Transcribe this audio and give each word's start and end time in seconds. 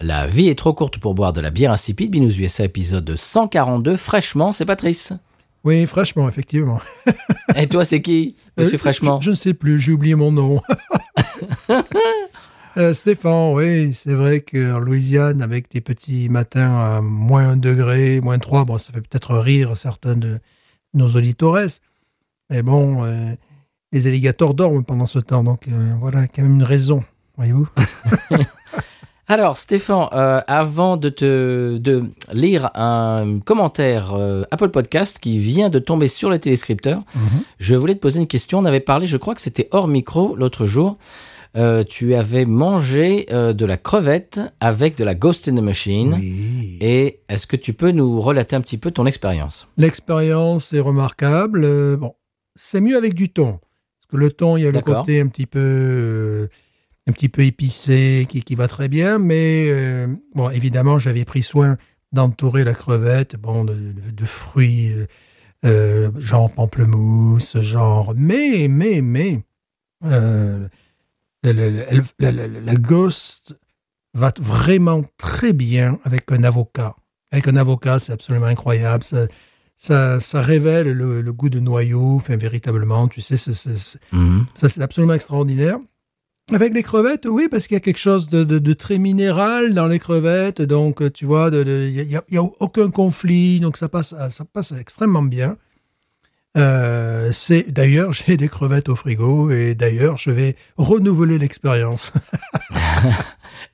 La 0.00 0.26
vie 0.26 0.48
est 0.48 0.58
trop 0.58 0.74
courte 0.74 0.98
pour 0.98 1.14
boire 1.14 1.32
de 1.32 1.40
la 1.40 1.50
bière 1.50 1.72
insipide. 1.72 2.10
Binous 2.10 2.38
USA 2.38 2.64
épisode 2.64 3.16
142. 3.16 3.96
Fraîchement, 3.96 4.52
c'est 4.52 4.66
Patrice. 4.66 5.12
Oui, 5.64 5.86
fraîchement, 5.86 6.28
effectivement. 6.28 6.80
Et 7.56 7.66
toi, 7.66 7.84
c'est 7.84 8.02
qui, 8.02 8.36
Monsieur 8.56 8.76
Euh, 8.76 8.78
Fraîchement 8.78 9.20
je, 9.20 9.26
je 9.26 9.30
ne 9.30 9.34
sais 9.34 9.54
plus, 9.54 9.80
j'ai 9.80 9.92
oublié 9.92 10.14
mon 10.14 10.32
nom. 10.32 10.60
Euh, 12.78 12.92
Stéphane, 12.92 13.54
oui, 13.54 13.94
c'est 13.94 14.12
vrai 14.12 14.42
qu'en 14.42 14.78
Louisiane, 14.78 15.40
avec 15.40 15.70
des 15.70 15.80
petits 15.80 16.28
matins 16.28 16.76
à 16.76 17.00
moins 17.00 17.52
1 17.52 17.56
degré, 17.56 18.20
moins 18.20 18.38
3, 18.38 18.66
bon, 18.66 18.76
ça 18.76 18.92
fait 18.92 19.00
peut-être 19.00 19.34
rire 19.38 19.78
certains 19.78 20.14
de 20.14 20.38
nos 20.92 21.08
auditores. 21.08 21.80
Mais 22.50 22.62
bon, 22.62 23.02
euh, 23.02 23.32
les 23.92 24.06
alligators 24.08 24.52
dorment 24.52 24.84
pendant 24.84 25.06
ce 25.06 25.18
temps, 25.18 25.42
donc 25.42 25.66
voilà, 26.00 26.26
quand 26.28 26.42
même 26.42 26.56
une 26.56 26.62
raison, 26.64 27.02
voyez-vous. 27.38 27.66
Alors, 29.28 29.56
Stéphane, 29.56 30.08
euh, 30.12 30.40
avant 30.46 30.96
de 30.96 31.08
te 31.08 31.78
de 31.78 32.04
lire 32.32 32.70
un 32.74 33.40
commentaire 33.44 34.14
euh, 34.14 34.44
Apple 34.50 34.68
Podcast 34.68 35.18
qui 35.18 35.38
vient 35.38 35.68
de 35.68 35.80
tomber 35.80 36.06
sur 36.06 36.30
les 36.30 36.38
téléscripteurs, 36.38 37.02
je 37.58 37.74
voulais 37.74 37.94
te 37.94 38.00
poser 38.00 38.20
une 38.20 38.28
question. 38.28 38.60
On 38.60 38.64
avait 38.64 38.80
parlé, 38.80 39.06
je 39.06 39.16
crois 39.16 39.34
que 39.34 39.40
c'était 39.40 39.68
hors 39.72 39.88
micro 39.88 40.36
l'autre 40.36 40.66
jour. 40.66 40.96
Euh, 41.56 41.84
tu 41.84 42.14
avais 42.14 42.44
mangé 42.44 43.26
euh, 43.32 43.54
de 43.54 43.64
la 43.64 43.78
crevette 43.78 44.40
avec 44.60 44.96
de 44.98 45.04
la 45.04 45.14
Ghost 45.14 45.48
in 45.48 45.54
the 45.54 45.60
Machine. 45.60 46.14
Oui. 46.18 46.76
Et 46.82 47.20
est-ce 47.30 47.46
que 47.46 47.56
tu 47.56 47.72
peux 47.72 47.92
nous 47.92 48.20
relater 48.20 48.56
un 48.56 48.60
petit 48.60 48.76
peu 48.76 48.90
ton 48.90 49.06
expérience? 49.06 49.66
L'expérience 49.78 50.74
est 50.74 50.80
remarquable. 50.80 51.64
Euh, 51.64 51.96
bon, 51.96 52.14
c'est 52.56 52.80
mieux 52.80 52.96
avec 52.96 53.14
du 53.14 53.30
thon. 53.30 53.52
Parce 53.52 54.10
que 54.10 54.16
le 54.18 54.30
thon, 54.30 54.58
il 54.58 54.64
y 54.64 54.66
a 54.66 54.70
le 54.70 54.82
côté 54.82 55.20
un 55.20 55.28
petit 55.28 55.46
peu, 55.46 55.58
euh, 55.62 56.48
un 57.08 57.12
petit 57.12 57.28
peu 57.28 57.42
épicé 57.42 58.26
qui, 58.28 58.42
qui 58.42 58.54
va 58.54 58.68
très 58.68 58.88
bien. 58.88 59.18
Mais 59.18 59.66
euh, 59.68 60.06
bon, 60.34 60.50
évidemment, 60.50 60.98
j'avais 60.98 61.24
pris 61.24 61.42
soin 61.42 61.76
d'entourer 62.12 62.64
la 62.64 62.74
crevette, 62.74 63.36
bon, 63.36 63.64
de, 63.64 63.74
de- 63.74 64.10
de 64.10 64.24
fruits, 64.24 64.92
euh, 64.92 65.06
euh, 65.64 66.10
genre 66.18 66.50
pamplemousse, 66.50 67.60
genre. 67.60 68.12
Mais, 68.16 68.68
mais, 68.68 69.00
mais, 69.00 69.42
euh, 70.04 70.68
la, 71.44 72.74
ghost 72.74 73.56
va 74.14 74.32
vraiment 74.40 75.02
très 75.18 75.52
bien 75.52 75.98
avec 76.04 76.30
un 76.32 76.42
avocat. 76.44 76.96
Avec 77.30 77.48
un 77.48 77.56
avocat, 77.56 77.98
c'est 77.98 78.12
absolument 78.12 78.46
incroyable. 78.46 79.04
Ça, 79.04 79.26
ça, 79.76 80.20
ça 80.20 80.40
révèle 80.40 80.90
le, 80.92 81.20
le 81.20 81.32
goût 81.32 81.50
de 81.50 81.60
noyau, 81.60 82.16
enfin, 82.16 82.36
véritablement, 82.36 83.08
tu 83.08 83.20
sais, 83.20 83.36
c'est- 83.36 83.52
ça 84.54 84.68
c'est 84.68 84.80
absolument 84.80 85.12
extraordinaire. 85.14 85.78
Avec 86.52 86.74
les 86.74 86.84
crevettes, 86.84 87.26
oui, 87.26 87.48
parce 87.50 87.66
qu'il 87.66 87.74
y 87.74 87.76
a 87.76 87.80
quelque 87.80 87.98
chose 87.98 88.28
de, 88.28 88.72
très 88.72 88.98
minéral 88.98 89.74
dans 89.74 89.88
les 89.88 89.98
crevettes, 89.98 90.62
donc 90.62 91.12
tu 91.12 91.24
vois, 91.24 91.50
il 91.52 92.08
n'y 92.30 92.38
a, 92.38 92.42
aucun 92.60 92.88
conflit, 92.90 93.58
donc 93.58 93.76
ça 93.76 93.88
passe, 93.88 94.14
ça 94.30 94.44
passe 94.44 94.70
extrêmement 94.70 95.22
bien. 95.22 95.56
Euh, 96.56 97.32
d'ailleurs 97.68 98.12
j'ai 98.14 98.36
des 98.38 98.48
crevettes 98.48 98.88
au 98.88 98.96
frigo 98.96 99.50
et 99.50 99.74
d'ailleurs 99.74 100.16
je 100.16 100.30
vais 100.30 100.56
renouveler 100.76 101.36
l'expérience. 101.38 102.12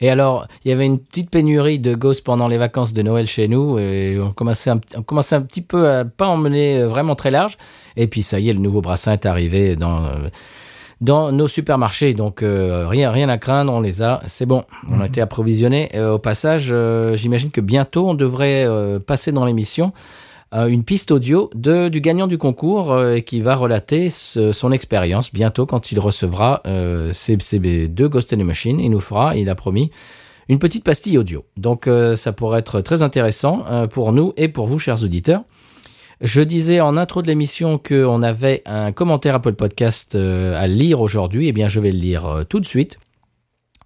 Et 0.01 0.11
alors, 0.11 0.49
il 0.65 0.71
y 0.71 0.73
avait 0.73 0.87
une 0.87 0.99
petite 0.99 1.31
pénurie 1.31 1.79
de 1.79 1.95
Ghost 1.95 2.25
pendant 2.25 2.49
les 2.49 2.59
vacances 2.59 2.93
de 2.93 3.03
Noël 3.03 3.27
chez 3.27 3.47
nous. 3.47 3.79
Et 3.79 4.19
on 4.19 4.33
commençait 4.33 4.71
un, 4.71 4.79
petit 4.79 5.61
peu 5.61 5.89
à 5.89 6.05
pas 6.05 6.27
emmener 6.27 6.83
vraiment 6.83 7.15
très 7.15 7.31
large. 7.31 7.57
Et 7.97 8.09
puis, 8.09 8.23
ça 8.23 8.41
y 8.41 8.49
est, 8.49 8.53
le 8.53 8.59
nouveau 8.59 8.81
brassin 8.81 9.13
est 9.13 9.27
arrivé 9.27 9.77
dans, 9.77 10.03
dans 11.03 11.33
nos 11.33 11.49
supermarchés. 11.49 12.15
Donc, 12.15 12.43
euh, 12.43 12.87
rien, 12.89 13.11
rien 13.11 13.29
à 13.29 13.37
craindre, 13.37 13.73
on 13.73 13.81
les 13.81 14.03
a. 14.03 14.23
C'est 14.27 14.47
bon, 14.47 14.63
on 14.89 15.01
a 15.01 15.07
été 15.07 15.21
approvisionnés. 15.21 15.91
Euh, 15.95 16.13
au 16.15 16.19
passage, 16.19 16.69
euh, 16.71 17.17
j'imagine 17.17 17.51
que 17.51 17.61
bientôt, 17.61 18.09
on 18.09 18.15
devrait 18.15 18.67
passer 19.07 19.33
dans 19.33 19.45
l'émission 19.45 19.93
une 20.55 20.85
piste 20.85 21.11
audio 21.11 21.49
de, 21.55 21.89
du 21.89 22.03
gagnant 22.03 22.27
du 22.27 22.37
concours 22.37 22.95
qui 23.25 23.41
va 23.41 23.55
relater 23.55 24.11
ce- 24.11 24.53
son 24.53 24.71
expérience 24.71 25.33
bientôt 25.33 25.65
quand 25.65 25.93
il 25.93 25.99
recevra 25.99 26.63
ses, 27.13 27.39
ses 27.41 27.59
deux 27.89 28.09
Ghost 28.09 28.33
in 28.35 28.37
the 28.37 28.45
Machine. 28.45 28.79
Il 28.79 28.91
nous 28.91 29.01
fera, 29.01 29.35
il 29.35 29.49
a 29.49 29.55
promis, 29.55 29.91
une 30.51 30.59
petite 30.59 30.85
pastille 30.85 31.17
audio. 31.17 31.45
Donc 31.57 31.89
ça 32.17 32.33
pourrait 32.33 32.59
être 32.61 32.83
très 32.83 33.03
intéressant 33.03 33.65
pour 33.91 34.13
nous 34.13 34.35
et 34.37 34.49
pour 34.49 34.67
vous, 34.67 34.79
chers 34.79 35.03
auditeurs. 35.03 35.41
Je 36.23 36.41
disais 36.41 36.81
en 36.81 36.97
intro 36.97 37.21
de 37.21 37.27
l'émission 37.27 37.79
qu'on 37.79 38.23
avait 38.23 38.63
un 38.65 38.93
commentaire 38.93 39.35
Apple 39.35 39.55
Podcast 39.55 40.15
euh, 40.15 40.55
à 40.57 40.69
lire 40.69 41.01
aujourd'hui. 41.01 41.49
Eh 41.49 41.53
bien, 41.53 41.67
je 41.67 41.81
vais 41.81 41.91
le 41.91 41.99
lire 41.99 42.27
euh, 42.27 42.45
tout 42.45 42.61
de 42.61 42.65
suite. 42.65 43.01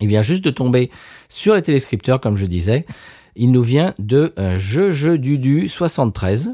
Il 0.02 0.08
vient 0.08 0.20
juste 0.20 0.44
de 0.44 0.50
tomber 0.50 0.90
sur 1.30 1.54
les 1.54 1.62
téléscripteurs, 1.62 2.20
comme 2.20 2.36
je 2.36 2.44
disais. 2.44 2.84
Il 3.36 3.52
nous 3.52 3.62
vient 3.62 3.94
de 3.98 4.34
euh, 4.38 4.56
Je 4.58 4.90
Je 4.90 5.12
Dudu 5.12 5.66
73. 5.66 6.50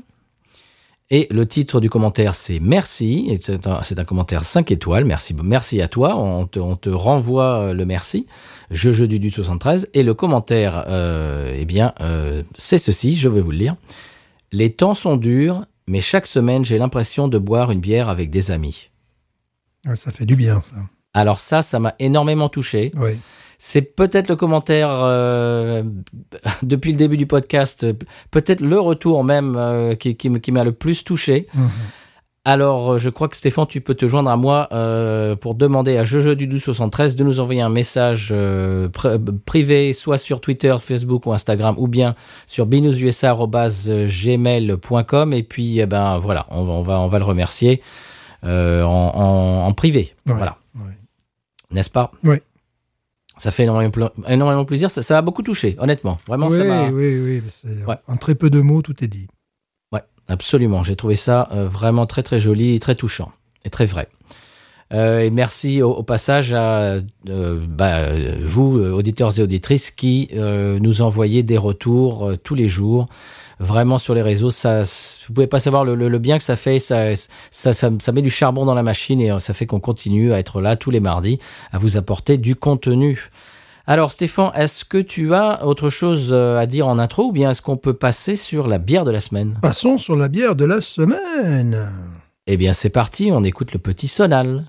Et 1.11 1.27
le 1.33 1.47
titre 1.47 1.81
du 1.81 1.91
commentaire, 1.91 2.37
c'est 2.37 2.61
Merci. 2.61 3.37
C'est 3.43 3.67
un, 3.67 4.05
commentaire 4.05 4.45
5 4.45 4.71
étoiles. 4.71 5.05
Merci, 5.05 5.35
merci 5.43 5.83
à 5.83 5.89
toi. 5.89 6.17
On 6.17 6.47
te, 6.47 6.91
renvoie 6.91 7.75
le 7.75 7.85
merci. 7.85 8.29
Je 8.71 8.93
Je 8.93 9.05
Dudu 9.05 9.31
73. 9.31 9.89
Et 9.95 10.05
le 10.05 10.15
commentaire, 10.15 10.87
eh 11.55 11.65
bien, 11.67 11.93
c'est 12.55 12.79
ceci. 12.79 13.15
Je 13.15 13.29
vais 13.29 13.43
vous 13.43 13.51
le 13.51 13.59
lire. 13.59 13.75
Les 14.53 14.71
temps 14.71 14.95
sont 14.95 15.17
durs, 15.17 15.65
mais 15.87 16.01
chaque 16.01 16.27
semaine, 16.27 16.65
j'ai 16.65 16.79
l'impression 16.79 17.29
de 17.29 17.39
boire 17.39 17.71
une 17.71 17.81
bière 17.81 18.09
avec 18.09 18.31
des 18.31 18.51
amis. 18.51 18.91
Ouais, 19.87 19.97
ça 19.97 20.13
fait 20.13 20.27
du 20.27 20.37
bien 20.37 20.61
ça. 20.63 20.77
Alors 21.15 21.39
ça, 21.41 21.61
ça 21.63 21.79
m'a 21.79 21.95
énormément 21.99 22.49
touché. 22.49 22.93
Oui. 22.97 23.13
C'est 23.59 23.83
peut-être 23.83 24.29
le 24.29 24.35
commentaire 24.37 24.89
euh, 24.91 25.83
depuis 26.63 26.91
le 26.93 26.97
début 26.97 27.17
du 27.17 27.27
podcast, 27.27 27.87
peut-être 28.31 28.61
le 28.61 28.81
retour 28.81 29.23
même 29.25 29.55
euh, 29.57 29.95
qui, 29.95 30.17
qui 30.17 30.27
m- 30.29 30.41
qui 30.41 30.51
m'a 30.53 30.65
le 30.65 30.73
plus 30.73 31.05
touché. 31.05 31.47
Mhm. 31.55 31.69
Alors, 32.45 32.95
euh, 32.95 32.99
je 32.99 33.09
crois 33.09 33.29
que 33.29 33.37
Stéphane, 33.37 33.69
tu 33.69 33.81
peux 33.81 33.95
te 33.95 34.05
joindre 34.09 34.29
à 34.29 34.37
moi 34.37 34.67
euh, 34.73 35.37
pour 35.37 35.55
demander 35.55 35.97
à 35.97 36.03
Jeje 36.03 36.35
du 36.37 36.59
73 36.59 37.15
de 37.15 37.23
nous 37.23 37.39
envoyer 37.39 37.61
un 37.61 37.69
message 37.69 38.31
euh, 38.33 38.89
pr- 38.89 39.17
privé, 39.47 39.93
soit 39.93 40.19
sur 40.19 40.41
Twitter, 40.41 40.75
Facebook 40.81 41.25
ou 41.27 41.33
Instagram, 41.33 41.77
ou 41.79 41.87
bien 41.87 42.17
sur 42.49 42.67
binoususa@gmail.com. 42.67 45.33
Et 45.33 45.43
puis, 45.45 45.79
eh 45.79 45.87
ben 45.87 46.19
voilà, 46.19 46.47
on 46.51 46.65
va, 46.65 46.73
on 46.73 46.83
va, 46.83 46.99
on 47.01 47.07
va 47.09 47.19
le 47.21 47.25
remercier 47.25 47.81
euh, 48.45 48.83
en, 48.83 49.13
en- 49.15 49.67
en 49.69 49.73
privé. 49.73 50.13
Ouais, 50.27 50.35
Voilà, 50.35 50.57
ouais. 50.77 50.97
n'est-ce 51.71 51.91
pas? 51.91 52.11
Oui. 52.25 52.37
Ça 53.37 53.53
fait 53.53 53.63
énormément, 53.63 53.91
pla- 53.93 54.13
énormément 54.29 54.65
plaisir. 54.65 54.91
Ça, 54.91 55.03
ça 55.03 55.15
m'a 55.15 55.23
beaucoup 55.23 55.43
touché, 55.43 55.77
honnêtement. 55.79 56.19
Vraiment, 56.27 56.49
oui, 56.49 56.59
ça 56.59 56.65
m'a. 56.65 56.89
oui, 56.91 57.21
oui, 57.21 57.41
Ouais. 57.87 57.95
En 58.09 58.17
très 58.17 58.35
peu 58.35 58.51
de 58.51 58.61
mots, 58.61 58.83
tout 58.83 59.05
est 59.05 59.09
dit. 59.09 59.29
Absolument. 60.29 60.83
J'ai 60.83 60.97
trouvé 60.97 61.15
ça 61.15 61.49
euh, 61.53 61.69
vraiment 61.69 62.07
très 62.07 62.23
très 62.23 62.39
joli, 62.39 62.79
très 62.81 62.95
touchant 62.95 63.33
et 63.65 63.71
très 63.71 63.87
vrai. 63.87 64.09
Euh, 64.93 65.21
et 65.21 65.31
merci 65.31 65.81
au, 65.83 65.91
au 65.91 66.03
passage 66.03 66.53
à 66.53 66.97
euh, 67.29 67.67
bah, 67.67 68.09
vous, 68.41 68.79
euh, 68.79 68.93
auditeurs 68.93 69.39
et 69.39 69.43
auditrices, 69.43 69.91
qui 69.91 70.29
euh, 70.35 70.79
nous 70.81 71.01
envoyez 71.03 71.43
des 71.43 71.57
retours 71.57 72.29
euh, 72.29 72.37
tous 72.37 72.55
les 72.55 72.69
jours. 72.69 73.07
Vraiment 73.59 73.97
sur 73.97 74.13
les 74.15 74.23
réseaux, 74.23 74.51
ça, 74.51 74.83
vous 74.83 75.35
pouvez 75.35 75.47
pas 75.47 75.61
savoir 75.61 75.85
le, 75.85 75.95
le- 75.95 76.09
le 76.09 76.19
bien 76.19 76.37
que 76.37 76.45
ça 76.45 76.57
fait. 76.57 76.79
Ça, 76.79 77.15
ça, 77.51 77.73
ça, 77.73 77.91
ça 77.99 78.13
met 78.13 78.21
du 78.23 78.31
charbon 78.31 78.65
dans 78.67 78.75
la 78.75 78.83
machine 78.83 79.21
et 79.21 79.31
ça 79.41 79.55
fait 79.55 79.67
qu'on 79.67 79.81
continue 79.81 80.33
à 80.33 80.39
être 80.39 80.61
là 80.61 80.77
tous 80.77 80.91
les 80.91 81.01
mardis 81.01 81.39
à 81.73 81.79
vous 81.79 81.97
apporter 81.97 82.37
du 82.39 82.55
contenu. 82.57 83.31
Alors 83.87 84.13
Stéphane, 84.13 84.53
est-ce 84.55 84.85
que 84.85 84.99
tu 84.99 85.35
as 85.35 85.67
autre 85.67 85.89
chose 85.89 86.29
euh, 86.31 86.59
à 86.59 86.67
dire 86.67 86.87
en 86.87 87.01
intro 87.01 87.25
ou 87.25 87.33
bien 87.33 87.51
est-ce 87.51 87.63
qu'on 87.63 87.77
peut 87.77 87.95
passer 87.95 88.37
sur 88.37 88.69
la 88.69 88.79
bière 88.79 89.05
de 89.05 89.11
la 89.11 89.21
semaine? 89.21 89.59
Passons 89.61 89.99
sur 89.99 90.15
la 90.15 90.29
bière 90.29 90.55
de 90.55 90.65
la 90.65 90.81
semaine. 90.81 91.91
Eh 92.47 92.57
bien, 92.57 92.73
c'est 92.73 92.91
parti, 92.91 93.31
on 93.33 93.43
écoute 93.43 93.73
le 93.73 93.79
petit 93.79 94.09
sonal. 94.09 94.67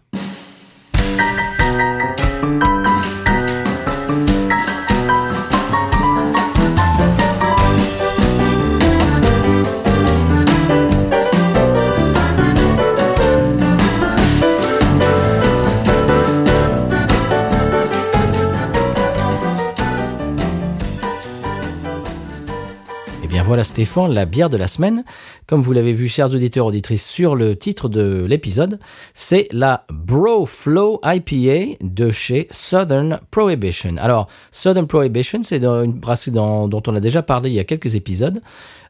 Stéphane, 23.63 24.13
la 24.13 24.25
bière 24.25 24.49
de 24.49 24.57
la 24.57 24.67
semaine. 24.67 25.03
Comme 25.47 25.61
vous 25.61 25.73
l'avez 25.73 25.93
vu, 25.93 26.07
chers 26.07 26.33
auditeurs, 26.33 26.65
auditrices, 26.65 27.05
sur 27.05 27.35
le 27.35 27.55
titre 27.55 27.89
de 27.89 28.25
l'épisode, 28.27 28.79
c'est 29.13 29.47
la 29.51 29.85
Bro 29.91 30.45
Flow 30.45 30.99
IPA 31.03 31.77
de 31.81 32.09
chez 32.09 32.47
Southern 32.51 33.19
Prohibition. 33.31 33.95
Alors, 33.97 34.27
Southern 34.51 34.87
Prohibition, 34.87 35.41
c'est 35.43 35.63
une 35.63 35.93
brasserie 35.93 36.31
dont 36.31 36.83
on 36.87 36.95
a 36.95 36.99
déjà 36.99 37.21
parlé 37.21 37.49
il 37.49 37.55
y 37.55 37.59
a 37.59 37.63
quelques 37.63 37.95
épisodes, 37.95 38.41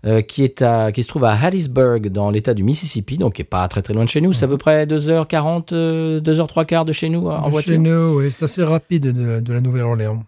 euh, 0.05 0.21
qui, 0.21 0.43
est 0.43 0.61
à, 0.61 0.91
qui 0.91 1.03
se 1.03 1.07
trouve 1.07 1.23
à 1.23 1.31
Hattiesburg, 1.31 2.09
dans 2.09 2.29
l'état 2.29 2.53
du 2.53 2.63
Mississippi, 2.63 3.17
donc 3.17 3.33
qui 3.33 3.41
est 3.41 3.45
pas 3.45 3.67
très 3.67 3.81
très 3.81 3.93
loin 3.93 4.03
de 4.03 4.09
chez 4.09 4.21
nous. 4.21 4.33
C'est 4.33 4.45
à 4.45 4.47
peu 4.49 4.57
près 4.57 4.85
2h40, 4.85 5.73
euh, 5.73 6.19
2h3 6.19 6.65
quarts 6.65 6.85
de 6.85 6.91
chez 6.91 7.09
nous 7.09 7.27
en 7.27 7.45
De 7.45 7.51
voiture. 7.51 7.73
Chez 7.73 7.79
nous, 7.79 8.19
oui, 8.19 8.29
c'est 8.31 8.45
assez 8.45 8.63
rapide 8.63 9.03
de, 9.03 9.39
de 9.39 9.53
la 9.53 9.61
Nouvelle-Orléans. 9.61 10.23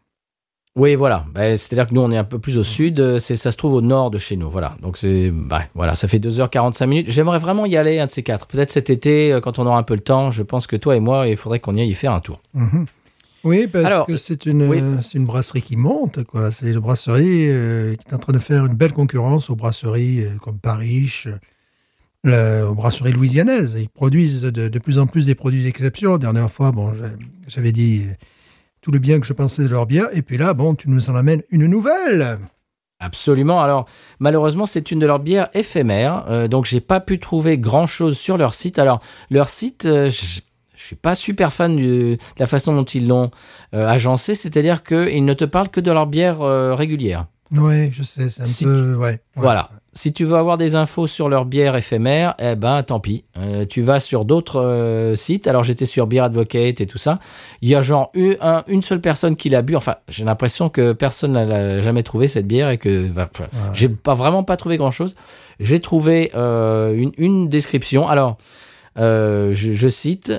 Oui, 0.77 0.95
voilà. 0.95 1.25
Ben, 1.33 1.55
C'est-à-dire 1.55 1.85
que 1.87 1.93
nous, 1.93 2.01
on 2.01 2.11
est 2.11 2.17
un 2.17 2.25
peu 2.25 2.37
plus 2.37 2.57
au 2.57 2.63
sud. 2.63 2.99
euh, 2.99 3.17
C'est, 3.17 3.37
ça 3.37 3.51
se 3.53 3.57
trouve 3.57 3.73
au 3.75 3.81
nord 3.81 4.11
de 4.11 4.17
chez 4.17 4.35
nous. 4.35 4.49
Voilà. 4.49 4.75
Donc, 4.81 4.97
c'est, 4.97 5.31
ben, 5.31 5.61
voilà, 5.73 5.95
ça 5.95 6.07
fait 6.09 6.19
2h45 6.19 6.85
minutes. 6.87 7.09
J'aimerais 7.09 7.39
vraiment 7.39 7.65
y 7.65 7.77
aller, 7.77 7.99
un 7.99 8.07
de 8.07 8.11
ces 8.11 8.23
quatre. 8.23 8.45
Peut-être 8.45 8.71
cet 8.71 8.89
été, 8.89 9.31
euh, 9.31 9.39
quand 9.39 9.57
on 9.57 9.65
aura 9.65 9.77
un 9.77 9.83
peu 9.83 9.93
le 9.93 10.01
temps. 10.01 10.31
Je 10.31 10.43
pense 10.43 10.67
que 10.67 10.75
toi 10.75 10.95
et 10.97 10.99
moi, 10.99 11.27
il 11.29 11.37
faudrait 11.37 11.61
qu'on 11.61 11.73
y 11.75 11.81
aille 11.81 11.93
faire 11.93 12.11
un 12.11 12.19
tour. 12.19 12.41
Mhm. 12.53 12.85
Oui, 13.45 13.67
parce 13.67 13.85
Alors, 13.85 14.05
que 14.07 14.17
c'est 14.17 14.47
une, 14.47 14.63
oui. 14.67 14.79
euh, 14.81 14.97
une 15.13 15.25
brasserie 15.25 15.61
qui 15.61 15.77
monte, 15.77 16.23
quoi. 16.25 16.51
C'est 16.51 16.71
une 16.71 16.79
brasserie 16.79 17.47
euh, 17.49 17.95
qui 17.95 18.09
est 18.09 18.13
en 18.13 18.17
train 18.17 18.33
de 18.33 18.39
faire 18.39 18.65
une 18.65 18.73
belle 18.73 18.91
concurrence 18.91 19.49
aux 19.51 19.55
brasseries 19.55 20.25
euh, 20.25 20.29
comme 20.41 20.57
Paris, 20.57 21.23
euh, 22.25 22.67
aux 22.67 22.73
brasseries 22.75 23.13
louisianaises. 23.13 23.77
Ils 23.79 23.87
produisent 23.87 24.41
de, 24.41 24.67
de 24.67 24.79
plus 24.79 24.97
en 24.99 25.05
plus 25.05 25.27
des 25.27 25.35
produits 25.35 25.63
d'exception. 25.63 26.13
La 26.13 26.17
dernière 26.17 26.51
fois, 26.51 26.71
bon, 26.71 26.93
j'a- 26.95 27.11
j'avais 27.47 27.71
dit 27.71 28.05
tout 28.85 28.91
le 28.91 28.99
bien 28.99 29.19
que 29.19 29.25
je 29.25 29.33
pensais 29.33 29.63
de 29.63 29.67
leur 29.67 29.87
bière. 29.87 30.05
Et 30.13 30.21
puis 30.21 30.37
là, 30.37 30.53
bon, 30.53 30.75
tu 30.75 30.91
nous 30.91 31.09
en 31.09 31.15
amènes 31.15 31.41
une 31.49 31.65
nouvelle. 31.65 32.37
Absolument. 32.99 33.59
Alors, 33.59 33.87
malheureusement, 34.19 34.67
c'est 34.67 34.91
une 34.91 34.99
de 34.99 35.07
leurs 35.07 35.17
bières 35.19 35.49
éphémères. 35.55 36.25
euh, 36.29 36.47
donc, 36.47 36.65
j'ai 36.65 36.81
pas 36.81 36.99
pu 36.99 37.19
trouver 37.19 37.57
grand-chose 37.57 38.15
sur 38.15 38.37
leur 38.37 38.53
site. 38.53 38.77
Alors, 38.77 39.01
leur 39.31 39.49
site, 39.49 39.87
euh, 39.87 40.11
je, 40.11 40.41
je 40.75 40.83
suis 40.83 40.95
pas 40.95 41.15
super 41.15 41.51
fan 41.51 41.75
du- 41.75 42.17
de 42.17 42.19
la 42.37 42.45
façon 42.45 42.75
dont 42.75 42.83
ils 42.83 43.07
l'ont 43.07 43.31
euh, 43.73 43.87
agencé. 43.87 44.35
C'est-à-dire 44.35 44.83
qu'ils 44.83 45.25
ne 45.25 45.33
te 45.33 45.45
parlent 45.45 45.69
que 45.69 45.81
de 45.81 45.91
leur 45.91 46.05
bière 46.05 46.41
euh, 46.43 46.75
régulière. 46.75 47.25
Oui, 47.51 47.91
je 47.91 48.03
sais, 48.03 48.29
c'est 48.29 48.43
un 48.43 48.45
Si 48.45 48.65
peu... 48.65 48.93
Ouais, 48.93 49.05
ouais. 49.07 49.19
Voilà. 49.35 49.71
Si 49.97 50.11
tu 50.11 50.25
veux 50.25 50.35
avoir 50.35 50.57
des 50.57 50.75
infos 50.75 51.07
sur 51.07 51.29
leur 51.29 51.45
bière 51.45 51.77
éphémère, 51.77 52.35
eh 52.37 52.55
ben 52.55 52.83
tant 52.83 52.99
pis. 52.99 53.23
Euh, 53.37 53.65
tu 53.65 53.81
vas 53.81 54.01
sur 54.01 54.25
d'autres 54.25 54.61
euh, 54.61 55.15
sites. 55.15 55.47
Alors 55.47 55.63
j'étais 55.63 55.85
sur 55.85 56.05
Beer 56.05 56.19
Advocate 56.19 56.81
et 56.81 56.85
tout 56.85 56.97
ça. 56.97 57.19
Il 57.61 57.69
y 57.69 57.75
a 57.75 57.81
genre 57.81 58.11
une, 58.13 58.35
un- 58.41 58.65
une 58.67 58.81
seule 58.81 58.99
personne 58.99 59.37
qui 59.37 59.47
l'a 59.49 59.61
bu. 59.61 59.73
Enfin, 59.77 59.95
j'ai 60.09 60.25
l'impression 60.25 60.67
que 60.67 60.91
personne 60.91 61.31
n'a 61.31 61.79
jamais 61.79 62.03
trouvé 62.03 62.27
cette 62.27 62.45
bière 62.45 62.69
et 62.71 62.77
que 62.77 63.07
bah, 63.07 63.29
j'ai 63.73 63.87
pas 63.87 64.15
vraiment 64.15 64.43
pas 64.43 64.57
trouvé 64.57 64.75
grand 64.75 64.91
chose. 64.91 65.15
J'ai 65.61 65.79
trouvé 65.79 66.31
euh, 66.35 66.93
une, 66.93 67.13
une 67.17 67.47
description. 67.47 68.05
Alors 68.07 68.37
je, 68.97 69.53
je 69.53 69.87
cite 69.87 70.33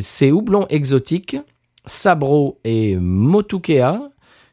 c'est 0.00 0.32
houblon 0.32 0.66
exotique, 0.70 1.36
sabro 1.86 2.58
et 2.64 2.96
motukea 2.96 4.00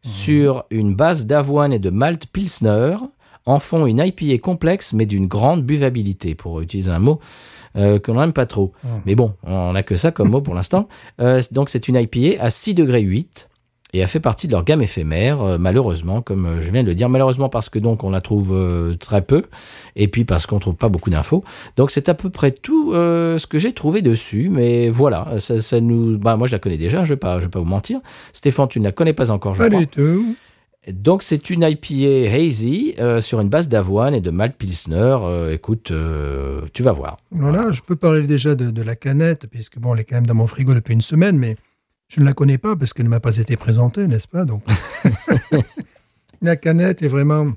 sur 0.04 0.66
une 0.70 0.94
base 0.96 1.26
d'avoine 1.26 1.74
et 1.74 1.80
de 1.80 1.90
malt 1.90 2.28
pilsner 2.28 2.96
en 3.50 3.60
font 3.60 3.86
une 3.86 4.00
IPA 4.00 4.38
complexe 4.42 4.94
mais 4.94 5.06
d'une 5.06 5.28
grande 5.28 5.64
buvabilité, 5.64 6.36
pour 6.36 6.62
utiliser 6.62 6.92
un 6.92 7.00
mot 7.00 7.20
euh, 7.76 8.00
qu'on 8.00 8.16
n'aime 8.16 8.34
pas 8.34 8.46
trop. 8.46 8.72
Mais 9.06 9.16
bon, 9.16 9.34
on 9.44 9.74
n'a 9.74 9.84
que 9.84 9.96
ça 9.96 10.12
comme 10.12 10.30
mot 10.30 10.42
pour 10.42 10.56
l'instant. 10.56 10.88
Euh, 11.22 11.42
donc 11.52 11.70
c'est 11.70 11.88
une 11.90 11.96
IPA 11.98 12.42
à 12.42 12.50
6 12.50 12.74
degrés 12.76 13.02
8 13.02 13.50
et 13.92 14.00
elle 14.00 14.08
fait 14.08 14.20
partie 14.20 14.46
de 14.48 14.52
leur 14.54 14.64
gamme 14.64 14.82
éphémère, 14.84 15.42
euh, 15.42 15.58
malheureusement, 15.58 16.22
comme 16.22 16.46
euh, 16.46 16.62
je 16.62 16.72
viens 16.72 16.84
de 16.84 16.88
le 16.88 16.96
dire. 16.96 17.10
Malheureusement 17.10 17.50
parce 17.50 17.68
que 17.70 17.80
donc 17.80 18.04
on 18.04 18.12
la 18.12 18.22
trouve 18.22 18.52
euh, 18.54 18.96
très 18.96 19.22
peu 19.22 19.44
et 19.96 20.08
puis 20.08 20.24
parce 20.26 20.46
qu'on 20.46 20.60
trouve 20.60 20.76
pas 20.76 20.88
beaucoup 20.90 21.10
d'infos. 21.10 21.44
Donc 21.76 21.90
c'est 21.92 22.08
à 22.08 22.14
peu 22.14 22.30
près 22.30 22.52
tout 22.52 22.94
euh, 22.94 23.38
ce 23.40 23.48
que 23.48 23.58
j'ai 23.58 23.74
trouvé 23.74 24.02
dessus. 24.02 24.48
Mais 24.50 24.90
voilà, 24.90 25.40
ça, 25.40 25.60
ça 25.60 25.82
nous... 25.82 26.18
Bah, 26.18 26.36
moi 26.38 26.48
je 26.48 26.54
la 26.54 26.60
connais 26.60 26.78
déjà, 26.78 27.04
je 27.04 27.14
vais 27.14 27.18
pas, 27.18 27.40
je 27.40 27.46
vais 27.46 27.50
pas 27.52 27.60
vous 27.60 27.66
mentir. 27.66 28.00
Stéphane, 28.32 28.68
tu 28.70 28.80
ne 28.80 28.86
la 28.86 28.92
connais 28.92 29.14
pas 29.14 29.32
encore, 29.32 29.56
je 29.56 29.64
Pas 29.64 29.70
crois. 29.70 29.80
du 29.80 29.88
tout. 29.88 30.36
Donc 30.94 31.24
c'est 31.24 31.50
une 31.50 31.64
IPA 31.64 32.34
hazy 32.34 32.96
euh, 33.00 33.22
sur 33.22 33.40
une 33.40 33.50
base 33.50 33.68
d'avoine 33.68 34.14
et 34.14 34.22
de 34.22 34.32
malt 34.32 34.56
pilsner. 34.56 35.18
Euh, 35.22 35.54
écoute, 35.54 35.92
euh, 35.92 36.62
tu 36.74 36.84
vas 36.84 36.92
voir. 36.92 37.18
Voilà, 37.32 37.72
je 37.72 37.82
peux 37.82 37.96
parler 37.96 38.24
déjà 38.24 38.56
de, 38.56 38.72
de 38.72 38.82
la 38.82 38.96
canette, 38.96 39.48
puisque 39.48 39.80
bon, 39.80 39.94
elle 39.94 40.02
est 40.02 40.04
quand 40.04 40.16
même 40.16 40.28
dans 40.28 40.34
mon 40.36 40.48
frigo 40.48 40.74
depuis 40.74 40.94
une 40.94 41.02
semaine, 41.02 41.38
mais 41.38 41.56
je 42.08 42.20
ne 42.20 42.26
la 42.26 42.34
connais 42.34 42.58
pas 42.58 42.76
parce 42.76 42.94
qu'elle 42.94 43.06
ne 43.06 43.10
m'a 43.10 43.20
pas 43.20 43.38
été 43.38 43.56
présentée, 43.58 44.08
n'est-ce 44.08 44.28
pas? 44.28 44.46
Donc, 44.46 44.64
la 46.42 46.56
canette 46.56 47.04
est 47.04 47.08
vraiment 47.08 47.54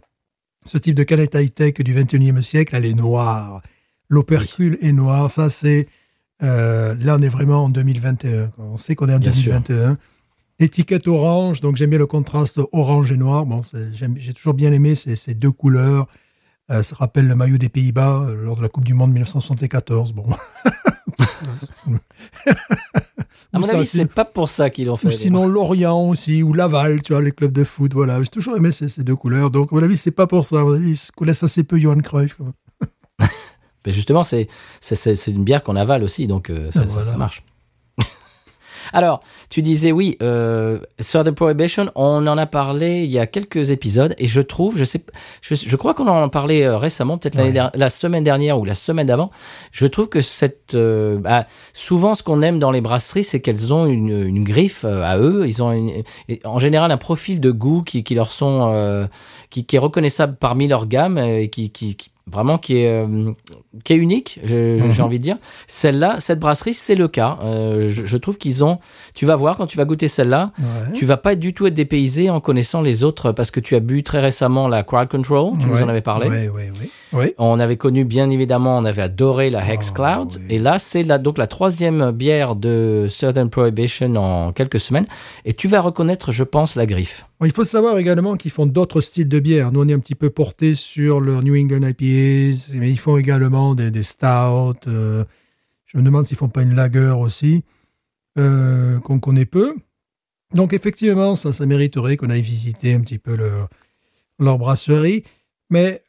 ce 0.65 0.79
type 0.79 0.95
de 0.95 1.03
canette 1.03 1.35
high-tech 1.35 1.75
du 1.75 1.95
21e 1.95 2.43
siècle. 2.43 2.75
Elle 2.77 2.87
est 2.87 2.95
noire. 2.95 3.63
L'opercule 4.09 4.79
est 4.81 4.93
noir. 4.93 5.31
Ça, 5.31 5.51
c'est. 5.51 5.89
là, 6.41 7.17
on 7.19 7.23
est 7.23 7.29
vraiment 7.29 7.65
en 7.65 7.69
2021. 7.69 8.53
On 8.59 8.77
sait 8.77 8.95
qu'on 8.95 9.09
est 9.09 9.15
en 9.15 9.19
Bien 9.19 9.33
sûr. 9.33 9.55
2021. 10.63 10.67
L'étiquette 10.67 11.09
orange, 11.09 11.61
donc 11.61 11.77
j'aime 11.77 11.91
bien 11.91 11.99
le 11.99 12.07
contraste 12.07 12.61
orange 12.73 13.11
et 13.13 13.17
noir. 13.17 13.45
Bon, 13.47 13.61
j'ai 14.17 14.33
toujours 14.35 14.55
bien 14.55 14.73
aimé 14.73 14.95
ces, 14.95 15.17
ces 15.17 15.35
deux 15.35 15.51
couleurs. 15.53 16.07
Euh, 16.71 16.83
ça 16.83 16.95
rappelle 16.97 17.27
le 17.29 17.35
maillot 17.35 17.59
des 17.59 17.69
Pays-Bas 17.69 18.27
euh, 18.29 18.35
lors 18.45 18.57
de 18.57 18.63
la 18.63 18.69
Coupe 18.69 18.85
du 18.85 18.95
Monde 18.95 19.11
1974. 19.13 20.13
Bon. 20.13 20.25
À 23.55 23.59
mon 23.59 23.67
ça, 23.67 23.77
avis, 23.77 23.85
c'est 23.87 24.07
pas 24.07 24.25
pour 24.25 24.49
ça 24.49 24.71
qu'ils 24.71 24.87
l'ont 24.87 24.97
fait. 24.97 25.09
ou 25.09 25.11
sinon 25.11 25.47
Lorient 25.47 26.01
aussi, 26.09 26.43
ou 26.43 26.55
Laval, 26.55 27.03
tu 27.03 27.13
vois, 27.13 27.21
les 27.21 27.33
clubs 27.33 27.53
de 27.53 27.65
foot, 27.65 27.93
voilà. 27.93 28.23
J'ai 28.23 28.29
toujours 28.31 28.57
aimé 28.57 28.73
ces, 28.73 28.89
ces 28.89 29.05
deux 29.05 29.15
couleurs. 29.17 29.51
Donc, 29.51 29.71
à 29.73 29.75
mon 29.75 29.83
avis, 29.83 29.99
c'est 29.99 30.11
pas 30.11 30.27
pour 30.27 30.47
ça. 30.47 30.61
À 30.61 30.65
mon 30.65 30.73
avis, 30.73 30.93
ils 30.93 31.13
connaissent 31.15 31.43
assez 31.43 31.63
peu 31.63 31.79
Johan 31.79 31.99
Cruyff. 31.99 32.35
quand 32.39 32.45
même. 32.45 32.55
Mais 33.87 33.93
justement, 33.93 34.25
c'est 34.25 34.49
une 35.29 35.45
bière 35.45 35.63
qu'on 35.63 35.77
avale 35.77 36.03
aussi, 36.03 36.27
donc 36.27 36.49
euh, 36.49 36.71
ça, 36.71 36.81
Ah, 36.81 36.89
ça- 36.89 36.89
voilà. 36.95 37.05
ça 37.11 37.17
marche. 37.19 37.43
Alors, 38.93 39.21
tu 39.51 39.63
disais 39.63 39.93
oui, 39.93 40.17
euh, 40.23 40.79
Southern 41.01 41.35
Prohibition, 41.35 41.91
on 41.95 42.27
en 42.27 42.39
a 42.39 42.47
parlé 42.47 43.05
il 43.05 43.11
y 43.11 43.19
a 43.19 43.27
quelques 43.27 43.71
épisodes 43.71 44.15
et 44.19 44.27
je 44.27 44.41
trouve, 44.41 44.77
je 44.77 44.85
sais, 44.85 45.03
je, 45.41 45.55
je 45.55 45.77
crois 45.77 45.95
qu'on 45.95 46.07
en 46.09 46.23
a 46.23 46.29
parlé 46.29 46.63
euh, 46.63 46.77
récemment, 46.77 47.19
peut-être 47.19 47.39
Ouais. 47.39 47.53
la 47.75 47.91
semaine 47.91 48.23
dernière 48.25 48.59
ou 48.61 48.65
la 48.65 48.75
semaine 48.75 49.07
d'avant. 49.07 49.31
Je 49.73 49.87
trouve 49.87 50.09
que 50.09 50.21
cette, 50.21 50.75
euh, 50.75 51.19
bah, 51.19 51.47
souvent 51.73 52.15
ce 52.15 52.23
qu'on 52.23 52.43
aime 52.43 52.59
dans 52.59 52.71
les 52.71 52.81
brasseries, 52.81 53.25
c'est 53.25 53.41
qu'elles 53.41 53.73
ont 53.73 53.87
une, 53.87 54.11
une 54.29 54.45
griffe 54.45 54.85
euh, 54.85 55.03
à 55.03 55.19
eux. 55.19 55.45
Ils 55.47 55.63
ont 55.63 55.73
une- 55.73 56.03
en 56.45 56.59
général 56.59 56.91
un 56.93 56.97
profil 56.99 57.41
de 57.41 57.51
goût 57.51 57.83
qui, 57.83 58.05
qui 58.05 58.15
leur 58.15 58.31
sont, 58.31 58.71
euh, 58.73 59.07
qui, 59.51 59.65
qui 59.65 59.77
est 59.77 59.79
reconnaissable 59.81 60.37
parmi 60.39 60.69
leur 60.69 60.87
gamme 60.87 61.19
et 61.19 61.49
qui, 61.49 61.71
qui, 61.71 61.97
qui- 61.97 62.11
vraiment 62.31 62.57
qui 62.59 62.79
est, 62.79 62.89
euh, 62.89 63.33
qui 63.85 63.93
est 63.95 63.97
unique. 63.97 64.39
J'ai 64.45 64.77
Mhm. 64.81 65.01
envie 65.01 65.19
de 65.19 65.25
dire. 65.25 65.39
Celle-là, 65.67 66.17
cette 66.21 66.39
brasserie, 66.39 66.75
c'est 66.75 66.95
le 66.95 67.09
cas. 67.09 67.39
Euh, 67.43 67.91
je, 67.91 68.05
je 68.05 68.17
trouve 68.17 68.39
qu'ils 68.39 68.63
ont. 68.65 68.79
Tu 69.15 69.27
vas 69.27 69.37
voir 69.37 69.57
quand 69.57 69.67
tu 69.67 69.77
vas 69.77 69.85
goûter 69.85 70.09
celle-là, 70.09 70.53
Ouais. 70.59 70.93
tu 70.95 71.05
vas 71.05 71.17
pas 71.17 71.35
du 71.35 71.53
tout 71.55 71.67
être 71.67 71.75
dépaysé 71.75 72.31
en 72.31 72.41
connaissant 72.41 72.81
les 72.83 73.03
autres 73.05 73.33
parce 73.33 73.51
que 73.51 73.61
tu 73.61 73.75
as 73.75 73.81
bu 73.81 74.03
très 74.03 74.21
récemment 74.21 74.69
la 74.69 74.83
Crowd 74.85 75.09
Control. 75.09 75.53
Tu 75.61 75.67
nous 75.67 75.75
Ouais. 75.75 75.83
en 75.83 75.89
avais 75.89 76.01
parlé. 76.01 76.29
Oui, 76.29 76.49
oui. 77.13 77.35
On 77.39 77.59
avait 77.61 77.77
connu 77.77 78.05
bien 78.05 78.31
évidemment, 78.31 78.79
on 78.79 78.85
avait 78.85 79.03
adoré 79.03 79.51
la 79.51 79.67
Hex 79.71 79.91
Ah, 79.91 79.95
Cloud. 79.95 80.35
oui. 80.39 80.55
Et 80.55 80.59
là, 80.59 80.79
c'est 80.79 81.03
la, 81.03 81.19
donc 81.19 81.39
la 81.39 81.47
troisième 81.47 82.11
bière 82.13 82.57
de 82.57 83.07
Southern 83.09 83.51
Prohibition 83.51 84.15
en 84.17 84.53
quelques 84.53 84.81
semaines. 84.81 85.07
Et 85.45 85.53
tu 85.53 85.69
vas 85.69 85.81
reconnaître, 85.81 86.33
je 86.33 86.45
pense, 86.45 86.75
la 86.77 86.87
griffe. 86.87 87.27
Il 87.45 87.53
faut 87.53 87.65
savoir 87.65 87.99
également 87.99 88.37
qu'ils 88.37 88.51
font 88.51 88.67
d'autres 88.67 89.01
styles 89.01 89.29
de 89.29 89.41
bière. 89.41 89.73
Nous, 89.73 89.83
on 89.83 89.89
est 89.89 89.95
un 89.95 89.99
petit 89.99 90.15
peu 90.15 90.31
porté 90.31 90.75
sur 90.75 91.21
leur 91.21 91.43
New 91.43 91.55
England 91.57 91.87
IPAs, 91.87 92.73
mais 92.75 92.91
ils 92.91 92.99
font 92.99 93.17
également 93.17 93.75
des, 93.75 93.91
des 93.91 94.03
stouts. 94.03 94.75
euh, 94.87 95.25
je 95.87 95.99
me 95.99 96.03
demande 96.03 96.27
s'ils 96.27 96.37
font 96.37 96.49
pas 96.49 96.63
une 96.63 96.75
lager 96.75 97.15
aussi, 97.19 97.65
euh, 98.39 98.99
qu'on 99.01 99.19
connaît 99.21 99.45
peu. 99.45 99.75
Donc, 100.55 100.73
effectivement, 100.73 101.35
ça, 101.35 101.53
ça 101.53 101.67
mériterait 101.67 102.17
qu'on 102.17 102.31
aille 102.31 102.43
visiter 102.43 102.95
un 102.95 103.01
petit 103.01 103.19
peu 103.19 103.37
leur, 103.37 103.69
leur 104.39 104.59
brasserie. 104.59 105.25
Mais 105.71 106.03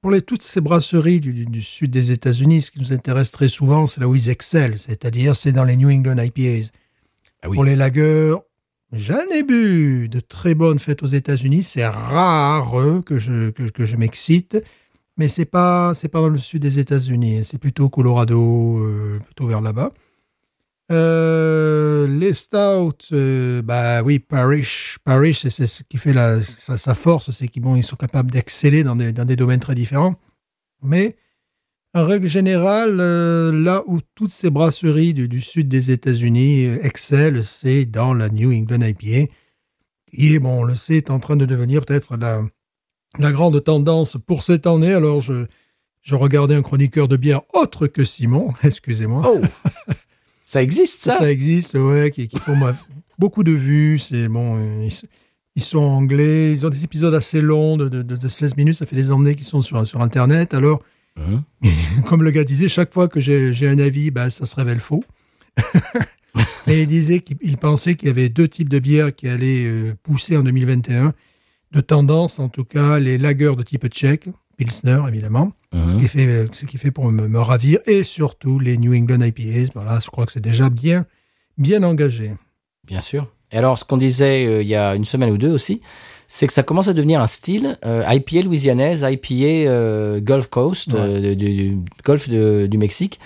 pour 0.00 0.10
les, 0.10 0.22
toutes 0.22 0.42
ces 0.42 0.60
brasseries 0.60 1.20
du, 1.20 1.62
sud 1.62 1.90
des 1.90 2.10
États-Unis, 2.10 2.62
ce 2.62 2.70
qui 2.70 2.80
nous 2.80 2.92
intéresse 2.92 3.30
très 3.30 3.48
souvent, 3.48 3.86
c'est 3.86 4.00
là 4.00 4.08
où 4.08 4.14
ils 4.14 4.28
excellent, 4.28 4.76
c'est-à-dire 4.76 5.36
c'est 5.36 5.52
dans 5.52 5.64
les 5.64 5.76
New 5.76 5.90
England 5.90 6.18
IPAs. 6.18 6.70
Ah 7.42 7.48
oui. 7.48 7.56
Pour 7.56 7.64
les 7.64 7.76
lagers, 7.76 8.34
j'en 8.92 9.28
ai 9.34 9.42
bu 9.42 10.08
de 10.08 10.20
très 10.20 10.54
bonnes 10.54 10.78
fêtes 10.78 11.02
aux 11.02 11.06
États-Unis. 11.06 11.62
C'est 11.62 11.86
rare 11.86 13.02
que 13.04 13.18
je, 13.18 13.50
que, 13.50 13.64
que 13.64 13.86
je 13.86 13.96
m'excite, 13.96 14.62
mais 15.16 15.28
c'est 15.28 15.44
pas 15.44 15.94
c'est 15.94 16.08
pas 16.08 16.20
dans 16.20 16.28
le 16.28 16.38
sud 16.38 16.62
des 16.62 16.78
États-Unis. 16.78 17.44
C'est 17.44 17.58
plutôt 17.58 17.88
Colorado, 17.88 18.78
euh, 18.78 19.20
plutôt 19.24 19.46
vers 19.46 19.60
là-bas. 19.60 19.90
Euh, 20.90 22.06
les 22.08 22.32
stouts, 22.32 22.92
euh, 23.12 23.60
bah 23.60 24.02
oui, 24.02 24.18
Parrish, 24.18 24.98
Parrish, 25.04 25.46
c'est 25.46 25.66
ce 25.66 25.82
qui 25.82 25.98
fait 25.98 26.14
la, 26.14 26.42
sa, 26.42 26.78
sa 26.78 26.94
force, 26.94 27.30
c'est 27.30 27.48
qu'ils 27.48 27.62
bon, 27.62 27.76
ils 27.76 27.82
sont 27.82 27.96
capables 27.96 28.30
d'exceller 28.30 28.84
dans 28.84 28.96
des, 28.96 29.12
dans 29.12 29.26
des 29.26 29.36
domaines 29.36 29.60
très 29.60 29.74
différents. 29.74 30.14
Mais 30.82 31.16
en 31.94 32.04
règle 32.04 32.26
générale, 32.26 32.98
euh, 33.00 33.52
là 33.52 33.82
où 33.86 34.00
toutes 34.14 34.30
ces 34.30 34.48
brasseries 34.48 35.12
du, 35.12 35.28
du 35.28 35.42
sud 35.42 35.68
des 35.68 35.90
États-Unis 35.90 36.64
excellent, 36.82 37.42
c'est 37.44 37.84
dans 37.84 38.14
la 38.14 38.30
New 38.30 38.50
England 38.50 38.80
IPA, 38.80 39.30
qui 40.10 40.38
bon, 40.38 40.60
on 40.60 40.64
le 40.64 40.74
sait, 40.74 40.96
est 40.96 41.10
en 41.10 41.18
train 41.18 41.36
de 41.36 41.44
devenir 41.44 41.84
peut-être 41.84 42.16
la, 42.16 42.42
la 43.18 43.32
grande 43.32 43.62
tendance 43.62 44.16
pour 44.26 44.42
cette 44.42 44.66
année. 44.66 44.94
Alors, 44.94 45.20
je, 45.20 45.46
je 46.00 46.14
regardais 46.14 46.54
un 46.54 46.62
chroniqueur 46.62 47.08
de 47.08 47.16
bière 47.18 47.42
autre 47.52 47.86
que 47.86 48.04
Simon, 48.04 48.54
excusez-moi. 48.62 49.22
Oh 49.26 49.42
Ça 50.50 50.62
existe, 50.62 51.02
ça, 51.02 51.18
Ça 51.18 51.30
existe, 51.30 51.74
ouais, 51.74 52.10
qui, 52.10 52.26
qui 52.26 52.38
font 52.38 52.56
ma- 52.56 52.74
beaucoup 53.18 53.42
de 53.44 53.52
vues. 53.52 53.98
C'est 53.98 54.28
bon, 54.28 54.56
euh, 54.58 54.86
ils, 54.86 55.08
ils 55.56 55.62
sont 55.62 55.78
anglais, 55.78 56.52
ils 56.52 56.64
ont 56.64 56.70
des 56.70 56.84
épisodes 56.84 57.14
assez 57.14 57.42
longs 57.42 57.76
de, 57.76 57.88
de, 57.90 58.00
de- 58.02 58.16
de 58.16 58.28
16 58.28 58.56
minutes. 58.56 58.76
Ça 58.78 58.86
fait 58.86 58.96
des 58.96 59.10
années 59.10 59.34
qu'ils 59.34 59.46
sont 59.46 59.60
sur, 59.60 59.86
sur 59.86 60.00
Internet. 60.00 60.54
Alors, 60.54 60.82
Mhm. 61.18 61.42
comme 62.08 62.22
le 62.22 62.30
gars 62.30 62.44
disait, 62.44 62.68
chaque 62.68 62.94
fois 62.94 63.08
que 63.08 63.18
j'ai 63.18 63.68
un 63.68 63.78
avis, 63.80 64.10
ben, 64.12 64.30
ça 64.30 64.46
se 64.46 64.54
révèle 64.54 64.78
faux. 64.80 65.02
Et 66.66 66.82
il 66.82 66.86
disait 66.86 67.20
qu'il 67.20 67.36
il 67.42 67.56
pensait 67.56 67.94
qu'il 67.96 68.08
y 68.08 68.10
avait 68.10 68.28
deux 68.28 68.46
types 68.48 68.68
de 68.68 68.78
bières 68.78 69.14
qui 69.14 69.28
allaient 69.28 69.64
euh, 69.66 69.94
pousser 70.02 70.36
en 70.36 70.42
2021. 70.42 71.12
De 71.72 71.80
tendance, 71.80 72.38
en 72.38 72.48
tout 72.48 72.64
cas, 72.64 72.98
les 72.98 73.18
lagers 73.18 73.54
de 73.56 73.62
type 73.62 73.86
tchèque, 73.88 74.28
Pilsner, 74.56 75.00
évidemment. 75.08 75.52
Ce 75.72 75.76
Mhm. 75.94 76.00
qui 76.00 76.08
fait, 76.08 76.26
euh, 76.26 76.46
ce 76.52 76.64
qui 76.64 76.78
fait 76.78 76.90
pour 76.90 77.10
me, 77.12 77.28
me 77.28 77.38
ravir. 77.40 77.78
Et 77.86 78.02
surtout, 78.02 78.58
les 78.58 78.78
New 78.78 78.94
England 78.94 79.20
IPAs. 79.20 79.70
Voilà, 79.74 79.98
je 80.02 80.08
crois 80.08 80.24
que 80.24 80.32
c'est 80.32 80.40
déjà 80.42 80.70
bien, 80.70 81.04
bien 81.58 81.82
engagé. 81.82 82.32
Bien 82.86 83.00
sûr. 83.02 83.26
Et 83.52 83.56
alors, 83.58 83.76
ce 83.78 83.84
qu'on 83.84 83.98
disait 83.98 84.46
euh, 84.46 84.62
il 84.62 84.68
y 84.68 84.74
a 84.74 84.94
une 84.94 85.04
semaine 85.04 85.30
ou 85.30 85.36
deux 85.38 85.50
aussi, 85.52 85.82
c'est 86.26 86.46
que 86.46 86.52
ça 86.52 86.62
commence 86.62 86.88
à 86.88 86.94
devenir 86.94 87.20
un 87.20 87.26
style 87.26 87.78
euh, 87.84 88.02
IPA 88.08 88.42
louisianaise, 88.42 89.02
IPA 89.08 89.44
euh, 89.70 90.20
Gulf 90.20 90.48
Coast, 90.48 90.92
Ouais. 90.94 91.34
du, 91.34 91.52
du 91.54 91.78
Golfe 92.04 92.28
de- 92.30 92.66
du 92.66 92.78
Mexique, 92.78 93.18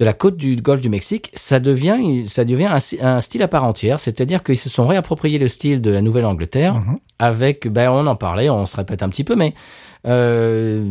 de 0.00 0.04
la 0.04 0.12
côte 0.12 0.36
du 0.36 0.56
Golfe 0.56 0.80
du 0.80 0.88
Mexique. 0.88 1.30
Ça 1.34 1.60
devient, 1.60 2.24
ça 2.28 2.44
devient 2.44 2.68
un 3.00 3.20
style 3.20 3.42
à 3.42 3.48
part 3.48 3.62
entière, 3.64 4.00
c'est-à-dire 4.00 4.42
qu'ils 4.42 4.58
se 4.58 4.68
sont 4.68 4.86
réappropriés 4.88 5.38
le 5.38 5.46
style 5.48 5.80
de 5.80 5.90
la 5.90 6.02
Nouvelle-Angleterre 6.02 6.74
Mhm. 6.74 6.98
avec, 7.20 7.68
ben 7.68 7.90
on 7.90 8.06
en 8.08 8.16
parlait, 8.16 8.50
on 8.50 8.66
se 8.66 8.76
répète 8.76 9.04
un 9.04 9.08
petit 9.08 9.22
peu, 9.24 9.36
mais 9.36 9.54
euh, 10.06 10.84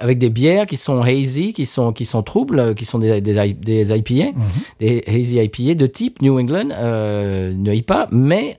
avec 0.00 0.18
des 0.18 0.30
bières 0.30 0.66
qui 0.66 0.76
sont 0.76 1.00
hazy, 1.02 1.52
qui 1.52 1.66
sont 1.66 1.92
qui 1.92 2.04
sont 2.04 2.22
troubles, 2.22 2.74
qui 2.74 2.84
sont 2.84 2.98
des 2.98 3.20
des, 3.20 3.52
des 3.52 3.92
IPA, 3.96 4.32
Mhm. 4.36 4.44
des 4.80 5.04
hazy 5.06 5.38
IPA 5.38 5.74
de 5.74 5.86
type 5.86 6.22
New 6.22 6.38
England, 6.38 6.68
euh, 6.72 7.52
ne 7.54 7.72
IPA, 7.74 8.08
mais 8.12 8.58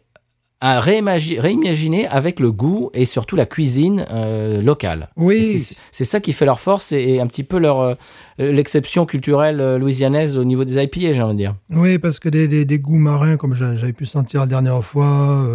à 0.62 0.80
réimagi- 0.80 1.38
réimaginer 1.40 2.08
avec 2.08 2.40
le 2.40 2.50
goût 2.52 2.90
et 2.94 3.06
surtout 3.06 3.36
la 3.36 3.46
cuisine 3.46 4.06
euh, 4.12 4.62
locale. 4.62 5.10
Oui, 5.18 5.60
c'est- 5.92 6.06
ça 6.06 6.20
qui 6.22 6.32
fait 6.34 6.46
leur 6.46 6.60
force 6.62 6.92
et, 6.94 7.02
et 7.16 7.20
un 7.22 7.28
petit 7.28 7.44
peu 7.44 7.58
leur 7.60 7.82
euh, 7.82 7.94
l'exception 8.40 9.06
culturelle 9.06 9.60
euh, 9.60 9.78
louisianaise 9.78 10.38
au 10.38 10.44
niveau 10.46 10.64
des 10.64 10.82
IPA, 10.82 11.14
j'ai 11.14 11.22
envie 11.22 11.34
de 11.34 11.40
dire. 11.40 11.56
oui, 11.72 12.00
parce 12.00 12.20
que 12.20 12.30
des, 12.30 12.48
des, 12.48 12.64
des 12.64 12.80
goûts 12.80 12.96
marins, 12.98 13.36
comme 13.38 13.54
j'a- 13.54 13.76
j'avais 13.76 13.94
pu 13.94 14.06
sentir 14.06 14.40
la 14.40 14.48
dernière 14.48 14.84
fois, 14.84 15.46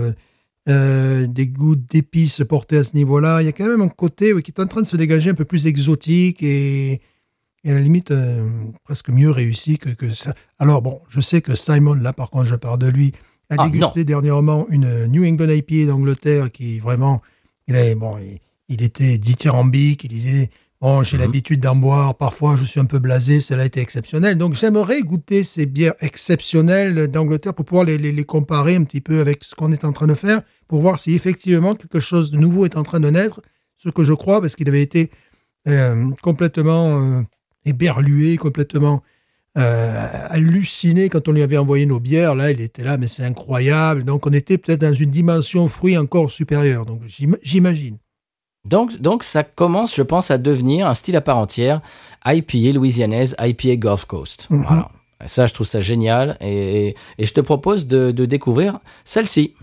euh, 0.71 1.27
des 1.27 1.47
goûts 1.49 1.77
d'épices 1.77 2.43
portés 2.49 2.79
à 2.79 2.85
ce 2.85 2.95
niveau-là, 2.95 3.43
il 3.43 3.47
y 3.47 3.49
a 3.49 3.53
quand 3.53 3.67
même 3.67 3.83
un 3.83 3.89
côté 3.89 4.33
oui, 4.33 4.43
qui 4.43 4.51
est 4.51 4.61
en 4.61 4.67
train 4.67 4.83
de 4.83 4.87
se 4.87 4.97
dégager 4.97 5.31
un 5.31 5.35
peu 5.35 5.45
plus 5.45 5.67
exotique 5.67 6.43
et, 6.43 7.01
et 7.65 7.71
à 7.71 7.75
la 7.75 7.81
limite 7.81 8.11
euh, 8.11 8.49
presque 8.85 9.11
mieux 9.11 9.31
réussi 9.31 9.79
que, 9.79 9.91
que 9.91 10.11
ça. 10.13 10.35
Alors 10.59 10.81
bon, 10.83 11.01
je 11.11 11.21
sais 11.21 11.41
que 11.43 11.55
Simon, 11.55 11.95
là 11.95 12.13
par 12.13 12.31
contre 12.31 12.47
je 12.47 12.55
parle 12.57 12.79
de 12.79 12.89
lui, 12.89 13.13
a 13.51 13.57
Ah, 13.59 13.69
dégusté 13.69 14.05
dernièrement 14.05 14.67
une 14.71 15.07
New 15.07 15.25
England 15.25 15.49
IPA 15.51 15.87
d'Angleterre 15.91 16.51
qui 16.53 16.79
vraiment, 16.79 17.21
il, 17.69 17.75
avait, 17.77 17.95
bon, 17.97 18.17
il, 18.19 18.39
il 18.69 18.83
était 18.83 19.19
dithyrambique, 19.19 20.05
il 20.05 20.09
disait, 20.09 20.51
bon 20.81 21.03
j'ai 21.03 21.17
Mhm. 21.17 21.23
l'habitude 21.25 21.61
d'en 21.61 21.75
boire, 21.77 22.15
parfois 22.15 22.55
je 22.57 22.65
suis 22.65 22.79
un 22.81 22.85
peu 22.85 22.99
blasé, 23.01 23.41
celle 23.41 23.59
a 23.61 23.65
été 23.67 23.81
exceptionnelle. 23.81 24.39
Donc 24.39 24.55
j'aimerais 24.55 25.03
goûter 25.03 25.43
ces 25.43 25.67
bières 25.67 25.95
exceptionnelles 26.01 27.09
d'Angleterre 27.09 27.53
pour 27.55 27.65
pouvoir 27.65 27.85
les, 27.85 27.99
les, 27.99 28.13
les 28.13 28.25
comparer 28.25 28.77
un 28.77 28.85
petit 28.85 29.01
peu 29.01 29.21
avec 29.21 29.43
ce 29.45 29.55
qu'on 29.57 29.73
est 29.73 29.85
en 29.85 29.93
train 29.93 30.07
de 30.07 30.15
faire, 30.15 30.43
pour 30.71 30.81
voir 30.81 31.01
si 31.01 31.15
effectivement 31.15 31.75
quelque 31.75 31.99
chose 31.99 32.31
de 32.31 32.39
nouveau 32.39 32.65
est 32.65 32.77
en 32.77 32.85
train 32.85 33.01
de 33.01 33.11
naître, 33.11 33.41
ce 33.77 33.89
que 33.91 34.05
je 34.05 34.13
crois, 34.15 34.41
parce 34.41 34.55
qu'il 34.55 34.69
avait 34.69 34.83
été 34.83 35.11
euh, 35.67 36.11
complètement 36.23 37.01
euh, 37.03 37.23
éberlué, 37.65 38.37
complètement 38.37 39.03
euh, 39.59 40.07
halluciné 40.29 41.09
quand 41.09 41.27
on 41.27 41.33
lui 41.33 41.43
avait 41.43 41.59
envoyé 41.59 41.87
nos 41.87 41.99
bières. 41.99 42.37
Là, 42.37 42.53
il 42.53 42.61
était 42.61 42.85
là, 42.85 42.99
mais 42.99 43.09
c'est 43.09 43.25
incroyable. 43.25 44.05
Donc, 44.05 44.29
on 44.29 44.33
était 44.33 44.59
peut-être 44.59 44.81
dans 44.81 44.95
une 44.95 45.11
dimension 45.11 45.67
fruit 45.69 45.99
encore 45.99 46.31
supérieure. 46.31 46.87
Donc, 46.87 47.03
j'im- 47.09 47.37
j'imagine. 47.43 47.99
Donc, 48.65 48.97
donc 49.01 49.25
ça 49.25 49.43
commence, 49.43 49.97
je 49.97 50.03
pense, 50.03 50.31
à 50.31 50.39
devenir 50.39 50.87
un 50.87 50.95
style 50.95 51.17
à 51.17 51.21
part 51.21 51.39
entière, 51.39 51.81
IPA 52.25 52.75
louisianaise, 52.75 53.35
IPA 53.41 53.75
Gulf 53.77 54.05
Coast. 54.05 54.47
Mhm. 54.51 54.63
Voilà. 54.63 54.89
Ça, 55.27 55.47
je 55.47 55.53
trouve 55.53 55.67
ça 55.67 55.81
génial 55.81 56.37
et, 56.41 56.89
et- 56.91 56.95
et 57.19 57.27
je 57.27 57.33
te 57.35 57.41
propose 57.41 57.89
de, 57.89 58.13
de 58.13 58.25
découvrir 58.25 58.79
celle-ci. 59.05 59.55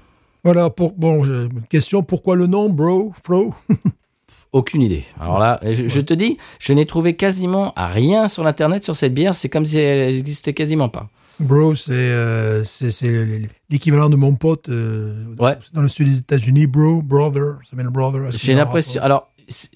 Voilà, 0.44 0.70
pour, 0.70 0.94
bon, 0.94 1.24
je- 1.24 1.48
question, 1.70 2.04
pourquoi 2.04 2.36
le 2.36 2.48
nom, 2.48 2.70
bro, 2.70 3.14
fro? 3.24 3.54
Aucune 4.54 4.82
idée. 4.82 5.04
Alors 5.20 5.40
là, 5.40 5.60
je, 5.64 5.88
je 5.88 6.02
te 6.02 6.14
dis, 6.14 6.38
je 6.60 6.72
n'ai 6.74 6.86
trouvé 6.86 7.16
quasiment 7.16 7.74
rien 7.76 8.28
sur 8.30 8.44
l'internet 8.44 8.84
sur 8.84 8.96
cette 8.96 9.14
bière. 9.14 9.36
C'est 9.36 9.50
comme 9.50 9.66
si 9.66 9.78
elle 9.78 10.16
existait 10.16 10.54
quasiment 10.54 10.88
pas. 10.90 11.10
Bro, 11.40 11.76
c'est 11.76 11.92
euh, 11.92 12.64
l'équivalent 13.70 14.10
de 14.10 14.16
mon 14.16 14.36
pote 14.36 14.70
euh, 14.70 15.26
Ouais. 15.38 15.56
dans 15.74 15.82
le 15.82 15.88
sud 15.90 16.08
des 16.10 16.18
États-Unis, 16.20 16.66
bro, 16.66 17.02
brother, 17.02 17.58
ça 17.66 17.72
s'appelle 17.72 17.90
brother. 17.90 18.32
J'ai 18.32 18.56
l'impression. 18.56 19.02
Alors, 19.04 19.30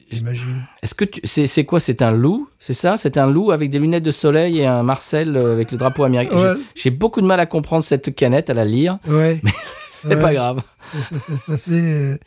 J'imagine. 0.09 0.63
est-ce 0.81 0.95
que 0.95 1.05
tu, 1.05 1.21
c'est, 1.25 1.65
quoi? 1.65 1.79
C'est 1.79 2.01
un 2.01 2.11
loup 2.11 2.49
C'est 2.59 2.73
ça? 2.73 2.97
C'est 2.97 3.17
un 3.17 3.29
loup 3.29 3.51
avec 3.51 3.69
des 3.69 3.77
lunettes 3.79 4.03
de 4.03 4.11
soleil 4.11 4.59
et 4.59 4.65
un 4.65 4.83
Marcel 4.83 5.35
euh, 5.37 5.53
avec 5.53 5.71
le 5.71 5.77
drapeau 5.77 6.03
américain. 6.05 6.35
Ouais. 6.35 6.53
J'ai, 6.75 6.81
j'ai 6.83 6.89
beaucoup 6.91 7.21
de 7.21 7.27
mal 7.27 7.39
à 7.39 7.45
comprendre 7.45 7.83
cette 7.83 8.15
canette, 8.15 8.49
à 8.49 8.53
la 8.53 8.65
lire. 8.65 8.97
Ouais. 9.07 9.39
C'est 10.09 10.19
pas 10.19 10.33
grave. 10.33 10.59
C'est- 11.01 11.51
assez. 11.51 11.71
euh, 11.71 12.17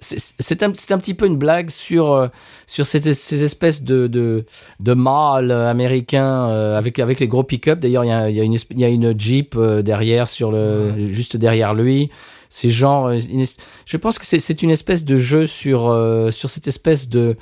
c'est 0.00 0.64
un, 0.64 0.70
un 0.70 0.98
petit 0.98 1.14
peu 1.14 1.26
une 1.26 1.36
blague 1.36 1.70
sur, 1.70 2.10
euh, 2.12 2.26
sur 2.66 2.84
ces, 2.86 3.14
ces 3.14 3.44
espèces 3.44 3.82
de, 3.84 4.08
de, 4.08 4.44
de 4.80 4.94
mâles 4.94 5.52
américains 5.52 6.48
euh, 6.48 6.76
avec, 6.76 6.98
avec 6.98 7.20
les 7.20 7.28
gros 7.28 7.44
pick-up. 7.44 7.78
D'ailleurs, 7.78 8.04
il 8.04 8.08
y 8.08 8.12
a, 8.12 8.28
y, 8.28 8.40
a 8.40 8.44
y 8.44 8.84
a 8.84 8.88
une 8.88 9.18
Jeep 9.18 9.56
derrière, 9.58 10.26
sur 10.26 10.50
le, 10.50 11.10
juste 11.12 11.36
derrière 11.36 11.74
lui. 11.74 12.10
C'est 12.48 12.68
genre. 12.70 13.10
une 13.10 13.44
je 13.86 13.96
pense 13.96 14.18
que 14.18 14.26
c'est- 14.26 14.40
c'est 14.40 14.62
une 14.62 14.70
espèce 14.70 15.04
de 15.04 15.16
jeu 15.16 15.46
sur, 15.46 15.88
euh, 15.88 16.30
sur 16.30 16.50
cette 16.50 16.66
espèce 16.66 17.08
de. 17.08 17.36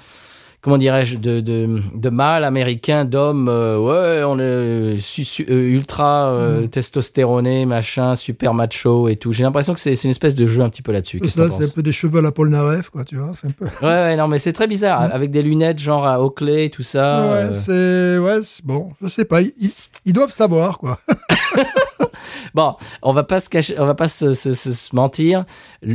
Comment 0.62 0.76
dirais-je 0.76 1.16
de, 1.16 1.40
de, 1.40 1.80
de 1.94 2.10
mâle 2.10 2.44
américain, 2.44 3.06
d'homme, 3.06 3.48
euh, 3.48 3.78
ouais, 3.78 4.22
on 4.26 4.38
est 4.38 5.00
su- 5.00 5.24
su- 5.24 5.46
euh, 5.48 5.70
ultra 5.70 6.28
euh, 6.32 6.66
testostéroné, 6.66 7.64
machin, 7.64 8.14
super 8.14 8.52
macho 8.52 9.08
et 9.08 9.16
tout. 9.16 9.32
J'ai 9.32 9.42
l'impression 9.44 9.72
que 9.72 9.80
c'est 9.80 9.94
une 10.04 10.10
espèce 10.10 10.34
de 10.34 10.44
jeu 10.46 10.62
un 10.62 10.68
petit 10.68 10.82
peu 10.82 10.92
là-dessus. 10.92 11.18
C'est 11.28 11.40
un 11.40 11.68
peu 11.74 11.82
des 11.82 11.92
cheveux 11.92 12.18
à 12.18 12.22
la 12.22 12.30
Paul 12.30 12.50
Naref, 12.50 12.90
quoi, 12.90 13.04
tu 13.04 13.16
vois. 13.16 13.30
Un 13.42 13.50
peu. 13.52 13.64
Ouais, 13.80 13.88
ouais, 13.88 14.16
non, 14.16 14.28
mais 14.28 14.38
c'est 14.38 14.52
très 14.52 14.66
bizarre, 14.66 15.00
Mm. 15.08 15.12
avec 15.12 15.30
des 15.30 15.40
lunettes 15.40 15.78
genre 15.78 16.06
à 16.06 16.22
Oakley, 16.22 16.68
tout 16.68 16.82
ça. 16.82 17.30
ouais, 17.32 17.54
c'est. 17.54 18.18
Ouais, 18.18 18.40
bon, 18.62 18.90
je 19.02 19.08
sais 19.08 19.24
pas. 19.24 19.40
Ils, 19.40 20.12
doivent 20.12 20.30
savoir, 20.32 20.76
quoi. 20.76 20.98
Bon, 22.54 22.74
on 23.02 23.12
va 23.12 23.22
pas 23.22 23.38
se 23.38 23.48
cacher, 23.48 23.76
on 23.78 23.86
va 23.86 23.94
pas 23.94 24.08
se, 24.08 24.34
se- 24.34 24.54
se- 24.54 24.72
se 24.72 24.94
mentir. 24.96 25.44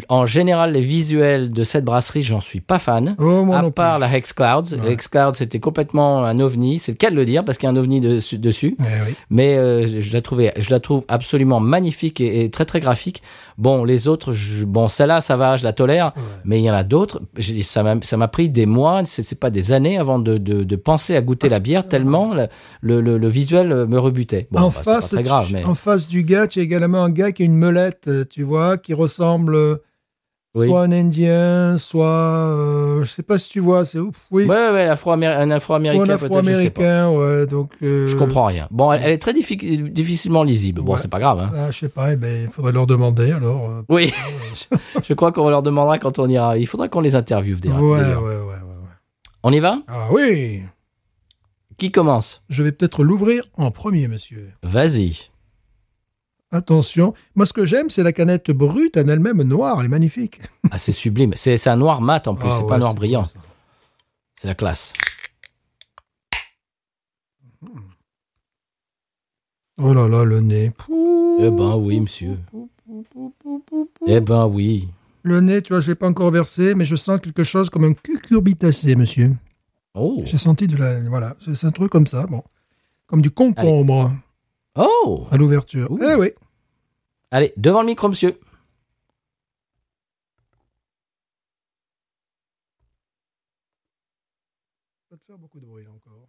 En 0.07 0.25
général, 0.25 0.71
les 0.71 0.79
visuels 0.81 1.51
de 1.51 1.63
cette 1.63 1.83
brasserie, 1.83 2.21
j'en 2.21 2.39
suis 2.39 2.61
pas 2.61 2.79
fan. 2.79 3.15
Oh, 3.19 3.45
à 3.53 3.69
part 3.71 3.95
plus. 3.97 4.01
la 4.01 4.15
Hex 4.17 4.31
Ouais. 4.63 4.95
Clouds, 5.11 5.33
c'était 5.33 5.59
complètement 5.59 6.23
un 6.25 6.39
ovni. 6.39 6.79
C'est 6.79 6.93
le 6.93 6.97
cas 6.97 7.09
de 7.11 7.15
le 7.15 7.25
dire 7.25 7.43
parce 7.45 7.57
qu'il 7.57 7.67
y 7.67 7.69
a 7.69 7.73
un 7.73 7.77
ovni 7.77 7.99
dessus. 8.01 8.37
dessus. 8.37 8.75
Eh 8.79 8.83
oui. 9.07 9.15
Mais 9.29 9.57
euh, 9.57 9.99
je 10.01 10.13
la 10.13 10.21
trouvais, 10.21 10.53
je 10.57 10.69
la 10.69 10.79
trouve 10.79 11.03
absolument 11.07 11.59
magnifique 11.59 12.21
et, 12.21 12.43
et 12.45 12.49
très 12.49 12.65
très 12.65 12.79
graphique. 12.79 13.21
Bon, 13.57 13.83
les 13.83 14.07
autres, 14.07 14.33
je- 14.33 14.65
bon, 14.65 14.87
celle-là, 14.87 15.21
ça 15.21 15.37
va, 15.37 15.57
je 15.57 15.63
la 15.63 15.73
tolère. 15.73 16.13
Ouais. 16.15 16.21
Mais 16.43 16.59
il 16.59 16.63
y 16.63 16.69
en 16.71 16.73
a 16.73 16.83
d'autres. 16.83 17.21
Ça 17.61 17.83
m'a, 18.17 18.27
pris 18.27 18.49
des 18.49 18.65
mois, 18.65 19.01
c'est, 19.05 19.39
pas 19.39 19.49
des 19.49 19.71
années 19.71 19.97
avant 19.97 20.19
de, 20.19 20.37
de, 20.37 20.63
de 20.63 20.75
penser 20.75 21.15
à 21.15 21.21
goûter 21.21 21.49
la 21.49 21.59
bière 21.59 21.87
tellement 21.87 22.33
le, 22.33 22.47
le, 22.81 23.01
le- 23.01 23.17
le 23.17 23.27
visuel 23.27 23.85
me 23.87 23.99
rebutait. 23.99 24.47
Bon, 24.51 24.59
en, 24.61 24.69
bah, 24.69 24.75
pas 24.83 25.01
face, 25.01 25.09
très 25.11 25.23
grave, 25.23 25.47
tu- 25.47 25.53
mais 25.53 25.63
en 25.63 25.75
face 25.75 26.07
du 26.07 26.23
gars, 26.23 26.47
tu 26.47 26.59
as 26.59 26.63
également 26.63 27.03
un 27.03 27.09
gars 27.09 27.31
qui 27.31 27.43
a 27.43 27.45
une 27.45 27.57
melette, 27.57 28.03
euh, 28.07 28.25
tu 28.29 28.43
vois, 28.43 28.77
qui 28.77 28.93
ressemble 28.93 29.57
oui. 30.55 30.67
soit 30.67 30.81
un 30.81 30.91
Indien, 30.91 31.77
soit. 31.77 32.05
euh, 32.07 33.03
je 33.03 33.11
sais 33.11 33.23
pas 33.23 33.37
si 33.37 33.49
tu 33.49 33.59
vois, 33.59 33.85
c'est 33.85 33.99
ouf. 33.99 34.15
Oui. 34.31 34.45
Ouais, 34.45 34.69
ouais, 34.71 34.83
un 34.87 34.91
afro-américain, 34.91 36.03
un 36.03 36.07
pas. 36.07 36.13
afro-américain, 36.13 37.09
ouais. 37.11 37.45
Donc. 37.45 37.71
euh, 37.83 38.07
Je 38.07 38.15
comprends 38.15 38.45
rien. 38.45 38.67
Bon, 38.71 38.91
elle, 38.91 39.01
elle 39.03 39.11
est 39.11 39.17
très 39.17 39.33
diffi- 39.33 39.91
difficilement 39.91 40.43
lisible. 40.43 40.81
Bon, 40.81 40.93
Ouais. 40.93 40.99
c'est 40.99 41.09
pas 41.09 41.19
grave. 41.19 41.39
Hein. 41.41 41.51
Ah, 41.55 41.71
je 41.71 41.79
sais 41.79 41.89
pas, 41.89 42.13
eh 42.13 42.15
ben, 42.15 42.43
il 42.45 42.49
faudrait 42.49 42.71
leur 42.71 42.87
demander 42.87 43.31
alors. 43.31 43.69
euh, 43.69 43.81
Oui, 43.89 44.11
je, 45.03 45.13
crois 45.13 45.31
qu'on 45.31 45.49
leur 45.49 45.61
demandera 45.61 45.99
quand 45.99 46.17
on 46.19 46.27
ira. 46.27 46.57
Il 46.57 46.67
faudra 46.67 46.87
qu'on 46.87 47.01
les 47.01 47.15
interviewe. 47.15 47.59
d'ailleurs. 47.59 47.81
ouais, 47.81 47.99
ouais, 47.99 48.05
ouais, 48.15 48.15
ouais, 48.15 48.37
ouais. 48.39 48.91
On 49.43 49.51
y 49.51 49.59
va? 49.59 49.79
Ah 49.87 50.07
oui 50.11 50.63
Qui 51.77 51.91
commence? 51.91 52.41
Je 52.49 52.63
vais 52.63 52.71
peut-être 52.71 53.03
l'ouvrir 53.03 53.43
en 53.57 53.69
premier, 53.71 54.07
monsieur. 54.07 54.51
Vas-y. 54.63 55.29
Attention. 56.51 57.13
Moi, 57.35 57.45
ce 57.45 57.53
que 57.53 57.65
j'aime, 57.65 57.89
c'est 57.89 58.03
la 58.03 58.13
canette 58.13 58.51
brute 58.51 58.97
en 58.97 59.07
elle-même 59.07 59.41
noire. 59.43 59.77
Elle 59.79 59.85
est 59.87 59.89
magnifique. 59.89 60.41
Ah, 60.71 60.77
c'est 60.77 60.91
sublime. 60.91 61.31
C'est 61.35 61.67
un 61.67 61.75
noir 61.77 62.01
mat 62.01 62.27
en 62.27 62.35
plus, 62.35 62.49
Ah 62.49 62.55
c'est 62.55 62.61
ouais, 62.63 62.67
pas 62.67 62.75
un 62.75 62.79
noir 62.79 62.95
brillant. 62.95 63.25
C'est 64.35 64.47
la 64.47 64.55
classe. 64.55 64.91
Oh 69.77 69.93
là 69.93 70.07
là, 70.07 70.23
le 70.23 70.39
nez. 70.41 70.71
Eh 71.39 71.49
ben 71.51 71.75
oui, 71.75 71.99
monsieur. 71.99 72.39
Eh 74.07 74.19
ben 74.21 74.47
oui. 74.47 74.89
Le 75.23 75.41
nez, 75.41 75.61
tu 75.61 75.73
vois, 75.73 75.81
je 75.81 75.89
l'ai 75.89 75.95
pas 75.95 76.07
encore 76.07 76.31
versé, 76.31 76.75
mais 76.75 76.85
je 76.85 76.95
sens 76.95 77.19
quelque 77.21 77.43
chose 77.43 77.69
comme 77.69 77.83
un 77.83 77.93
cucurbitacé, 77.93 78.95
monsieur. 78.95 79.35
Oh. 79.93 80.21
J'ai 80.25 80.37
senti 80.37 80.67
de 80.67 80.77
la... 80.77 80.99
Voilà, 81.01 81.35
c'est 81.43 81.55
c'est 81.55 81.67
un 81.67 81.71
truc 81.71 81.91
comme 81.91 82.07
ça, 82.07 82.25
bon. 82.27 82.43
Comme 83.07 83.21
du 83.21 83.31
concombre 83.31 84.13
Oh. 84.75 85.27
à 85.31 85.37
l'ouverture. 85.37 85.89
Ouh. 85.91 85.99
Eh 86.03 86.15
oui. 86.15 86.31
Allez, 87.31 87.53
devant 87.57 87.81
le 87.81 87.87
micro, 87.87 88.07
monsieur. 88.09 88.39
Ça 95.09 95.17
te 95.17 95.23
faire 95.25 95.37
beaucoup 95.37 95.59
de 95.59 95.65
bruit 95.65 95.85
encore. 95.87 96.27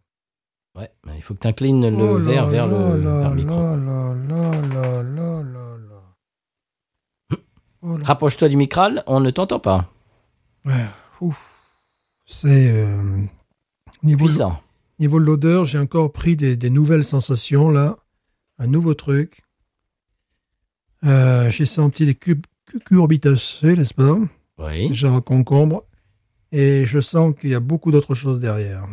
Ouais, 0.76 0.90
il 1.14 1.22
faut 1.22 1.34
que 1.34 1.40
tu 1.40 1.48
inclines 1.48 1.88
le 1.88 2.02
Oh 2.04 2.18
verre 2.18 2.46
vers 2.48 2.66
le, 2.66 2.76
vers 3.00 3.30
le 3.30 3.36
micro. 3.36 3.54
là 3.56 3.76
là 3.76 4.14
là 4.14 4.60
là 4.62 5.02
là 5.02 5.42
là 5.42 5.76
là. 5.78 7.38
Oh 7.82 7.96
là. 7.96 8.04
Rapproche-toi 8.04 8.48
du 8.48 8.56
micral, 8.56 9.02
on 9.06 9.20
ne 9.20 9.30
t'entend 9.30 9.60
pas. 9.60 9.90
Ouais, 10.66 10.84
ouf. 11.20 11.62
C'est 12.26 12.70
euh, 12.70 13.22
niveau 14.02 14.24
de- 14.26 14.30
Puissant. 14.30 14.60
niveau 14.98 15.18
de 15.18 15.24
l'odeur, 15.24 15.64
j'ai 15.64 15.78
encore 15.78 16.12
pris 16.12 16.36
des, 16.36 16.56
des 16.56 16.70
nouvelles 16.70 17.04
sensations 17.04 17.70
là, 17.70 17.96
un 18.58 18.66
nouveau 18.66 18.94
truc. 18.94 19.42
Euh, 21.04 21.50
j'ai 21.50 21.66
senti 21.66 22.06
des 22.06 22.14
cubes 22.14 22.46
cucurbitacées, 22.66 23.76
n'est-ce 23.76 23.94
pas? 23.94 24.16
Oui. 24.58 24.94
Genre 24.94 25.22
concombre, 25.22 25.84
et 26.52 26.84
je 26.86 27.00
sens 27.00 27.34
qu'il 27.38 27.50
y 27.50 27.54
a 27.54 27.60
beaucoup 27.60 27.92
d'autres 27.92 28.14
choses 28.14 28.40
derrière. 28.40 28.86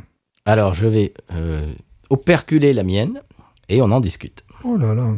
Alors, 0.46 0.74
je 0.74 0.88
vais 0.88 1.14
euh, 1.32 1.72
operculer 2.10 2.74
la 2.74 2.84
mienne 2.84 3.22
et 3.70 3.82
on 3.82 3.92
en 3.92 4.02
discute. 4.02 4.46
Oh 4.64 4.78
là 4.78 4.94
là. 4.94 5.16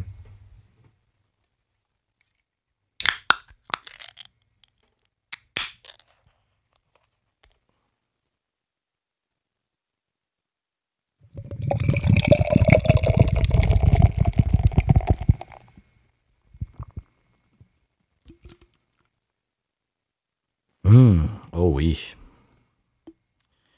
Oh 21.55 21.69
oui. 21.73 22.15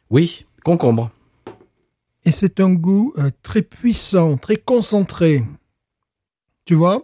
Oui, 0.10 0.46
concombre. 0.64 1.12
Et 2.26 2.32
c'est 2.32 2.60
un 2.60 2.74
goût 2.74 3.14
euh, 3.18 3.30
très 3.44 3.62
puissant, 3.62 4.38
très 4.38 4.58
concentré. 4.58 5.44
Tu 6.66 6.76
vois? 6.76 7.04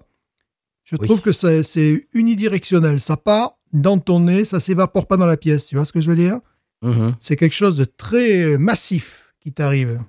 Je 0.84 0.96
Oui. 1.00 1.08
trouve 1.08 1.22
que 1.22 1.32
ça- 1.32 1.63
c'est 1.63 2.08
unidirectionnel. 2.13 3.00
Ça 3.00 3.15
part 3.18 3.58
dans 3.72 4.00
ton 4.00 4.20
nez, 4.22 4.46
ça 4.46 4.60
s'évapore 4.60 5.08
pas 5.08 5.18
dans 5.18 5.25
la 5.25 5.38
pièce. 5.38 5.68
Tu 5.68 5.75
vois 5.75 5.86
ce 5.86 5.92
que 5.94 6.01
je 6.01 6.10
veux 6.10 6.15
dire? 6.15 6.39
Mhm. 6.82 7.15
C'est 7.20 7.36
quelque 7.36 7.56
chose 7.56 7.78
de 7.78 7.86
très 7.86 8.58
massif 8.58 9.34
qui 9.39 9.54
t'arrive. 9.54 10.02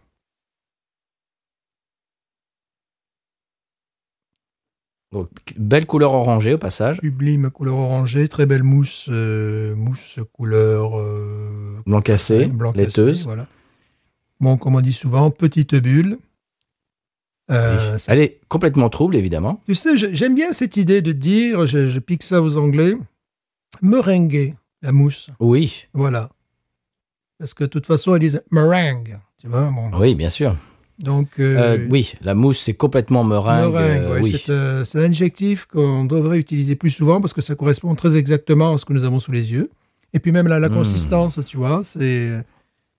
Donc, 5.14 5.29
belle 5.57 5.87
couleur 5.87 6.12
orangée 6.12 6.55
au 6.55 6.59
passage. 6.59 6.96
Sublime 7.00 7.48
couleur 7.48 7.77
orangée, 7.77 8.27
très 8.27 8.46
belle 8.46 8.64
mousse, 8.64 9.07
euh, 9.09 9.77
mousse 9.77 10.18
couleur 10.33 10.98
euh, 10.98 11.81
Blanc 11.87 12.00
cassé, 12.00 12.46
blanc 12.46 12.72
cassé, 12.72 12.85
laiteuse. 12.87 13.24
voilà. 13.24 13.46
Bon, 14.40 14.57
comme 14.57 14.74
on 14.74 14.81
dit 14.81 14.92
souvent, 14.92 15.31
petite 15.31 15.77
bulle. 15.77 16.18
Euh. 17.53 17.96
Elle 18.09 18.18
est 18.18 18.40
complètement 18.48 18.88
trouble, 18.88 19.14
évidemment. 19.14 19.62
Tu 19.66 19.77
sais, 19.77 19.96
j'aime 19.96 20.35
bien 20.35 20.53
cette 20.53 20.77
idée 20.77 21.00
de 21.00 21.12
dire, 21.12 21.64
je, 21.66 21.87
je 21.87 21.98
pique 22.00 22.24
ça 22.24 22.42
aux 22.42 22.57
Anglais, 22.57 22.96
meringuer 23.83 24.57
la 24.83 24.90
mousse. 24.90 25.31
Oui, 25.38 25.87
Voilà. 25.92 26.29
Parce 27.38 27.55
que 27.55 27.62
de 27.62 27.68
toute 27.68 27.87
façon, 27.87 28.16
ils 28.16 28.20
disent 28.20 28.42
meringue. 28.50 29.18
Tu 29.38 29.46
vois, 29.46 29.70
bon. 29.70 29.90
oui, 30.00 30.16
bien 30.16 30.29
sûr. 30.29 30.57
Donc, 31.01 31.29
euh, 31.41 31.77
Euh, 31.77 31.87
oui, 31.91 32.15
la 32.23 32.35
mousse, 32.35 32.61
c'est 32.61 32.75
complètement 32.75 33.25
meringue. 33.25 33.73
meringue, 33.73 34.03
euh, 34.05 34.15
ouais, 34.15 34.21
oui. 34.23 34.43
c'est, 34.87 34.99
un 34.99 35.05
adjectif 35.05 35.67
qu'on 35.67 36.05
devrait 36.05 36.39
utiliser 36.39 36.77
plus 36.77 36.91
souvent 36.91 37.21
parce 37.21 37.33
que 37.33 37.41
ça 37.41 37.55
correspond 37.57 37.95
très 37.95 38.17
exactement 38.17 38.75
à 38.75 38.79
ce 38.79 38.85
que 38.85 38.93
nous 38.93 39.05
avons 39.05 39.19
sous 39.21 39.33
les 39.33 39.51
yeux. 39.53 39.71
Et 40.13 40.21
puis 40.21 40.31
même 40.31 40.47
la, 40.47 40.61
la 40.61 40.69
Mm. 40.69 40.75
consistance, 40.75 41.41
tu 41.47 41.57
vois, 41.57 41.83
c'est, 41.83 42.31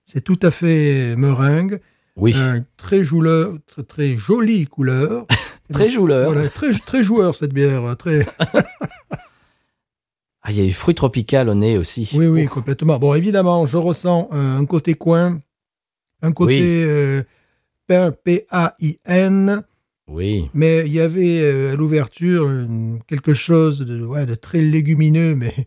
c'est 0.04 0.20
tout 0.20 0.38
à 0.42 0.50
fait 0.50 1.16
meringue. 1.16 1.80
Oui, 2.16 2.34
Un 2.34 2.64
très, 2.76 3.02
jouleur, 3.04 3.54
très, 3.66 3.82
très 3.82 4.14
jolie 4.16 4.66
couleur. 4.66 5.26
très 5.72 5.88
jouleur. 5.88 6.32
Voilà, 6.32 6.46
très, 6.48 6.72
très 6.72 7.02
joueur 7.04 7.34
cette 7.34 7.52
bière. 7.54 7.96
Très... 7.96 8.26
Ah, 10.48 10.52
il 10.52 10.58
y 10.58 10.60
a 10.60 10.64
du 10.64 10.72
fruit 10.72 10.94
tropical 10.94 11.48
au 11.48 11.54
nez 11.54 11.76
aussi. 11.76 12.08
Oui, 12.14 12.28
oui, 12.28 12.46
complètement. 12.46 13.00
Bon, 13.00 13.14
évidemment, 13.14 13.66
je 13.66 13.76
ressens 13.76 14.28
un 14.30 14.64
côté 14.64 14.94
coin, 14.94 15.40
un 16.22 16.30
côté 16.30 16.84
euh, 16.86 17.24
pain, 17.86 18.12
P-A-I-N, 18.24 19.62
Oui, 20.08 20.50
mais 20.54 20.86
il 20.86 20.92
y 20.92 21.00
avait 21.00 21.40
euh, 21.42 21.72
à 21.72 21.76
l'ouverture 21.76 22.48
une- 22.48 23.00
quelque 23.06 23.34
chose 23.34 23.80
de, 23.80 24.04
ouais, 24.04 24.26
de 24.26 24.34
très 24.34 24.60
légumineux, 24.60 25.34
mais 25.34 25.66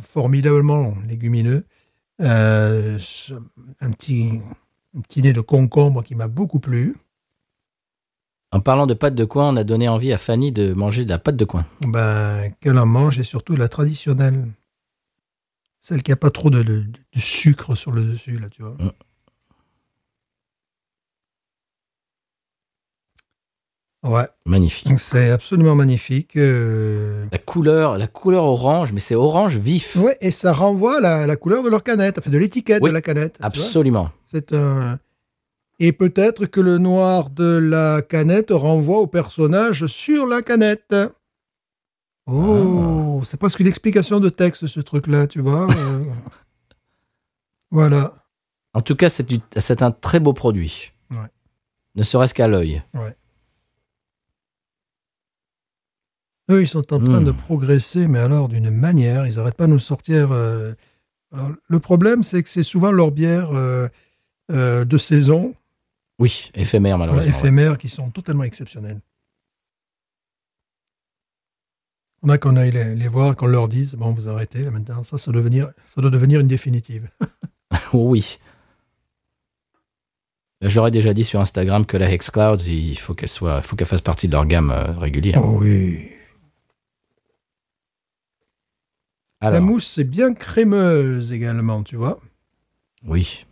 formidablement 0.00 0.94
légumineux. 1.08 1.64
Euh, 2.20 2.98
un, 3.80 3.90
petit, 3.92 4.40
un 4.96 5.00
petit 5.00 5.22
nez 5.22 5.32
de 5.32 5.40
concombre 5.40 6.02
qui 6.02 6.14
m'a 6.14 6.28
beaucoup 6.28 6.60
plu. 6.60 6.96
En 8.52 8.60
parlant 8.60 8.86
de 8.86 8.92
pâte 8.94 9.14
de 9.14 9.24
coin, 9.24 9.48
on 9.48 9.56
a 9.56 9.64
donné 9.64 9.88
envie 9.88 10.12
à 10.12 10.18
Fanny 10.18 10.52
de 10.52 10.74
manger 10.74 11.04
de 11.06 11.10
la 11.10 11.18
pâte 11.18 11.36
de 11.36 11.44
coin. 11.46 11.64
Ben, 11.80 12.50
qu'elle 12.60 12.78
en 12.78 12.84
mange, 12.86 13.18
et 13.18 13.22
surtout 13.24 13.56
la 13.56 13.68
traditionnelle. 13.68 14.46
Celle 15.78 16.02
qui 16.02 16.10
n'a 16.10 16.16
pas 16.16 16.30
trop 16.30 16.50
de, 16.50 16.62
de- 16.62 16.82
de 16.84 17.18
sucre 17.18 17.74
sur 17.74 17.90
le 17.92 18.04
dessus, 18.04 18.38
là, 18.38 18.48
tu 18.50 18.62
vois. 18.62 18.76
Mm. 18.78 18.90
Ouais, 24.04 24.26
Magnifique. 24.46 24.98
c'est 24.98 25.30
absolument 25.30 25.76
magnifique. 25.76 26.36
euh. 26.36 27.24
La 27.30 27.38
couleur, 27.38 27.98
la 27.98 28.08
couleur 28.08 28.44
orange, 28.44 28.92
mais 28.92 28.98
c'est 28.98 29.14
orange 29.14 29.56
vif. 29.58 29.94
Ouais, 29.96 30.18
et 30.20 30.32
ça 30.32 30.52
renvoie 30.52 31.00
la, 31.00 31.26
la 31.28 31.36
couleur 31.36 31.62
de 31.62 31.68
leur 31.70 31.84
canette, 31.84 32.18
enfin 32.18 32.30
de 32.30 32.38
l'étiquette 32.38 32.82
Oui, 32.82 32.90
de 32.90 32.94
la 32.94 33.00
canette. 33.00 33.38
Absolument. 33.40 34.10
C'est 34.26 34.52
un. 34.54 34.98
Et 35.78 35.92
peut-être 35.92 36.46
que 36.46 36.60
le 36.60 36.78
noir 36.78 37.30
de 37.30 37.58
la 37.58 38.02
canette 38.02 38.50
renvoie 38.50 38.98
au 38.98 39.06
personnage 39.06 39.86
sur 39.86 40.26
la 40.26 40.42
canette. 40.42 40.94
Oh, 42.26 43.20
Ah. 43.20 43.24
c'est 43.24 43.36
presque 43.36 43.60
une 43.60 43.66
explication 43.68 44.18
de 44.20 44.28
texte, 44.30 44.66
ce 44.66 44.80
truc-là, 44.80 45.26
tu 45.28 45.40
vois. 45.40 45.68
euh. 45.70 46.04
voilà. 47.70 48.14
En 48.74 48.80
tout 48.80 48.96
cas, 48.96 49.08
c'est 49.08 49.82
un 49.82 49.90
très 49.90 50.18
beau 50.18 50.32
produit. 50.32 50.92
Ouais. 51.10 51.18
Ne 51.94 52.02
serait-ce 52.02 52.34
qu'à 52.34 52.48
l'œil. 52.48 52.82
Eux, 56.52 56.62
ils 56.62 56.68
sont 56.68 56.92
en 56.92 57.00
train 57.00 57.20
Mm. 57.20 57.24
de 57.24 57.32
progresser, 57.32 58.06
mais 58.06 58.18
alors 58.18 58.48
d'une 58.48 58.70
manière, 58.70 59.26
ils 59.26 59.36
n'arrêtent 59.36 59.56
pas 59.56 59.66
de 59.66 59.72
nous 59.72 59.78
sortir. 59.78 60.30
euh, 60.32 60.72
Alors, 61.32 61.50
le 61.66 61.78
problème, 61.80 62.22
c'est 62.22 62.42
que 62.42 62.48
c'est 62.48 62.62
souvent 62.62 62.90
leur 62.92 63.10
bière 63.10 63.50
euh, 63.52 63.88
euh, 64.50 64.84
de 64.84 64.98
saison, 64.98 65.54
Oui, 66.18 66.50
éphémère 66.54 66.96
voilà, 66.98 67.12
malheureusement. 67.12 67.34
ouais. 67.36 67.40
éphémères, 67.46 67.78
qui 67.78 67.88
sont 67.88 68.10
totalement 68.10 68.44
exceptionnelles. 68.44 69.00
On 72.22 72.28
a 72.28 72.38
qu'on 72.38 72.56
aille 72.56 72.70
les, 72.70 72.94
les 72.94 73.08
voir, 73.08 73.34
qu'on 73.34 73.46
leur 73.46 73.66
dise, 73.68 73.94
bon, 73.94 74.12
vous 74.12 74.28
arrêtez, 74.28 74.62
là, 74.62 74.70
maintenant, 74.70 75.02
ça, 75.02 75.18
ça 75.18 75.32
doit 75.32 75.40
devenir, 75.40 75.70
ça 75.86 76.00
doit 76.00 76.10
devenir 76.10 76.40
une 76.40 76.48
définitive. 76.48 77.08
Oh 77.94 78.08
oui. 78.10 78.38
J'aurais 80.62 80.90
déjà 80.92 81.12
dit 81.14 81.24
sur 81.24 81.40
Instagram 81.40 81.84
que 81.86 81.96
la 81.96 82.10
Hex 82.12 82.30
Clouds, 82.30 82.68
il 82.68 82.96
faut 82.96 83.14
qu'elle 83.14 83.28
soit, 83.28 83.56
il 83.56 83.62
faut 83.62 83.74
qu'elle 83.74 83.86
fasse 83.88 84.00
partie 84.02 84.28
de 84.28 84.32
leur 84.32 84.46
gamme 84.46 84.70
régulière. 84.70 85.40
Oh 85.42 85.58
oui. 85.60 86.08
La 89.50 89.60
mousse, 89.60 89.86
c'est 89.86 90.04
bien 90.04 90.32
crémeuse 90.34 91.32
également, 91.32 91.82
tu 91.82 91.96
vois. 91.96 92.20
oui. 93.04 93.44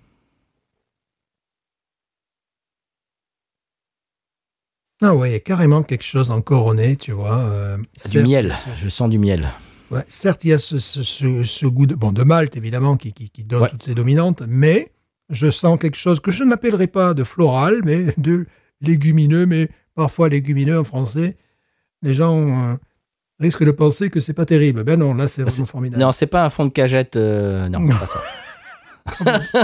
Ah 5.03 5.15
ouais, 5.15 5.31
il 5.31 5.33
y 5.33 5.37
a 5.37 5.41
carrément 5.41 5.83
quelque 5.83 6.05
chose 6.05 6.31
encore 6.31 6.67
au 6.67 6.75
nez, 6.75 6.97
tu 6.97 7.13
vois. 7.13 7.39
euh, 7.39 7.79
Du 8.11 8.23
miel. 8.23 8.55
Je 8.77 8.89
sens 8.89 9.09
du 9.09 9.19
miel. 9.19 9.51
Ouais, 9.91 10.05
certes, 10.07 10.45
il 10.45 10.49
y 10.49 10.53
a 10.53 10.59
ce, 10.59 10.79
ce- 10.79 11.03
ce- 11.03 11.43
ce 11.43 11.67
goût 11.67 11.87
de, 11.87 11.95
bon, 11.95 12.13
de 12.13 12.23
malt, 12.23 12.55
évidemment, 12.57 12.97
qui, 12.99 13.13
qui, 13.15 13.31
qui 13.31 13.43
donne 13.45 13.63
Ouais. 13.63 13.69
toutes 13.71 13.83
ces 13.83 13.95
dominantes, 13.95 14.43
mais 14.47 14.93
je 15.31 15.51
sens 15.51 15.79
quelque 15.81 15.97
chose 15.97 16.21
que 16.21 16.31
je 16.31 16.45
n'appellerai 16.45 16.87
pas 16.87 17.15
de 17.15 17.25
floral, 17.25 17.81
mais 17.85 18.15
de 18.19 18.47
légumineux, 18.83 19.47
mais 19.47 19.71
parfois 19.95 20.29
légumineux 20.29 20.79
en 20.79 20.85
français. 20.85 21.37
Les 22.03 22.13
gens 22.15 22.79
euh, 23.41 23.45
risquent 23.45 23.65
de 23.65 23.71
penser 23.71 24.11
que 24.11 24.21
c'est 24.21 24.33
pas 24.35 24.45
terrible. 24.47 24.85
Ben 24.85 24.99
non, 24.99 25.15
là, 25.15 25.29
c'est 25.29 25.43
vraiment 25.43 25.67
formidable. 25.67 26.03
Non, 26.03 26.13
c'est 26.13 26.27
pas 26.27 26.45
un 26.45 26.51
fond 26.51 26.65
de 26.67 26.73
cagette. 26.73 27.17
euh, 27.17 27.69
non, 27.69 27.87
c'est 27.89 27.99
pas 27.99 28.07
ça. 28.07 28.21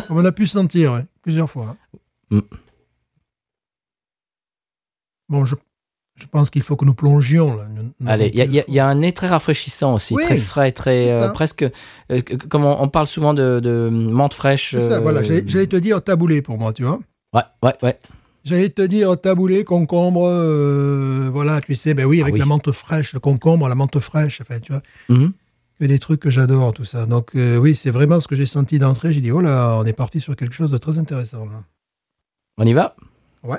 Comme 0.08 0.16
on 0.18 0.24
a 0.24 0.32
pu 0.32 0.46
sentir 0.46 1.02
plusieurs 1.22 1.50
fois. 1.50 1.76
hein. 2.32 2.36
Mm. 2.36 2.40
Bon, 5.28 5.44
je, 5.44 5.56
je 6.16 6.26
pense 6.26 6.50
qu'il 6.50 6.62
faut 6.62 6.76
que 6.76 6.84
nous 6.84 6.94
plongions. 6.94 7.56
Là, 7.56 7.66
Nous- 7.68 7.92
nous 8.00 8.08
Allez, 8.08 8.30
il 8.32 8.36
y 8.36 8.60
a, 8.60 8.64
y 8.68 8.72
y 8.74 8.80
un 8.80 8.94
nez 8.94 9.12
très 9.12 9.28
rafraîchissant 9.28 9.94
aussi, 9.94 10.14
Oui, 10.14 10.24
très 10.24 10.36
frais, 10.36 10.72
très 10.72 11.10
euh, 11.12 11.28
presque. 11.30 11.64
euh, 12.10 12.20
comme 12.48 12.64
on, 12.64 12.80
on 12.80 12.88
parle 12.88 13.06
souvent 13.06 13.34
de, 13.34 13.60
de 13.60 13.88
menthe 13.90 14.34
fraîche. 14.34 14.70
C'est 14.70 14.80
ça, 14.80 14.94
euh, 14.94 15.00
voilà. 15.00 15.22
J'allais 15.22 15.42
j'allais 15.46 15.66
te 15.66 15.76
dire 15.76 16.02
taboulé 16.02 16.42
pour 16.42 16.58
moi, 16.58 16.72
tu 16.72 16.84
vois. 16.84 17.00
Ouais, 17.34 17.42
ouais, 17.62 17.74
ouais. 17.82 17.98
J'allais 18.46 18.70
te 18.70 18.80
dire 18.82 19.20
taboulé, 19.20 19.64
concombre, 19.64 20.24
euh, 20.28 21.28
voilà, 21.32 21.60
tu 21.60 21.74
sais, 21.74 21.94
ben 21.94 22.06
oui, 22.06 22.20
avec 22.22 22.32
Ah 22.32 22.34
oui. 22.34 22.38
la 22.38 22.46
menthe 22.46 22.70
fraîche, 22.70 23.12
le 23.12 23.18
concombre, 23.20 23.68
la 23.68 23.74
menthe 23.74 23.98
fraîche, 23.98 24.40
enfin, 24.40 24.60
tu 24.60 24.70
vois, 24.72 24.82
Mhm. 25.08 25.32
que 25.80 25.84
des 25.84 25.98
trucs 25.98 26.20
que 26.20 26.30
j'adore, 26.30 26.72
tout 26.72 26.84
ça. 26.84 27.06
Donc, 27.06 27.30
euh, 27.34 27.56
oui, 27.56 27.74
c'est 27.74 27.90
vraiment 27.90 28.20
ce 28.20 28.28
que 28.28 28.36
j'ai 28.36 28.46
senti 28.46 28.78
d'entrée. 28.78 29.12
J'ai 29.12 29.20
dit, 29.20 29.32
oh 29.32 29.40
là, 29.40 29.76
on 29.80 29.84
est 29.84 29.92
parti 29.92 30.20
sur 30.20 30.36
quelque 30.36 30.54
chose 30.54 30.70
de 30.70 30.78
très 30.78 30.96
intéressant, 30.98 31.44
là. 31.46 31.64
On 32.56 32.64
y 32.64 32.72
va? 32.72 32.94
Ouais. 33.42 33.58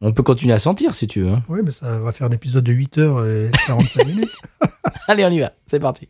On 0.00 0.12
peut 0.12 0.22
continuer 0.24 0.52
à 0.52 0.58
sentir 0.58 0.92
si 0.92 1.06
tu 1.06 1.22
veux. 1.22 1.30
hein. 1.30 1.42
Oui, 1.48 1.60
mais 1.64 1.70
ça 1.70 1.98
va 2.00 2.12
faire 2.12 2.26
un 2.26 2.32
épisode 2.32 2.64
de 2.64 2.72
8 2.72 2.98
heures 2.98 3.24
et 3.24 3.50
45 3.66 4.04
minutes. 4.06 4.36
Allez, 5.06 5.24
on 5.24 5.30
y 5.30 5.38
va. 5.38 5.52
C'est 5.64 5.80
parti. 5.80 6.08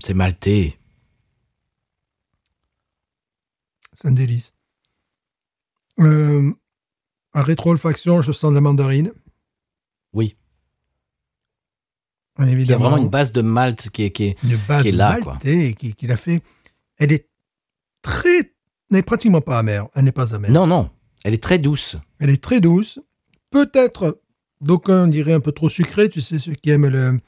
C'est 0.00 0.14
maltais. 0.14 0.78
C'est 3.94 4.08
un 4.08 4.12
délice. 4.12 4.54
Euh, 5.98 6.52
à 7.32 7.42
rétro-olfaction, 7.42 8.22
je 8.22 8.32
sens 8.32 8.50
de 8.50 8.54
la 8.54 8.60
mandarine. 8.60 9.12
Oui. 10.12 10.36
Bien 12.38 12.46
Il 12.46 12.48
y 12.48 12.52
a 12.52 12.56
Évidemment. 12.56 12.84
vraiment 12.84 13.02
une 13.02 13.10
base 13.10 13.32
de 13.32 13.42
malt 13.42 13.90
qui 13.90 14.04
est. 14.04 14.10
Qui 14.10 14.24
est... 14.24 14.42
une 14.42 14.56
base 14.68 14.82
qui 14.82 14.88
est 14.88 14.92
là, 14.92 15.20
quoi. 15.20 15.38
qui, 15.40 15.74
qui 15.74 16.06
l'a 16.06 16.16
fait. 16.16 16.42
Elle 16.96 17.12
est 17.12 17.28
très, 18.02 18.38
elle 18.38 18.46
n'est 18.90 19.02
pratiquement 19.02 19.40
pas 19.40 19.58
amère. 19.58 19.88
Elle 19.94 20.04
n'est 20.04 20.12
pas 20.12 20.34
amère. 20.34 20.50
Non, 20.50 20.66
non. 20.66 20.90
Elle 21.24 21.34
est 21.34 21.42
très 21.42 21.58
douce. 21.58 21.96
Elle 22.18 22.30
est 22.30 22.42
très 22.42 22.60
douce. 22.60 22.98
Peut-être, 23.50 24.22
d'aucuns 24.60 25.08
diraient 25.08 25.34
un 25.34 25.40
peu 25.40 25.52
trop 25.52 25.68
sucrée. 25.68 26.08
Tu 26.08 26.20
sais, 26.20 26.38
ceux 26.38 26.54
qui 26.54 26.70
aiment 26.70 26.88
le, 26.88 27.20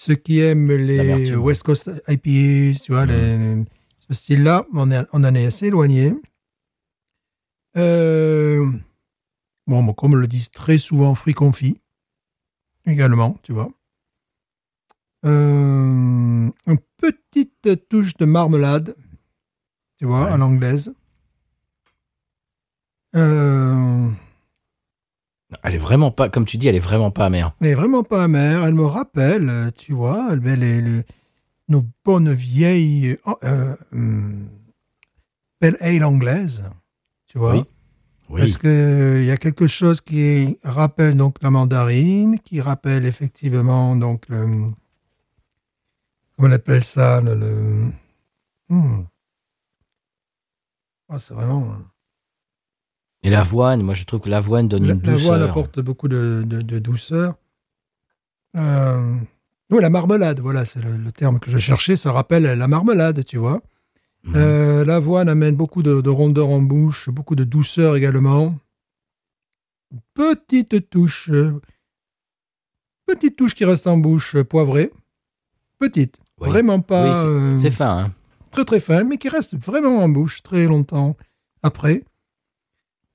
ceux 0.00 0.14
qui 0.14 0.38
aiment 0.38 0.70
les. 0.72 1.34
West 1.34 1.64
Coast 1.64 1.90
IPAs, 2.06 2.80
tu 2.84 2.92
vois, 2.92 3.04
les- 3.04 3.64
ce 4.08 4.14
style-là, 4.14 4.64
on, 4.72 4.92
est- 4.92 5.04
on 5.12 5.24
en 5.24 5.34
est 5.34 5.44
assez 5.46 5.66
éloigné. 5.66 6.14
Euh, 7.76 8.64
bon, 9.66 9.82
bon, 9.82 9.92
comme 9.94 10.14
le 10.14 10.28
disent 10.28 10.52
très 10.52 10.78
souvent, 10.78 11.16
fruits 11.16 11.34
confits 11.34 11.80
également, 12.86 13.38
tu 13.42 13.52
vois. 13.52 13.70
Euh, 15.26 16.48
une 16.66 16.78
petite 16.98 17.88
touche 17.88 18.14
de 18.14 18.24
marmelade, 18.24 18.94
tu 19.98 20.04
vois, 20.06 20.26
Ouais. 20.26 20.30
à 20.30 20.36
l'anglaise. 20.36 20.94
Euh, 23.16 24.08
Elle 25.62 25.74
est 25.74 25.78
vraiment 25.78 26.10
pas, 26.10 26.28
comme 26.28 26.44
tu 26.44 26.58
dis, 26.58 26.68
elle 26.68 26.74
est 26.76 26.78
vraiment 26.80 27.10
pas 27.10 27.26
amère. 27.26 27.52
elle 27.60 27.68
est 27.68 27.74
vraiment 27.74 28.02
pas 28.02 28.24
amère. 28.24 28.64
Elle 28.64 28.74
me 28.74 28.84
rappelle, 28.84 29.48
euh, 29.48 29.70
tu 29.70 29.92
vois, 29.94 30.28
elle 30.30 30.40
met 30.40 30.56
les, 30.56 30.80
les- 30.82 31.02
nos 31.68 31.82
bonnes 32.04 32.32
vieilles 32.32 33.16
euh, 33.26 33.34
euh, 33.44 33.76
hum, 33.92 34.48
pale 35.60 35.76
ale 35.80 36.04
anglaises, 36.04 36.64
tu 37.26 37.38
vois. 37.38 37.54
Oui. 37.56 37.64
Oui. 38.30 38.40
Parce 38.40 38.58
que 38.58 38.68
euh, 38.68 39.20
il 39.22 39.26
y 39.26 39.30
a 39.30 39.38
quelque 39.38 39.66
chose 39.66 40.02
qui 40.02 40.58
rappelle 40.62 41.16
donc 41.16 41.36
la 41.42 41.50
mandarine, 41.50 42.38
qui 42.40 42.60
rappelle 42.60 43.06
effectivement 43.06 43.96
donc 43.96 44.28
le 44.28 44.44
comment 46.36 46.48
on 46.48 46.52
appelle 46.52 46.84
ça 46.84 47.20
le, 47.22 47.34
le- 47.34 47.92
Hmm. 48.68 49.04
Ah, 51.08 51.18
c'est 51.18 51.32
vraiment 51.32 51.74
Et 53.28 53.30
l'avoine, 53.30 53.82
moi 53.82 53.94
je 53.94 54.04
trouve 54.04 54.20
que 54.20 54.28
l'avoine 54.30 54.68
donne 54.68 54.84
une 54.86 54.98
douceur. 54.98 55.18
voile 55.18 55.42
apporte 55.42 55.80
beaucoup 55.80 56.08
de, 56.08 56.42
de- 56.46 56.62
de 56.62 56.78
douceur. 56.78 57.34
Euh, 58.56 59.14
oui, 59.70 59.82
la 59.82 59.90
marmelade, 59.90 60.40
voilà, 60.40 60.64
c'est 60.64 60.80
le, 60.80 60.96
le 60.96 61.12
terme 61.12 61.38
que 61.38 61.50
je 61.50 61.58
cherchais. 61.58 61.96
Ça 61.96 62.10
rappelle 62.12 62.44
la 62.44 62.68
marmelade, 62.68 63.24
tu 63.24 63.36
vois. 63.36 63.60
Mhm. 64.24 64.32
Euh, 64.36 64.84
L'avoine 64.84 65.28
amène 65.28 65.54
beaucoup 65.56 65.82
de, 65.82 66.00
de 66.00 66.10
rondeur 66.10 66.48
en 66.48 66.60
bouche, 66.62 67.10
beaucoup 67.10 67.34
de 67.36 67.44
douceur 67.44 67.96
également. 67.96 68.56
Une 69.92 70.00
Petite 70.14 70.88
touche, 70.90 71.28
euh, 71.30 71.60
petite 73.06 73.36
touche 73.36 73.54
qui 73.54 73.64
reste 73.64 73.86
en 73.86 73.96
bouche, 73.98 74.34
euh, 74.36 74.44
poivrée. 74.44 74.90
Petite, 75.78 76.16
Oui. 76.40 76.48
vraiment 76.48 76.76
Oui, 76.76 76.82
pas 76.82 77.14
c'est- 77.14 77.26
euh, 77.28 77.58
c'est 77.58 77.70
fin. 77.70 77.98
Hein. 78.04 78.12
très 78.50 78.64
très 78.64 78.80
fin, 78.80 79.04
mais 79.04 79.18
qui 79.18 79.28
reste 79.28 79.54
vraiment 79.56 79.98
en 79.98 80.08
bouche 80.08 80.42
très 80.42 80.64
longtemps 80.66 81.16
après. 81.62 82.04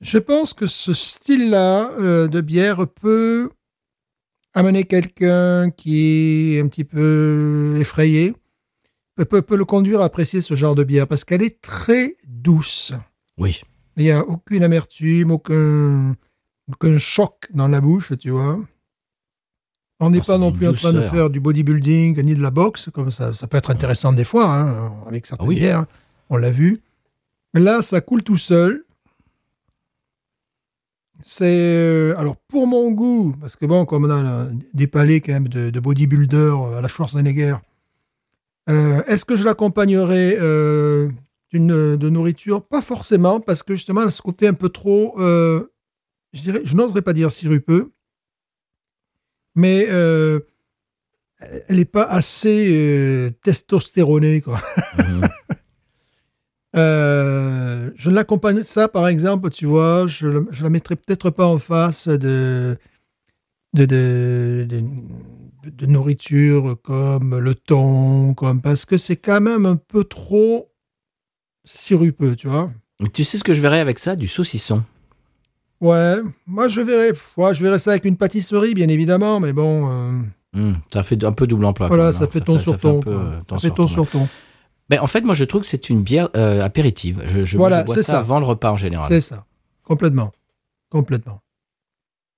Je 0.04 0.18
pense 0.18 0.54
que 0.54 0.68
ce 0.68 0.94
style-là 0.94 1.90
euh, 2.00 2.28
de 2.28 2.42
bière 2.42 2.86
peut 2.88 3.50
amener 4.54 4.84
quelqu'un 4.84 5.70
qui 5.72 6.56
est 6.56 6.60
un 6.62 6.68
petit 6.68 6.84
peu 6.84 7.76
effrayé, 7.80 8.36
peut, 9.16 9.26
peut- 9.26 9.42
peut 9.42 9.56
le 9.56 9.66
conduire 9.66 10.02
à 10.02 10.06
apprécier 10.06 10.42
ce 10.42 10.56
genre 10.56 10.76
de 10.76 10.84
bière 10.84 11.08
parce 11.08 11.24
qu'elle 11.24 11.42
est 11.42 11.62
très 11.62 12.18
douce. 12.28 12.94
Oui. 13.38 13.62
Il 13.98 14.04
n'y 14.04 14.12
a 14.12 14.22
aucune 14.28 14.64
amertume, 14.64 15.32
aucun, 15.32 16.16
aucun 16.72 16.98
choc 16.98 17.48
dans 17.54 17.68
la 17.68 17.80
bouche, 17.80 18.12
tu 18.20 18.30
vois. 18.32 18.60
On 20.00 20.10
n'est 20.10 20.20
Ah, 20.22 20.26
pas 20.28 20.38
non 20.38 20.52
plus 20.52 20.68
en 20.68 20.74
train 20.74 20.92
de 20.92 21.02
faire 21.02 21.30
du 21.30 21.40
bodybuilding 21.40 22.22
ni 22.24 22.36
de 22.36 22.42
la 22.42 22.52
boxe, 22.52 22.90
comme 22.94 23.10
ça. 23.12 23.34
Ça 23.34 23.48
peut 23.48 23.58
être 23.58 23.70
intéressant 23.72 24.12
des 24.12 24.26
fois, 24.26 24.52
hein, 24.54 24.94
avec 25.08 25.26
certaines 25.26 25.46
Ah 25.46 25.50
oui. 25.50 25.56
bières. 25.56 25.86
On 26.30 26.36
l'a 26.38 26.52
vu. 26.52 26.82
Mais 27.54 27.62
là, 27.62 27.82
ça 27.82 28.02
coule 28.02 28.24
tout 28.24 28.38
seul. 28.38 28.84
C'est 31.22 31.46
euh, 31.46 32.18
alors 32.18 32.36
pour 32.36 32.68
mon 32.68 32.92
goût, 32.92 33.36
parce 33.40 33.56
que 33.56 33.66
bon, 33.66 33.86
comme 33.86 34.06
on 34.06 34.10
a 34.10 34.48
des 34.74 34.88
palais 34.88 35.22
quand 35.22 35.34
même 35.34 35.48
de, 35.48 35.70
de 35.70 35.80
bodybuilder 35.80 36.38
euh, 36.38 36.80
à 36.80 36.82
la 36.82 36.88
Schwarzenegger, 36.88 37.56
euh, 38.70 39.04
est-ce 39.06 39.26
que 39.26 39.36
je 39.36 39.44
l'accompagnerai 39.44 40.38
euh, 40.40 41.10
d'une 41.52 41.98
de 41.98 42.10
nourriture? 42.10 42.64
Pas 42.66 42.82
forcément, 42.82 43.40
parce 43.40 43.64
que 43.64 43.76
justement, 43.76 44.02
elle 44.02 44.08
a 44.08 44.12
ce 44.12 44.22
côté 44.22 44.48
un 44.48 44.54
peu 44.54 44.70
trop, 44.70 45.20
euh, 45.20 45.68
je 46.34 46.42
dirais, 46.42 46.62
je 46.64 46.76
n'oserais 46.76 47.02
pas 47.02 47.14
dire 47.14 47.32
sirupeux, 47.32 47.92
mais 49.56 49.84
elle 49.84 50.42
n'est 51.70 51.86
pas 51.86 52.04
assez 52.04 53.34
testostéronée, 53.44 54.42
quoi. 54.42 54.60
Mhm. 54.98 55.28
Je 57.96 58.10
ne 58.10 58.16
l'accompagne 58.16 58.64
ça, 58.64 58.88
par 58.88 59.08
exemple, 59.08 59.50
tu 59.50 59.66
vois, 59.66 60.06
je, 60.08 60.28
je 60.52 60.64
la 60.64 60.70
mettrais 60.70 60.96
peut-être 60.96 61.30
pas 61.30 61.46
en 61.48 61.60
face 61.60 62.08
de 62.08 62.78
de, 63.74 63.86
de, 63.86 64.68
de, 64.70 64.82
de 65.72 65.86
nourriture 65.86 66.78
comme 66.84 67.38
le 67.38 67.56
thon, 67.56 68.34
comme 68.36 68.62
parce 68.62 68.86
que 68.86 68.98
c'est 68.98 69.16
quand 69.18 69.42
même 69.42 69.66
un 69.66 69.76
peu 69.76 70.04
trop 70.04 70.72
sirupeux, 71.66 72.36
tu 72.36 72.48
vois. 72.48 72.72
Tu 73.14 73.24
sais 73.24 73.38
ce 73.38 73.44
que 73.44 73.54
je 73.54 73.62
verrais 73.62 73.80
avec 73.80 74.00
ça? 74.00 74.16
Du 74.16 74.28
saucisson. 74.28 74.84
Ouais, 75.82 76.18
moi 76.48 76.68
je 76.68 76.82
verrais, 76.82 77.12
ouais, 77.38 77.54
je 77.54 77.64
verrais 77.64 77.80
ça 77.80 77.92
avec 77.92 78.06
une 78.06 78.16
pâtisserie, 78.18 78.74
bien 78.74 78.88
évidemment, 78.88 79.40
mais 79.40 79.54
bon, 79.54 79.90
euh, 79.90 80.20
Hum, 80.56 80.78
ça 80.94 81.02
fait 81.02 81.24
un 81.24 81.32
peu 81.32 81.48
double 81.48 81.66
emploi. 81.66 81.88
voilà, 81.88 82.06
même, 82.06 82.14
ça 82.14 82.24
hein. 82.26 82.28
fait 82.32 82.42
ton 82.42 82.58
ça 82.58 82.64
sur 82.64 82.76
fait 82.76 82.82
ton, 82.82 83.00
peu, 83.00 83.10
euh, 83.12 83.40
ton 83.48 83.58
ça 83.58 83.62
fait 83.62 83.68
sur 83.68 83.76
ton 83.76 83.86
ton. 83.88 83.88
sur 83.94 84.08
ton. 84.08 84.28
Ben, 84.90 85.00
en 85.00 85.08
fait, 85.08 85.22
moi, 85.22 85.34
je 85.34 85.46
trouve 85.46 85.62
que 85.62 85.68
c'est 85.68 85.90
une 85.90 86.04
bière 86.04 86.30
euh, 86.36 86.62
apéritive. 86.64 87.24
Je, 87.26 87.44
je, 87.44 87.58
Voilà, 87.58 87.82
je 87.82 87.86
bois 87.86 87.96
ça, 87.98 88.04
ça. 88.04 88.20
avant 88.20 88.40
le 88.40 88.46
repas 88.46 88.72
en 88.72 88.76
général. 88.76 89.08
C'est 89.08 89.22
ça, 89.22 89.46
complètement, 89.84 90.32
complètement. 90.90 91.42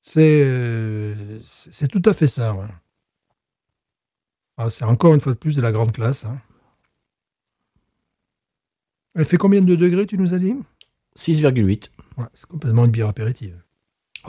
C'est 0.01 0.43
euh, 0.45 1.39
c'est 1.45 1.87
tout 1.87 2.01
à 2.05 2.13
fait 2.13 2.27
ça. 2.27 2.53
ouais. 2.53 2.67
Ah, 4.57 4.69
c'est 4.69 4.85
encore 4.85 5.13
une 5.13 5.19
fois 5.21 5.33
de 5.33 5.37
plus 5.37 5.55
de 5.55 5.61
la 5.61 5.71
grande 5.71 5.91
classe. 5.91 6.23
hein. 6.25 6.39
Elle 9.15 9.25
fait 9.25 9.37
combien 9.37 9.61
de 9.61 9.75
degrés, 9.75 10.05
tu 10.05 10.17
nous 10.17 10.33
as 10.33 10.39
dit? 10.39 10.53
6,8. 11.17 11.89
ouais, 12.17 12.25
C'est 12.33 12.45
complètement 12.45 12.85
une 12.85 12.91
bière 12.91 13.07
apéritive. 13.07 13.61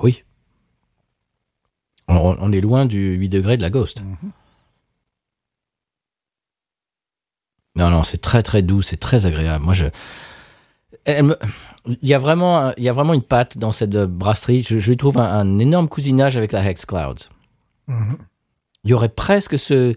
Oui. 0.03 0.23
On, 2.09 2.37
on 2.39 2.53
est 2.53 2.61
loin 2.61 2.87
du 2.87 3.15
8 3.17 3.29
degrés 3.29 3.57
de 3.57 3.63
la 3.63 3.71
Ghost. 3.71 4.01
Mhm. 4.03 4.31
Non, 7.77 7.91
non, 7.91 8.03
c'est 8.05 8.19
très 8.21 8.43
très 8.43 8.63
doux, 8.63 8.83
c'est 8.83 8.97
très 8.97 9.27
agréable. 9.27 9.65
Moi, 9.65 9.75
je. 9.75 9.85
Elle 11.05 11.25
me- 11.25 11.39
Il 12.03 12.09
y, 12.09 12.15
a 12.15 12.19
vraiment, 12.19 12.73
il 12.77 12.83
y 12.83 12.89
a 12.89 12.93
vraiment 12.93 13.15
une 13.15 13.23
patte 13.23 13.59
dans 13.59 13.71
cette 13.71 13.95
euh, 13.95 14.07
brasserie. 14.09 14.63
Je, 14.65 14.79
je 14.81 14.91
lui 14.91 14.97
trouve 14.97 15.19
un, 15.19 15.25
un 15.39 15.59
énorme 15.61 15.89
cousinage 15.89 16.37
avec 16.37 16.51
la 16.53 16.65
Hex 16.69 16.85
Clouds. 16.85 17.29
Mhm. 17.87 18.17
Il 18.83 18.91
y 18.91 18.95
aurait 18.95 19.09
presque 19.09 19.57
ce, 19.59 19.95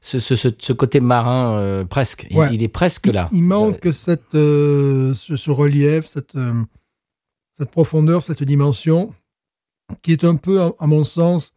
ce, 0.00 0.18
ce, 0.20 0.72
côté 0.72 1.00
marin, 1.00 1.58
euh, 1.58 1.84
presque. 1.84 2.26
Il, 2.30 2.36
Ouais. 2.36 2.48
il 2.52 2.62
est 2.62 2.68
presque 2.68 3.06
Il- 3.06 3.14
là. 3.14 3.28
Il, 3.32 3.42
manque 3.42 3.88
cette, 3.92 4.34
euh, 4.36 5.12
ce, 5.14 5.34
ce 5.36 5.50
relief, 5.50 6.06
cette, 6.06 6.36
cette 7.56 7.70
profondeur, 7.70 8.22
cette 8.22 8.42
dimension. 8.44 9.12
qui 10.02 10.12
est 10.12 10.22
un 10.24 10.36
peu, 10.36 10.60
à, 10.60 10.72
à 10.78 10.86
mon 10.86 11.02
sens, 11.02 11.52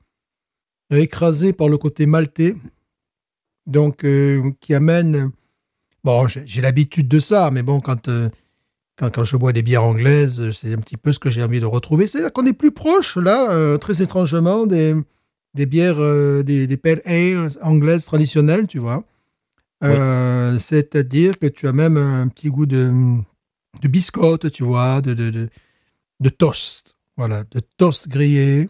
écrasé 0.89 1.51
par 1.53 1.67
le 1.67 1.77
côté 1.77 2.05
maltais. 2.07 2.55
Donc, 3.67 4.05
qui 4.59 4.73
amène. 4.73 5.31
Bon, 6.03 6.27
j'ai 6.27 6.61
l'habitude 6.61 7.07
de 7.07 7.19
ça, 7.19 7.51
mais 7.51 7.61
bon, 7.61 7.79
quand, 7.79 8.07
euh, 8.07 8.29
quand, 8.97 9.11
quand 9.13 9.23
je 9.23 9.37
bois 9.37 9.53
des 9.53 9.61
bières 9.61 9.83
anglaises, 9.83 10.51
c'est 10.51 10.73
un 10.73 10.77
petit 10.79 10.97
peu 10.97 11.13
ce 11.13 11.19
que 11.19 11.29
j'ai 11.29 11.43
envie 11.43 11.59
de 11.59 11.65
retrouver. 11.65 12.07
C'est 12.07 12.21
là 12.21 12.31
qu'on 12.31 12.45
est 12.45 12.53
plus 12.53 12.71
proche, 12.71 13.17
là, 13.17 13.51
euh, 13.51 13.77
très 13.77 14.01
étrangement, 14.01 14.65
des, 14.65 14.95
des 15.53 15.67
bières, 15.67 15.99
euh, 15.99 16.41
des, 16.41 16.65
des 16.65 16.77
pale 16.77 17.01
ales 17.05 17.49
anglaises 17.61 18.05
traditionnelles, 18.05 18.65
tu 18.67 18.79
vois. 18.79 19.03
Euh, 19.83 20.57
C'est-à-dire 20.59 21.37
que 21.37 21.47
tu 21.47 21.67
as 21.67 21.73
même 21.73 21.97
un 21.97 22.27
petit 22.29 22.49
goût 22.49 22.65
de, 22.65 22.91
de 23.81 23.87
biscotte, 23.87 24.51
tu 24.51 24.63
vois, 24.63 25.01
de, 25.01 25.13
de, 25.13 25.29
de, 25.29 25.49
de 26.19 26.29
toast. 26.29 26.97
Voilà, 27.17 27.43
de 27.51 27.61
toast 27.77 28.07
grillé, 28.07 28.69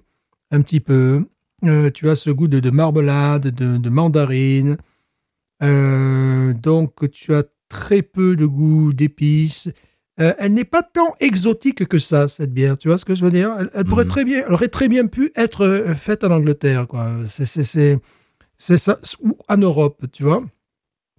un 0.52 0.62
petit 0.62 0.82
peu. 0.82 1.26
Euh, 1.64 1.90
tu 1.92 2.10
as 2.10 2.16
ce 2.18 2.30
goût 2.30 2.48
de, 2.48 2.60
de 2.60 2.70
marmelade, 2.72 3.48
de, 3.52 3.78
de 3.78 3.90
mandarine. 3.90 4.78
Euh, 5.64 6.54
donc, 6.54 7.10
tu 7.12 7.34
as 7.34 7.44
très 7.70 8.02
peu 8.02 8.36
de 8.36 8.46
goût 8.46 8.94
d'épices. 8.94 9.70
Euh, 10.20 10.34
elle 10.40 10.54
n'est 10.54 10.66
pas 10.66 10.84
tant 10.84 11.16
exotique 11.20 11.86
que 11.88 11.98
ça, 12.00 12.28
cette 12.28 12.54
bière. 12.54 12.78
Tu 12.78 12.88
vois 12.90 12.98
ce 12.98 13.06
que 13.06 13.16
je 13.16 13.24
veux 13.24 13.32
dire? 13.32 13.52
Elle, 13.60 13.70
elle 13.74 13.86
pourrait 13.86 14.04
Mhm. 14.04 14.10
très 14.10 14.26
bien, 14.26 14.44
elle 14.46 14.54
aurait 14.54 14.68
très 14.68 14.88
bien 14.90 15.08
pu 15.08 15.32
être 15.36 15.66
euh, 15.66 15.96
faite 15.96 16.24
en 16.24 16.32
Angleterre, 16.32 16.88
quoi. 16.88 17.08
C'est, 17.28 18.78
ça, 18.78 19.00
ou 19.24 19.38
en 19.48 19.58
Europe, 19.58 20.04
tu 20.12 20.24
vois? 20.24 20.44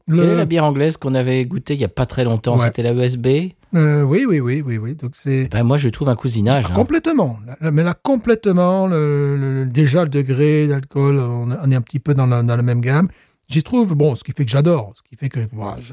Le- 0.09 0.19
Quelle 0.19 0.29
est 0.31 0.37
la 0.37 0.45
bière 0.45 0.65
anglaise 0.65 0.97
qu'on 0.97 1.15
avait 1.15 1.45
goûtée 1.45 1.75
il 1.75 1.81
y 1.81 1.85
a 1.85 1.89
pas 1.89 2.07
très 2.07 2.25
longtemps? 2.25 2.59
Ouais. 2.59 2.67
C'était 2.67 2.83
la 2.83 2.93
USB 2.93 3.53
Euh, 3.75 4.03
oui, 4.03 4.27
oui, 4.29 4.39
oui, 4.41 4.63
oui, 4.65 4.77
oui. 4.77 4.95
Donc 4.95 5.13
c'est 5.15 5.49
ben, 5.51 5.63
Moi, 5.65 5.79
je 5.79 5.89
trouve 5.89 6.09
un 6.09 6.15
cousinage. 6.17 6.67
hein. 6.69 6.75
complètement. 6.75 7.39
Mais 7.61 7.83
là, 7.83 7.95
complètement, 7.95 8.87
le- 8.87 9.37
le- 9.37 9.67
déjà 9.67 10.03
le 10.05 10.11
degré 10.11 10.67
d'alcool, 10.67 11.19
on, 11.19 11.49
on 11.51 11.71
est 11.71 11.75
un 11.75 11.81
petit 11.81 11.99
peu 12.01 12.15
dans 12.15 12.27
la, 12.27 12.43
dans 12.43 12.57
la 12.57 12.63
même 12.63 12.81
gamme. 12.83 13.09
J'y 13.53 13.63
trouve, 13.63 13.95
bon, 13.95 14.15
ce 14.15 14.25
qui 14.25 14.33
fait 14.33 14.45
que 14.47 14.51
j'adore, 14.51 14.93
ce 14.97 15.03
qui 15.03 15.15
fait 15.17 15.29
que 15.29 15.41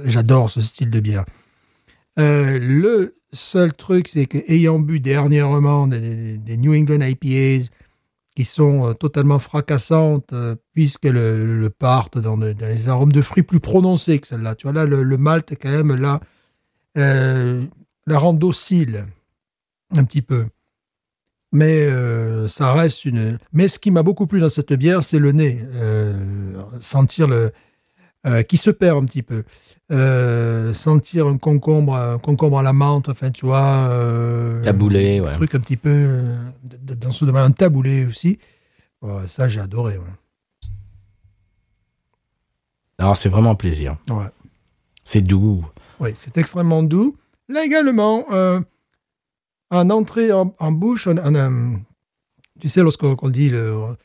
j'adore 0.05 0.49
ce 0.49 0.61
style 0.61 0.89
de 0.89 0.99
bière. 1.01 1.25
Euh, 2.17 2.57
le 2.57 3.15
seul 3.33 3.73
truc, 3.73 4.07
c'est 4.07 4.25
que 4.27 4.37
ayant 4.47 4.79
bu 4.79 4.99
dernièrement 5.01 5.85
des, 5.87 6.37
New 6.57 6.73
England 6.73 7.01
IPAs 7.01 7.69
qui 8.35 8.45
sont 8.45 8.87
euh, 8.87 8.93
totalement 8.93 9.39
fracassantes, 9.39 10.31
euh, 10.31 10.55
puisqu'elles 10.73 11.13
le, 11.13 11.59
le 11.59 11.69
partent 11.69 12.17
dans, 12.17 12.37
de- 12.37 12.55
les 12.61 12.87
arômes 12.87 13.11
de 13.11 13.21
fruits 13.21 13.43
plus 13.43 13.59
prononcés 13.59 14.19
que 14.19 14.27
celle-là. 14.27 14.55
Tu 14.55 14.63
vois, 14.63 14.73
là, 14.73 14.85
le, 14.85 15.03
le 15.03 15.17
malt, 15.17 15.53
quand 15.61 15.69
même, 15.69 15.93
là, 15.95 16.21
euh, 16.97 17.65
la 18.07 18.17
rend 18.19 18.33
docile, 18.33 19.05
un 19.97 20.05
petit 20.05 20.21
peu. 20.21 20.45
Mais 21.51 21.85
euh, 21.87 22.47
ça 22.47 22.73
reste 22.73 23.05
une. 23.05 23.39
Mais 23.53 23.67
ce 23.67 23.79
qui 23.79 23.89
m'a 23.91 24.03
beaucoup 24.03 24.27
plu 24.27 24.39
dans 24.39 24.49
cette 24.49 24.71
bière, 24.73 25.03
c'est 25.03 25.17
le 25.19 25.31
nez. 25.31 25.63
Euh, 25.73 26.61
sentir 26.79 27.27
le. 27.27 27.51
euh, 28.27 28.43
qui 28.43 28.57
se 28.57 28.69
perd 28.69 28.97
un 29.01 29.05
petit 29.05 29.23
peu. 29.23 29.43
Sentir 30.73 31.25
un 31.25 31.37
concombre, 31.37 31.95
un 31.95 32.19
concombre 32.19 32.59
à 32.59 32.63
la 32.63 32.73
menthe, 32.73 33.09
enfin, 33.09 33.31
tu 33.31 33.45
vois. 33.47 33.89
Taboulé, 34.63 35.19
ouais. 35.21 35.29
Un 35.29 35.33
truc 35.33 35.55
un 35.55 35.59
petit 35.59 35.77
peu. 35.77 36.21
dans 36.63 37.11
ce 37.11 37.25
domaine, 37.25 37.43
un 37.43 37.51
taboulé 37.51 38.05
aussi. 38.05 38.37
Ouais, 39.01 39.25
ça, 39.25 39.49
j'ai 39.49 39.59
adoré. 39.61 39.97
Ouais. 39.97 40.03
Alors, 42.99 43.17
c'est 43.17 43.29
vraiment 43.29 43.51
un 43.51 43.55
plaisir. 43.55 43.97
Ouais. 44.09 44.25
C'est 45.03 45.21
doux. 45.21 45.65
Oui, 45.99 46.11
c'est 46.15 46.37
extrêmement 46.37 46.83
doux. 46.83 47.15
Là 47.47 47.65
également, 47.65 48.25
euh, 48.31 48.59
en 49.71 49.89
entrée 49.89 50.31
en, 50.31 50.55
en 50.59 50.71
bouche, 50.71 51.07
on, 51.07 51.17
on 51.17 51.35
a, 51.35 51.49
tu 52.59 52.69
sais, 52.69 52.81
lorsqu'on 52.81 53.15
qu'on 53.15 53.29
dit, 53.29 53.49
le- 53.49 53.95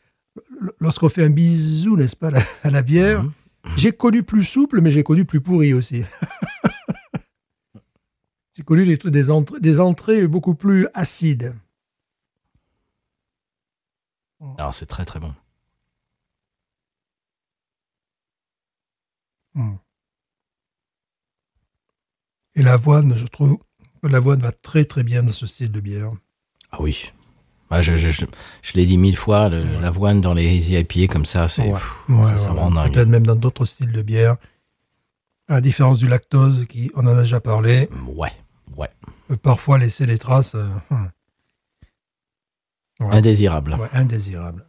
lorsqu'on 0.81 1.09
fait 1.09 1.25
un 1.25 1.31
bisou, 1.31 1.97
n'est-ce 1.97 2.17
pas, 2.17 2.29
à 2.29 2.33
la, 2.33 2.43
à 2.65 2.71
la 2.71 2.83
bière, 2.83 3.23
Mhm. 3.23 3.33
j'ai 3.77 3.93
connu 3.93 4.23
plus 4.23 4.45
souple, 4.45 4.81
mais 4.81 4.91
j'ai 4.91 5.03
connu 5.03 5.25
plus 5.25 5.41
pourri 5.41 5.73
aussi. 5.75 6.05
j'ai 8.55 8.63
connu 8.63 8.85
des, 8.85 8.97
des, 8.99 9.31
entrées, 9.31 9.61
des 9.61 9.81
entrées 9.81 10.27
beaucoup 10.29 10.55
plus 10.55 10.87
acides. 10.95 11.55
Alors, 14.59 14.75
c'est 14.75 14.87
très 14.87 15.05
très 15.07 15.21
bon. 15.21 15.33
Et 22.55 22.63
l'avoine, 22.63 23.17
je 23.17 23.27
trouve 23.27 23.59
l'avoine 24.09 24.41
va 24.41 24.53
très 24.53 24.85
très 24.85 25.03
bien 25.03 25.23
dans 25.23 25.33
ce 25.33 25.47
style 25.47 25.71
de 25.73 25.81
bière. 25.81 26.11
Ah 26.71 26.79
oui. 26.81 27.13
Ah, 27.71 27.81
je 27.81 27.97
je, 27.97 28.11
je, 28.11 28.25
je 28.63 28.73
l'ai 28.75 28.87
dit 28.87 28.99
mille 28.99 29.17
fois, 29.17 29.49
l'avoine 29.49 30.21
dans 30.21 30.35
les 30.35 30.57
hazy 30.57 30.77
IPA 30.79 31.13
comme 31.13 31.25
ça, 31.25 31.49
c'est 31.49 31.63
Ouais. 31.63 31.73
Ouais, 32.09 32.23
ça, 32.25 32.35
ouais, 32.51 32.55
ouais. 32.57 32.61
rend 32.61 32.71
dingue. 32.71 32.93
Peut-être 32.93 33.09
même 33.09 33.27
dans 33.27 33.35
d'autres 33.37 33.65
styles 33.65 33.91
de 33.93 34.03
bière. 34.03 34.37
À 35.49 35.55
la 35.55 35.61
différence 35.61 35.99
du 35.99 36.07
lactose, 36.09 36.67
qui 36.69 36.91
on 36.95 37.01
en 37.07 37.17
a 37.19 37.23
déjà 37.23 37.41
parlé, 37.41 37.89
Ouais, 38.15 38.33
ouais. 38.77 38.89
peut 39.29 39.37
parfois 39.37 39.79
laisser 39.79 40.07
des 40.07 40.19
traces 40.19 40.55
euh, 40.55 40.67
hum, 40.91 41.11
Ouais. 43.01 43.09
Indésirable. 43.17 43.75
ouais, 43.75 43.89
indésirables. 43.93 44.65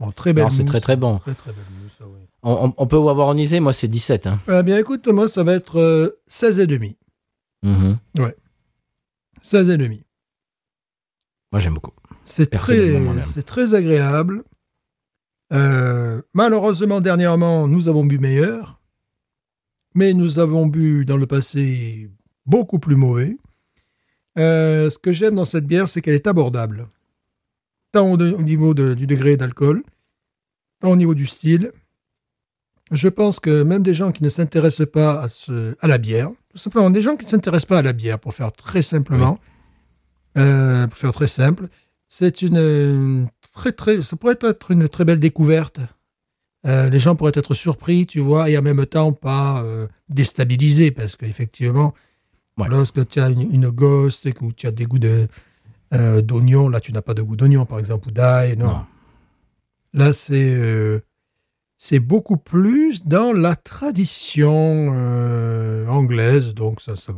Bon, 0.00 0.10
très 0.10 0.32
belle 0.32 0.50
c'est 0.50 0.64
très 0.64 0.80
très 0.80 0.96
bon. 0.96 1.18
Très 1.20 1.34
très 1.34 1.52
belle 1.52 1.64
mousse, 1.82 1.92
ah. 2.00 2.04
On, 2.42 2.74
on- 2.76 2.86
peut 2.88 2.96
avoir 2.96 3.32
moi 3.60 3.72
c'est 3.72 3.86
17. 3.86 4.26
Hein. 4.26 4.40
Eh 4.50 4.62
bien, 4.64 4.76
écoute, 4.78 5.06
moi, 5.06 5.28
ça 5.28 5.44
va 5.44 5.54
être 5.54 5.78
euh, 5.78 6.18
16 6.26 6.58
et 6.58 6.66
demi. 6.66 6.96
Mhm. 7.62 7.98
16 9.42 9.68
et 9.70 9.76
demi. 9.76 10.02
Moi 11.52 11.60
j'aime 11.60 11.74
beaucoup. 11.74 11.92
C'est 12.24 12.46
très, 13.44 13.74
agréable. 13.74 14.44
Euh, 15.52 16.22
malheureusement, 16.32 17.00
dernièrement, 17.00 17.66
nous 17.68 17.88
avons 17.88 18.04
bu 18.04 18.18
meilleur, 18.18 18.80
mais 19.94 20.14
nous 20.14 20.38
avons 20.38 20.66
bu 20.66 21.04
dans 21.04 21.16
le 21.18 21.26
passé 21.26 22.10
beaucoup 22.46 22.78
plus 22.78 22.96
mauvais. 22.96 23.36
Euh, 24.38 24.88
ce 24.88 24.98
que 24.98 25.12
j'aime 25.12 25.34
dans 25.34 25.44
cette 25.44 25.66
bière, 25.66 25.88
c'est 25.88 26.00
qu'elle 26.00 26.14
est 26.14 26.26
abordable, 26.26 26.88
tant 27.92 28.10
au, 28.12 28.16
de- 28.16 28.32
au 28.32 28.40
niveau 28.42 28.72
de- 28.72 28.94
du 28.94 29.06
degré 29.06 29.36
d'alcool, 29.36 29.82
tant 30.80 30.90
au 30.92 30.96
niveau 30.96 31.14
du 31.14 31.26
style. 31.26 31.70
Je 32.90 33.08
pense 33.08 33.38
que 33.40 33.62
même 33.62 33.82
des 33.82 33.94
gens 33.94 34.10
qui 34.12 34.22
ne 34.22 34.30
s'intéressent 34.30 34.86
pas 34.90 35.20
à, 35.20 35.28
ce, 35.28 35.76
à 35.80 35.86
la 35.88 35.98
bière, 35.98 36.30
tout 36.52 36.58
simplement 36.58 36.90
des 36.90 37.02
gens 37.02 37.16
qui 37.16 37.24
ne 37.24 37.30
s'intéressent 37.30 37.66
pas 37.68 37.78
à 37.78 37.82
la 37.82 37.92
bière, 37.92 38.18
pour 38.18 38.34
faire 38.34 38.52
très 38.52 38.82
simplement, 38.82 39.38
euh, 40.38 40.86
pour 40.86 40.98
faire 40.98 41.12
très 41.12 41.26
simple, 41.26 41.68
c'est 42.08 42.42
une 42.42 43.28
très 43.54 43.72
très, 43.72 44.02
ça 44.02 44.16
pourrait 44.16 44.36
être 44.42 44.70
une 44.70 44.88
très 44.88 45.04
belle 45.04 45.20
découverte. 45.20 45.80
Euh, 46.66 46.88
les 46.90 47.00
gens 47.00 47.16
pourraient 47.16 47.32
être 47.34 47.54
surpris, 47.54 48.06
tu 48.06 48.20
vois, 48.20 48.48
et 48.50 48.56
en 48.56 48.62
même 48.62 48.84
temps 48.86 49.12
pas 49.12 49.62
euh, 49.62 49.88
déstabilisés, 50.08 50.90
parce 50.90 51.16
qu'effectivement, 51.16 51.94
Ouais. 52.58 52.68
lorsque 52.68 53.08
tu 53.08 53.18
as 53.18 53.30
une, 53.30 53.40
une 53.50 53.70
ghost, 53.70 54.28
ou 54.42 54.52
tu 54.52 54.66
as 54.66 54.72
des 54.72 54.84
goûts 54.84 54.98
de 54.98 55.26
d'oignon, 56.20 56.68
là 56.68 56.80
tu 56.80 56.92
n'as 56.92 57.00
pas 57.02 57.14
de 57.14 57.22
goût 57.22 57.34
d'oignon, 57.36 57.64
par 57.66 57.78
exemple, 57.78 58.08
ou 58.08 58.10
d'ail, 58.10 58.56
non. 58.58 58.66
Non. 58.68 58.84
Là 59.94 60.12
c'est 60.12 61.02
c'est 61.84 61.98
beaucoup 61.98 62.36
plus 62.36 63.04
dans 63.04 63.32
la 63.32 63.56
tradition 63.56 64.92
euh, 64.94 65.84
anglaise, 65.88 66.54
donc 66.54 66.80
ça, 66.80 66.94
ça, 66.94 67.12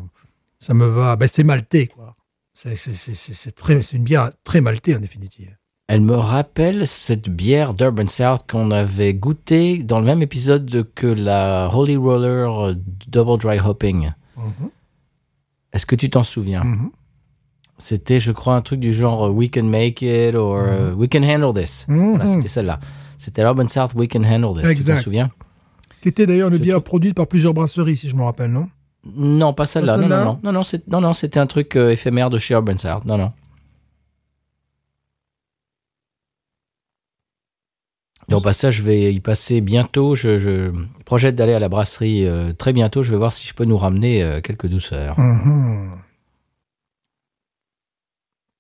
ça 0.59 0.73
me 0.73 0.87
va. 0.87 1.17
Ben, 1.17 1.29
c'est 1.29 1.45
maltais, 1.45 1.89
quoi. 1.89 2.17
C'est 2.55 3.93
une 3.93 4.05
bière 4.05 4.31
très 4.43 4.63
maltais, 4.63 4.97
en 4.97 5.01
définitive. 5.01 5.55
Elle 5.87 6.01
me 6.01 6.15
rappelle 6.15 6.87
cette 6.87 7.29
bière 7.29 7.75
d'Urban 7.75 8.07
South 8.07 8.51
qu'on 8.51 8.71
avait 8.71 9.13
goûtée 9.13 9.83
dans 9.83 10.01
le 10.01 10.07
même 10.07 10.23
épisode 10.23 10.89
que 10.95 11.09
la 11.09 11.69
Holy 11.71 11.97
Roller 11.97 12.69
euh, 12.69 12.75
Double 13.07 13.37
Dry 13.37 13.61
Hopping. 13.61 14.13
Mhm. 14.39 14.71
Est-ce 15.75 15.85
que 15.85 15.95
tu 15.95 16.09
t'en 16.09 16.23
souviens? 16.23 16.65
Mhm. 16.65 16.91
C'était, 17.77 18.19
je 18.19 18.33
crois, 18.33 18.55
un 18.55 18.63
truc 18.63 18.81
du 18.81 18.95
genre 18.95 19.27
euh, 19.27 19.31
We 19.31 19.51
can 19.51 19.65
make 19.65 20.01
it 20.01 20.35
or 20.35 20.57
euh, 20.57 20.95
We 20.95 21.11
can 21.13 21.23
handle 21.23 21.53
this. 21.53 21.85
Mhm. 21.87 22.09
Voilà, 22.13 22.25
c'était 22.25 22.49
celle-là. 22.49 22.81
C'était 23.19 23.43
l'Urban 23.43 23.69
South 23.69 23.93
We 23.95 24.09
can 24.11 24.25
handle 24.25 24.55
this. 24.55 24.65
Tu 24.65 24.71
Exact. 24.71 24.97
t'en 24.97 25.03
souviens? 25.03 25.31
Qui 26.03 26.09
était 26.09 26.27
d'ailleurs 26.27 26.51
une 26.51 26.59
bière 26.59 26.83
produite 26.83 27.15
par 27.15 27.27
plusieurs 27.27 27.55
brasseries, 27.55 27.97
si 27.97 28.09
je 28.09 28.17
me 28.17 28.23
rappelle, 28.23 28.51
non? 28.51 28.69
Non, 29.05 29.53
pas 29.53 29.67
celle-là. 29.67 29.97
Non, 29.97 30.09
non, 30.09 30.39
non, 30.43 30.53
non, 30.53 30.63
non, 30.89 31.01
non, 31.01 31.13
c'était 31.13 31.39
un 31.41 31.47
truc 31.47 31.77
euh, 31.77 31.91
éphémère 31.91 32.31
de 32.31 32.39
chez 32.39 32.55
Urban 32.55 32.77
South. 32.77 33.05
Non, 33.05 33.19
non. 33.19 33.33
Et 38.31 38.35
au 38.35 38.41
passage, 38.41 38.77
je 38.77 38.83
vais 38.83 39.13
y 39.13 39.21
passer 39.21 39.61
bientôt. 39.61 40.15
Je, 40.15 40.39
je 40.39 40.73
projette 41.05 41.35
d'aller 41.37 41.53
à 41.53 41.59
la 41.59 41.69
brasserie 41.69 42.27
euh, 42.27 42.53
très 42.55 42.73
bientôt. 42.73 43.03
Je 43.03 43.11
vais 43.11 43.19
voir 43.19 43.31
si 43.33 43.47
je 43.47 43.53
peux 43.55 43.67
nous 43.67 43.77
ramener 43.77 44.23
euh, 44.23 44.41
quelques 44.41 44.67
douceurs. 44.67 45.17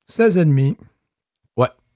16 0.06 0.36
et 0.36 0.44
demi. 0.44 0.76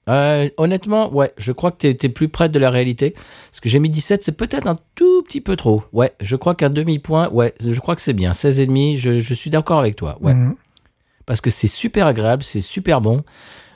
Euh, 0.09 0.49
honnêtement, 0.57 1.13
ouais, 1.13 1.31
je 1.37 1.51
crois 1.51 1.71
que 1.71 1.77
t'es 1.77 1.97
es 2.07 2.09
plus 2.09 2.27
près 2.29 2.49
de 2.49 2.59
la 2.59 2.69
réalité. 2.69 3.11
Parce 3.11 3.59
que 3.61 3.69
j'ai 3.69 3.79
mis 3.79 3.89
17, 3.89 4.23
c'est 4.23 4.35
peut-être 4.35 4.67
un 4.67 4.77
tout 4.95 5.21
petit 5.23 5.39
peu 5.41 5.55
trop. 5.55 5.83
Ouais, 5.93 6.13
je 6.19 6.35
crois 6.35 6.55
qu'un 6.55 6.69
demi-point, 6.69 7.29
ouais, 7.29 7.53
je 7.63 7.79
crois 7.79 7.95
que 7.95 8.01
c'est 8.01 8.13
bien. 8.13 8.31
16,5, 8.31 8.97
je, 8.97 9.19
je 9.19 9.33
suis 9.33 9.49
d'accord 9.49 9.79
avec 9.79 9.95
toi. 9.95 10.17
Ouais. 10.21 10.33
Mhm. 10.33 10.55
Parce 11.25 11.41
que 11.41 11.49
c'est 11.51 11.67
super 11.67 12.07
agréable, 12.07 12.43
c'est 12.43 12.61
super 12.61 13.01
bon. 13.01 13.23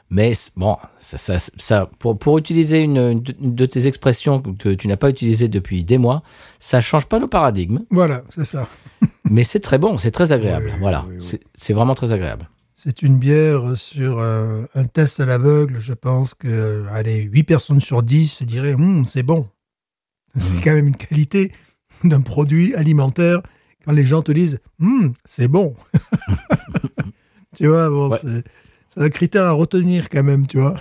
Mais 0.09 0.33
bon, 0.57 0.77
ça, 0.99 1.17
ça, 1.17 1.37
ça- 1.39 1.89
pour, 1.97 2.17
pour 2.19 2.37
utiliser 2.37 2.81
une, 2.81 3.23
une 3.41 3.55
de- 3.55 3.65
tes 3.65 3.87
expressions 3.87 4.41
que 4.41 4.69
tu 4.69 4.87
n'as 4.87 4.97
pas 4.97 5.09
utilisées 5.09 5.47
depuis 5.47 5.83
des 5.83 5.97
mois, 5.97 6.21
ça 6.59 6.81
change 6.81 7.07
pas 7.07 7.19
nos 7.19 7.27
paradigmes, 7.27 7.79
Voilà, 7.89 8.21
c'est 8.35 8.45
ça. 8.45 8.67
mais 9.29 9.43
c'est 9.43 9.59
très 9.59 9.79
bon, 9.79 9.97
c'est 9.97 10.11
très 10.11 10.31
agréable. 10.31 10.65
Oui, 10.73 10.79
voilà, 10.79 11.05
oui, 11.07 11.15
oui. 11.15 11.21
C'est- 11.25 11.41
c'est 11.55 11.73
vraiment 11.73 11.95
très 11.95 12.11
agréable. 12.13 12.47
C'est 12.83 13.01
une 13.01 13.17
bière 13.17 13.77
sur 13.77 14.19
un 14.19 14.85
test 14.91 15.19
à 15.21 15.25
l'aveugle. 15.25 15.77
Je 15.79 15.93
pense 15.93 16.33
que, 16.33 16.83
allez, 16.91 17.21
8 17.21 17.43
personnes 17.43 17.79
sur 17.81 18.03
10 18.03 18.27
se 18.27 18.43
diraient, 18.43 18.73
Hum, 18.73 19.05
c'est 19.05 19.23
bon. 19.23 19.47
C'est 20.37 20.51
Mhm. 20.51 20.61
quand 20.63 20.73
même 20.73 20.87
une 20.87 20.95
qualité 20.97 21.51
d'un 22.03 22.21
produit 22.21 22.75
alimentaire 22.75 23.41
quand 23.85 23.93
les 23.93 24.03
gens 24.03 24.21
te 24.21 24.31
disent, 24.33 24.59
Hum, 24.81 25.13
c'est 25.23 25.47
bon. 25.47 25.75
tu 27.55 27.67
vois, 27.67 27.89
bon, 27.89 28.09
Ouais. 28.09 28.17
c'est 28.21 28.43
c'est 28.89 29.01
un 29.01 29.09
critère 29.09 29.45
à 29.45 29.51
retenir 29.53 30.07
quand 30.09 30.21
même, 30.23 30.45
tu 30.45 30.59
vois. 30.59 30.79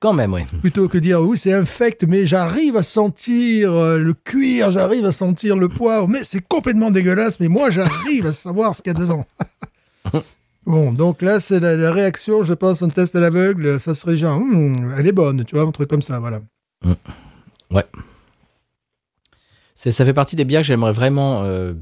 Quand 0.00 0.12
même, 0.14 0.32
oui. 0.32 0.42
Plutôt 0.60 0.88
que 0.88 0.96
dire, 0.98 1.20
oui, 1.20 1.36
c'est 1.36 1.52
infect, 1.52 2.04
mais 2.06 2.24
j'arrive 2.24 2.76
à 2.76 2.82
sentir 2.82 3.72
euh, 3.72 3.98
le 3.98 4.14
cuir, 4.14 4.70
j'arrive 4.70 5.04
à 5.04 5.12
sentir 5.12 5.56
le 5.56 5.68
poivre, 5.68 6.06
mais 6.08 6.22
c'est 6.22 6.40
complètement 6.46 6.90
dégueulasse, 6.90 7.38
mais 7.40 7.48
moi, 7.48 7.70
j'arrive 7.70 8.26
à 8.26 8.32
savoir 8.32 8.74
ce 8.76 8.80
qu'il 8.82 8.92
y 8.92 8.96
a 8.96 8.98
dedans. 8.98 9.24
bon, 10.66 10.92
donc 10.92 11.22
là, 11.22 11.40
c'est 11.40 11.60
la, 11.60 11.76
la 11.76 11.92
réaction, 11.92 12.44
je 12.44 12.52
pense, 12.54 12.82
un 12.82 12.88
test 12.88 13.14
à 13.16 13.20
l'aveugle, 13.20 13.78
ça 13.80 13.94
serait 13.94 14.16
genre, 14.16 14.36
Hum, 14.38 14.92
elle 14.98 15.06
est 15.06 15.12
bonne, 15.12 15.44
tu 15.44 15.54
vois, 15.56 15.64
un 15.64 15.70
truc 15.70 15.88
comme 15.88 16.02
ça, 16.02 16.18
voilà. 16.18 16.40
C'est- 19.74 19.90
Ça 19.90 20.04
fait 20.04 20.14
partie 20.14 20.36
des 20.36 20.44
bières 20.44 20.62
que 20.62 20.66
j'aimerais 20.66 20.92
vraiment 20.92 21.42
euh, 21.42 21.74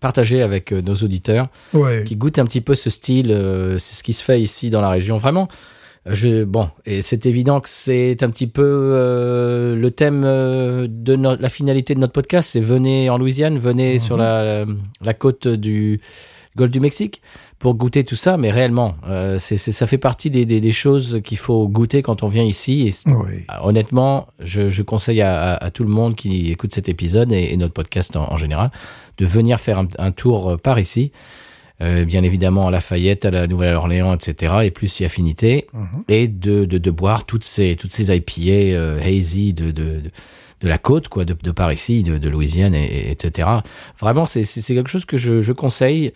partager 0.00 0.42
avec 0.42 0.72
euh, 0.72 0.80
nos 0.82 0.94
auditeurs. 0.94 1.48
Ouais. 1.72 2.04
qui 2.06 2.16
goûte 2.16 2.38
un 2.38 2.44
petit 2.44 2.60
peu 2.60 2.74
ce 2.74 2.90
style. 2.90 3.30
euh, 3.30 3.78
c'est 3.78 3.96
ce 3.96 4.02
qui 4.02 4.12
se 4.12 4.22
fait 4.22 4.40
ici 4.40 4.70
dans 4.70 4.80
la 4.80 4.90
région. 4.90 5.16
Vraiment, 5.16 5.48
je, 6.06 6.44
bon, 6.44 6.68
et 6.86 7.02
c'est 7.02 7.26
évident 7.26 7.60
que 7.60 7.68
c'est 7.68 8.22
un 8.22 8.30
petit 8.30 8.46
peu 8.46 8.62
euh, 8.64 9.74
le 9.74 9.90
thème 9.90 10.22
euh, 10.24 10.86
de 10.88 11.16
no- 11.16 11.36
la 11.36 11.48
finalité 11.48 11.94
de 11.94 12.00
notre 12.00 12.12
podcast. 12.12 12.50
C'est 12.52 12.60
venez 12.60 13.10
en 13.10 13.18
Louisiane, 13.18 13.58
venez 13.58 13.94
Mhm. 13.94 13.98
sur 13.98 14.16
la, 14.16 14.64
la 15.00 15.14
côte 15.14 15.48
du 15.48 16.00
Golfe 16.56 16.70
du 16.70 16.78
Mexique 16.80 17.20
pour 17.58 17.74
goûter 17.76 18.04
tout 18.04 18.16
ça. 18.16 18.36
Mais 18.36 18.50
réellement, 18.50 18.94
euh, 19.08 19.38
c'est 19.38 19.56
ça 19.56 19.86
fait 19.86 19.98
partie 19.98 20.30
des, 20.30 20.44
des, 20.46 20.60
des 20.60 20.72
choses 20.72 21.20
qu'il 21.24 21.38
faut 21.38 21.66
goûter 21.68 22.02
quand 22.02 22.22
on 22.22 22.26
vient 22.28 22.42
ici. 22.44 22.86
Et 22.88 23.10
Oui. 23.10 23.44
ah, 23.48 23.66
Honnêtement, 23.66 24.26
je, 24.40 24.68
je 24.68 24.82
conseille 24.82 25.22
à, 25.22 25.52
à- 25.54 25.64
à 25.64 25.70
tout 25.70 25.84
le 25.84 25.90
monde 25.90 26.14
qui 26.14 26.50
écoute 26.50 26.74
cet 26.74 26.88
épisode 26.88 27.32
et, 27.32 27.52
et 27.52 27.56
notre 27.56 27.72
podcast 27.74 28.16
en, 28.16 28.30
en 28.32 28.36
général 28.36 28.70
de 29.18 29.26
venir 29.26 29.58
faire 29.60 29.78
un, 29.78 29.88
un 29.98 30.10
tour 30.12 30.50
euh, 30.50 30.56
par 30.56 30.78
ici. 30.78 31.12
Euh, 31.82 32.04
bien 32.04 32.22
évidemment 32.22 32.68
à 32.68 32.70
Lafayette, 32.70 33.24
à 33.24 33.32
la 33.32 33.48
Nouvelle-Orléans, 33.48 34.14
etc. 34.14 34.54
Et 34.62 34.70
plus 34.70 34.86
si 34.86 35.04
affinité. 35.04 35.66
Mhm. 35.72 36.04
Et 36.08 36.28
de, 36.28 36.64
de, 36.66 36.78
de 36.78 36.90
boire 36.92 37.24
toutes 37.26 37.42
ces, 37.42 37.74
toutes 37.74 37.90
ces 37.92 38.14
IPA 38.14 38.42
euh, 38.76 39.00
hazy 39.02 39.52
de, 39.54 39.72
de, 39.72 40.00
la 40.62 40.78
côte, 40.78 41.08
quoi, 41.08 41.24
de, 41.24 41.34
par 41.50 41.72
ici, 41.72 42.04
de, 42.04 42.28
Louisiane, 42.28 42.74
et, 42.76 42.84
et- 42.84 43.10
etc. 43.10 43.48
Vraiment, 43.98 44.24
c'est 44.24 44.44
quelque 44.44 44.88
chose 44.88 45.04
que 45.04 45.16
je, 45.16 45.40
je 45.40 45.52
conseille. 45.52 46.12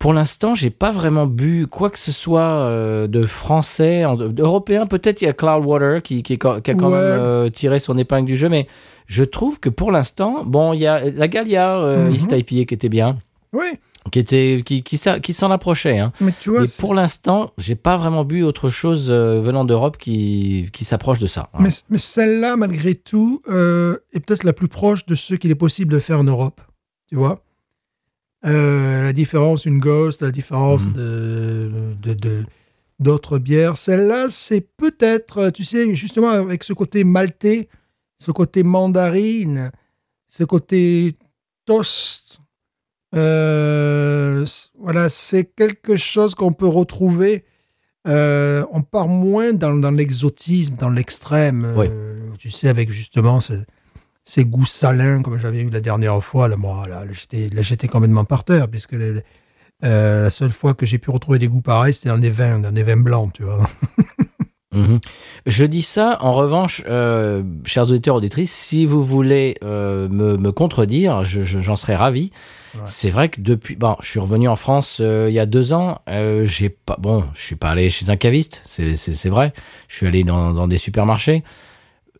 Pour 0.00 0.14
l'instant, 0.14 0.54
j'ai 0.54 0.70
pas 0.70 0.90
vraiment 0.90 1.26
bu 1.26 1.66
quoi 1.70 1.90
que 1.90 1.98
ce 1.98 2.10
soit 2.10 2.40
euh, 2.40 3.06
de 3.06 3.26
français, 3.26 4.04
en- 4.06 4.16
d'européen. 4.16 4.86
Peut-être 4.86 5.20
il 5.20 5.26
y 5.26 5.28
a 5.28 5.34
Cloudwater 5.34 6.02
qui, 6.02 6.22
qui, 6.22 6.38
qui 6.38 6.46
a 6.46 6.60
quand 6.62 6.90
Ouais. 6.90 6.98
même 6.98 7.18
euh, 7.20 7.50
tiré 7.50 7.78
son 7.78 7.96
épingle 7.98 8.24
du 8.26 8.34
jeu, 8.34 8.48
mais 8.48 8.66
je 9.06 9.22
trouve 9.24 9.60
que 9.60 9.68
pour 9.68 9.92
l'instant, 9.92 10.42
bon, 10.44 10.72
il 10.72 10.80
y 10.80 10.86
a 10.86 11.02
la 11.10 11.28
Gallia 11.28 11.76
euh, 11.76 12.06
Mhm. 12.08 12.14
East 12.14 12.32
IPA 12.32 12.64
qui 12.64 12.74
était 12.74 12.88
bien, 12.88 13.18
Oui, 13.52 13.66
qui 14.10 14.18
était, 14.20 14.62
qui, 14.64 14.82
qui, 14.82 14.96
s'a- 14.96 15.20
qui 15.20 15.34
s'en 15.34 15.50
approchait. 15.50 15.98
Hein. 15.98 16.12
mais 16.22 16.32
tu 16.40 16.48
vois, 16.48 16.66
c'est- 16.66 16.80
pour 16.80 16.94
l'instant, 16.94 17.50
j'ai 17.58 17.74
pas 17.74 17.98
vraiment 17.98 18.24
bu 18.24 18.42
autre 18.42 18.70
chose 18.70 19.12
venant 19.12 19.66
d'Europe 19.66 19.98
qui, 19.98 20.70
qui 20.72 20.86
s'approche 20.86 21.18
de 21.18 21.26
ça. 21.26 21.50
hein. 21.52 21.58
mais, 21.60 21.68
mais 21.90 21.98
celle-là, 21.98 22.56
malgré 22.56 22.94
tout, 22.94 23.42
est 23.46 24.20
peut-être 24.20 24.44
la 24.44 24.54
plus 24.54 24.68
proche 24.68 25.04
de 25.04 25.14
ce 25.14 25.34
qu'il 25.34 25.50
est 25.50 25.54
possible 25.66 25.92
de 25.92 25.98
faire 25.98 26.20
en 26.20 26.24
Europe. 26.24 26.62
Tu 27.10 27.16
vois? 27.16 27.40
Euh, 28.46 29.02
La 29.02 29.12
différence, 29.12 29.66
une 29.66 29.80
Ghost, 29.80 30.22
la 30.22 30.30
différence 30.30 30.84
Mhm. 30.86 30.92
de, 30.92 31.70
de, 32.02 32.14
de- 32.14 32.44
d'autres 32.98 33.38
bières. 33.38 33.76
Celle-là, 33.76 34.28
c'est 34.30 34.60
peut-être, 34.76 35.50
tu 35.50 35.64
sais, 35.64 35.94
justement 35.94 36.30
avec 36.30 36.62
ce 36.64 36.72
côté 36.72 37.02
maltais, 37.04 37.68
ce 38.18 38.30
côté 38.30 38.62
mandarine, 38.62 39.70
ce 40.28 40.44
côté 40.44 41.16
toast. 41.66 42.38
euh, 43.16 44.46
voilà, 44.78 45.08
c'est 45.08 45.44
quelque 45.44 45.96
chose 45.96 46.34
qu'on 46.34 46.52
peut 46.52 46.68
retrouver. 46.68 47.44
euh, 48.08 48.64
on 48.72 48.80
part 48.80 49.08
moins 49.08 49.52
dans, 49.52 49.74
dans 49.74 49.90
l'exotisme, 49.90 50.76
dans 50.76 50.88
l'extrême. 50.88 51.74
Oui. 51.76 51.86
euh, 51.90 52.30
tu 52.38 52.50
sais, 52.50 52.68
avec 52.68 52.90
justement 52.90 53.40
ce- 53.40 53.52
ces 54.30 54.44
goûts 54.44 54.64
salins, 54.66 55.22
comme 55.22 55.38
j'avais 55.38 55.60
eu 55.60 55.70
la 55.70 55.80
dernière 55.80 56.22
fois. 56.22 56.46
Là, 56.48 56.56
moi, 56.56 56.86
là, 56.88 57.04
là, 57.04 57.12
j'étais, 57.12 57.48
là, 57.52 57.62
j'étais 57.62 57.88
complètement 57.88 58.24
par 58.24 58.44
terre, 58.44 58.68
puisque 58.68 58.92
les- 58.92 59.22
euh, 59.82 60.22
la 60.24 60.30
seule 60.30 60.50
fois 60.52 60.74
que 60.74 60.86
j'ai 60.86 60.98
pu 60.98 61.10
retrouver 61.10 61.38
des 61.40 61.48
goûts 61.48 61.62
pareils, 61.62 61.94
c'était 61.94 62.10
dans 62.10 62.18
des 62.18 62.30
vins, 62.30 62.58
dans 62.60 62.70
des 62.72 62.82
vins 62.84 62.96
blancs, 62.96 63.32
tu 63.34 63.42
vois. 63.44 63.58
Mhm. 64.72 65.00
Je 65.46 65.64
dis 65.66 65.82
ça, 65.82 66.16
en 66.20 66.30
revanche, 66.32 66.84
euh, 66.88 67.42
chers 67.64 67.90
auditeurs 67.90 68.14
auditrices, 68.14 68.52
si 68.54 68.86
vous 68.86 69.02
voulez 69.02 69.56
euh, 69.64 70.08
me, 70.08 70.36
me 70.36 70.52
contredire, 70.52 71.24
je- 71.24 71.42
je- 71.42 71.58
j'en 71.58 71.74
serais 71.74 71.96
ravi. 71.96 72.30
Ouais. 72.76 72.82
C'est 72.84 73.10
vrai 73.10 73.30
que 73.30 73.40
depuis, 73.40 73.74
bon, 73.74 73.96
je 74.00 74.06
suis 74.06 74.20
revenu 74.20 74.46
en 74.46 74.54
France 74.54 74.98
euh, 75.00 75.26
il 75.28 75.34
y 75.34 75.40
a 75.40 75.46
deux 75.46 75.72
ans. 75.72 76.02
j'ai 76.44 76.68
pas, 76.68 76.96
bon, 77.00 77.24
je 77.34 77.40
suis 77.42 77.56
pas 77.56 77.70
allé 77.70 77.90
chez 77.90 78.10
un 78.10 78.16
caviste, 78.16 78.62
c'est 78.64 79.28
vrai. 79.28 79.52
Je 79.88 79.96
suis 79.96 80.06
allé 80.06 80.22
dans, 80.22 80.52
dans 80.52 80.68
des 80.68 80.78
supermarchés, 80.78 81.42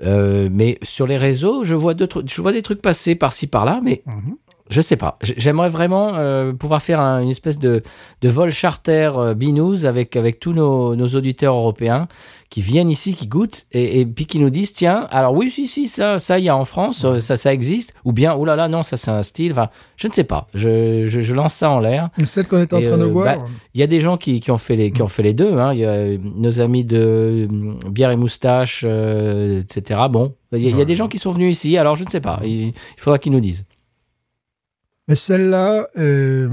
Euh, 0.03 0.49
mais 0.51 0.79
sur 0.83 1.07
les 1.07 1.19
réseaux, 1.19 1.65
je 1.65 1.75
vois 1.75 1.95
d'autres, 1.95 2.23
je 2.27 2.41
vois 2.43 2.53
des 2.53 2.63
trucs 2.63 2.81
passer 2.83 3.15
par-ci 3.15 3.47
par-là, 3.47 3.81
mais 3.83 4.03
Mhm. 4.07 4.37
je 4.71 4.81
sais 4.81 4.97
pas. 4.97 5.19
J'aimerais 5.23 5.69
vraiment 5.69 6.15
euh, 6.15 6.53
pouvoir 6.53 6.81
faire 6.81 7.01
un- 7.01 7.21
une 7.21 7.29
espèce 7.29 7.59
de, 7.59 7.83
de 8.23 8.29
vol 8.29 8.51
charter 8.51 9.11
euh, 9.17 9.35
binous 9.35 9.85
avec, 9.85 10.17
avec 10.17 10.41
tous 10.41 10.53
nos, 10.53 10.95
nos 10.97 11.09
auditeurs 11.09 11.55
européens 11.55 12.09
qui 12.51 12.63
viennent 12.63 12.91
ici, 12.91 13.15
qui 13.15 13.29
goûtent 13.29 13.67
et, 13.71 14.01
et 14.01 14.07
puis 14.07 14.27
qui 14.27 14.41
nous 14.41 14.51
disent 14.51 14.73
tiens, 14.73 15.07
alors 15.13 15.35
oui, 15.35 15.51
si, 15.51 15.69
si, 15.69 15.87
ça, 15.87 16.19
ça, 16.19 16.39
il 16.41 16.45
y 16.45 16.49
a 16.49 16.57
en 16.57 16.65
France, 16.65 17.05
euh, 17.05 17.21
ça, 17.21 17.37
ça 17.37 17.53
existe. 17.53 17.95
Ou 18.05 18.13
bien, 18.13 18.35
oh 18.35 18.45
là 18.45 18.57
là, 18.57 18.67
non, 18.67 18.83
ça, 18.83 18.97
c'est 18.97 19.11
un 19.13 19.23
style. 19.23 19.53
Enfin, 19.53 19.69
je 19.97 20.09
ne 20.09 20.13
sais 20.13 20.25
pas. 20.25 20.49
Je, 20.53 21.07
je, 21.07 21.21
je 21.21 21.35
lance 21.35 21.55
ça 21.55 21.71
en 21.71 21.79
l'air. 21.79 22.11
Celle 22.25 22.49
qu'on 22.49 22.59
est 22.59 22.73
en 22.73 22.79
Et, 22.79 22.87
train 22.87 22.99
de 22.99 23.05
euh, 23.05 23.09
boire. 23.09 23.39
bah, 23.39 23.45
Il 23.75 23.81
y 23.81 23.85
a 23.85 23.87
des 23.87 24.01
gens 24.01 24.17
qui, 24.17 24.41
qui 24.41 24.51
ont, 24.51 24.59
fait 24.59 24.75
les, 24.75 24.91
qui 24.91 25.01
ont 25.01 25.07
fait 25.09 25.23
les 25.23 25.33
deux. 25.33 25.59
Hein. 25.59 25.73
Il 25.75 25.79
y 25.79 25.85
a 25.85 25.91
euh, 25.91 26.19
nos 26.21 26.61
amis 26.61 26.85
de 26.85 27.47
euh, 27.49 27.89
Bière 27.89 28.11
et 28.11 28.17
Moustache, 28.17 28.83
euh, 28.85 29.61
etc. 29.61 30.01
Bon, 30.11 30.35
il 30.53 30.59
y, 30.61 30.67
a, 30.67 30.71
il 30.71 30.77
y 30.77 30.83
a 30.83 30.85
des 30.85 30.97
gens 30.97 31.07
qui 31.07 31.19
sont 31.19 31.31
venus 31.31 31.57
ici, 31.57 31.79
alors 31.79 31.95
je 31.95 32.03
ne 32.05 32.11
sais 32.11 32.21
pas. 32.21 32.41
Il, 32.43 32.51
il 32.67 32.75
faudra 32.97 33.21
qu'ils 33.21 33.31
nous 33.33 33.39
disent. 33.41 33.65
Mais 35.07 35.15
celle-là 35.15 35.87
euh, 35.99 36.49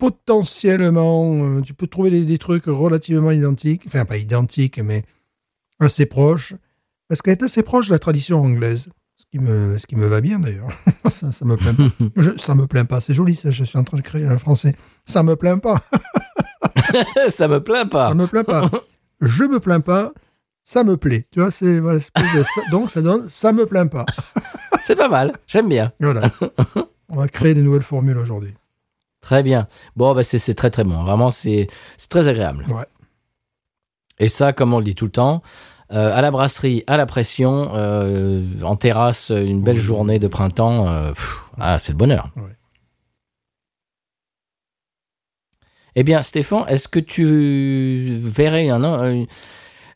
potentiellement. 0.00 1.34
euh, 1.44 1.60
tu 1.60 1.74
peux 1.74 1.86
trouver 1.86 2.10
des, 2.10 2.24
des 2.24 2.38
trucs 2.38 2.64
relativement 2.66 3.30
identiques. 3.30 3.84
Enfin, 3.86 4.04
pas 4.04 4.16
identiques, 4.16 4.78
mais 4.82 5.04
assez 5.78 6.06
proches. 6.06 6.54
Parce 7.08 7.22
qu'elle 7.22 7.32
est 7.32 7.42
assez 7.42 7.62
proche 7.62 7.86
de 7.88 7.92
la 7.92 7.98
tradition 7.98 8.40
anglaise. 8.40 8.88
Ce 9.16 9.24
qui 9.30 9.38
me, 9.38 9.76
ce 9.78 9.86
qui 9.86 9.96
me 9.96 10.06
va 10.06 10.20
bien 10.20 10.38
d'ailleurs. 10.40 10.68
ça, 11.10 11.30
ça 11.30 11.44
me 11.44 11.56
plaint 11.56 11.76
pas. 11.76 11.84
Je- 12.16 12.38
ça 12.38 12.54
me 12.54 12.66
plaint 12.66 12.88
pas. 12.88 13.00
C'est 13.00 13.14
joli 13.14 13.36
ça. 13.36 13.50
Je 13.50 13.64
suis 13.64 13.78
en 13.78 13.84
train 13.84 13.96
de 13.98 14.02
créer 14.02 14.26
un 14.26 14.38
français. 14.38 14.74
Ça 15.04 15.22
me 15.22 15.36
plaint 15.36 15.62
pas. 15.62 15.82
ça 17.28 17.46
me 17.48 17.60
plaint 17.62 17.88
pas. 17.90 18.08
Ça 18.08 18.14
me 18.14 18.26
plaint 18.26 18.46
pas. 18.46 18.70
Je 19.20 19.44
me 19.44 19.60
plains 19.60 19.80
pas. 19.80 20.12
Ça 20.64 20.84
me 20.84 20.96
plaît. 20.96 21.26
Tu 21.30 21.40
vois, 21.40 21.50
c'est 21.50 21.78
voilà, 21.80 21.98
de 21.98 22.70
donc 22.70 22.90
ça 22.90 23.02
donne 23.02 23.28
ça 23.28 23.52
me 23.52 23.66
plaint 23.66 23.90
pas. 23.90 24.06
C'est 24.84 24.96
pas 24.96 25.08
mal. 25.08 25.32
J'aime 25.46 25.68
bien. 25.68 25.92
Voilà. 26.00 26.30
On 27.08 27.16
va 27.16 27.26
créer 27.28 27.54
des 27.54 27.62
nouvelles 27.62 27.82
formules 27.82 28.18
aujourd'hui. 28.18 28.54
Très 29.20 29.42
bien. 29.42 29.68
Bon, 29.96 30.14
bah, 30.14 30.22
c'est 30.22 30.54
très 30.54 30.70
très 30.70 30.84
bon. 30.84 31.02
Vraiment, 31.04 31.30
c'est 31.30 31.66
très 32.08 32.28
agréable. 32.28 32.64
Ouais. 32.68 32.86
Et 34.18 34.28
ça, 34.28 34.52
comme 34.52 34.74
on 34.74 34.78
le 34.78 34.84
dit 34.84 34.94
tout 34.94 35.06
le 35.06 35.10
temps, 35.10 35.42
euh, 35.92 36.16
à 36.16 36.20
la 36.22 36.30
brasserie, 36.30 36.84
à 36.86 36.96
la 36.96 37.06
pression, 37.06 37.70
euh, 37.74 38.42
en 38.62 38.76
terrasse, 38.76 39.30
une 39.30 39.62
belle 39.62 39.78
journée 39.78 40.18
de 40.18 40.28
printemps, 40.28 40.88
euh, 40.88 41.12
pff, 41.12 41.48
ah, 41.58 41.78
c'est 41.78 41.92
le 41.92 41.98
bonheur. 41.98 42.28
Ouais. 42.36 42.42
Eh 45.96 46.02
bien, 46.04 46.22
Stéphane, 46.22 46.64
est-ce 46.68 46.86
que 46.86 47.00
tu 47.00 48.18
verrais 48.22 48.68
un, 48.68 49.24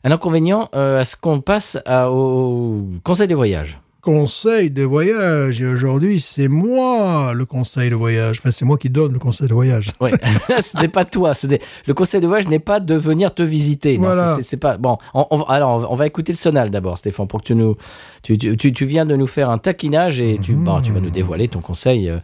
inconvénient 0.03 0.65
à 0.73 1.03
ce 1.05 1.15
qu'on 1.15 1.39
passe 1.41 1.77
à- 1.85 2.11
au 2.11 2.85
conseil 3.03 3.27
des 3.27 3.33
voyages? 3.33 3.79
Conseil 4.05 4.69
de 4.69 4.83
voyage. 4.83 5.59
Et 5.61 5.65
aujourd'hui, 5.65 6.21
c'est 6.21 6.47
moi 6.47 7.33
le 7.33 7.45
conseil 7.45 7.89
de 7.89 7.95
voyage. 7.95 8.37
Enfin, 8.39 8.51
c'est 8.51 8.63
moi 8.63 8.77
qui 8.77 8.89
donne 8.89 9.13
le 9.13 9.19
conseil 9.19 9.47
de 9.47 9.53
voyage. 9.53 9.89
Oui, 9.99 10.11
ce 10.61 10.79
n'est 10.79 10.87
pas 10.87 11.03
toi. 11.03 11.33
n'est- 11.49 11.59
Le 11.87 11.93
conseil 11.93 12.21
de 12.21 12.27
voyage 12.27 12.47
n'est 12.47 12.59
pas 12.59 12.79
de 12.79 12.95
venir 12.95 13.33
te 13.33 13.41
visiter. 13.43 13.97
Non, 13.97 14.03
Voilà. 14.11 14.37
c'est- 14.41 14.57
pas 14.57 14.77
bon. 14.77 14.97
on- 15.13 15.25
on- 15.31 15.41
alors, 15.43 15.87
on 15.91 15.95
va- 15.95 16.05
écouter 16.07 16.31
le 16.31 16.37
sonal 16.37 16.69
d'abord, 16.69 16.97
Stéphane, 16.99 17.27
pour 17.27 17.41
que 17.41 17.47
tu 17.47 17.55
nous, 17.55 17.75
tu, 18.23 18.37
tu, 18.37 18.55
tu- 18.55 18.71
tu 18.71 18.85
viens 18.85 19.05
de 19.05 19.15
nous 19.15 19.27
faire 19.27 19.49
un 19.49 19.57
taquinage 19.57 20.21
et 20.21 20.37
tu, 20.41 20.53
bon, 20.53 20.79
tu 20.81 20.91
vas 20.91 20.99
nous 21.01 21.09
dévoiler 21.09 21.47
ton 21.47 21.59
conseil 21.59 22.09
euh, 22.09 22.19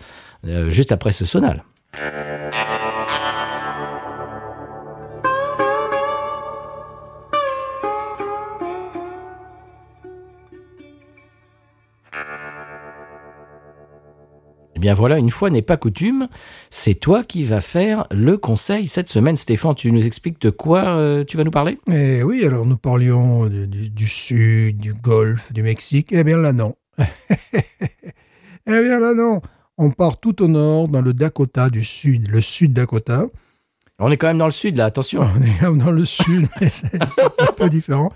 euh, 0.47 0.69
juste 0.69 0.91
après 0.91 1.11
ce 1.11 1.25
sonal. 1.25 1.63
Bien 14.81 14.93
voilà, 14.93 15.17
une 15.17 15.29
fois 15.29 15.49
n'est 15.49 15.61
pas 15.61 15.77
coutume, 15.77 16.27
c'est 16.69 16.95
toi 16.95 17.23
qui 17.23 17.45
vas 17.45 17.61
faire 17.61 18.05
le 18.11 18.35
conseil 18.37 18.87
cette 18.87 19.07
semaine. 19.07 19.37
Stéphane, 19.37 19.75
tu 19.75 19.91
nous 19.93 20.05
expliques 20.05 20.41
de 20.41 20.49
quoi 20.49 20.83
euh, 20.97 21.23
tu 21.23 21.37
vas 21.37 21.45
nous 21.45 21.51
parler? 21.51 21.77
Eh 21.89 22.21
oui, 22.23 22.43
alors 22.45 22.65
nous 22.65 22.75
parlions 22.77 23.45
du, 23.47 23.67
du- 23.67 23.89
du 23.89 24.07
sud, 24.07 24.77
du 24.77 24.93
golfe, 24.93 25.53
du 25.53 25.63
Mexique. 25.63 26.09
Eh 26.11 26.23
bien 26.25 26.37
là, 26.37 26.51
non. 26.51 26.75
eh 26.99 28.81
bien 28.81 28.99
là, 28.99 29.13
non. 29.13 29.41
On 29.77 29.91
part 29.91 30.19
tout 30.19 30.43
au 30.43 30.47
nord, 30.47 30.87
dans 30.87 31.01
le 31.01 31.13
Dakota 31.13 31.69
du 31.69 31.83
sud, 31.83 32.29
le 32.29 32.41
sud 32.41 32.73
Dakota. 32.73 33.25
On 33.99 34.11
est 34.11 34.17
quand 34.17 34.27
même 34.27 34.37
dans 34.39 34.45
le 34.45 34.51
sud 34.51 34.77
là, 34.77 34.85
attention. 34.85 35.21
On 35.21 35.41
est 35.41 35.61
là 35.61 35.71
dans 35.85 35.91
le 35.91 36.05
sud, 36.05 36.47
mais 36.59 36.69
c'est 36.69 37.01
un 37.01 37.51
peu 37.57 37.69
différent. 37.69 38.11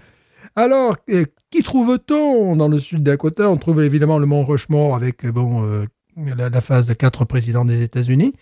Alors, 0.55 0.95
euh, 1.09 1.25
qui 1.51 1.63
trouve-t-on 1.63 2.55
dans 2.55 2.67
le 2.67 2.79
sud 2.79 3.03
Dakota? 3.03 3.49
On 3.49 3.57
trouve 3.57 3.83
évidemment 3.83 4.17
le 4.19 4.25
mont 4.25 4.43
Rushmore 4.45 4.95
avec 4.95 5.25
bon, 5.27 5.63
euh, 5.65 5.85
la, 6.17 6.49
la 6.49 6.61
phase 6.61 6.87
de 6.87 6.93
quatre 6.93 7.25
présidents 7.25 7.65
des 7.65 7.81
États-Unis. 7.83 8.33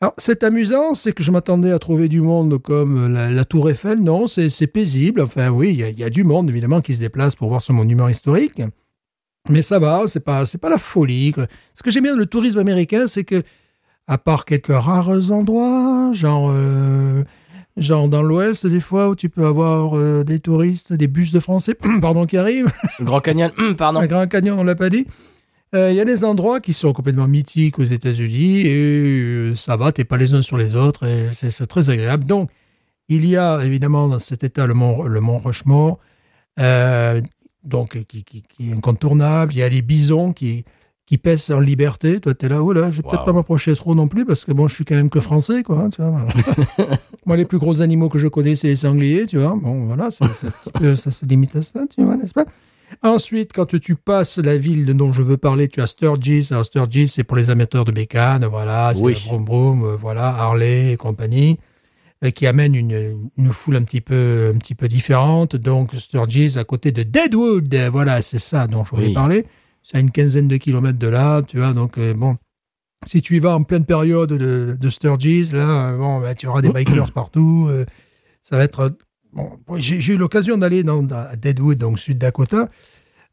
Alors, 0.00 0.14
c'est 0.18 0.44
amusant, 0.44 0.94
c'est 0.94 1.12
que 1.12 1.24
je 1.24 1.30
m'attendais 1.32 1.72
à 1.72 1.78
trouver 1.80 2.08
du 2.08 2.20
monde 2.20 2.58
comme 2.62 3.04
euh, 3.04 3.08
la, 3.08 3.30
la 3.30 3.44
Tour 3.44 3.68
Eiffel. 3.68 3.98
Non, 3.98 4.26
c'est 4.28 4.66
paisible. 4.68 5.20
Enfin, 5.20 5.48
oui, 5.48 5.70
il 5.70 5.76
y, 5.76 5.82
a- 5.82 5.88
il 5.88 5.98
y 5.98 6.04
a 6.04 6.10
du 6.10 6.22
monde, 6.22 6.48
évidemment, 6.50 6.80
qui 6.80 6.94
se 6.94 7.00
déplace 7.00 7.34
pour 7.34 7.48
voir 7.48 7.60
ce 7.62 7.72
monument 7.72 8.08
historique. 8.08 8.62
Mais 9.48 9.62
ça 9.62 9.78
va, 9.80 10.02
c'est 10.06 10.20
pas, 10.20 10.46
c'est 10.46 10.58
pas 10.58 10.68
la 10.70 10.78
folie. 10.78 11.32
quoi. 11.32 11.46
Ce 11.74 11.82
que 11.82 11.90
j'aime 11.90 12.04
bien 12.04 12.12
dans 12.12 12.18
le 12.18 12.26
tourisme 12.26 12.58
américain, 12.58 13.06
c'est 13.08 13.24
que, 13.24 13.42
à 14.06 14.18
part 14.18 14.44
quelques 14.44 14.66
rares 14.68 15.32
endroits, 15.32 16.12
genre, 16.12 16.50
euh, 16.52 17.24
genre 17.76 18.08
dans 18.08 18.22
l'Ouest, 18.22 18.66
des 18.68 18.80
fois, 18.80 19.08
où 19.08 19.16
tu 19.16 19.28
peux 19.30 19.46
avoir 19.46 19.98
euh, 19.98 20.22
des 20.22 20.38
touristes, 20.38 20.92
des 20.92 21.08
bus 21.08 21.32
de 21.32 21.40
Français, 21.40 21.74
pardon, 22.00 22.24
qui 22.26 22.36
arrivent, 22.36 22.70
Le 23.00 23.04
Grand 23.04 23.20
Canyon, 23.20 23.50
pardon. 23.76 24.04
Grand 24.06 24.28
Canyon, 24.28 24.56
on 24.60 24.64
l'a 24.64 24.76
pas 24.76 24.90
dit. 24.90 25.06
Euh, 25.74 25.90
Il 25.90 25.96
y 25.96 26.00
a 26.00 26.04
des 26.04 26.24
endroits 26.24 26.60
qui 26.60 26.72
sont 26.72 26.92
complètement 26.92 27.28
mythiques 27.28 27.78
aux 27.78 27.84
États-Unis 27.84 28.62
et 28.66 28.72
euh, 29.50 29.56
ça 29.56 29.76
va, 29.76 29.92
t'es 29.92 30.04
pas 30.04 30.16
les 30.16 30.32
uns 30.34 30.42
sur 30.42 30.56
les 30.56 30.74
autres 30.76 31.04
et 31.06 31.30
c'est 31.34 31.66
très 31.66 31.90
agréable. 31.90 32.24
Donc, 32.24 32.50
il 33.08 33.26
y 33.26 33.36
a 33.36 33.62
évidemment 33.64 34.08
dans 34.08 34.18
cet 34.18 34.44
état 34.44 34.66
le 34.66 34.74
mont, 34.74 35.02
le 35.02 35.20
mont 35.20 35.38
Rushmore, 35.38 35.98
euh, 36.58 37.20
donc 37.64 38.02
qui, 38.06 38.24
qui, 38.24 38.42
qui 38.42 38.70
est 38.70 38.72
incontournable. 38.74 39.52
Il 39.52 39.58
y 39.58 39.62
a 39.62 39.68
les 39.68 39.82
bisons 39.82 40.32
qui, 40.32 40.64
qui 41.06 41.16
pèsent 41.18 41.50
en 41.50 41.60
liberté. 41.60 42.20
Toi, 42.20 42.34
t'es 42.34 42.48
là, 42.48 42.62
oh 42.62 42.72
là, 42.72 42.90
je 42.90 42.96
vais 42.98 43.02
peut-être 43.02 43.24
pas 43.24 43.32
m'approcher 43.32 43.74
trop 43.76 43.94
non 43.94 44.08
plus 44.08 44.24
parce 44.26 44.44
que 44.44 44.52
bon, 44.52 44.68
je 44.68 44.74
suis 44.74 44.84
quand 44.84 44.94
même 44.96 45.10
que 45.10 45.20
français, 45.20 45.62
quoi. 45.62 45.80
hein, 45.80 45.90
tu 45.90 46.00
vois, 46.02 46.10
voilà. 46.10 46.96
Moi, 47.26 47.36
les 47.36 47.44
plus 47.46 47.58
gros 47.58 47.80
animaux 47.82 48.08
que 48.08 48.18
je 48.18 48.28
connais, 48.28 48.56
c'est 48.56 48.68
les 48.68 48.76
sangliers, 48.76 49.26
tu 49.26 49.38
vois. 49.38 49.54
Bon, 49.60 49.84
voilà, 49.86 50.10
ça, 50.10 50.26
ça 50.96 51.10
se 51.10 51.24
limite 51.26 51.56
à 51.56 51.62
ça, 51.62 51.80
tu 51.94 52.02
vois, 52.02 52.16
n'est-ce 52.16 52.34
pas? 52.34 52.46
Ensuite, 53.02 53.52
quand 53.52 53.78
tu 53.78 53.94
passes 53.94 54.38
la 54.38 54.56
ville 54.58 54.84
dont 54.96 55.12
je 55.12 55.22
veux 55.22 55.36
parler, 55.36 55.68
tu 55.68 55.80
as 55.80 55.86
Sturgis. 55.86 56.48
Alors, 56.50 56.64
Sturgis, 56.64 57.08
c'est 57.08 57.24
pour 57.24 57.36
les 57.36 57.48
amateurs 57.50 57.84
de 57.84 57.92
bécane, 57.92 58.44
voilà, 58.46 58.92
c'est 58.94 59.02
Oui. 59.02 59.14
vroom 59.28 59.44
vroom, 59.44 59.84
euh, 59.84 59.96
voilà, 59.96 60.26
Harley 60.28 60.92
et 60.92 60.96
compagnie, 60.96 61.58
euh, 62.24 62.30
qui 62.30 62.46
amène 62.48 62.74
une, 62.74 63.30
une 63.36 63.52
foule 63.52 63.76
un 63.76 63.82
petit 63.84 64.00
peu, 64.00 64.50
un 64.52 64.58
petit 64.58 64.74
peu 64.74 64.88
différente. 64.88 65.54
Donc, 65.54 65.92
Sturgis, 65.94 66.54
à 66.58 66.64
côté 66.64 66.90
de 66.90 67.04
Deadwood, 67.04 67.72
voilà, 67.92 68.20
c'est 68.20 68.40
ça 68.40 68.66
dont 68.66 68.84
je 68.84 68.90
voulais 68.90 69.08
Oui. 69.08 69.14
parler. 69.14 69.46
C'est 69.84 69.96
à 69.96 70.00
une 70.00 70.10
quinzaine 70.10 70.48
de 70.48 70.56
kilomètres 70.56 70.98
de 70.98 71.06
là, 71.08 71.42
tu 71.42 71.58
vois, 71.58 71.72
donc, 71.72 71.98
euh, 71.98 72.14
bon. 72.14 72.36
Si 73.06 73.22
tu 73.22 73.36
y 73.36 73.38
vas 73.38 73.54
en 73.54 73.62
pleine 73.62 73.84
période 73.84 74.30
de, 74.32 74.76
de 74.78 74.90
Sturgis, 74.90 75.50
là, 75.52 75.96
bon, 75.96 76.20
bah, 76.20 76.34
tu 76.34 76.48
auras 76.48 76.62
des 76.62 76.70
bikers 76.72 77.12
partout. 77.12 77.68
euh, 77.70 77.84
ça 78.42 78.56
va 78.56 78.64
être 78.64 78.92
Bon, 79.32 79.50
j'ai 79.76 80.14
eu 80.14 80.16
l'occasion 80.16 80.58
d'aller 80.58 80.82
dans, 80.82 81.06
à 81.10 81.36
Deadwood, 81.36 81.78
donc 81.78 81.98
Sud 81.98 82.18
Dakota, 82.18 82.68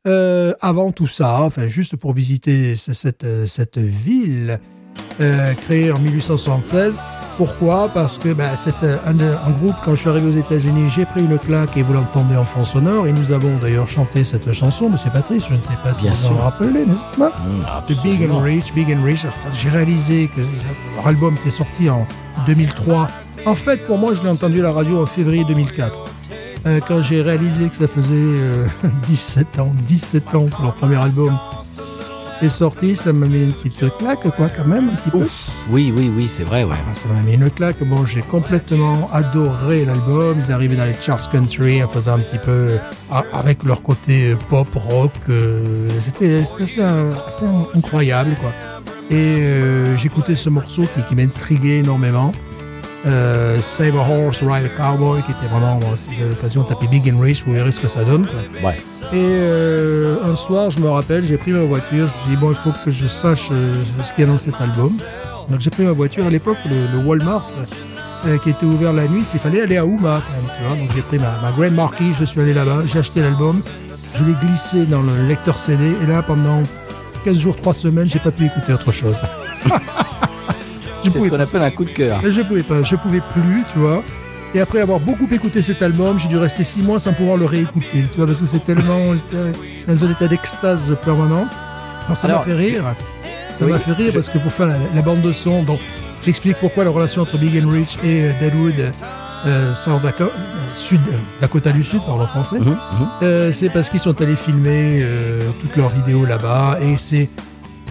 euh, 0.08 0.54
avant 0.62 0.92
tout 0.92 1.08
ça, 1.08 1.42
enfin 1.42 1.68
juste 1.68 1.96
pour 1.96 2.14
visiter 2.14 2.76
cette, 2.76 3.24
euh, 3.24 3.48
cette 3.48 3.80
ville 3.80 4.60
euh, 5.20 5.54
créée 5.54 5.92
en 5.92 6.00
1876. 6.00 6.98
Pourquoi? 7.38 7.90
Parce 7.90 8.18
que 8.18 8.32
bah, 8.32 8.56
c'est 8.56 8.76
un, 8.84 9.52
groupe, 9.52 9.76
quand 9.84 9.96
je 9.96 10.02
suis 10.02 10.10
arrivé 10.10 10.28
aux 10.28 10.40
États-Unis, 10.40 10.90
j'ai 10.90 11.06
pris 11.06 11.22
une 11.22 11.38
claque 11.38 11.76
et 11.76 11.84
vous 11.84 11.92
l'entendez 11.92 12.38
en 12.38 12.46
fond 12.46 12.64
sonore. 12.64 13.08
Et 13.08 13.14
nous 13.14 13.34
avons 13.34 13.58
d'ailleurs 13.58 13.90
chanté 13.90 14.24
cette 14.24 14.54
chanson, 14.54 14.90
Monsieur 14.90 15.10
Patrice, 15.12 15.44
je 15.50 15.56
ne 15.56 15.62
sais 15.62 15.76
pas 15.84 15.94
si 15.94 16.04
Bien 16.04 16.14
vous 16.14 16.28
en 16.28 16.38
rappelez, 16.38 16.86
n'est-ce 16.86 17.18
pas? 17.18 17.34
The 17.90 18.02
Big 18.04 18.30
and. 18.30 18.40
Rich, 18.40 18.74
Big 18.74 18.90
and 18.90 19.04
Rich. 19.04 19.26
J'ai 19.62 19.70
réalisé 19.70 20.30
que 20.34 20.42
leur 20.96 21.08
album 21.08 21.36
était 21.36 21.50
sorti 21.50 21.90
en 21.90 22.08
2003. 22.46 23.08
En 23.46 23.56
fait, 23.56 23.86
pour 23.86 23.98
moi, 23.98 24.14
je 24.14 24.24
l'ai 24.24 24.30
entendu 24.30 24.60
à 24.60 24.64
la 24.64 24.72
radio 24.72 25.02
en 25.02 25.06
février 25.06 25.44
2004. 25.46 26.00
Euh, 26.66 26.80
quand 26.88 27.02
j'ai 27.04 27.22
réalisé 27.22 27.70
que 27.70 27.76
ça 27.76 27.88
faisait 27.88 28.10
euh, 28.16 28.66
17 29.08 29.60
ans, 29.60 29.72
17 29.88 30.34
ans 30.36 30.46
que 30.48 30.62
leur 30.64 30.74
premier 30.76 30.96
album 30.96 31.38
est 32.42 32.50
sorti, 32.50 32.96
ça 32.96 33.14
m'a 33.14 33.28
mis 33.28 33.44
une 33.44 33.54
petite 33.54 33.78
claque, 33.98 34.28
quoi, 34.36 34.50
quand 34.50 34.66
même, 34.66 34.90
un 34.90 34.96
petit 34.96 35.12
peu. 35.12 35.26
Oui, 35.70 35.94
oui, 35.96 36.12
oui, 36.16 36.28
c'est 36.28 36.44
vrai, 36.44 36.64
ouais. 36.64 36.76
Ah, 36.90 36.94
Ça 36.94 37.08
m'a 37.08 37.22
mis 37.22 37.36
une 37.36 37.50
claque. 37.52 37.82
Bon, 37.84 38.04
j'ai 38.06 38.22
complètement 38.24 39.10
adoré 39.14 39.86
l'album. 39.86 40.38
Ils 40.46 40.52
arrivaient 40.52 40.76
dans 40.76 40.86
les 40.86 40.94
charts 41.00 41.30
country 41.30 41.84
en 41.84 41.88
faisant 41.88 42.16
un 42.16 42.20
petit 42.20 42.40
peu 42.40 42.52
euh, 42.52 42.78
avec 43.32 43.64
leur 43.64 43.82
côté 43.84 44.32
euh, 44.32 44.36
pop, 44.50 44.68
rock. 44.74 45.12
euh, 45.30 45.88
C'était 46.00 46.40
assez, 46.42 46.82
assez 46.82 47.46
incroyable, 47.76 48.36
quoi. 48.42 48.52
Et 49.12 49.38
euh, 49.40 49.96
j'écoutais 49.98 50.34
ce 50.36 50.50
morceau 50.50 50.84
qui, 50.96 51.04
qui 51.08 51.16
m'intriguait 51.16 51.78
énormément. 51.80 52.32
Euh, 53.06 53.60
Save 53.60 53.96
a 53.98 54.02
Horse, 54.02 54.42
Ride 54.42 54.66
a 54.66 54.70
Cowboy, 54.70 55.22
qui 55.24 55.32
était 55.32 55.48
vraiment, 55.48 55.76
bon, 55.78 55.96
si 55.96 56.08
vous 56.08 56.22
avez 56.22 56.30
l'occasion 56.32 56.64
de 56.64 56.68
taper 56.70 56.88
Big 56.88 57.12
and 57.14 57.20
Rich, 57.20 57.44
vous 57.46 57.54
verrez 57.54 57.72
ce 57.72 57.80
que 57.80 57.88
ça 57.88 58.04
donne. 58.04 58.26
Quoi. 58.26 58.70
Ouais. 58.70 58.78
Et 59.14 59.18
euh, 59.18 60.18
un 60.26 60.36
soir, 60.36 60.72
je 60.72 60.80
me 60.80 60.90
rappelle, 60.90 61.24
j'ai 61.26 61.38
pris 61.38 61.52
ma 61.52 61.64
voiture, 61.64 62.08
je 62.08 62.30
me 62.30 62.36
dit, 62.36 62.42
bon, 62.42 62.50
il 62.50 62.56
faut 62.56 62.72
que 62.84 62.92
je 62.92 63.08
sache 63.08 63.50
euh, 63.52 63.74
ce 64.04 64.12
qu'il 64.14 64.26
y 64.26 64.28
a 64.28 64.32
dans 64.32 64.40
cet 64.40 64.60
album. 64.60 64.92
Donc 65.50 65.60
j'ai 65.60 65.70
pris 65.70 65.84
ma 65.84 65.92
voiture 65.92 66.26
à 66.26 66.30
l'époque, 66.32 66.58
le, 66.66 66.98
le 66.98 67.06
Walmart, 67.06 67.48
euh, 68.26 68.38
qui 68.40 68.50
était 68.50 68.66
ouvert 68.66 68.94
la 68.94 69.08
nuit, 69.08 69.24
il 69.32 69.40
fallait 69.40 69.62
aller 69.62 69.78
à 69.78 69.86
Houma 69.86 70.22
quand 70.26 70.34
même, 70.34 70.52
tu 70.58 70.68
vois. 70.68 70.78
Donc 70.78 70.90
j'ai 70.96 71.02
pris 71.04 71.20
ma, 71.20 71.40
ma 71.44 71.52
Grand 71.52 71.72
Marquis, 71.76 72.14
je 72.20 72.26
suis 72.26 72.42
allé 72.42 72.56
là-bas, 72.56 72.84
j'ai 72.88 72.98
acheté 72.98 73.22
l'album, 73.22 73.62
je 74.16 74.24
l'ai 74.24 74.34
glissé 74.34 74.88
dans 74.88 75.02
le 75.04 75.28
lecteur 75.28 75.60
CD, 75.60 75.92
et 76.02 76.08
là, 76.08 76.24
pendant 76.24 76.64
15 77.26 77.38
jours, 77.38 77.56
3 77.56 77.74
semaines, 77.76 78.10
j'ai 78.10 78.18
pas 78.20 78.32
pu 78.32 78.46
écouter 78.46 78.74
autre 78.74 78.92
chose. 78.92 79.18
C'est 81.12 81.20
ce 81.20 81.30
qu'on 81.30 81.40
appelle 81.40 81.64
un 81.64 81.72
coup 81.72 81.86
de 81.86 81.92
cœur. 81.92 82.20
je 82.30 82.42
pouvais 82.42 82.64
pas, 82.64 82.84
je 82.84 82.96
pouvais 82.96 83.22
plus, 83.34 83.64
tu 83.72 83.80
vois. 83.80 84.04
Et 84.54 84.62
après 84.62 84.80
avoir 84.80 85.00
beaucoup 85.00 85.28
écouté 85.32 85.62
cet 85.62 85.82
album, 85.82 86.18
j'ai 86.18 86.30
dû 86.30 86.38
rester 86.38 86.64
six 86.64 86.82
mois 86.82 86.98
sans 87.00 87.12
pouvoir 87.14 87.36
le 87.38 87.46
réécouter, 87.46 88.06
tu 88.12 88.18
vois, 88.18 88.26
parce 88.26 88.40
que 88.40 88.46
c'est 88.46 88.64
tellement, 88.64 89.14
dans 89.88 90.04
un 90.06 90.12
état 90.12 90.28
d'extase 90.28 90.96
permanent. 91.04 91.48
Alors, 92.06 92.16
ça 92.18 92.28
m'a 92.28 92.40
fait 92.40 92.54
rire. 92.54 92.84
Ça 93.58 93.66
oui, 93.66 93.72
m'a 93.72 93.80
fait 93.80 93.92
rire 93.94 94.12
je- 94.12 94.18
parce 94.18 94.30
que 94.30 94.38
pour 94.38 94.52
faire 94.52 94.68
la, 94.68 94.78
la 94.94 95.02
bande 95.02 95.22
de 95.22 95.34
son, 95.34 95.64
donc 95.64 95.80
j'explique 96.26 96.58
pourquoi 96.60 96.84
la 96.86 96.90
relation 96.92 97.22
entre 97.22 97.38
Big 97.38 97.62
and 97.64 97.70
Rich 97.70 97.98
et 98.04 98.24
euh, 98.26 98.32
Deadwood, 98.40 98.76
euh, 99.46 99.74
South 99.74 100.02
Dakota, 100.02 100.32
euh, 100.36 100.78
Sud, 100.78 101.00
euh, 101.08 101.18
Dakota 101.42 101.72
du 101.72 101.84
Sud, 101.84 102.02
par 102.06 102.18
le 102.18 102.26
français. 102.26 102.60
Mhm, 102.60 102.68
mhm. 102.70 102.78
Euh, 103.24 103.52
c'est 103.52 103.70
parce 103.70 103.90
qu'ils 103.90 104.00
sont 104.00 104.20
allés 104.22 104.36
filmer 104.36 105.00
euh, 105.02 105.40
toutes 105.62 105.76
leurs 105.76 105.90
vidéos 105.90 106.26
là-bas 106.26 106.78
et 106.82 106.96
c'est 106.98 107.30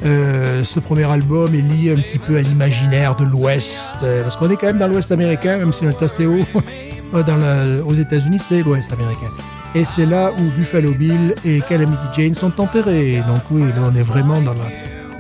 euh, 0.05 0.65
ce 0.65 0.81
premier 0.81 1.05
album 1.11 1.55
est 1.55 1.59
lié 1.63 1.93
un 1.93 2.01
petit 2.01 2.19
peu 2.19 2.37
à 2.37 2.41
l'imaginaire 2.43 3.17
de 3.17 3.25
l'Ouest 3.25 3.99
euh, 4.03 4.23
parce 4.23 4.37
qu'on 4.37 4.51
est 4.51 4.57
quand 4.57 4.67
même 4.67 4.79
dans 4.79 4.89
l'Ouest 4.89 5.13
américain 5.13 5.57
même 5.59 5.73
si 5.73 5.85
on 5.87 5.91
est 5.91 6.03
assez 6.03 6.27
haut. 6.27 6.41
Dans 7.13 7.37
la- 7.37 7.85
aux 7.87 7.95
États-Unis 7.95 8.41
c'est 8.41 8.63
l'Ouest 8.63 8.93
américain. 8.93 9.31
Et 9.77 9.85
c'est 9.85 10.05
là 10.07 10.33
où 10.33 10.43
Buffalo 10.59 10.91
Bill 10.93 11.35
et 11.45 11.61
Calamity 11.61 12.03
Jane 12.17 12.35
sont 12.35 12.61
enterrés. 12.61 13.23
Donc 13.29 13.39
oui 13.53 13.63
là 13.63 13.83
on 13.93 13.95
est 13.95 14.03
vraiment 14.03 14.41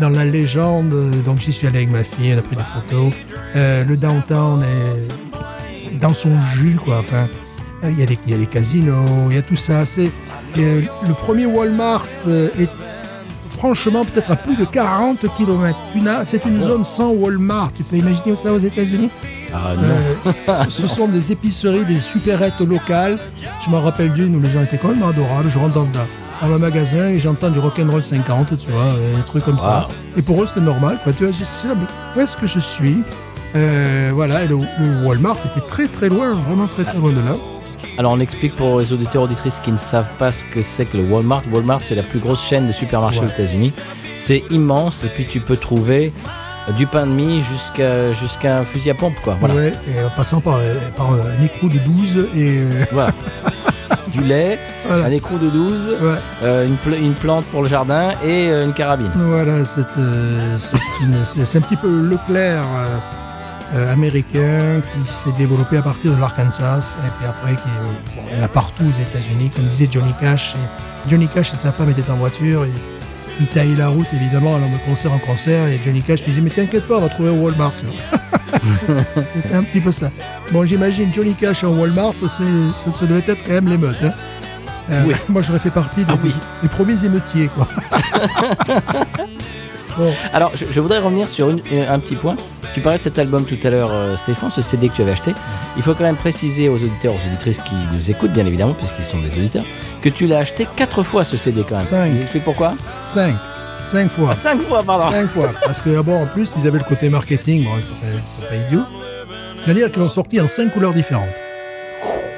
dans 0.01 0.09
la 0.11 0.25
légende. 0.25 0.93
Donc 1.25 1.39
j'y 1.41 1.53
suis 1.53 1.68
allé 1.68 1.79
avec 1.79 1.91
ma 1.91 2.03
fille 2.03 2.35
on 2.35 2.39
a 2.39 2.43
pris 2.43 2.57
des 2.57 2.62
photos. 2.62 3.14
Euh, 3.55 3.85
le 3.85 3.97
downtown 3.97 4.64
est 4.64 5.97
dans 6.01 6.14
son 6.14 6.33
jus 6.53 6.75
quoi. 6.85 6.99
Enfin 6.99 7.29
il 7.85 8.01
y, 8.01 8.03
a 8.03 8.07
des- 8.07 8.47
casinos, 8.47 9.05
il 9.31 9.37
y 9.37 9.39
a 9.39 9.43
tout 9.43 9.55
ça. 9.57 9.87
C'est 9.87 10.11
le 10.57 11.12
premier 11.14 11.47
Walmart 11.47 12.07
est 12.27 12.68
franchement 13.65 14.05
peut-être 14.05 14.31
à 14.31 14.37
plus 14.37 14.57
de 14.57 14.67
40 14.67 15.25
km. 15.39 15.79
C'est 16.27 16.45
une 16.45 16.61
zone 16.61 16.85
sans 16.85 17.12
Walmart. 17.12 17.73
Tu 17.75 17.83
peux 17.83 17.97
imaginer 17.97 18.37
ça 18.37 18.53
aux 18.53 18.59
États-Unis? 18.59 19.09
Ah 19.55 19.73
non. 19.75 19.83
Euh, 20.27 20.65
ce 20.69 20.83
ce 20.83 20.87
sont 20.87 21.09
des 21.09 21.33
épiceries, 21.33 21.87
des 21.87 21.97
supérettes 21.97 22.61
locales. 22.61 23.19
Je 23.65 23.71
m'en 23.71 23.81
rappelle 23.81 24.12
d'une 24.12 24.37
où 24.37 24.41
les 24.41 24.51
gens 24.51 24.62
étaient 24.62 24.77
complètement 24.77 25.09
adorables. 25.09 25.49
Je 25.49 25.59
rentre 25.59 25.73
dans, 25.73 25.87
dans, 25.87 26.55
un 26.55 26.59
magasin 26.59 27.09
et 27.09 27.21
j'entends 27.21 27.49
du 27.49 27.59
rock'n'roll 27.59 28.03
50, 28.03 28.49
tu 28.59 28.71
vois, 28.71 28.83
euh, 28.83 29.17
des 29.17 29.23
trucs 29.23 29.45
comme 29.47 29.59
ça. 29.59 29.89
Et 30.19 30.21
pour 30.21 30.43
eux, 30.43 30.49
c'est 30.53 30.61
normal. 30.61 30.99
Quoi. 31.03 31.15
Tu 31.15 31.25
vois, 31.25 31.33
je 31.33 31.45
suis 31.45 31.67
là, 31.67 31.75
mais 31.75 31.87
où 32.15 32.21
est-ce 32.23 32.37
que 32.37 32.47
je 32.47 32.61
suis? 32.61 32.99
Euh, 33.57 34.11
Voilà, 34.12 34.45
et 34.45 34.47
le, 34.47 34.59
le 34.59 35.07
Walmart 35.07 35.39
était 35.47 35.67
très 35.67 35.87
très 35.87 36.11
loin, 36.11 36.33
vraiment 36.33 36.67
très 36.67 36.85
très 36.85 36.99
loin 36.99 37.12
de 37.12 37.21
là. 37.21 37.37
Alors 37.99 38.12
on 38.12 38.20
explique 38.20 38.57
pour 38.57 38.80
les 38.80 38.93
auditeurs 38.93 39.22
auditrices 39.22 39.61
qui 39.61 39.70
ne 39.72 39.76
savent 39.76 40.11
pas 40.18 40.32
ce 40.32 40.45
que 40.45 40.62
c'est 40.62 40.85
que 40.87 40.97
le 40.97 41.05
Walmart. 41.05 41.43
Walmart 41.53 41.80
c'est 41.80 41.95
la 41.95 42.03
plus 42.03 42.18
grosse 42.18 42.43
chaîne 42.45 42.66
de 42.66 42.72
supermarchés 42.72 43.20
Ouais. 43.20 43.26
aux 43.26 43.30
États-Unis. 43.30 43.72
C'est 44.14 44.43
immense 44.51 45.05
et 45.05 45.09
puis 45.09 45.24
tu 45.26 45.41
peux 45.41 45.57
trouver 45.57 46.12
du 46.76 46.87
pain 46.87 47.05
de 47.07 47.12
mie 47.12 47.43
jusqu'à 47.43 48.12
jusqu'à 48.12 48.59
un 48.59 48.64
fusil 48.64 48.91
à 48.91 48.95
pompe 48.95 49.14
quoi. 49.22 49.37
Voilà. 49.39 49.55
Ouais, 49.55 49.72
et 49.89 50.03
en 50.05 50.11
passant 50.16 50.41
par, 50.41 50.59
par 50.97 51.12
un 51.12 51.45
écrou 51.45 51.68
de 51.68 51.78
12 51.78 52.16
et 52.35 52.59
euh, 52.61 52.85
Voilà. 52.93 53.12
du 54.12 54.22
lait, 54.22 54.59
Voilà. 54.87 55.07
un 55.07 55.11
écrou 55.11 55.37
de 55.39 55.51
12, 55.51 55.91
Ouais. 56.01 56.14
euh, 56.45 56.66
une, 56.66 56.76
pla- 56.76 56.97
une 56.97 57.12
plante 57.14 57.45
pour 57.47 57.62
le 57.62 57.68
jardin 57.68 58.12
et 58.24 58.49
euh, 58.49 58.64
une 58.64 58.72
carabine. 58.72 59.11
Voilà, 59.14 59.53
euh, 59.99 60.57
c'est 61.35 61.59
un 61.59 61.61
petit 61.61 61.76
peu 61.76 61.89
le 61.89 62.09
Leclerc 62.11 62.64
euh, 63.75 63.93
américain 63.93 64.81
qui 64.93 65.11
s'est 65.11 65.33
développé 65.39 65.79
à 65.79 65.83
partir 65.83 66.12
de 66.12 66.21
l'Arkansas 66.21 66.91
et 67.05 67.09
puis 67.19 67.27
après 67.27 67.55
qui 67.57 67.69
euh, 67.69 68.15
bon, 68.17 68.23
il 68.31 68.37
y 68.39 68.41
en 68.41 68.45
a 68.45 68.49
partout 68.49 68.85
aux 68.85 69.01
États-Unis, 69.03 69.51
comme 69.55 69.65
disait 69.65 69.89
Johnny 69.91 70.12
Cash. 70.21 70.55
Et 70.55 71.09
Johnny 71.11 71.29
Cash 71.29 71.53
et 71.53 71.57
sa 71.57 71.73
femme 71.73 71.91
étaient 71.91 72.09
en 72.11 72.17
voiture 72.17 72.65
et 72.65 72.71
ils 73.41 73.47
taillaient 73.49 73.77
la 73.77 73.89
route 73.89 74.07
évidemment 74.12 74.55
allant 74.55 74.69
de 74.69 74.77
concert 74.87 75.12
en 75.12 75.19
concert 75.19 75.67
et 75.69 75.81
Johnny 75.85 76.03
Cash 76.03 76.23
lui 76.25 76.33
dit 76.33 76.41
mais 76.41 76.51
t'inquiète 76.51 76.87
pas 76.87 76.97
on 76.97 77.01
va 77.01 77.09
trouver 77.09 77.31
un 77.31 77.39
Walmart. 77.41 77.73
C'était 79.35 79.55
un 79.55 79.62
petit 79.65 79.81
peu 79.81 79.93
ça. 79.93 80.11
Bon 80.53 80.65
j'imagine 80.65 81.12
Johnny 81.12 81.35
Cash 81.35 81.65
en 81.65 81.69
Walmart 81.73 82.12
ça, 82.21 82.29
ça, 82.29 82.45
ça 82.99 83.07
devait 83.07 83.25
être 83.27 83.43
quand 83.45 83.53
même 83.55 83.69
l'émeute. 83.69 83.97
Hein. 84.03 84.12
Euh, 84.91 85.03
Oui. 85.07 85.15
Moi 85.29 85.43
j'aurais 85.43 85.59
fait 85.59 85.71
partie 85.71 86.05
des, 86.05 86.12
Ah 86.12 86.19
oui. 86.23 86.33
des 86.62 86.69
premiers 86.69 87.03
émeutiers 87.05 87.49
quoi. 87.49 87.67
bon. 89.99 90.12
Alors, 90.33 90.53
je, 90.55 90.65
je 90.71 90.81
voudrais 90.81 90.99
revenir 90.99 91.29
sur 91.29 91.51
une- 91.51 91.62
un 91.89 91.99
petit 91.99 92.17
point. 92.17 92.37
Tu 92.75 92.81
parlais 92.81 92.99
de 92.99 93.03
cet 93.03 93.20
album 93.20 93.45
tout 93.45 93.57
à 93.62 93.70
l'heure, 93.70 93.93
euh, 93.93 94.16
Stéphane, 94.16 94.51
ce 94.51 94.61
CD 94.61 94.89
que 94.89 94.95
tu 94.95 95.03
avais 95.03 95.12
acheté. 95.12 95.33
Il 95.77 95.83
faut 95.83 95.95
quand 95.95 96.03
même 96.03 96.16
préciser 96.16 96.68
aux 96.68 96.75
auditeurs, 96.75 97.14
aux 97.14 97.27
auditrices 97.29 97.59
qui 97.61 97.75
nous 97.93 98.11
écoutent, 98.11 98.33
bien 98.33 98.45
évidemment, 98.45 98.75
puisqu'ils 98.75 99.05
sont 99.05 99.20
des 99.20 99.33
auditeurs, 99.39 99.64
que 100.03 100.09
tu 100.09 100.27
l'as 100.27 100.39
acheté 100.39 100.66
quatre 100.75 101.05
fois 101.05 101.22
ce 101.22 101.37
CD 101.37 101.62
quand 101.68 101.77
même. 101.77 101.85
Cinq. 101.85 102.12
Tu 102.16 102.20
expliques 102.22 102.45
pourquoi 102.45 102.75
Cinq. 103.05 103.37
Cinq 103.87 104.11
fois. 104.11 104.29
Ah, 104.31 104.35
Cinq 104.35 104.61
fois, 104.61 104.83
pardon. 104.83 105.11
Cinq 105.11 105.29
fois. 105.31 105.53
Parce 105.64 105.81
que, 105.81 106.01
bon, 106.03 106.22
en 106.22 106.27
plus, 106.27 106.53
ils 106.59 106.66
avaient 106.66 106.79
le 106.79 106.85
côté 106.85 107.09
marketing. 107.11 107.64
Bon, 107.64 107.81
sont 107.81 108.47
pas, 108.49 108.57
idiots. 108.57 108.85
C'est-à-dire 109.64 109.91
qu'ils 109.93 110.03
l'ont 110.03 110.09
sorti 110.09 110.41
en 110.41 110.49
cinq 110.49 110.72
couleurs 110.72 110.95
différentes. 110.95 111.29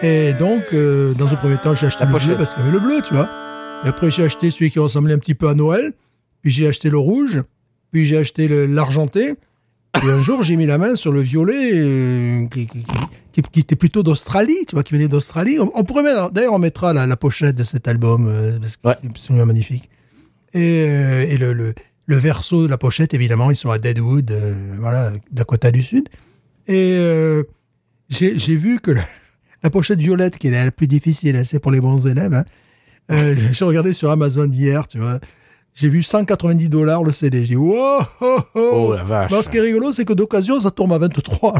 Et 0.02 0.34
donc, 0.34 0.64
euh, 0.74 1.14
dans 1.14 1.28
un 1.28 1.36
premier 1.36 1.56
temps, 1.56 1.74
j'ai 1.74 1.86
acheté 1.86 2.00
La 2.00 2.06
le 2.08 2.12
pochette. 2.12 2.28
bleu 2.28 2.36
parce 2.36 2.52
qu'il 2.54 2.62
y 2.62 2.68
avait 2.68 2.72
le 2.76 2.80
bleu, 2.80 3.00
tu 3.02 3.14
vois. 3.14 3.28
Et 3.84 3.88
après, 3.88 4.10
j'ai 4.10 4.24
acheté 4.24 4.50
celui 4.50 4.70
qui 4.70 4.78
ressemblait 4.80 5.14
un 5.14 5.18
petit 5.18 5.34
peu 5.34 5.48
à 5.48 5.54
Noël. 5.54 5.92
Puis 6.42 6.50
j'ai 6.52 6.66
acheté 6.68 6.90
le 6.90 6.98
rouge. 6.98 7.42
Puis 7.90 8.04
j'ai 8.04 8.18
acheté 8.18 8.48
l'argenté. 8.68 9.34
Et 10.04 10.10
un 10.10 10.22
jour, 10.22 10.42
j'ai 10.42 10.56
mis 10.56 10.66
la 10.66 10.78
main 10.78 10.94
sur 10.96 11.12
le 11.12 11.20
violet 11.20 11.70
euh, 11.74 12.46
qui, 12.48 12.66
qui- 12.66 12.82
qui- 13.32 13.42
qui 13.42 13.60
était 13.60 13.76
plutôt 13.76 14.02
d'Australie, 14.02 14.64
tu 14.66 14.74
vois, 14.76 14.82
qui 14.82 14.94
venait 14.94 15.08
d'Australie. 15.08 15.58
On, 15.60 15.70
on 15.74 15.84
pourrait 15.84 16.02
mettre, 16.02 16.30
d'ailleurs, 16.32 16.54
on 16.54 16.58
mettra 16.58 16.92
la, 16.94 17.06
la 17.06 17.16
pochette 17.16 17.54
de 17.56 17.64
cet 17.64 17.86
album 17.88 18.26
euh, 18.28 18.58
parce 18.58 18.76
qu'il 18.76 18.88
Ouais. 18.88 18.96
est 19.02 19.06
absolument 19.08 19.46
magnifique. 19.46 19.88
Et, 20.54 20.84
euh, 20.88 21.22
et 21.28 21.36
le, 21.38 21.52
le, 21.52 21.74
le 22.06 22.16
verso 22.16 22.62
de 22.62 22.68
la 22.68 22.78
pochette, 22.78 23.12
évidemment, 23.14 23.50
ils 23.50 23.56
sont 23.56 23.70
à 23.70 23.78
Deadwood, 23.78 24.32
voilà, 24.78 25.12
Dakota 25.30 25.70
du 25.70 25.82
Sud. 25.82 26.08
Et 26.66 26.98
j'ai 28.08 28.56
vu 28.56 28.80
que 28.80 28.90
la, 28.92 29.04
la 29.62 29.70
pochette 29.70 29.98
violette, 29.98 30.38
qui 30.38 30.48
est 30.48 30.64
la 30.64 30.70
plus 30.70 30.86
difficile, 30.86 31.36
hein, 31.36 31.44
c'est 31.44 31.58
pour 31.58 31.70
les 31.72 31.80
bons 31.80 32.06
élèves, 32.06 32.32
hein, 32.34 32.44
j'ai 33.52 33.64
regardé 33.64 33.92
sur 33.92 34.10
Amazon 34.10 34.50
hier, 34.50 34.86
tu 34.88 34.98
vois. 34.98 35.20
J'ai 35.78 35.90
vu 35.90 36.02
190 36.02 36.70
dollars 36.70 37.04
le 37.04 37.12
CD. 37.12 37.40
J'ai 37.44 37.48
dit, 37.48 37.56
wow, 37.56 37.98
oh, 38.22 38.38
oh. 38.54 38.70
Oh 38.72 38.94
la 38.94 39.02
vache. 39.04 39.30
Non, 39.30 39.42
ce 39.42 39.50
qui 39.50 39.58
est 39.58 39.60
rigolo, 39.60 39.92
c'est 39.92 40.06
que 40.06 40.14
d'occasion, 40.14 40.58
ça 40.58 40.70
tombe 40.70 40.90
à 40.94 40.98
23. 40.98 41.54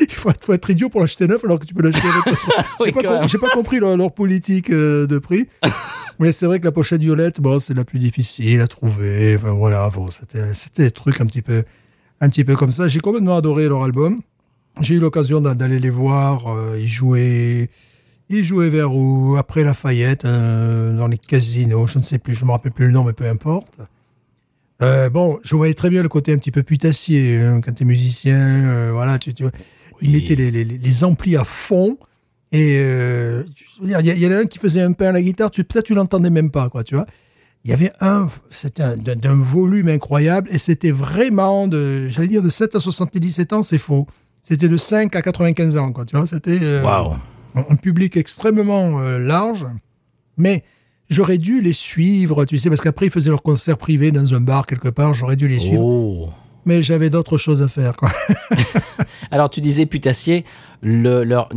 Il 0.00 0.10
faut, 0.12 0.30
être- 0.30 0.44
faut 0.44 0.52
être 0.52 0.68
idiot 0.68 0.88
pour 0.88 1.00
l'acheter 1.00 1.28
neuf 1.28 1.44
alors 1.44 1.60
que 1.60 1.64
tu 1.64 1.72
peux 1.72 1.82
l'acheter 1.88 2.08
à 2.08 2.28
23. 2.30 2.64
Oui, 2.80 2.86
J'ai 2.86 2.92
pas, 2.92 3.18
com- 3.28 3.48
pas 3.48 3.54
compris 3.54 3.78
leur, 3.78 3.96
leur 3.96 4.12
politique 4.12 4.70
euh, 4.70 5.06
de 5.06 5.18
prix. 5.20 5.46
Mais 6.18 6.32
c'est 6.32 6.46
vrai 6.46 6.58
que 6.58 6.64
la 6.64 6.72
pochette 6.72 7.00
violette, 7.00 7.40
bon, 7.40 7.60
c'est 7.60 7.74
la 7.74 7.84
plus 7.84 8.00
difficile 8.00 8.60
à 8.62 8.66
trouver. 8.66 9.36
Enfin, 9.36 9.52
voilà, 9.52 9.88
bon, 9.90 10.10
c'était, 10.10 10.54
c'était 10.54 10.82
des 10.84 10.90
trucs 10.90 11.20
un 11.20 11.26
petit 11.26 11.42
peu, 11.42 11.62
un 12.20 12.28
petit 12.28 12.42
peu 12.44 12.56
comme 12.56 12.72
ça. 12.72 12.88
J'ai 12.88 12.98
complètement 12.98 13.36
adoré 13.36 13.68
leur 13.68 13.84
album. 13.84 14.20
J'ai 14.80 14.94
eu 14.96 14.98
l'occasion 14.98 15.40
d'a- 15.40 15.54
d'aller 15.54 15.78
les 15.78 15.90
voir. 15.90 16.48
euh, 16.52 16.78
ils 16.80 16.88
jouaient, 16.88 17.70
ils 18.38 18.44
jouaient 18.44 18.68
vers 18.68 18.94
où? 18.94 19.36
Après 19.38 19.62
Lafayette, 19.64 20.24
euh, 20.24 20.96
dans 20.96 21.06
les 21.06 21.18
casinos. 21.18 21.86
Je 21.86 21.98
ne 21.98 22.02
sais 22.04 22.18
plus, 22.18 22.34
je 22.34 22.44
me 22.44 22.50
rappelle 22.50 22.72
plus 22.72 22.86
le 22.86 22.92
nom, 22.92 23.04
mais 23.04 23.12
peu 23.12 23.26
importe. 23.28 23.80
Euh, 24.82 25.08
bon, 25.10 25.38
je 25.44 25.54
voyais 25.54 25.74
très 25.74 25.90
bien 25.90 26.02
le 26.02 26.08
côté 26.08 26.32
un 26.32 26.38
petit 26.38 26.50
peu 26.50 26.62
putassier 26.62 27.38
hein, 27.40 27.60
quand 27.60 27.72
t'es 27.72 27.84
musicien. 27.84 28.36
euh, 28.38 28.90
voilà, 28.92 29.18
tu, 29.18 29.32
tu 29.32 29.44
vois. 29.44 29.52
Oui. 30.00 30.08
mettaient 30.10 30.34
les, 30.34 30.50
les, 30.50 30.64
les 30.64 31.04
amplis 31.04 31.36
à 31.36 31.44
fond. 31.44 31.98
Et 32.50 32.76
euh, 32.80 33.44
il 33.82 33.88
y, 33.88 33.92
il 34.10 34.26
en 34.28 34.32
a 34.32 34.40
un 34.40 34.44
qui 34.46 34.58
faisait 34.58 34.82
un 34.82 34.92
pain 34.92 35.06
à 35.06 35.12
la 35.12 35.22
guitare, 35.22 35.50
tu, 35.50 35.62
peut-être 35.64 35.86
tu 35.86 35.94
l'entendais 35.94 36.28
même 36.30 36.50
pas, 36.50 36.68
quoi, 36.68 36.82
tu 36.84 36.96
vois. 36.96 37.06
Il 37.64 37.70
y 37.70 37.74
avait 37.74 37.92
un, 38.00 38.26
c'était 38.50 38.82
un- 38.82 38.96
d'un 38.96 39.36
volume 39.36 39.88
incroyable 39.88 40.48
et 40.50 40.58
c'était 40.58 40.90
vraiment 40.90 41.68
de, 41.68 42.08
j'allais 42.08 42.26
dire 42.28 42.42
de 42.42 42.50
7 42.50 42.74
à 42.74 42.80
77 42.80 43.52
ans, 43.52 43.62
c'est 43.62 43.78
faux. 43.78 44.06
C'était 44.42 44.66
de 44.68 44.76
5 44.76 45.14
à 45.14 45.22
95 45.22 45.76
ans, 45.76 45.92
quoi, 45.92 46.04
tu 46.04 46.16
vois. 46.16 46.26
C'était 46.26 46.82
Waouh. 46.82 47.14
Un, 47.54 47.76
public 47.76 48.16
extrêmement 48.16 49.00
euh, 49.00 49.18
large, 49.18 49.66
mais 50.36 50.64
j'aurais 51.08 51.38
dû 51.38 51.60
les 51.60 51.72
suivre, 51.72 52.44
tu 52.44 52.58
sais, 52.58 52.68
parce 52.68 52.80
qu'après 52.80 53.06
ils 53.06 53.12
faisaient 53.12 53.30
leur 53.30 53.42
concert 53.42 53.76
privé 53.78 54.10
dans 54.10 54.34
un 54.34 54.40
bar 54.40 54.66
quelque 54.66 54.88
part, 54.88 55.14
j'aurais 55.14 55.36
dû 55.36 55.48
les 55.48 55.58
suivre, 55.58 55.82
Oh. 55.82 56.28
mais 56.64 56.82
j'avais 56.82 57.10
d'autres 57.10 57.38
choses 57.38 57.62
à 57.62 57.68
faire, 57.68 57.94
quoi. 57.96 58.10
Alors, 59.30 59.50
tu 59.50 59.60
disais 59.60 59.86
putassier, 59.86 60.44
le, 60.82 61.24
leur, 61.24 61.48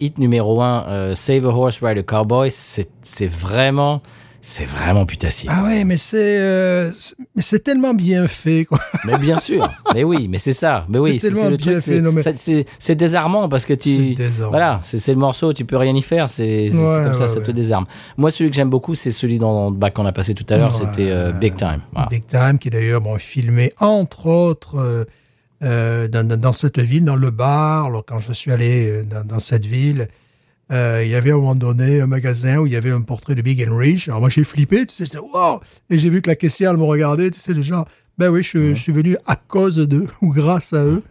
hit 0.00 0.18
numéro 0.18 0.60
un, 0.62 0.84
euh, 0.86 1.14
Save 1.14 1.46
a 1.46 1.48
Horse, 1.48 1.80
Ride 1.82 1.98
a 1.98 2.02
Cowboy, 2.02 2.50
c'est 2.50 3.26
vraiment, 3.26 4.02
c'est 4.48 4.64
vraiment 4.64 5.04
putassier. 5.06 5.48
Ah 5.52 5.64
ouais, 5.64 5.82
mais 5.82 5.96
c'est, 5.96 6.38
euh, 6.38 6.92
c'est- 7.36 7.64
tellement 7.64 7.94
bien 7.94 8.28
fait, 8.28 8.64
quoi. 8.64 8.78
Mais 9.04 9.18
bien 9.18 9.38
sûr, 9.40 9.68
mais 9.92 10.04
oui, 10.04 10.28
mais 10.28 10.38
c'est 10.38 10.52
ça. 10.52 10.86
Mais 10.88 11.00
oui, 11.00 11.18
C'est 11.18 11.28
tellement 11.30 11.50
le 11.50 11.56
bien 11.56 11.80
truc. 11.80 12.22
fait, 12.22 12.64
c'est- 12.78 12.94
désarmant 12.94 13.48
parce 13.48 13.64
que 13.66 13.74
tu. 13.74 14.16
Voilà, 14.48 14.78
c'est 14.84 15.08
le 15.12 15.18
morceau, 15.18 15.52
tu 15.52 15.64
peux 15.64 15.76
rien 15.76 15.94
y 15.94 16.02
faire, 16.02 16.28
c'est 16.28 16.70
Ouais, 16.70 17.04
comme 17.04 17.14
ça, 17.14 17.22
ouais, 17.22 17.28
ça 17.28 17.40
te 17.40 17.50
désarme. 17.50 17.86
Moi, 18.16 18.30
celui 18.30 18.50
que 18.50 18.56
j'aime 18.56 18.70
beaucoup, 18.70 18.94
c'est 18.94 19.10
celui 19.10 19.38
dans, 19.40 19.72
bah, 19.72 19.90
qu'on 19.90 20.06
a 20.06 20.12
passé 20.12 20.32
tout 20.34 20.46
à 20.48 20.56
l'heure, 20.56 20.74
c'était 20.74 21.10
euh, 21.10 21.32
Big 21.32 21.56
Time. 21.56 21.80
Voilà. 21.92 22.08
Big 22.08 22.24
Time, 22.28 22.58
qui 22.60 22.70
d'ailleurs 22.70 23.00
bon, 23.00 23.18
filmé 23.18 23.72
entre 23.80 24.26
autres 24.26 25.06
euh, 25.64 26.06
dans, 26.08 26.38
dans- 26.38 26.52
cette 26.52 26.78
ville, 26.78 27.04
dans 27.04 27.16
le 27.16 27.30
bar. 27.30 27.86
Alors, 27.86 28.04
quand 28.06 28.20
je 28.20 28.32
suis 28.32 28.52
allé 28.52 29.02
dans, 29.04 29.24
dans 29.24 29.38
cette 29.40 29.64
ville, 29.64 30.06
euh, 30.72 31.02
il 31.04 31.10
y 31.10 31.14
avait 31.14 31.30
à 31.30 31.34
un 31.34 31.38
moment 31.38 31.54
donné 31.54 32.00
un 32.00 32.06
magasin 32.06 32.58
où 32.58 32.66
il 32.66 32.72
y 32.72 32.76
avait 32.76 32.90
un 32.90 33.02
portrait 33.02 33.34
de 33.34 33.42
Big 33.42 33.64
and 33.66 33.76
Rich. 33.76 34.08
Alors 34.08 34.20
moi 34.20 34.28
j'ai 34.28 34.44
flippé, 34.44 34.86
tu 34.86 34.94
sais, 34.94 35.04
j'étais 35.04 35.18
wow 35.18 35.60
Et 35.90 35.98
j'ai 35.98 36.10
vu 36.10 36.22
que 36.22 36.28
la 36.28 36.36
caissière 36.36 36.72
elle 36.72 36.78
me 36.78 36.84
regardait, 36.84 37.30
tu 37.30 37.38
sais, 37.38 37.54
le 37.54 37.62
genre, 37.62 37.86
ben 38.18 38.30
oui, 38.30 38.42
je, 38.42 38.74
je 38.74 38.80
suis 38.80 38.92
venu 38.92 39.16
à 39.26 39.36
cause 39.36 39.76
d'eux 39.76 40.08
ou 40.22 40.32
grâce 40.32 40.72
à 40.72 40.84
eux. 40.84 41.02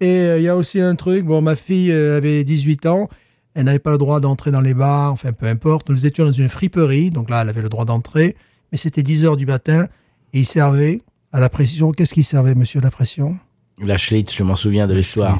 Et 0.00 0.06
euh, 0.06 0.38
il 0.38 0.44
y 0.44 0.48
a 0.48 0.56
aussi 0.56 0.80
un 0.80 0.94
truc, 0.94 1.24
bon, 1.24 1.40
ma 1.40 1.56
fille 1.56 1.90
euh, 1.90 2.18
avait 2.18 2.44
18 2.44 2.86
ans, 2.86 3.08
elle 3.54 3.64
n'avait 3.64 3.78
pas 3.78 3.92
le 3.92 3.98
droit 3.98 4.20
d'entrer 4.20 4.50
dans 4.50 4.60
les 4.60 4.74
bars, 4.74 5.12
enfin 5.12 5.32
peu 5.32 5.46
importe. 5.46 5.88
Nous 5.88 6.06
étions 6.06 6.24
dans 6.24 6.32
une 6.32 6.48
friperie, 6.50 7.10
donc 7.10 7.30
là 7.30 7.42
elle 7.42 7.48
avait 7.48 7.62
le 7.62 7.70
droit 7.70 7.86
d'entrer, 7.86 8.36
mais 8.70 8.78
c'était 8.78 9.02
10 9.02 9.24
heures 9.24 9.36
du 9.36 9.46
matin 9.46 9.88
et 10.32 10.40
il 10.40 10.46
servait 10.46 11.00
à 11.32 11.40
la 11.40 11.48
pression. 11.48 11.92
Qu'est-ce 11.92 12.14
qu'il 12.14 12.24
servait, 12.24 12.54
monsieur, 12.54 12.80
la 12.80 12.90
pression? 12.90 13.38
La 13.82 13.96
Schlitz, 13.96 14.34
je 14.34 14.42
m'en 14.42 14.54
souviens 14.54 14.86
de 14.86 14.94
l'histoire. 14.94 15.38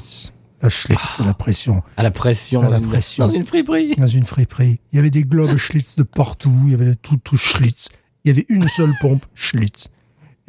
La 0.62 0.70
Schlitz, 0.70 1.20
la 1.24 1.34
pression. 1.34 1.82
À 1.96 2.02
la 2.02 2.10
pression, 2.10 2.60
À 2.62 2.64
la 2.70 2.78
dans, 2.78 2.84
une- 2.84 2.88
pression. 2.90 3.26
dans 3.26 3.32
une 3.32 3.44
friperie. 3.44 3.94
Dans 3.96 4.06
une 4.06 4.24
friperie. 4.24 4.80
Il 4.92 4.96
y 4.96 4.98
avait 4.98 5.10
des 5.10 5.22
globes 5.24 5.56
Schlitz 5.56 5.96
de 5.96 6.02
partout, 6.02 6.54
il 6.64 6.70
y 6.70 6.74
avait 6.74 6.86
des 6.86 6.96
tout, 6.96 7.18
tout 7.18 7.36
Schlitz. 7.36 7.88
Il 8.24 8.28
y 8.28 8.30
avait 8.32 8.46
une 8.48 8.66
seule 8.68 8.92
pompe 9.00 9.24
Schlitz. 9.34 9.88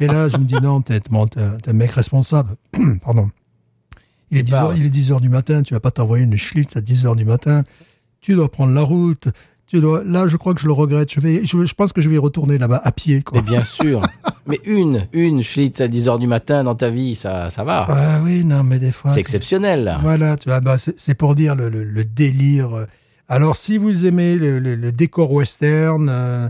Et 0.00 0.06
là, 0.06 0.28
je 0.28 0.36
me 0.36 0.44
dis, 0.44 0.54
non, 0.54 0.80
t'es 0.80 1.00
un 1.12 1.72
mec 1.72 1.90
responsable. 1.92 2.56
Pardon. 3.04 3.30
Il 4.30 4.38
est, 4.38 4.42
10 4.42 4.50
Bah, 4.52 4.62
heures, 4.62 4.68
ouais. 4.70 4.78
il 4.78 4.86
est 4.86 4.90
10 4.90 5.12
heures 5.12 5.20
du 5.20 5.28
matin, 5.28 5.62
tu 5.62 5.74
vas 5.74 5.80
pas 5.80 5.90
t'envoyer 5.90 6.24
une 6.24 6.36
Schlitz 6.36 6.76
à 6.76 6.80
10 6.80 7.06
heures 7.06 7.16
du 7.16 7.24
matin. 7.24 7.64
Tu 8.20 8.34
dois 8.34 8.50
prendre 8.50 8.72
la 8.74 8.82
route. 8.82 9.28
Tu 9.68 9.80
dois, 9.80 10.02
là, 10.04 10.26
je 10.28 10.36
crois 10.38 10.54
que 10.54 10.60
je 10.60 10.66
le 10.66 10.72
regrette. 10.72 11.12
Je 11.12 11.20
vais, 11.20 11.44
je, 11.44 11.64
je 11.64 11.74
pense 11.74 11.92
que 11.92 12.00
je 12.00 12.08
vais 12.08 12.14
y 12.16 12.18
retourner 12.18 12.56
là-bas 12.56 12.80
à 12.82 12.90
pied, 12.90 13.22
quoi. 13.22 13.38
Mais 13.38 13.42
bien 13.50 13.62
sûr. 13.62 14.00
Mais 14.46 14.60
une, 14.64 15.06
une 15.12 15.42
Schlitz 15.42 15.78
à 15.82 15.88
10h 15.88 16.18
du 16.18 16.26
matin 16.26 16.64
dans 16.64 16.74
ta 16.74 16.88
vie, 16.88 17.14
ça, 17.14 17.50
ça 17.50 17.64
va. 17.64 17.86
Ah 17.90 18.20
oui, 18.24 18.46
non, 18.46 18.64
mais 18.64 18.78
des 18.78 18.92
fois. 18.92 19.10
C'est 19.10 19.20
exceptionnel. 19.20 19.84
là. 19.84 19.98
Voilà, 20.00 20.38
tu 20.38 20.48
vois, 20.48 20.60
bah, 20.60 20.76
c'est 20.78 21.14
pour 21.14 21.34
dire 21.34 21.54
le, 21.54 21.68
le- 21.68 21.84
le 21.84 22.04
délire. 22.06 22.86
Alors, 23.28 23.56
si 23.56 23.76
vous 23.76 24.06
aimez 24.06 24.36
le, 24.36 24.58
le- 24.58 24.90
décor 24.90 25.30
western, 25.32 26.08
euh, 26.08 26.48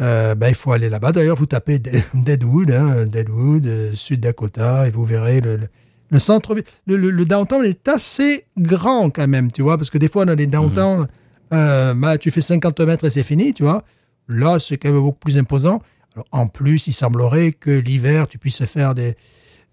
euh, 0.00 0.36
bah, 0.36 0.50
il 0.50 0.54
faut 0.54 0.70
aller 0.70 0.88
là-bas. 0.88 1.10
D'ailleurs, 1.10 1.36
vous 1.36 1.46
tapez 1.46 1.80
De- 1.80 1.90
Deadwood, 2.14 2.70
hein, 2.70 3.06
Deadwood, 3.06 3.66
euh, 3.66 3.90
Sud 3.94 4.20
Dakota, 4.20 4.86
et 4.86 4.90
vous 4.92 5.04
verrez 5.04 5.40
le, 5.40 5.56
le, 5.56 5.66
le 6.10 6.18
centre. 6.20 6.54
Le, 6.86 6.96
le, 6.96 7.10
le 7.10 7.24
downtown 7.24 7.64
est 7.64 7.88
assez 7.88 8.44
grand 8.56 9.10
quand 9.10 9.26
même, 9.26 9.50
tu 9.50 9.62
vois, 9.62 9.76
parce 9.76 9.90
que 9.90 9.98
des 9.98 10.08
fois, 10.08 10.24
dans 10.24 10.34
les 10.36 10.46
downtown, 10.46 11.08
euh, 11.52 11.94
bah, 11.94 12.18
tu 12.18 12.30
fais 12.30 12.40
50 12.40 12.80
mètres 12.80 13.04
et 13.06 13.10
c'est 13.10 13.22
fini, 13.22 13.52
tu 13.54 13.62
vois. 13.62 13.84
Là, 14.28 14.58
c'est 14.58 14.76
quand 14.76 14.90
même 14.90 15.00
beaucoup 15.00 15.18
plus 15.18 15.38
imposant. 15.38 15.80
Alors, 16.14 16.26
en 16.32 16.46
plus, 16.46 16.86
il 16.86 16.92
semblerait 16.92 17.52
que 17.52 17.70
l'hiver, 17.70 18.28
tu 18.28 18.38
puisses 18.38 18.64
faire 18.64 18.94
des, 18.94 19.16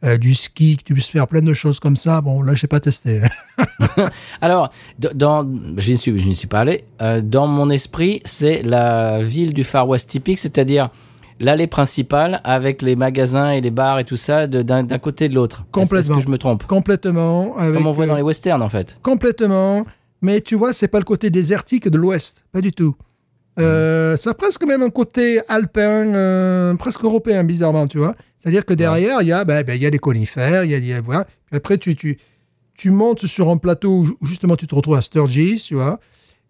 euh, 0.03 0.17
du 0.17 0.33
ski, 0.35 0.77
que 0.77 0.83
tu 0.83 0.93
puisses 0.93 1.07
faire 1.09 1.27
plein 1.27 1.41
de 1.41 1.53
choses 1.53 1.79
comme 1.79 1.97
ça. 1.97 2.21
Bon, 2.21 2.41
là, 2.41 2.53
j'ai 2.55 2.67
pas 2.67 2.79
testé. 2.79 3.21
Alors, 4.41 4.71
dans, 5.13 5.47
je 5.77 5.91
n'y 5.91 5.97
suis, 5.97 6.35
je 6.35 6.47
pas 6.47 6.59
allé. 6.61 6.85
Euh, 7.01 7.21
dans 7.21 7.47
mon 7.47 7.69
esprit, 7.69 8.21
c'est 8.25 8.61
la 8.63 9.19
ville 9.21 9.53
du 9.53 9.63
Far 9.63 9.87
West 9.87 10.09
typique, 10.09 10.39
c'est-à-dire 10.39 10.89
l'allée 11.39 11.67
principale 11.67 12.41
avec 12.43 12.81
les 12.81 12.95
magasins 12.95 13.51
et 13.51 13.61
les 13.61 13.69
bars 13.69 13.99
et 13.99 14.05
tout 14.05 14.17
ça 14.17 14.47
d'un 14.47 14.85
côté 14.97 15.25
et 15.25 15.29
de 15.29 15.35
l'autre. 15.35 15.57
Est-ce- 15.57 15.79
Est-ce 15.81 15.89
Complètement. 15.89 16.15
que 16.17 16.21
je 16.23 16.27
me 16.29 16.37
trompe? 16.39 16.63
Complètement. 16.65 17.55
Avec, 17.57 17.75
Comme 17.75 17.85
on 17.87 17.91
voit 17.91 18.07
dans 18.07 18.15
les 18.15 18.23
westerns, 18.23 18.61
en 18.63 18.69
fait. 18.69 18.97
Complètement. 19.03 19.85
Mais 20.21 20.41
tu 20.41 20.55
vois, 20.55 20.73
c'est 20.73 20.87
pas 20.87 20.99
le 20.99 21.05
côté 21.05 21.29
désertique 21.29 21.87
de 21.87 21.97
l'Ouest, 21.97 22.45
pas 22.51 22.61
du 22.61 22.71
tout. 22.71 22.95
Euh, 23.59 24.15
Ça 24.17 24.31
a 24.31 24.33
presque 24.33 24.63
même 24.65 24.83
un 24.83 24.89
côté 24.89 25.41
alpin, 25.47 26.13
euh, 26.13 26.75
presque 26.75 27.03
européen, 27.03 27.43
bizarrement, 27.43 27.87
tu 27.87 27.97
vois. 27.97 28.15
C'est-à-dire 28.37 28.65
que 28.65 28.73
derrière, 28.73 29.21
il 29.23 29.27
y 29.29 29.31
a, 29.31 29.43
ben, 29.45 29.63
ben, 29.63 29.79
y 29.79 29.85
a 29.85 29.89
des 29.89 29.97
conifères, 29.99 30.63
il 30.63 30.71
y 30.71 30.75
a, 30.75 30.77
y 30.77 30.93
a- 30.93 31.01
voilà. 31.01 31.25
Après, 31.51 31.77
tu, 31.79 31.95
tu, 31.95 32.19
tu 32.75 32.91
montes 32.91 33.25
sur 33.25 33.49
un 33.49 33.57
plateau 33.57 34.05
où 34.21 34.25
justement 34.25 34.55
tu 34.55 34.67
te 34.67 34.75
retrouves 34.75 34.95
à 34.95 35.01
Sturgis, 35.01 35.63
tu 35.67 35.73
vois. 35.75 35.99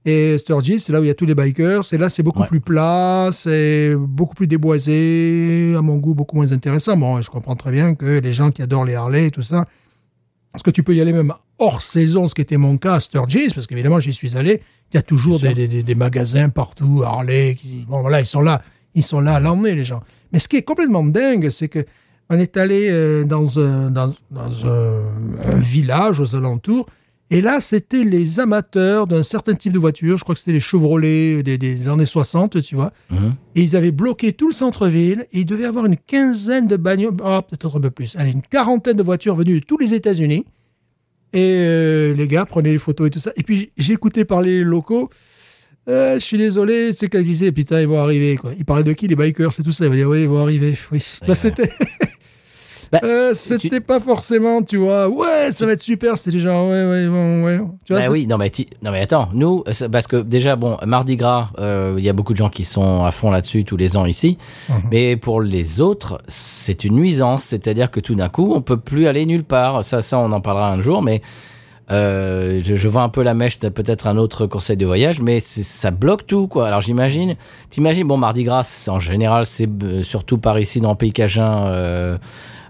Et 0.04 0.38
Sturgis, 0.38 0.80
c'est 0.82 0.92
là 0.94 1.00
où 1.00 1.04
il 1.04 1.08
y 1.08 1.10
a 1.10 1.14
tous 1.14 1.26
les 1.26 1.36
bikers. 1.36 1.82
Et 1.94 1.98
là, 1.98 2.10
c'est 2.10 2.24
beaucoup 2.24 2.42
Ouais. 2.42 2.48
plus 2.48 2.60
plat, 2.62 3.30
c'est 3.32 3.94
beaucoup 3.98 4.36
plus 4.36 4.48
déboisé, 4.48 5.74
à 5.78 5.82
mon 5.82 5.98
goût, 5.98 6.14
beaucoup 6.14 6.36
moins 6.36 6.52
intéressant. 6.52 6.98
Bon, 6.98 7.22
je 7.22 7.30
comprends 7.30 7.56
très 7.56 7.72
bien 7.72 7.96
que 7.96 8.20
les 8.20 8.34
gens 8.34 8.52
qui 8.52 8.62
adorent 8.62 8.86
les 8.86 8.96
Harley 8.96 9.28
et 9.28 9.32
tout 9.32 9.44
ça, 9.44 9.66
parce 10.58 10.64
que 10.64 10.72
tu 10.72 10.82
peux 10.82 10.96
y 10.96 11.02
aller 11.02 11.14
même 11.14 11.36
hors 11.60 11.84
saison, 11.84 12.28
ce 12.28 12.34
qui 12.34 12.42
était 12.42 12.58
mon 12.58 12.78
cas 12.78 12.96
à 12.96 13.00
Sturgis, 13.00 13.52
parce 13.54 13.68
qu'évidemment, 13.68 14.00
j'y 14.00 14.12
suis 14.12 14.36
allé. 14.36 14.64
Il 14.92 14.96
y 14.96 14.98
a 14.98 15.04
toujours 15.04 15.40
des, 15.40 15.96
magasins 15.96 16.50
partout, 16.50 17.04
Harley. 17.06 17.54
Qui, 17.54 17.86
bon, 17.88 18.02
voilà, 18.02 18.22
ils 18.22 18.26
sont 18.26 18.42
là. 18.42 18.64
Ils 18.96 19.04
sont 19.04 19.20
là 19.20 19.36
à 19.36 19.40
l'emmener, 19.40 19.76
les 19.76 19.86
gens. 19.86 20.02
Mais 20.34 20.40
ce 20.40 20.48
qui 20.48 20.56
est 20.56 20.64
complètement 20.64 21.04
dingue, 21.04 21.52
c'est 21.52 21.68
que 21.68 21.86
on 22.32 22.40
est 22.40 22.58
allé 22.58 22.90
euh, 22.90 23.24
dans, 23.24 23.60
un, 23.60 23.92
dans, 23.92 24.12
dans 24.32 24.66
un, 24.66 25.04
un 25.46 25.58
village 25.58 26.20
aux 26.20 26.36
alentours. 26.36 26.88
Et 27.30 27.42
là, 27.42 27.60
c'était 27.60 28.06
les 28.06 28.40
amateurs 28.40 29.06
d'un 29.06 29.24
certain 29.24 29.54
type 29.54 29.74
de 29.74 29.80
voiture. 29.80 30.18
Je 30.18 30.24
crois 30.24 30.34
que 30.34 30.40
c'était 30.40 30.54
les 30.54 30.62
Chevrolet 30.62 31.44
des, 31.44 31.58
des 31.58 31.90
années 31.90 32.06
60, 32.06 32.62
tu 32.62 32.76
vois. 32.76 32.94
Mhm. 33.10 33.36
Et 33.56 33.62
ils 33.62 33.76
avaient 33.76 33.92
bloqué 33.92 34.32
tout 34.32 34.48
le 34.48 34.54
centre-ville. 34.54 35.26
Et 35.34 35.40
il 35.40 35.46
devait 35.46 35.66
avoir 35.66 35.86
une 35.86 35.98
quinzaine 35.98 36.68
de 36.68 36.78
bagnoles, 36.78 37.16
oh, 37.24 37.42
peut-être 37.42 37.78
un 37.78 37.82
peu 37.82 37.92
plus, 37.92 38.16
allez, 38.16 38.32
une 38.32 38.42
quarantaine 38.42 38.96
de 38.96 39.04
voitures 39.04 39.36
venues 39.36 39.60
de 39.60 39.66
tous 39.66 39.78
les 39.78 39.94
États-Unis. 39.94 40.46
Et 41.34 41.58
euh, 41.58 42.14
les 42.14 42.28
gars 42.28 42.46
prenaient 42.46 42.72
les 42.72 42.80
photos 42.80 43.08
et 43.08 43.10
tout 43.10 43.20
ça. 43.20 43.32
Et 43.36 43.44
puis 43.44 43.72
j'écoutais 43.78 44.24
parler 44.24 44.60
les 44.60 44.64
locaux. 44.64 45.10
Euh, 45.90 46.16
je 46.16 46.26
suis 46.26 46.38
désolé, 46.38 46.92
c'est 46.94 47.10
qu'ils 47.10 47.24
disaient, 47.24 47.52
putain, 47.52 47.82
ils 47.82 47.88
vont 47.88 48.00
arriver. 48.00 48.38
Quoi. 48.38 48.52
Ils 48.58 48.66
parlaient 48.66 48.84
de 48.84 48.94
qui? 48.94 49.08
Les 49.08 49.16
bikers, 49.16 49.52
c'est 49.54 49.64
tout 49.64 49.72
ça. 49.72 49.86
Ils 49.86 49.90
vont 49.90 49.96
dire, 49.96 50.10
oui, 50.10 50.22
ils 50.24 50.30
vont 50.30 50.42
arriver. 50.42 50.78
Oui. 50.92 51.04
Bah, 51.28 51.36
c'était. 51.36 51.70
Bah, 52.92 53.00
Euh, 53.04 53.34
c'était 53.36 53.80
pas 53.82 54.00
forcément, 54.00 54.62
tu 54.64 54.78
vois, 54.78 55.08
ouais, 55.10 55.52
ça 55.52 55.66
va 55.66 55.74
être 55.74 55.82
super. 55.82 56.18
C'était 56.18 56.40
genre, 56.40 56.68
ouais, 56.70 56.86
ouais, 56.90 57.08
bon, 57.08 57.44
ouais. 57.44 57.60
Tu 57.86 57.94
vois, 57.94 58.02
Bah 58.02 58.08
oui, 58.12 58.28
non 58.28 58.38
mais, 58.38 58.52
non 58.82 58.92
mais 58.92 59.02
attends, 59.02 59.30
nous, 59.34 59.64
c'est 59.72 59.90
parce 59.90 60.08
que 60.08 60.18
déjà, 60.18 60.56
bon, 60.56 60.78
Mardi 60.86 61.16
Gras, 61.18 61.50
euh, 61.60 61.96
il 61.98 62.04
y 62.04 62.10
a 62.10 62.14
beaucoup 62.14 62.34
de 62.34 62.38
gens 62.38 62.50
qui 62.50 62.64
sont 62.64 63.04
à 63.06 63.12
fond 63.12 63.32
là-dessus 63.32 63.64
tous 63.66 63.78
les 63.78 63.98
ans 63.98 64.06
ici, 64.06 64.38
Mhm. 64.70 64.76
mais 64.92 65.18
pour 65.18 65.42
les 65.42 65.82
autres, 65.82 66.22
c'est 66.28 66.84
une 66.84 66.96
nuisance, 66.96 67.44
c'est-à-dire 67.44 67.92
que 67.92 68.00
tout 68.00 68.16
d'un 68.16 68.30
coup, 68.30 68.54
on 68.56 68.62
peut 68.62 68.78
plus 68.78 69.08
aller 69.08 69.26
nulle 69.26 69.44
part. 69.44 69.84
Ça, 69.84 70.02
ça, 70.02 70.18
on 70.20 70.32
en 70.32 70.42
parlera 70.42 70.72
un 70.72 70.82
jour, 70.82 71.02
mais 71.02 71.22
euh, 71.90 72.60
je, 72.66 72.76
je 72.76 72.88
vois 72.90 73.04
un 73.04 73.10
peu 73.10 73.24
la 73.24 73.34
mèche 73.34 73.60
de 73.60 73.70
peut-être 73.70 74.08
un 74.08 74.18
autre 74.18 74.46
conseil 74.46 74.76
de 74.76 74.86
voyage, 74.86 75.22
mais 75.22 75.40
ça 75.40 75.90
bloque 75.92 76.28
tout, 76.28 76.48
quoi. 76.48 76.68
Alors 76.68 76.82
j'imagine, 76.82 77.36
t'imagines, 77.70 78.06
bon, 78.06 78.18
Mardi 78.18 78.44
Gras, 78.44 78.86
en 78.90 79.00
général, 79.00 79.46
c'est 79.46 79.70
euh, 79.84 80.04
surtout 80.04 80.38
par 80.38 80.60
ici 80.60 80.82
dans 80.82 80.92
le 80.92 80.98
pays 80.98 81.14
cajun, 81.14 81.68
euh, 81.68 82.18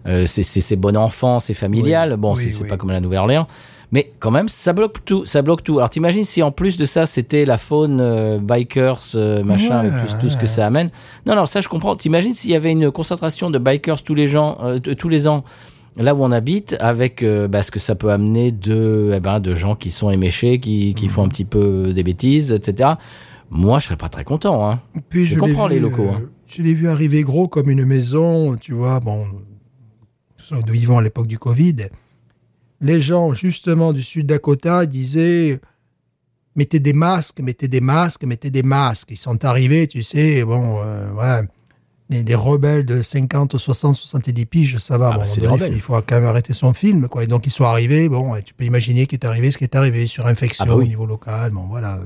euh, 0.08 0.26
c'est- 0.26 0.76
bon 0.76 0.96
enfant, 0.98 1.40
c'est 1.40 1.54
familial. 1.54 2.12
Oui, 2.12 2.18
bon, 2.18 2.36
oui, 2.36 2.52
c'est 2.52 2.64
oui. 2.64 2.70
pas 2.70 2.78
comme 2.78 2.92
la 2.92 3.00
Nouvelle-Orléans. 3.02 3.48
Mais 3.94 4.12
quand 4.20 4.32
même, 4.32 4.50
ça 4.50 4.74
bloque 4.74 5.06
tout. 5.06 5.26
Ça 5.26 5.42
bloque 5.42 5.64
tout. 5.64 5.78
Alors 5.78 5.90
t'imagines 5.90 6.26
si 6.26 6.44
en 6.44 6.52
plus 6.52 6.76
de 6.78 6.84
ça, 6.86 7.06
c'était 7.06 7.46
la 7.46 7.58
faune 7.58 8.00
euh, 8.02 8.38
bikers, 8.38 9.00
euh, 9.16 9.42
machin, 9.44 9.86
Ouais, 9.86 9.92
tout 10.20 10.28
ce 10.28 10.36
que 10.36 10.46
ça 10.48 10.66
amène. 10.68 10.90
Non, 11.26 11.36
non, 11.36 11.46
ça 11.46 11.62
je 11.62 11.70
comprends. 11.70 11.96
T'imagines 11.96 12.34
s'il 12.34 12.52
y 12.52 12.56
avait 12.56 12.72
une 12.72 12.92
concentration 12.92 13.50
de 13.50 13.58
bikers 13.58 14.02
tous 14.04 14.14
les 14.14 14.28
gens, 14.28 14.58
tous 14.98 15.08
les 15.08 15.26
ans, 15.30 15.46
là 15.96 16.14
où 16.14 16.22
on 16.22 16.34
habite, 16.34 16.76
avec 16.82 17.24
bah, 17.50 17.64
ce 17.64 17.72
que 17.72 17.80
ça 17.80 17.96
peut 17.96 18.12
amener 18.12 18.52
de, 18.52 19.14
eh 19.16 19.20
ben, 19.22 19.40
de 19.40 19.56
gens 19.56 19.76
qui 19.76 19.90
sont 19.90 20.12
éméchés, 20.12 20.60
qui, 20.60 20.94
qui 20.94 21.06
Mhm. 21.06 21.12
font 21.12 21.24
un 21.24 21.30
petit 21.30 21.46
peu 21.46 21.94
des 21.94 22.04
bêtises, 22.04 22.52
etc. 22.52 22.90
Moi, 23.50 23.80
je 23.80 23.86
serais 23.86 23.96
pas 23.96 24.10
très 24.10 24.26
content. 24.26 24.70
Hein. 24.70 24.82
Puis 25.10 25.26
Je 25.26 25.40
comprends 25.40 25.68
vu, 25.70 25.76
les 25.76 25.80
locaux, 25.80 26.10
hein. 26.14 26.24
je 26.46 26.62
l'ai 26.62 26.74
vu 26.74 26.90
arriver 26.90 27.24
gros 27.24 27.48
comme 27.48 27.70
une 27.70 27.86
maison, 27.86 28.58
tu 28.58 28.74
vois, 28.74 29.00
bon, 29.00 29.24
nous 30.52 30.74
vivons 30.74 30.98
à 30.98 31.02
l'époque 31.02 31.28
du 31.28 31.40
Covid. 31.40 31.88
Les 32.82 33.02
gens, 33.02 33.34
justement, 33.34 33.94
du 33.94 34.04
sud 34.04 34.28
Dakota 34.28 34.86
disaient 34.86 35.60
mettez 36.56 36.80
des 36.80 36.94
masques, 36.94 37.40
mettez 37.40 37.68
des 37.68 37.82
masques, 37.82 38.24
mettez 38.24 38.50
des 38.52 38.64
masques. 38.64 39.12
Ils 39.12 39.18
sont 39.18 39.46
arrivés, 39.46 39.88
tu 39.88 40.04
sais, 40.04 40.44
bon, 40.44 40.82
euh, 40.84 41.12
ouais, 41.14 41.48
des, 42.10 42.24
des 42.24 42.36
rebelles 42.36 42.86
de 42.86 43.02
50, 43.02 43.58
60, 43.58 43.96
70 43.96 44.46
piges, 44.46 44.78
ça 44.78 44.98
va. 44.98 45.12
Ah, 45.14 45.18
bon, 45.18 45.24
bah, 45.24 45.36
donné, 45.36 45.48
rebelles. 45.48 45.74
Il 45.74 45.82
faut 45.82 45.94
quand 45.94 46.16
même 46.16 46.26
arrêter 46.26 46.54
son 46.54 46.74
film, 46.74 47.08
quoi. 47.08 47.24
Et 47.24 47.28
donc, 47.28 47.46
ils 47.46 47.52
sont 47.52 47.64
arrivés, 47.64 48.10
bon, 48.10 48.36
tu 48.42 48.54
peux 48.54 48.66
imaginer 48.66 49.08
qu'il 49.08 49.20
est 49.20 49.26
arrivé 49.26 49.52
ce 49.52 49.58
qui 49.58 49.64
est 49.64 49.76
arrivé 49.76 50.08
sur 50.08 50.28
infection 50.28 50.66
Ah 50.68 50.70
bah 50.70 50.76
oui. 50.78 50.86
au 50.86 50.88
niveau 50.88 51.06
local, 51.06 51.52
bon, 51.52 51.68
voilà. 51.68 52.00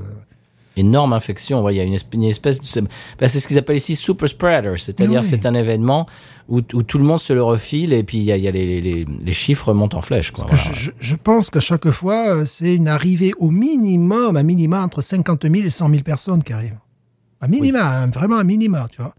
Énorme 0.76 1.12
infection. 1.12 1.62
Ouais, 1.62 1.74
il 1.74 1.76
y 1.78 1.80
a 1.80 1.84
une, 1.84 1.94
esp- 1.94 2.12
une 2.14 2.24
espèce 2.24 2.60
de. 2.60 2.80
bah, 3.18 3.28
c'est 3.28 3.40
ce 3.40 3.46
qu'ils 3.48 3.58
appellent 3.58 3.76
ici 3.76 3.96
super 3.96 4.28
spreader, 4.28 4.74
c'est-à-dire 4.76 5.20
Oui. 5.20 5.26
c'est 5.28 5.44
un 5.46 5.54
événement 5.54 6.06
où, 6.48 6.60
où 6.74 6.82
tout 6.82 6.98
le 6.98 7.04
monde 7.04 7.20
se 7.20 7.32
le 7.32 7.42
refile 7.42 7.92
et 7.92 8.02
puis 8.02 8.18
il 8.18 8.24
y 8.24 8.32
a, 8.32 8.36
il 8.36 8.42
y 8.42 8.48
a 8.48 8.50
les, 8.50 8.80
les, 8.80 9.04
les 9.04 9.32
chiffres 9.32 9.72
montent 9.74 9.94
en 9.94 10.02
flèche. 10.02 10.30
Quoi, 10.30 10.46
voilà. 10.50 10.62
Je, 11.00 11.14
pense 11.16 11.50
qu'à 11.50 11.60
chaque 11.60 11.90
fois, 11.90 12.28
euh, 12.28 12.44
c'est 12.46 12.74
une 12.74 12.88
arrivée 12.88 13.32
au 13.38 13.50
minimum, 13.50 14.36
un 14.36 14.42
minima 14.42 14.82
entre 14.82 15.02
50 15.02 15.42
000 15.48 15.66
et 15.66 15.70
100 15.70 15.88
000 15.88 16.02
personnes 16.02 16.42
qui 16.42 16.52
arrivent. 16.52 16.78
Un 17.40 17.48
minima, 17.48 18.02
hein, 18.02 18.10
vraiment 18.10 18.38
un 18.38 18.44
minima, 18.44 18.88
tu 18.90 19.02
vois. 19.02 19.14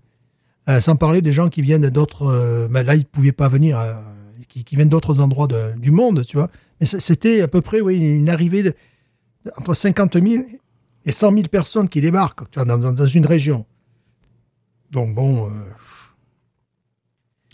Euh, 0.69 0.79
sans 0.79 0.95
parler 0.95 1.21
des 1.21 1.33
gens 1.33 1.49
qui 1.49 1.61
viennent 1.61 1.89
d'autres... 1.89 2.25
euh, 2.27 2.67
ben 2.69 2.83
là, 2.85 2.95
ils 2.95 2.99
ne 2.99 3.03
pouvaient 3.03 3.33
pas 3.33 3.49
venir, 3.49 3.77
euh, 3.79 3.93
qui, 4.47 4.63
qui 4.63 4.75
viennent 4.77 4.87
d'autres 4.89 5.19
endroits 5.19 5.47
de- 5.47 5.77
du 5.77 5.91
monde, 5.91 6.23
tu 6.25 6.37
vois. 6.37 6.49
Mais 6.79 6.85
c'était 6.87 7.41
à 7.41 7.47
peu 7.49 7.59
près, 7.61 7.81
oui, 7.81 7.97
une 7.99 8.29
arrivée 8.29 8.63
de, 8.63 8.73
entre 9.57 9.73
50 9.73 10.13
000 10.21 10.43
et 11.05 11.11
100 11.11 11.31
000 11.31 11.43
personnes 11.49 11.89
qui 11.89 12.01
débarquent, 12.01 12.49
tu 12.51 12.59
vois, 12.59 12.65
dans, 12.65 13.05
une 13.07 13.25
région. 13.25 13.65
Donc 14.91 15.13
bon... 15.15 15.45
euh, 15.47 15.49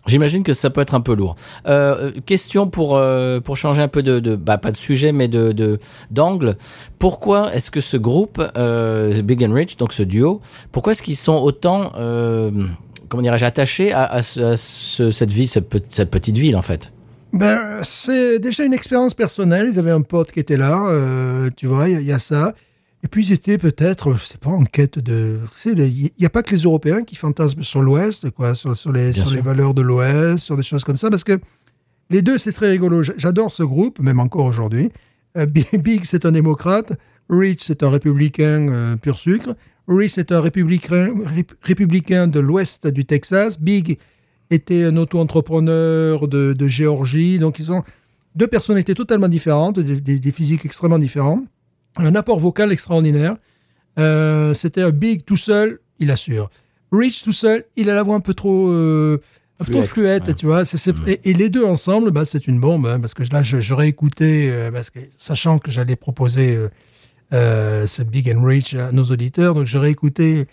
J'imagine 0.07 0.43
que 0.43 0.53
ça 0.53 0.69
peut 0.69 0.81
être 0.81 0.95
un 0.95 1.01
peu 1.01 1.13
lourd. 1.13 1.35
Euh, 1.67 2.11
question 2.25 2.67
pour 2.67 2.95
euh, 2.97 3.41
pour 3.41 3.57
changer 3.57 3.81
un 3.81 3.89
peu 3.89 4.01
de, 4.01 4.19
de 4.19 4.35
bah 4.35 4.57
pas 4.57 4.71
de 4.71 4.77
sujet 4.77 5.11
mais 5.11 5.27
de 5.27 5.51
de- 5.51 5.77
d'angle. 6.09 6.57
Pourquoi 6.99 7.53
est-ce 7.53 7.69
que 7.69 7.81
ce 7.81 7.97
groupe 7.97 8.37
Big 9.23 9.43
and 9.43 9.53
Rich 9.53 9.77
donc 9.77 9.93
ce 9.93 10.01
duo, 10.01 10.41
pourquoi 10.71 10.93
est-ce 10.93 11.03
qu'ils 11.03 11.17
sont 11.17 11.35
autant 11.35 11.91
comment 13.09 13.21
dirais-je 13.23 13.45
attachés 13.45 13.91
à, 13.91 14.05
à 14.05 14.21
ce- 14.21 14.39
à 14.39 14.57
ce- 14.57 15.11
cette 15.11 15.31
vie 15.31 15.47
cette, 15.47 15.67
pe- 15.69 15.81
cette 15.89 16.09
petite 16.09 16.37
ville 16.37 16.55
en 16.55 16.61
fait? 16.63 16.91
Ben, 17.33 17.81
c'est 17.83 18.39
déjà 18.39 18.63
une 18.63 18.73
expérience 18.73 19.13
personnelle. 19.13 19.67
Ils 19.71 19.77
avaient 19.77 19.91
un 19.91 20.01
pote 20.01 20.31
qui 20.31 20.39
était 20.39 20.57
là, 20.57 20.87
euh, 20.89 21.49
tu 21.55 21.67
vois, 21.67 21.87
il 21.89 21.93
y, 21.93 21.97
a- 21.97 22.01
il 22.01 22.07
y 22.07 22.11
a 22.11 22.19
ça. 22.19 22.55
Et 23.03 23.07
puis 23.07 23.27
ils 23.27 23.31
étaient 23.31 23.57
peut-être, 23.57 24.13
je 24.13 24.23
sais 24.23 24.37
pas, 24.37 24.49
en 24.49 24.65
quête 24.65 24.99
de. 24.99 25.39
Il 25.65 26.11
n'y 26.19 26.25
a 26.25 26.29
pas 26.29 26.43
que 26.43 26.51
les 26.53 26.63
Européens 26.63 27.03
qui 27.03 27.15
fantasment 27.15 27.63
sur 27.63 27.81
l'Ouest, 27.81 28.29
quoi, 28.31 28.55
sur, 28.55 28.75
sur 28.75 28.91
les, 28.91 29.13
sur 29.13 29.41
valeurs 29.41 29.73
de 29.73 29.81
l'Ouest, 29.81 30.43
sur 30.43 30.57
des 30.57 30.63
choses 30.63 30.83
comme 30.83 30.97
ça, 30.97 31.09
parce 31.09 31.23
que 31.23 31.39
les 32.09 32.21
deux, 32.21 32.37
c'est 32.37 32.51
très 32.51 32.69
rigolo. 32.69 33.03
J'adore 33.17 33.51
ce 33.53 33.63
groupe, 33.63 33.99
même 33.99 34.19
encore 34.19 34.45
aujourd'hui. 34.45 34.89
Euh, 35.37 35.45
Big, 35.73 36.03
c'est 36.03 36.25
un 36.25 36.31
démocrate. 36.33 36.93
Rich, 37.29 37.61
c'est 37.63 37.83
un 37.83 37.89
républicain 37.89 38.67
euh, 38.69 38.95
pur 38.97 39.17
sucre. 39.17 39.55
Rich, 39.87 40.11
c'est 40.15 40.31
un 40.33 40.41
républicain, 40.41 41.13
rép- 41.35 41.53
républicain 41.61 42.27
de 42.27 42.39
l'Ouest 42.39 42.85
du 42.87 43.05
Texas. 43.05 43.59
Big 43.59 43.97
était 44.51 44.83
un 44.83 44.97
auto-entrepreneur 44.97 46.27
de, 46.27 46.53
de 46.53 46.67
Géorgie. 46.67 47.39
Donc, 47.39 47.59
ils 47.59 47.71
ont 47.71 47.83
deux 48.35 48.47
personnalités 48.47 48.93
totalement 48.95 49.27
différentes, 49.29 49.79
des, 49.79 50.01
des- 50.01 50.19
des 50.19 50.31
physiques 50.31 50.65
extrêmement 50.65 50.99
différents. 50.99 51.43
Un 51.97 52.15
apport 52.15 52.39
vocal 52.39 52.71
extraordinaire. 52.71 53.35
Euh, 53.97 54.53
C'était 54.53 54.89
Big 54.91 55.25
tout 55.25 55.37
seul, 55.37 55.79
il 55.99 56.11
assure. 56.11 56.49
Rich 56.91 57.23
tout 57.23 57.33
seul, 57.33 57.65
il 57.75 57.89
a 57.89 57.95
la 57.95 58.03
voix 58.03 58.15
un 58.15 58.19
peu 58.19 58.33
trop, 58.33 58.69
euh, 58.69 59.19
un 59.59 59.65
peu 59.65 59.71
trop 59.73 59.83
Fluette, 59.83 60.27
ouais. 60.27 60.33
tu 60.33 60.45
vois. 60.45 60.65
C'est- 60.65 60.93
et, 61.07 61.29
et 61.29 61.33
les 61.33 61.49
deux 61.49 61.65
ensemble, 61.65 62.11
bah, 62.11 62.25
c'est 62.25 62.47
une 62.47 62.59
bombe, 62.59 62.87
hein, 62.87 62.99
parce 62.99 63.13
que 63.13 63.23
là, 63.31 63.41
je- 63.41 63.59
j'aurais 63.59 63.89
écouté, 63.89 64.49
euh, 64.49 64.71
parce 64.71 64.89
que, 64.89 64.99
sachant 65.17 65.59
que 65.59 65.69
j'allais 65.71 65.95
proposer 65.95 66.57
ce 67.31 68.01
Big 68.03 68.31
and 68.31 68.43
Rich 68.43 68.73
à 68.75 68.91
nos 68.91 69.03
auditeurs, 69.03 69.53
donc 69.53 69.65
j'aurais 69.67 69.91
écouté 69.91 70.45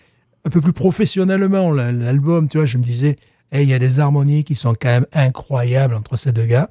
un 0.45 0.49
peu 0.49 0.61
plus 0.61 0.73
professionnellement 0.73 1.71
la- 1.71 1.91
l'album, 1.91 2.47
tu 2.49 2.57
vois. 2.57 2.65
Je 2.65 2.77
me 2.77 2.83
disais, 2.83 3.17
hey, 3.51 3.63
il 3.65 3.69
y 3.69 3.73
a 3.73 3.79
des 3.79 3.99
harmonies 3.99 4.43
qui 4.43 4.55
sont 4.55 4.73
quand 4.79 4.89
même 4.89 5.05
incroyables 5.13 5.93
entre 5.95 6.17
ces 6.17 6.31
deux 6.31 6.45
gars. 6.45 6.69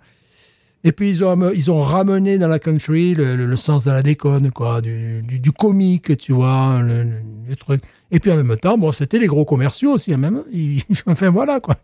Et 0.84 0.92
puis 0.92 1.08
ils 1.10 1.24
ont, 1.24 1.50
ils 1.52 1.70
ont 1.70 1.80
ramené 1.82 2.38
dans 2.38 2.46
la 2.48 2.58
country 2.60 3.14
le, 3.14 3.34
le- 3.36 3.46
le 3.46 3.56
sens 3.56 3.82
de 3.84 3.90
la 3.90 4.02
déconne, 4.02 4.50
quoi, 4.52 4.80
du, 4.80 5.22
du, 5.22 5.40
du 5.40 5.50
comique, 5.52 6.16
tu 6.18 6.32
vois, 6.32 6.80
le, 6.82 7.56
truc. 7.56 7.82
Et 8.12 8.20
puis 8.20 8.30
en 8.30 8.36
même 8.36 8.56
temps, 8.58 8.78
bon, 8.78 8.92
c'était 8.92 9.18
les 9.18 9.26
gros 9.26 9.44
commerciaux 9.44 9.92
aussi, 9.92 10.12
hein, 10.14 10.18
même. 10.18 10.44
Ils- 10.52 10.82
enfin 11.06 11.30
voilà, 11.30 11.58
quoi. 11.60 11.76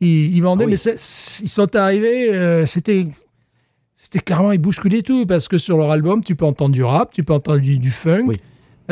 Ils, 0.00 0.36
ils 0.36 0.40
vendaient, 0.42 0.66
Ah 0.66 0.68
oui. 0.68 0.76
mais 0.84 0.92
ils 1.42 1.48
sont 1.48 1.74
arrivés, 1.74 2.32
euh, 2.32 2.64
c'était, 2.66 3.08
c'était 3.96 4.20
carrément, 4.20 4.52
ils 4.52 4.58
bousculaient 4.60 5.02
tout, 5.02 5.26
parce 5.26 5.48
que 5.48 5.58
sur 5.58 5.76
leur 5.76 5.90
album, 5.90 6.22
tu 6.22 6.36
peux 6.36 6.44
entendre 6.44 6.72
du 6.74 6.84
rap, 6.84 7.12
tu 7.12 7.24
peux 7.24 7.32
entendre 7.32 7.58
du, 7.58 7.78
du 7.78 7.90
funk, 7.90 8.26
Oui. 8.28 8.40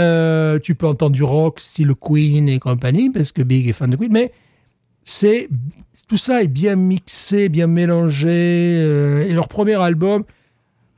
euh, 0.00 0.58
tu 0.58 0.74
peux 0.74 0.88
entendre 0.88 1.12
du 1.12 1.22
rock, 1.22 1.60
style 1.60 1.92
Queen 2.00 2.48
et 2.48 2.58
compagnie, 2.58 3.10
parce 3.10 3.30
que 3.30 3.42
Big 3.42 3.68
est 3.68 3.72
fan 3.72 3.90
de 3.90 3.96
Queen, 3.96 4.10
mais 4.12 4.32
c'est 5.06 5.48
tout 6.08 6.16
ça 6.18 6.42
est 6.42 6.48
bien 6.48 6.76
mixé, 6.76 7.48
bien 7.48 7.66
mélangé. 7.68 8.28
euh, 8.28 9.24
et 9.26 9.32
leur 9.32 9.48
premier 9.48 9.74
album, 9.80 10.24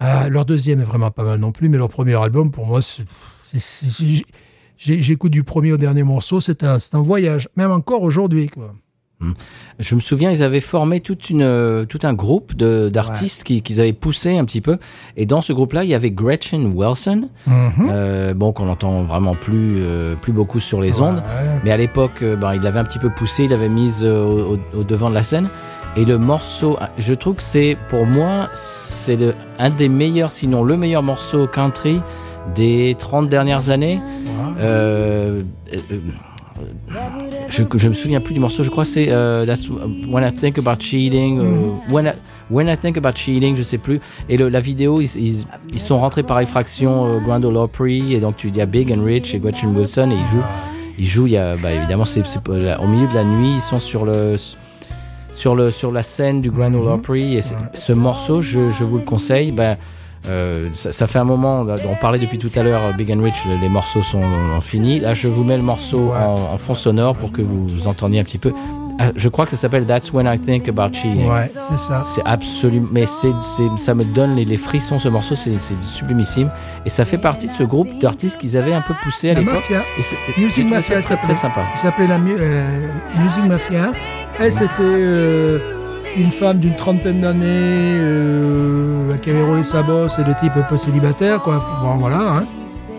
Ah, 0.00 0.28
leur 0.28 0.44
deuxième 0.44 0.80
est 0.80 0.84
vraiment 0.84 1.10
pas 1.10 1.24
mal 1.24 1.38
non 1.38 1.52
plus, 1.52 1.68
mais 1.68 1.76
leur 1.78 1.88
premier 1.88 2.14
album, 2.14 2.50
pour 2.50 2.66
moi, 2.66 2.80
j'écoute 4.78 5.32
du 5.32 5.44
premier 5.44 5.72
au 5.72 5.76
dernier 5.76 6.02
morceau, 6.02 6.40
c'est 6.40 6.62
un, 6.64 6.78
un 6.92 7.02
voyage, 7.02 7.48
même 7.56 7.70
encore 7.70 8.02
aujourd'hui. 8.02 8.50
Je 9.80 9.94
me 9.96 10.00
souviens, 10.00 10.30
ils 10.30 10.42
avaient 10.44 10.60
formé 10.60 11.00
toute 11.00 11.28
une, 11.30 11.42
euh, 11.42 11.84
tout 11.84 11.98
un 12.04 12.14
groupe 12.14 12.54
de- 12.54 12.88
d'artistes 12.88 13.42
qui 13.44 13.62
qu'ils 13.62 13.80
avaient 13.80 13.92
poussé 13.92 14.38
un 14.38 14.44
petit 14.44 14.60
peu. 14.60 14.78
Et 15.16 15.26
dans 15.26 15.40
ce 15.40 15.52
groupe-là, 15.52 15.82
il 15.84 15.90
y 15.90 15.94
avait 15.94 16.10
Gretchen 16.12 16.72
Wilson, 16.74 17.28
Mhm. 17.46 17.88
euh, 17.90 18.34
bon 18.34 18.52
qu'on 18.52 18.68
entend 18.68 19.02
vraiment 19.02 19.34
plus, 19.34 19.76
euh, 19.78 20.14
plus 20.14 20.32
beaucoup 20.32 20.60
sur 20.60 20.80
les 20.80 21.00
ondes. 21.00 21.16
Ouais. 21.16 21.60
Mais 21.64 21.72
à 21.72 21.76
l'époque, 21.76 22.22
euh, 22.22 22.36
ben, 22.36 22.54
il 22.54 22.62
l'avait 22.62 22.78
un 22.80 22.84
petit 22.84 23.00
peu 23.00 23.10
poussé, 23.10 23.44
il 23.44 23.50
l'avait 23.50 23.68
mise 23.68 24.04
euh, 24.04 24.22
au, 24.24 24.54
au- 24.54 24.80
au 24.80 24.84
devant 24.84 25.08
de 25.10 25.14
la 25.14 25.22
scène. 25.24 25.48
Et 25.96 26.04
le 26.04 26.16
morceau, 26.18 26.78
je 26.98 27.14
trouve 27.14 27.36
que 27.36 27.42
c'est, 27.42 27.76
pour 27.88 28.06
moi, 28.06 28.48
c'est 28.52 29.16
le- 29.16 29.34
un 29.58 29.70
des 29.70 29.88
meilleurs, 29.88 30.30
sinon 30.30 30.62
le 30.62 30.76
meilleur 30.76 31.02
morceau 31.02 31.46
country 31.48 32.00
des 32.54 32.94
30 32.98 33.28
dernières 33.28 33.70
années. 33.70 34.00
Euh, 34.60 35.42
je, 37.48 37.62
je 37.74 37.88
me 37.88 37.94
souviens 37.94 38.20
plus 38.20 38.34
du 38.34 38.40
morceau, 38.40 38.62
je 38.62 38.70
crois 38.70 38.84
que 38.84 38.90
c'est 38.90 39.08
euh, 39.10 39.44
That's 39.46 39.68
When 39.68 40.24
I 40.26 40.32
Think 40.34 40.58
About 40.58 40.80
Cheating, 40.80 41.38
euh, 41.40 41.92
when, 41.92 42.06
I, 42.06 42.10
when 42.50 42.68
I 42.68 42.76
Think 42.76 42.96
About 42.96 43.14
Cheating, 43.16 43.56
je 43.56 43.62
sais 43.62 43.78
plus. 43.78 44.00
Et 44.28 44.36
le- 44.36 44.48
la 44.48 44.60
vidéo, 44.60 45.00
ils, 45.00 45.08
ils, 45.16 45.44
ils 45.72 45.78
sont 45.80 45.98
rentrés 45.98 46.22
par 46.22 46.40
effraction, 46.40 47.06
euh, 47.06 47.18
Grand 47.20 47.42
Ole 47.44 47.56
Opry, 47.56 48.14
et 48.14 48.18
donc 48.20 48.36
tu 48.36 48.50
dis 48.50 48.60
à 48.60 48.66
Big 48.66 48.92
and 48.92 49.02
Rich 49.04 49.34
et 49.34 49.38
Gretchen 49.38 49.76
Wilson, 49.76 50.10
et 50.10 50.14
ils 50.14 50.26
jouent. 50.26 50.44
Ils 51.00 51.06
jouent, 51.06 51.26
il 51.28 51.32
y 51.34 51.38
a, 51.38 51.56
bah, 51.56 51.70
évidemment, 51.72 52.04
c'est 52.04 52.20
au 52.48 52.86
milieu 52.86 53.06
de 53.08 53.14
la 53.14 53.24
nuit, 53.24 53.52
ils 53.54 53.60
sont 53.60 53.78
sur 53.78 54.04
le 54.04 54.34
sur 55.30 55.54
le 55.54 55.70
sur 55.70 55.92
la 55.92 56.02
scène 56.02 56.40
du 56.40 56.50
Grand 56.50 56.74
Ole 56.74 56.88
Opry 56.88 57.36
et 57.36 57.40
c'est- 57.42 57.54
ce 57.74 57.92
morceau, 57.92 58.40
je, 58.40 58.70
je 58.70 58.82
vous 58.82 58.96
le 58.98 59.04
conseille. 59.04 59.52
Ben, 59.52 59.76
euh, 60.26 60.68
ça, 60.72 60.92
ça 60.92 61.06
fait 61.06 61.18
un 61.18 61.24
moment, 61.24 61.64
on 61.88 61.94
parlait 61.96 62.18
depuis 62.18 62.38
tout 62.38 62.50
à 62.56 62.62
l'heure, 62.62 62.94
Big 62.96 63.10
and 63.12 63.22
Rich, 63.22 63.44
les 63.60 63.68
morceaux 63.68 64.02
sont 64.02 64.22
finis. 64.60 65.00
Là, 65.00 65.14
je 65.14 65.28
vous 65.28 65.44
mets 65.44 65.56
le 65.56 65.62
morceau 65.62 65.98
Ouais. 66.12 66.16
en, 66.18 66.54
en 66.54 66.58
fond 66.58 66.74
sonore 66.74 67.14
pour 67.16 67.32
que 67.32 67.40
vous 67.42 67.86
entendiez 67.86 68.20
un 68.20 68.24
petit 68.24 68.38
peu. 68.38 68.52
Ah, 69.00 69.10
Je 69.14 69.28
crois 69.28 69.44
que 69.44 69.52
ça 69.52 69.56
s'appelle 69.56 69.86
That's 69.86 70.12
When 70.12 70.26
I 70.26 70.40
Think 70.40 70.68
About 70.68 70.92
Cheating. 70.92 71.30
Ouais, 71.30 71.48
c'est 71.70 71.78
ça. 71.78 72.02
C'est 72.04 72.22
absolument, 72.24 72.88
mais 72.90 73.06
c'est, 73.06 73.30
ça 73.76 73.94
me 73.94 74.04
donne 74.04 74.34
les, 74.34 74.44
les 74.44 74.56
frissons 74.56 74.98
ce 74.98 75.08
morceau, 75.08 75.36
c'est, 75.36 75.52
sublimissime 75.80 76.50
et 76.84 76.88
ça 76.88 77.04
fait 77.04 77.16
partie 77.18 77.46
de 77.46 77.52
ce 77.52 77.62
groupe 77.62 77.88
d'artistes 78.00 78.38
qu'ils 78.38 78.56
avaient 78.56 78.72
un 78.74 78.82
peu 78.82 78.94
poussé 79.02 79.30
à 79.30 79.34
l'époque. 79.34 79.72
Music 80.36 80.68
Mafia, 80.68 81.00
ça 81.00 81.14
très, 81.16 81.24
très 81.24 81.34
sympa. 81.36 81.60
Il 81.76 81.78
s'appelait 81.78 82.08
la 82.08 82.16
euh, 82.16 82.88
Music 83.22 83.44
Mafia. 83.46 83.92
Et 84.40 84.50
c'était 84.50 84.68
euh, 84.80 85.58
une 86.16 86.30
femme 86.32 86.58
d'une 86.58 86.74
trentaine 86.76 87.20
d'années 87.20 87.44
euh, 87.46 89.14
qui 89.18 89.30
avait 89.30 89.42
roulé 89.42 89.62
sa 89.62 89.82
bosse 89.82 90.18
et 90.18 90.24
de 90.24 90.32
type 90.40 90.52
un 90.56 90.62
peu 90.62 90.76
célibataire, 90.76 91.42
quoi. 91.42 91.62
Bon, 91.82 91.96
voilà. 91.96 92.38
Hein. 92.38 92.46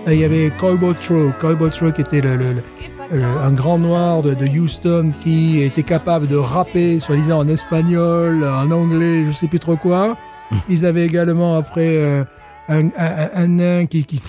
Et 0.08 0.14
il 0.14 0.20
y 0.20 0.24
avait 0.24 0.52
Cowboy 0.58 0.96
Troll. 0.96 1.34
Cowboy 1.40 1.70
Troll 1.70 1.94
qui 1.94 2.02
était 2.02 2.22
le, 2.22 2.38
le- 2.38 2.54
le- 2.54 2.64
euh, 3.12 3.44
un 3.44 3.52
grand 3.54 3.78
noir 3.80 4.22
de, 4.22 4.34
de 4.36 4.46
Houston 4.48 5.12
qui 5.24 5.62
était 5.62 5.84
capable 5.84 6.28
de 6.28 6.36
rapper, 6.38 7.00
soi-disant 7.00 7.40
en 7.40 7.48
espagnol, 7.48 8.44
en 8.46 8.70
anglais, 8.72 9.26
je 9.28 9.32
sais 9.36 9.48
plus 9.48 9.60
trop 9.60 9.76
quoi. 9.78 10.16
Ils 10.70 10.86
avaient 10.86 11.06
également 11.06 11.58
après 11.58 11.98
euh, 11.98 12.24
un, 12.70 12.88
un, 12.88 13.30
un 13.34 13.48
nain 13.48 13.86
qui... 13.88 14.06
qui, 14.06 14.22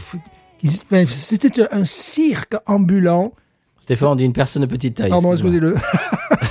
qui- 0.59 0.81
enfin, 0.91 1.05
c'était 1.11 1.62
un 1.72 1.85
cirque 1.85 2.57
ambulant. 2.66 3.33
Stéphane 3.78 4.16
dit 4.16 4.24
une 4.24 4.33
personne 4.33 4.62
de 4.62 4.66
petite 4.66 4.97
taille. 4.97 5.11
Pardon, 5.11 5.33
excusez-le. 5.33 5.74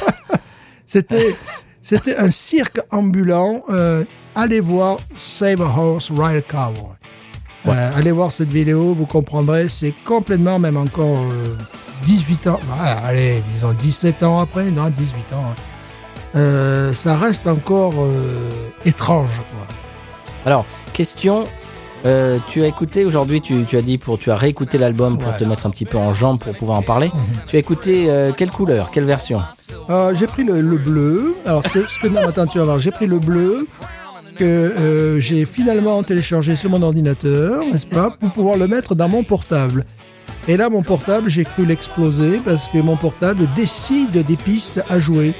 c'était, 0.86 1.36
c'était 1.82 2.18
un 2.18 2.32
cirque 2.32 2.80
ambulant. 2.92 3.64
Euh, 3.70 4.04
allez 4.36 4.60
voir 4.60 4.98
Save 5.16 5.62
a 5.62 5.66
Horse, 5.66 6.12
Ride 6.12 6.38
a 6.38 6.42
Cowboy. 6.42 6.84
Euh, 7.68 7.92
allez 7.96 8.12
voir 8.12 8.32
cette 8.32 8.50
vidéo, 8.50 8.94
vous 8.94 9.06
comprendrez. 9.06 9.70
C'est 9.70 9.94
complètement, 10.06 10.60
même 10.60 10.78
encore 10.78 11.18
euh, 11.32 11.56
18 12.06 12.48
ans, 12.48 12.60
bah, 12.70 13.02
allez, 13.04 13.42
disons 13.54 13.74
17 13.74 14.24
ans 14.24 14.40
après, 14.40 14.72
non, 14.72 14.90
18 14.90 15.34
ans. 15.34 15.44
hein. 15.52 15.56
Euh, 16.36 16.94
ça 16.94 17.18
reste 17.18 17.48
encore 17.48 17.94
étrange. 18.86 19.36
Quoi. 19.36 19.68
Alors, 20.46 20.66
question. 20.94 21.46
Euh, 22.06 22.38
tu 22.48 22.64
as 22.64 22.68
écouté 22.68 23.06
aujourd'hui, 23.06 23.42
tu, 23.42 23.66
tu 23.66 23.78
as 23.78 23.82
dit 23.82 23.98
pour, 23.98 24.18
tu 24.18 24.32
as 24.32 24.36
réécouté 24.36 24.78
l'album 24.78 25.18
pour 25.18 25.32
Ouais. 25.32 25.38
te 25.38 25.44
mettre 25.44 25.66
un 25.66 25.70
petit 25.70 25.86
peu 25.86 25.98
en 25.98 26.14
jambe 26.14 26.40
pour 26.40 26.56
pouvoir 26.56 26.78
en 26.78 26.82
parler. 26.82 27.12
Tu 27.48 27.56
as 27.56 27.60
écouté 27.60 28.06
euh, 28.10 28.32
quelle 28.36 28.52
couleur, 28.52 28.90
quelle 28.92 29.04
version? 29.06 29.42
Euh, 29.90 30.14
j'ai 30.16 30.28
pris 30.28 30.44
le, 30.44 30.62
le 30.62 30.78
bleu. 30.78 31.36
Alors, 31.46 31.64
ce 31.66 31.70
que, 31.70 31.86
ce 31.88 32.00
que- 32.02 32.08
non, 32.08 32.22
attends, 32.28 32.46
tu 32.48 32.58
vas 32.58 32.64
voir. 32.66 32.80
J'ai 32.80 32.92
pris 32.92 33.08
le 33.08 33.20
bleu 33.20 33.68
que 34.38 35.18
j'ai 35.20 35.46
finalement 35.46 36.02
téléchargé 36.04 36.56
sur 36.56 36.70
mon 36.70 36.82
ordinateur, 36.82 37.60
n'est-ce 37.72 37.86
pas, 37.86 38.10
pour 38.12 38.30
pouvoir 38.32 38.58
le 38.58 38.68
mettre 38.68 38.96
dans 38.96 39.10
mon 39.10 39.24
portable. 39.24 39.86
Et 40.48 40.56
là, 40.58 40.70
mon 40.70 40.82
portable, 40.82 41.30
j'ai 41.30 41.44
cru 41.44 41.66
l'exploser 41.66 42.40
parce 42.44 42.68
que 42.70 42.78
mon 42.80 42.96
portable 42.96 43.48
décide 43.56 44.12
des 44.26 44.36
pistes 44.38 44.82
à 44.90 44.98
jouer. 44.98 45.34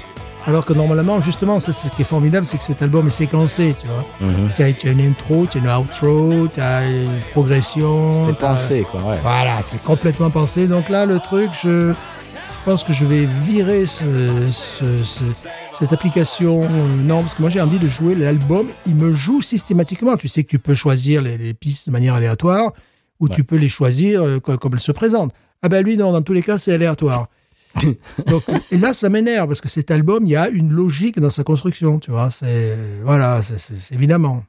Alors 0.46 0.66
que 0.66 0.74
normalement, 0.74 1.22
justement, 1.22 1.60
ce 1.60 1.72
qui 1.90 2.02
est 2.02 2.06
formidable, 2.06 2.46
c'est 2.48 2.58
que 2.58 2.64
cet 2.64 2.82
album 2.82 3.08
est 3.08 3.12
séquencé, 3.12 3.76
tu 3.80 3.88
vois. 3.88 4.06
Mhm. 4.22 4.52
Tu 4.56 4.64
as, 4.64 4.92
une 4.92 5.02
intro, 5.02 5.46
tu 5.50 5.58
as 5.58 5.62
une 5.62 5.70
outro, 5.84 6.48
tu 6.54 6.60
as 6.60 6.88
une 6.90 7.20
progression. 7.32 8.26
C'est 8.26 8.38
pensé, 8.38 8.86
quoi. 8.90 9.02
Ouais. 9.04 9.18
voilà, 9.22 9.62
c'est 9.62 9.82
complètement 9.84 10.30
pensé. 10.30 10.68
Donc 10.68 10.90
là, 10.90 11.06
le 11.06 11.20
truc, 11.20 11.50
je, 11.62 11.92
je 11.92 12.66
pense 12.66 12.84
que 12.84 12.94
je 12.94 13.06
vais 13.06 13.28
virer 13.46 13.86
ce, 13.86 14.04
ce- 14.50 15.04
ce- 15.04 15.24
cette 15.78 15.94
application. 15.94 16.64
Euh, 16.64 16.68
Non, 17.04 17.22
parce 17.22 17.36
que 17.36 17.42
moi, 17.42 17.50
j'ai 17.50 17.62
envie 17.62 17.80
de 17.80 17.88
jouer 17.88 18.16
l'album. 18.16 18.68
Il 18.88 18.96
me 18.96 19.12
joue 19.14 19.42
systématiquement. 19.42 20.16
Tu 20.18 20.28
sais 20.28 20.44
que 20.44 20.50
tu 20.50 20.60
peux 20.60 20.74
choisir 20.74 21.22
les, 21.22 21.38
les 21.38 21.54
pistes 21.54 21.88
de 21.88 21.92
manière 21.92 22.16
aléatoire 22.16 22.72
ou 23.20 23.28
tu 23.30 23.44
peux 23.44 23.58
les 23.58 23.70
choisir 23.70 24.24
euh, 24.24 24.40
co- 24.40 24.58
comme 24.58 24.74
elles 24.74 24.80
se 24.80 24.94
présentent. 24.94 25.34
Ah 25.62 25.68
ben 25.70 25.84
lui, 25.84 25.98
non, 25.98 26.12
dans 26.14 26.22
tous 26.22 26.34
les 26.34 26.42
cas, 26.42 26.58
c'est 26.58 26.74
aléatoire. 26.74 27.28
Donc, 28.28 28.44
et 28.72 28.78
là, 28.78 28.94
ça 28.94 29.10
m'énerve 29.10 29.48
parce 29.48 29.62
que 29.62 29.70
cet 29.70 29.92
album, 29.92 30.24
il 30.24 30.30
y 30.30 30.36
a 30.36 30.50
une 30.50 30.72
logique 30.74 31.20
dans 31.20 31.30
sa 31.30 31.44
construction, 31.44 32.00
tu 32.00 32.12
vois. 32.12 32.32
C'est 32.32 32.76
voilà, 33.04 33.42
c'est- 33.42 33.94
évidemment. 33.94 34.44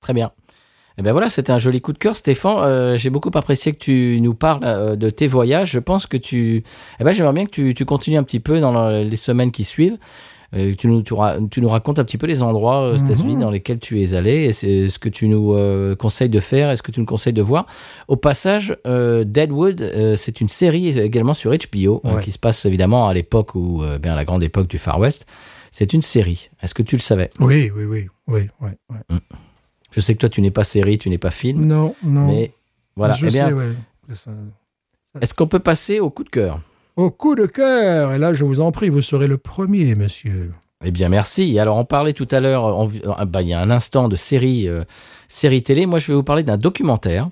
Très 0.00 0.12
bien. 0.12 0.32
Et 0.96 1.02
ben 1.02 1.10
voilà, 1.12 1.28
c'était 1.28 1.50
un 1.50 1.58
joli 1.58 1.80
coup 1.80 1.92
de 1.92 1.98
cœur, 1.98 2.14
Stéphane. 2.14 2.58
Euh, 2.58 2.96
J'ai 2.96 3.10
beaucoup 3.10 3.30
apprécié 3.34 3.72
que 3.72 3.78
tu 3.78 4.18
nous 4.20 4.34
parles 4.34 4.62
euh, 4.64 4.94
de 4.96 5.10
tes 5.10 5.26
voyages. 5.26 5.70
Je 5.72 5.80
pense 5.80 6.06
que 6.06 6.16
tu, 6.16 6.62
eh 7.00 7.04
ben 7.04 7.10
j'aimerais 7.12 7.32
bien 7.32 7.46
que 7.46 7.50
tu, 7.50 7.74
tu 7.74 7.84
continues 7.84 8.16
un 8.18 8.22
petit 8.22 8.38
peu 8.38 8.60
dans 8.60 8.88
le- 8.90 9.02
les 9.02 9.16
semaines 9.16 9.50
qui 9.50 9.64
suivent. 9.64 9.96
Euh, 10.56 10.74
tu 10.76 10.86
nous, 10.86 11.02
tu, 11.02 11.14
ra- 11.14 11.36
tu 11.50 11.60
nous 11.60 11.68
racontes 11.68 11.98
un 11.98 12.04
petit 12.04 12.18
peu 12.18 12.26
les 12.26 12.42
endroits 12.42 12.82
euh, 12.82 12.92
aux 12.94 12.96
États-Unis 12.96 13.36
dans 13.36 13.50
lesquels 13.50 13.78
tu 13.80 14.00
es 14.02 14.14
allé 14.14 14.44
et 14.44 14.52
c'est 14.52 14.88
ce 14.88 14.98
que 14.98 15.08
tu 15.08 15.26
nous 15.28 15.52
euh, 15.54 15.96
conseilles 15.96 16.28
de 16.28 16.40
faire 16.40 16.70
et 16.70 16.76
ce 16.76 16.82
que 16.82 16.92
tu 16.92 17.00
nous 17.00 17.06
conseilles 17.06 17.32
de 17.32 17.42
voir. 17.42 17.66
Au 18.08 18.16
passage, 18.16 18.76
euh, 18.86 19.24
Deadwood, 19.24 19.82
euh, 19.82 20.16
c'est 20.16 20.40
une 20.40 20.48
série 20.48 20.96
également 20.98 21.34
sur 21.34 21.50
HBO 21.50 22.02
euh, 22.04 22.14
Ouais. 22.16 22.22
qui 22.22 22.30
se 22.30 22.38
passe 22.38 22.64
évidemment 22.66 23.08
à 23.08 23.14
l'époque 23.14 23.54
où, 23.54 23.82
euh, 23.82 23.98
bien 23.98 24.12
à 24.12 24.16
la 24.16 24.24
grande 24.24 24.42
époque 24.44 24.68
du 24.68 24.78
Far 24.78 24.98
West. 25.00 25.26
C'est 25.72 25.92
une 25.92 26.02
série. 26.02 26.50
Est-ce 26.62 26.72
que 26.74 26.82
tu 26.84 26.94
le 26.94 27.00
savais? 27.00 27.30
Oui, 27.40 27.70
oui, 27.74 27.84
oui, 27.84 28.06
oui, 28.28 28.48
oui. 28.60 28.70
oui. 28.90 29.16
Je 29.90 30.00
sais 30.00 30.14
que 30.14 30.18
toi, 30.20 30.28
tu 30.28 30.40
n'es 30.40 30.50
pas 30.52 30.62
série, 30.64 30.98
tu 30.98 31.08
n'es 31.10 31.18
pas 31.18 31.30
film, 31.32 31.64
Non, 31.66 31.94
non. 32.04 32.28
mais 32.28 32.52
voilà. 32.94 33.14
Je 33.14 33.26
eh 33.26 33.30
bien, 33.30 33.48
sais, 33.48 33.54
ouais, 33.54 33.72
Est-ce 35.20 35.34
qu'on 35.34 35.46
peut 35.48 35.58
passer 35.58 36.00
au 36.00 36.10
coup 36.10 36.22
de 36.24 36.28
cœur? 36.30 36.60
Au 36.96 37.10
coup 37.10 37.34
de 37.34 37.46
cœur, 37.46 38.12
et 38.12 38.18
là 38.18 38.34
je 38.34 38.44
vous 38.44 38.60
en 38.60 38.70
prie, 38.70 38.88
vous 38.88 39.02
serez 39.02 39.26
le 39.26 39.38
premier, 39.38 39.94
monsieur. 39.94 40.52
Eh 40.84 40.90
bien, 40.90 41.08
merci. 41.08 41.58
Alors, 41.58 41.78
on 41.78 41.84
parlait 41.84 42.12
tout 42.12 42.28
à 42.30 42.40
l'heure, 42.40 42.82
euh, 42.82 43.24
bah, 43.24 43.40
il 43.40 43.48
y 43.48 43.54
a 43.54 43.60
un 43.60 43.70
instant 43.70 44.08
de 44.08 44.16
série, 44.16 44.68
euh, 44.68 44.84
série 45.28 45.62
télé. 45.62 45.86
Moi, 45.86 45.98
je 45.98 46.08
vais 46.08 46.14
vous 46.14 46.22
parler 46.22 46.42
d'un 46.42 46.58
documentaire. 46.58 47.30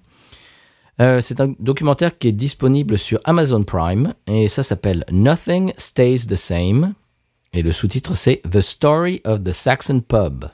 Euh, 1.01 1.21
c'est 1.21 1.41
un 1.41 1.55
documentaire 1.59 2.17
qui 2.17 2.29
est 2.29 2.33
disponible 2.33 2.97
sur 2.97 3.21
Amazon 3.25 3.63
Prime 3.63 4.15
et 4.27 4.49
ça 4.49 4.63
s'appelle 4.63 5.05
Nothing 5.11 5.73
Stays 5.77 6.27
the 6.29 6.35
Same. 6.35 6.95
Et 7.53 7.63
le 7.63 7.73
sous-titre, 7.73 8.15
c'est 8.15 8.41
The 8.51 8.61
Story 8.61 9.21
of 9.25 9.43
the 9.43 9.53
Saxon 9.53 10.01
Pub. 10.01 10.47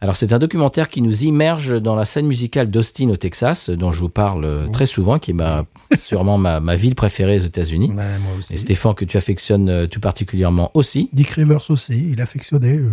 Alors, 0.00 0.14
c'est 0.14 0.32
un 0.32 0.38
documentaire 0.38 0.88
qui 0.88 1.02
nous 1.02 1.24
immerge 1.24 1.82
dans 1.82 1.96
la 1.96 2.04
scène 2.04 2.26
musicale 2.26 2.68
d'Austin 2.70 3.08
au 3.08 3.16
Texas, 3.16 3.68
dont 3.68 3.90
je 3.90 3.98
vous 3.98 4.08
parle 4.08 4.44
euh, 4.44 4.68
très 4.68 4.86
souvent, 4.86 5.18
qui 5.18 5.32
est 5.32 5.34
ma, 5.34 5.64
sûrement 5.98 6.38
ma, 6.38 6.60
ma 6.60 6.76
ville 6.76 6.94
préférée 6.94 7.38
aux 7.40 7.44
États-Unis. 7.44 7.90
Aussi. 8.38 8.54
Et 8.54 8.56
Stéphane, 8.58 8.94
que 8.94 9.04
tu 9.04 9.16
affectionnes 9.16 9.68
euh, 9.68 9.86
tout 9.88 9.98
particulièrement 9.98 10.70
aussi. 10.74 11.08
Dick 11.12 11.30
Rivers 11.30 11.68
aussi, 11.70 12.10
il 12.12 12.20
affectionnait. 12.20 12.78
euh, 12.78 12.92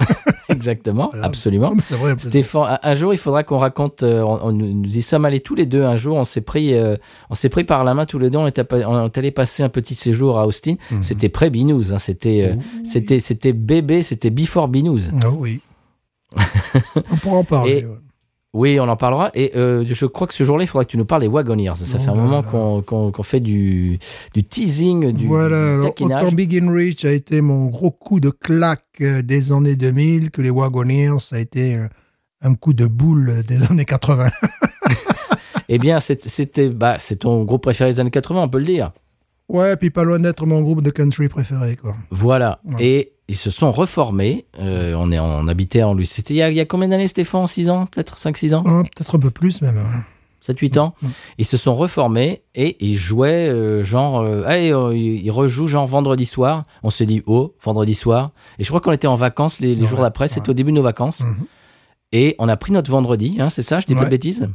Exactement, 0.48 1.08
voilà. 1.12 1.26
absolument. 1.26 1.72
Vrai. 1.90 2.14
Stéphane, 2.16 2.78
un- 2.82 2.94
jour, 2.94 3.12
il 3.12 3.18
faudra 3.18 3.42
qu'on 3.44 3.58
raconte. 3.58 4.02
on- 4.02 4.38
on- 4.46 4.52
nous 4.52 4.96
y 4.96 5.02
sommes 5.02 5.26
allés 5.26 5.40
tous 5.40 5.54
les 5.56 5.66
deux. 5.66 5.82
Un 5.82 5.96
jour, 5.96 6.16
on 6.16 6.24
s'est 6.24 6.40
pris, 6.40 6.72
euh, 6.74 6.96
on 7.28 7.34
s'est 7.34 7.48
pris 7.50 7.64
par 7.64 7.84
la 7.84 7.92
main 7.92 8.06
tous 8.06 8.18
les 8.18 8.30
deux. 8.30 8.38
On 8.38 8.46
est, 8.46 8.58
appa- 8.58 8.84
on 8.86 9.04
est 9.06 9.18
allé 9.18 9.30
passer 9.30 9.62
un 9.62 9.68
petit 9.68 9.94
séjour 9.94 10.38
à 10.38 10.46
Austin. 10.46 10.76
Mhm. 10.90 11.02
C'était 11.02 11.28
pré 11.28 11.50
Binous. 11.50 11.92
Hein, 11.92 11.98
c'était, 11.98 12.48
euh, 12.50 12.54
c'était, 12.84 13.18
c'était 13.18 13.52
bébé. 13.52 14.00
C'était 14.02 14.30
before 14.30 14.68
Binous. 14.68 15.00
Ah 15.22 15.28
oui. 15.30 15.60
On 17.12 17.16
pourra 17.16 17.36
en 17.38 17.44
parler. 17.44 17.78
Et- 17.80 17.84
ouais. 17.86 17.96
Oui, 18.54 18.80
on 18.80 18.88
en 18.88 18.96
parlera. 18.96 19.30
Et 19.34 19.52
euh, 19.54 19.84
je 19.86 20.06
crois 20.06 20.26
que 20.26 20.32
ce 20.32 20.42
jour-là, 20.42 20.64
il 20.64 20.66
faudra 20.66 20.86
que 20.86 20.90
tu 20.90 20.96
nous 20.96 21.04
parles 21.04 21.20
des 21.20 21.28
Wagoneers. 21.28 21.74
Ça 21.74 21.84
Oh 21.84 21.98
fait 21.98 22.08
un 22.08 22.14
là 22.14 22.42
moment 22.42 22.80
qu'on, 22.80 23.22
fait 23.22 23.40
du, 23.40 23.98
du 24.32 24.44
teasing, 24.44 25.12
du, 25.12 25.26
voilà, 25.26 25.76
du 25.76 25.82
taquinage. 25.82 26.22
autant 26.24 26.34
Big 26.34 26.56
in 26.56 26.72
Rich 26.72 27.04
a 27.04 27.12
été 27.12 27.42
mon 27.42 27.66
gros 27.66 27.90
coup 27.90 28.18
de 28.18 28.30
claque 28.30 28.82
euh, 29.02 29.20
des 29.20 29.52
années 29.52 29.76
2000, 29.76 30.30
que 30.30 30.40
les 30.40 30.48
Wagoneers, 30.48 31.18
ça 31.18 31.36
a 31.36 31.38
été 31.38 31.74
euh, 31.74 31.86
un 32.40 32.54
coup 32.54 32.72
de 32.72 32.86
boule 32.86 33.42
des 33.46 33.62
années 33.64 33.84
80. 33.84 34.30
Eh 35.68 35.78
bien, 35.78 35.98
c'est- 36.00 36.28
c'était, 36.28 36.68
bah, 36.70 36.96
c'est 36.98 37.16
ton 37.16 37.44
groupe 37.44 37.62
préféré 37.62 37.90
des 37.92 37.98
années 38.00 38.10
80, 38.10 38.40
on 38.44 38.48
peut 38.48 38.58
le 38.60 38.64
dire. 38.64 38.92
Ouais, 39.48 39.76
puis 39.76 39.90
pas 39.90 40.04
loin 40.04 40.18
d'être 40.20 40.46
mon 40.46 40.62
groupe 40.62 40.80
de 40.80 40.90
country 40.90 41.28
préféré, 41.28 41.76
quoi. 41.76 41.96
Voilà. 42.10 42.60
Ouais. 42.64 42.84
Et 42.84 43.12
ils 43.28 43.36
se 43.36 43.50
sont 43.50 43.70
reformés. 43.72 44.46
Euh, 44.60 44.94
on, 44.98 45.10
est, 45.12 45.18
on 45.18 45.48
habitait 45.48 45.82
en 45.82 45.94
lui. 45.94 46.06
C'était 46.06 46.34
il 46.34 46.36
y 46.38 46.42
a, 46.42 46.50
il 46.50 46.56
y 46.56 46.60
a 46.60 46.64
combien 46.66 46.88
d'années, 46.88 47.08
Stéphane? 47.08 47.46
6 47.46 47.68
ans 47.70 47.86
Peut-être 47.86 48.16
5-6 48.16 48.54
ans? 48.54 48.62
Ah, 48.66 48.82
Peut-être 48.94 49.16
un 49.16 49.18
peu 49.18 49.30
plus 49.30 49.60
même. 49.62 49.78
hein. 49.78 50.02
7-8 50.46 50.78
ans? 50.78 50.94
Ils 51.38 51.44
se 51.44 51.56
sont 51.56 51.74
reformés 51.74 52.42
et 52.54 52.76
ils 52.78 52.96
jouaient 52.96 53.48
euh, 53.48 53.82
genre. 53.82 54.20
euh, 54.20 54.44
allez, 54.46 54.72
euh, 54.72 54.96
ils 54.96 55.30
rejouent 55.30 55.66
genre 55.66 55.86
vendredi 55.88 56.24
soir. 56.24 56.64
On 56.84 56.90
s'est 56.90 57.06
dit, 57.06 57.22
oh, 57.26 57.54
vendredi 57.60 57.94
soir. 57.94 58.30
Et 58.60 58.64
je 58.64 58.68
crois 58.68 58.80
qu'on 58.80 58.92
était 58.92 59.08
en 59.08 59.16
vacances 59.16 59.58
les, 59.58 59.74
les 59.74 59.80
Ouais, 59.82 59.86
jours 59.88 60.00
d'après. 60.02 60.28
C'était 60.28 60.42
ouais. 60.42 60.50
au 60.50 60.54
début 60.54 60.70
de 60.70 60.76
nos 60.76 60.82
vacances. 60.82 61.22
Mhm. 61.22 61.46
Et 62.12 62.36
on 62.38 62.48
a 62.48 62.56
pris 62.56 62.70
notre 62.72 62.90
vendredi, 62.90 63.36
hein, 63.40 63.50
c'est 63.50 63.62
ça? 63.62 63.80
Je 63.80 63.86
dis 63.86 63.96
pas 63.96 64.04
de 64.04 64.10
bêtises? 64.10 64.48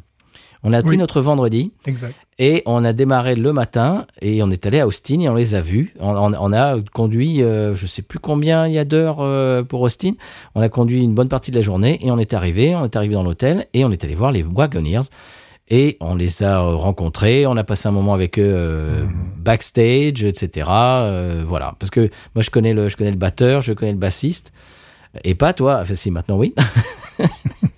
On 0.64 0.74
a 0.74 0.82
pris 0.82 0.91
Oui. 0.91 0.97
notre 0.97 1.22
vendredi. 1.22 1.72
Exact. 1.86 2.14
Et 2.38 2.64
on 2.66 2.84
a 2.86 2.93
démarré 2.93 3.36
le 3.36 3.51
matin 3.53 4.05
et 4.22 4.41
on 4.43 4.49
est 4.49 4.66
allé 4.66 4.80
à 4.80 4.88
Austin 4.88 5.20
et 5.22 5.30
on 5.30 5.36
les 5.36 5.53
a 5.55 5.62
vus. 5.62 5.93
On, 5.99 6.16
on- 6.16 6.34
on 6.39 6.53
a 6.53 6.76
conduit, 6.93 7.41
euh, 7.43 7.76
je 7.76 7.86
sais 7.88 8.01
plus 8.01 8.20
combien 8.20 8.68
il 8.68 8.74
y 8.74 8.80
a 8.80 8.86
d'heures 8.86 9.18
euh, 9.22 9.64
pour 9.64 9.82
Austin. 9.82 10.12
On 10.55 10.62
a 10.62 10.70
conduit 10.70 11.03
une 11.03 11.14
bonne 11.14 11.30
partie 11.30 11.51
de 11.51 11.55
la 11.55 11.62
journée 11.62 11.99
et 12.05 12.09
on 12.12 12.18
est 12.20 12.34
arrivé. 12.34 12.76
On 12.76 12.86
est 12.86 12.95
arrivé 12.95 13.14
dans 13.16 13.24
l'hôtel 13.24 13.68
et 13.74 13.86
on 13.86 13.91
est 13.91 14.03
allé 14.03 14.16
voir 14.16 14.32
les 14.32 14.43
Wagoneers. 14.43 15.01
Et 15.74 15.97
on 16.01 16.16
les 16.16 16.43
a 16.43 16.62
euh, 16.62 16.76
rencontrés, 16.76 17.45
on 17.45 17.55
a 17.57 17.64
passé 17.64 17.88
un 17.88 17.91
moment 17.91 18.14
avec 18.14 18.38
eux 18.38 18.43
euh, 18.45 19.05
backstage, 19.38 20.24
etc. 20.26 20.68
Voilà, 21.47 21.76
parce 21.80 21.89
que 21.91 22.09
moi 22.36 22.41
je 22.41 22.49
connais 22.49 22.74
le, 22.74 22.89
je 22.89 22.97
connais 22.97 23.12
le 23.12 23.18
batteur, 23.18 23.62
je 23.62 23.72
connais 23.74 23.93
le 23.93 23.97
bassiste, 23.97 24.51
et 25.24 25.34
pas 25.34 25.53
toi. 25.53 25.80
Enfin 25.82 25.95
si, 25.95 26.12
maintenant 26.12 26.38
oui. 26.38 26.53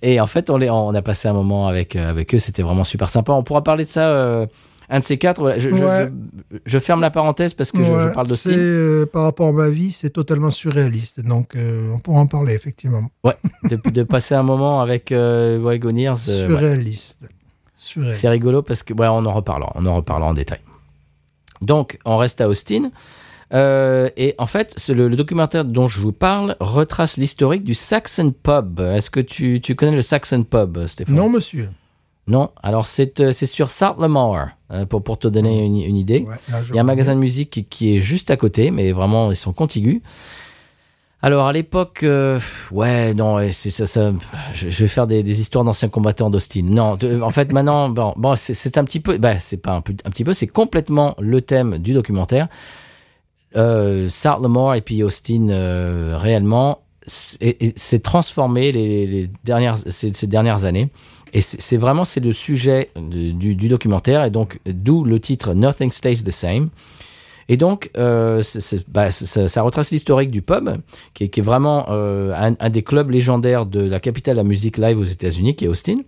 Et 0.00 0.20
en 0.20 0.26
fait, 0.26 0.48
on, 0.50 0.56
les, 0.56 0.70
on 0.70 0.94
a 0.94 1.02
passé 1.02 1.28
un 1.28 1.32
moment 1.32 1.68
avec, 1.68 1.96
euh, 1.96 2.08
avec 2.10 2.34
eux, 2.34 2.38
c'était 2.38 2.62
vraiment 2.62 2.84
super 2.84 3.08
sympa. 3.08 3.32
On 3.32 3.42
pourra 3.42 3.62
parler 3.62 3.84
de 3.84 3.90
ça, 3.90 4.08
euh, 4.08 4.46
un 4.88 4.98
de 5.00 5.04
ces 5.04 5.18
quatre. 5.18 5.54
Je, 5.58 5.74
je- 5.74 5.84
Ouais. 5.84 6.10
je- 6.52 6.58
je 6.64 6.78
ferme 6.78 7.00
la 7.00 7.10
parenthèse 7.10 7.54
parce 7.54 7.70
que 7.72 7.78
je- 7.78 7.84
je, 7.84 7.90
Ouais, 7.92 8.12
parle 8.12 8.26
c'est, 8.28 8.32
d'Austin. 8.32 8.52
euh, 8.52 9.06
par 9.06 9.22
rapport 9.24 9.48
à 9.48 9.52
ma 9.52 9.70
vie, 9.70 9.92
c'est 9.92 10.10
totalement 10.10 10.50
surréaliste. 10.50 11.20
Donc, 11.24 11.54
euh, 11.56 11.92
on 11.94 11.98
pourra 11.98 12.20
en 12.20 12.26
parler, 12.26 12.54
effectivement. 12.54 13.10
De, 13.68 13.76
de 13.90 14.02
passer 14.02 14.34
un 14.34 14.42
moment 14.42 14.80
avec 14.80 15.12
ouais. 16.28 16.46
surréaliste. 16.48 17.28
Surréaliste. 17.76 18.20
c'est 18.20 18.28
rigolo 18.28 18.62
parce 18.62 18.82
que, 18.82 18.92
ouais, 18.94 19.08
on 19.08 19.24
en 19.26 19.32
reparlera, 19.32 19.72
on 19.74 19.84
en 19.86 19.94
reparlera 19.96 20.30
en 20.30 20.34
détail. 20.34 20.60
Donc, 21.62 21.98
on 22.04 22.16
reste 22.16 22.40
à 22.40 22.48
Austin. 22.48 22.90
Euh, 23.52 24.08
et 24.16 24.34
en 24.38 24.46
fait, 24.46 24.76
le, 24.88 25.08
le 25.08 25.16
documentaire 25.16 25.64
dont 25.64 25.86
je 25.86 26.00
vous 26.00 26.12
parle 26.12 26.56
retrace 26.60 27.16
l'historique 27.18 27.64
du 27.64 27.74
Saxon 27.74 28.32
Pub. 28.42 28.80
Est-ce 28.80 29.10
que 29.10 29.20
tu, 29.20 29.60
tu 29.60 29.74
connais 29.74 29.92
le 29.92 30.02
Saxon 30.02 30.42
Pub, 30.44 30.86
Stéphane? 30.86 31.14
Non, 31.14 31.28
monsieur. 31.28 31.68
Non. 32.28 32.50
Alors, 32.62 32.86
c'est 32.86 33.20
euh, 33.20 33.32
sur 33.32 33.68
Sartlemore, 33.68 34.46
euh, 34.70 34.86
pour, 34.86 35.02
pour 35.02 35.18
te 35.18 35.28
donner 35.28 35.66
une, 35.66 35.82
une 35.82 35.96
idée. 35.96 36.20
Ouais, 36.26 36.36
là, 36.50 36.62
je 36.62 36.72
Il 36.72 36.76
y 36.76 36.78
a 36.78 36.82
un 36.82 36.84
magasin 36.84 37.14
de 37.14 37.20
musique 37.20 37.50
qui, 37.50 37.64
qui 37.64 37.96
est 37.96 37.98
juste 37.98 38.30
à 38.30 38.36
côté, 38.36 38.70
mais 38.70 38.92
vraiment, 38.92 39.30
ils 39.30 39.36
sont 39.36 39.52
contigus. 39.52 40.00
Alors, 41.24 41.46
à 41.46 41.52
l'époque, 41.52 42.00
euh, 42.02 42.40
ouais, 42.72 43.14
non, 43.14 43.38
ça, 43.50 43.86
ça, 43.86 44.12
je, 44.54 44.70
je 44.70 44.78
vais 44.78 44.88
faire 44.88 45.06
des, 45.06 45.22
des 45.22 45.40
histoires 45.40 45.62
d'anciens 45.64 45.88
combattants 45.88 46.30
d'Austin. 46.30 46.62
Non, 46.64 46.96
de- 46.96 47.20
en 47.20 47.30
fait, 47.30 47.52
maintenant, 47.52 47.88
bon, 47.90 48.12
bon 48.16 48.34
c'est- 48.34 48.76
un 48.78 48.84
petit 48.84 48.98
peu, 48.98 49.18
bah, 49.18 49.38
c'est 49.38 49.56
pas 49.58 49.72
un 49.72 49.80
petit 49.82 50.24
peu, 50.24 50.32
c'est 50.34 50.48
complètement 50.48 51.14
le 51.20 51.40
thème 51.40 51.78
du 51.78 51.92
documentaire. 51.92 52.48
Euh, 53.56 54.08
Sartlemore 54.08 54.74
et 54.74 54.80
puis 54.80 55.02
Austin, 55.02 55.48
euh, 55.48 56.16
réellement, 56.18 56.82
c'est 57.06 58.02
transformé 58.02 58.72
les, 58.72 59.30
dernières, 59.44 59.76
ces, 59.76 60.26
dernières 60.26 60.64
années. 60.64 60.88
Et 61.32 61.40
c'est 61.40 61.78
vraiment 61.78 62.04
c'est 62.04 62.20
le 62.20 62.32
sujet 62.32 62.90
du, 62.96 63.54
documentaire 63.54 64.24
et 64.24 64.30
donc 64.30 64.60
d'où 64.66 65.04
le 65.04 65.18
titre 65.18 65.54
Nothing 65.54 65.90
Stays 65.90 66.22
the 66.24 66.30
Same. 66.30 66.68
Et 67.48 67.56
donc 67.56 67.90
euh, 67.96 68.42
bah, 68.88 69.10
ça, 69.10 69.62
retrace 69.62 69.90
l'historique 69.90 70.30
du 70.30 70.42
pub, 70.42 70.70
qui 71.14 71.24
est, 71.24 71.28
qui 71.28 71.40
est 71.40 71.42
vraiment 71.42 71.86
euh, 71.90 72.32
un, 72.34 72.54
un 72.60 72.70
des 72.70 72.82
clubs 72.82 73.10
légendaires 73.10 73.66
de 73.66 73.80
la 73.80 73.98
capitale 73.98 74.36
de 74.36 74.40
la 74.40 74.48
musique 74.48 74.76
live 74.78 74.98
aux 74.98 75.04
États-Unis, 75.04 75.56
qui 75.56 75.64
est 75.64 75.68
Austin. 75.68 75.98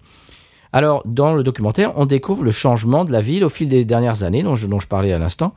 Alors 0.72 1.02
dans 1.06 1.34
le 1.34 1.42
documentaire, 1.42 1.92
on 1.96 2.06
découvre 2.06 2.44
le 2.44 2.50
changement 2.50 3.04
de 3.04 3.12
la 3.12 3.20
ville 3.20 3.44
au 3.44 3.48
fil 3.48 3.68
des 3.68 3.84
dernières 3.84 4.22
années, 4.22 4.42
dont 4.42 4.56
je, 4.56 4.66
dont 4.66 4.80
je 4.80 4.88
parlais 4.88 5.12
à 5.12 5.18
l'instant. 5.18 5.54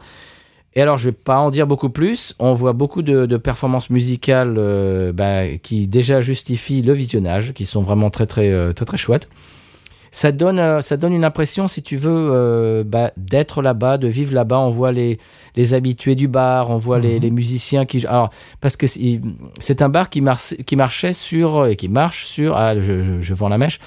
Et 0.78 0.82
alors, 0.84 0.98
je 0.98 1.10
vais 1.10 1.16
pas 1.16 1.40
en 1.40 1.50
dire 1.50 1.66
beaucoup 1.66 1.90
plus. 1.90 2.36
On 2.38 2.54
voit 2.54 2.74
beaucoup 2.74 3.02
de, 3.02 3.26
de 3.26 3.38
performances 3.38 3.90
musicales 3.90 4.58
euh, 4.60 5.12
bah, 5.12 5.48
qui 5.58 5.88
déjà 5.88 6.22
justifient 6.22 6.84
le 6.84 6.94
visionnage, 6.94 7.54
qui 7.54 7.66
sont 7.66 7.82
vraiment 7.82 8.12
très 8.12 8.28
très 8.28 8.52
euh, 8.52 8.74
très 8.74 8.86
très 8.86 8.98
chouettes. 8.98 9.28
Ça 10.12 10.32
donne 10.32 10.60
euh, 10.60 10.80
ça 10.82 10.96
donne 10.96 11.14
une 11.14 11.24
impression, 11.24 11.68
si 11.68 11.82
tu 11.82 11.98
veux, 11.98 12.30
euh, 12.32 12.84
bah, 12.86 13.10
d'être 13.18 13.64
là-bas, 13.64 13.98
de 13.98 14.08
vivre 14.08 14.36
là-bas. 14.36 14.60
On 14.60 14.70
voit 14.70 14.92
les 14.92 15.18
les 15.56 15.74
habitués 15.74 16.14
du 16.14 16.28
bar, 16.28 16.70
on 16.70 16.78
voit 16.78 17.00
les, 17.00 17.20
les 17.20 17.32
musiciens 17.32 17.88
qui 17.88 18.06
alors 18.06 18.30
parce 18.62 18.78
que 18.78 18.86
c'est 18.86 19.82
un 19.82 19.90
bar 19.90 20.12
qui 20.12 20.22
marchait 20.22 21.14
sur 21.14 21.66
et 21.66 21.76
qui 21.76 21.90
marche 21.90 22.26
sur 22.26 22.56
ah 22.56 22.80
je, 22.80 23.04
je, 23.04 23.22
je 23.24 23.34
vends 23.34 23.50
la 23.50 23.58
mèche 23.58 23.80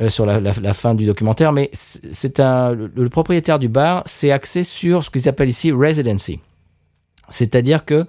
euh, 0.00 0.08
sur 0.08 0.26
la, 0.26 0.40
la, 0.40 0.52
la 0.60 0.72
fin 0.72 0.94
du 0.94 1.06
documentaire, 1.06 1.52
mais 1.52 1.70
c'est 1.72 2.40
un 2.40 2.72
le, 2.72 2.90
le 2.94 3.08
propriétaire 3.08 3.58
du 3.58 3.68
bar 3.68 4.02
s'est 4.06 4.30
axé 4.30 4.64
sur 4.64 5.04
ce 5.04 5.10
qu'ils 5.10 5.28
appellent 5.28 5.48
ici 5.48 5.72
residency, 5.72 6.40
c'est-à-dire 7.28 7.84
que 7.84 8.06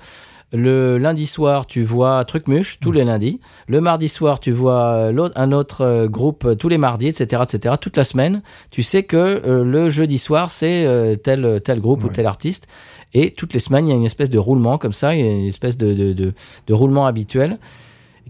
le 0.55 0.97
lundi 0.97 1.25
soir, 1.25 1.65
tu 1.65 1.83
vois 1.83 2.23
Trucmuche 2.23 2.79
tous 2.79 2.91
les 2.91 3.03
lundis. 3.03 3.39
Le 3.67 3.81
mardi 3.81 4.07
soir, 4.07 4.39
tu 4.39 4.51
vois 4.51 5.11
l'autre, 5.11 5.33
un 5.37 5.51
autre 5.51 5.81
euh, 5.81 6.07
groupe 6.07 6.45
euh, 6.45 6.55
tous 6.55 6.69
les 6.69 6.77
mardis, 6.77 7.07
etc., 7.07 7.43
etc. 7.43 7.75
Toute 7.79 7.97
la 7.97 8.03
semaine, 8.03 8.41
tu 8.71 8.83
sais 8.83 9.03
que 9.03 9.17
euh, 9.17 9.63
le 9.63 9.89
jeudi 9.89 10.17
soir, 10.17 10.51
c'est 10.51 10.85
euh, 10.85 11.15
tel 11.15 11.61
tel 11.63 11.79
groupe 11.79 12.03
ou 12.03 12.09
tel 12.09 12.25
artiste. 12.25 12.67
Et 13.13 13.31
toutes 13.31 13.53
les 13.53 13.59
semaines, 13.59 13.87
il 13.87 13.89
y 13.89 13.93
a 13.93 13.95
une 13.95 14.05
espèce 14.05 14.29
de 14.29 14.37
roulement 14.37 14.77
comme 14.77 14.93
ça, 14.93 15.15
il 15.15 15.25
y 15.25 15.27
a 15.27 15.31
une 15.31 15.45
espèce 15.45 15.77
de, 15.77 15.93
de, 15.93 16.13
de, 16.13 16.33
de 16.67 16.73
roulement 16.73 17.05
habituel 17.05 17.59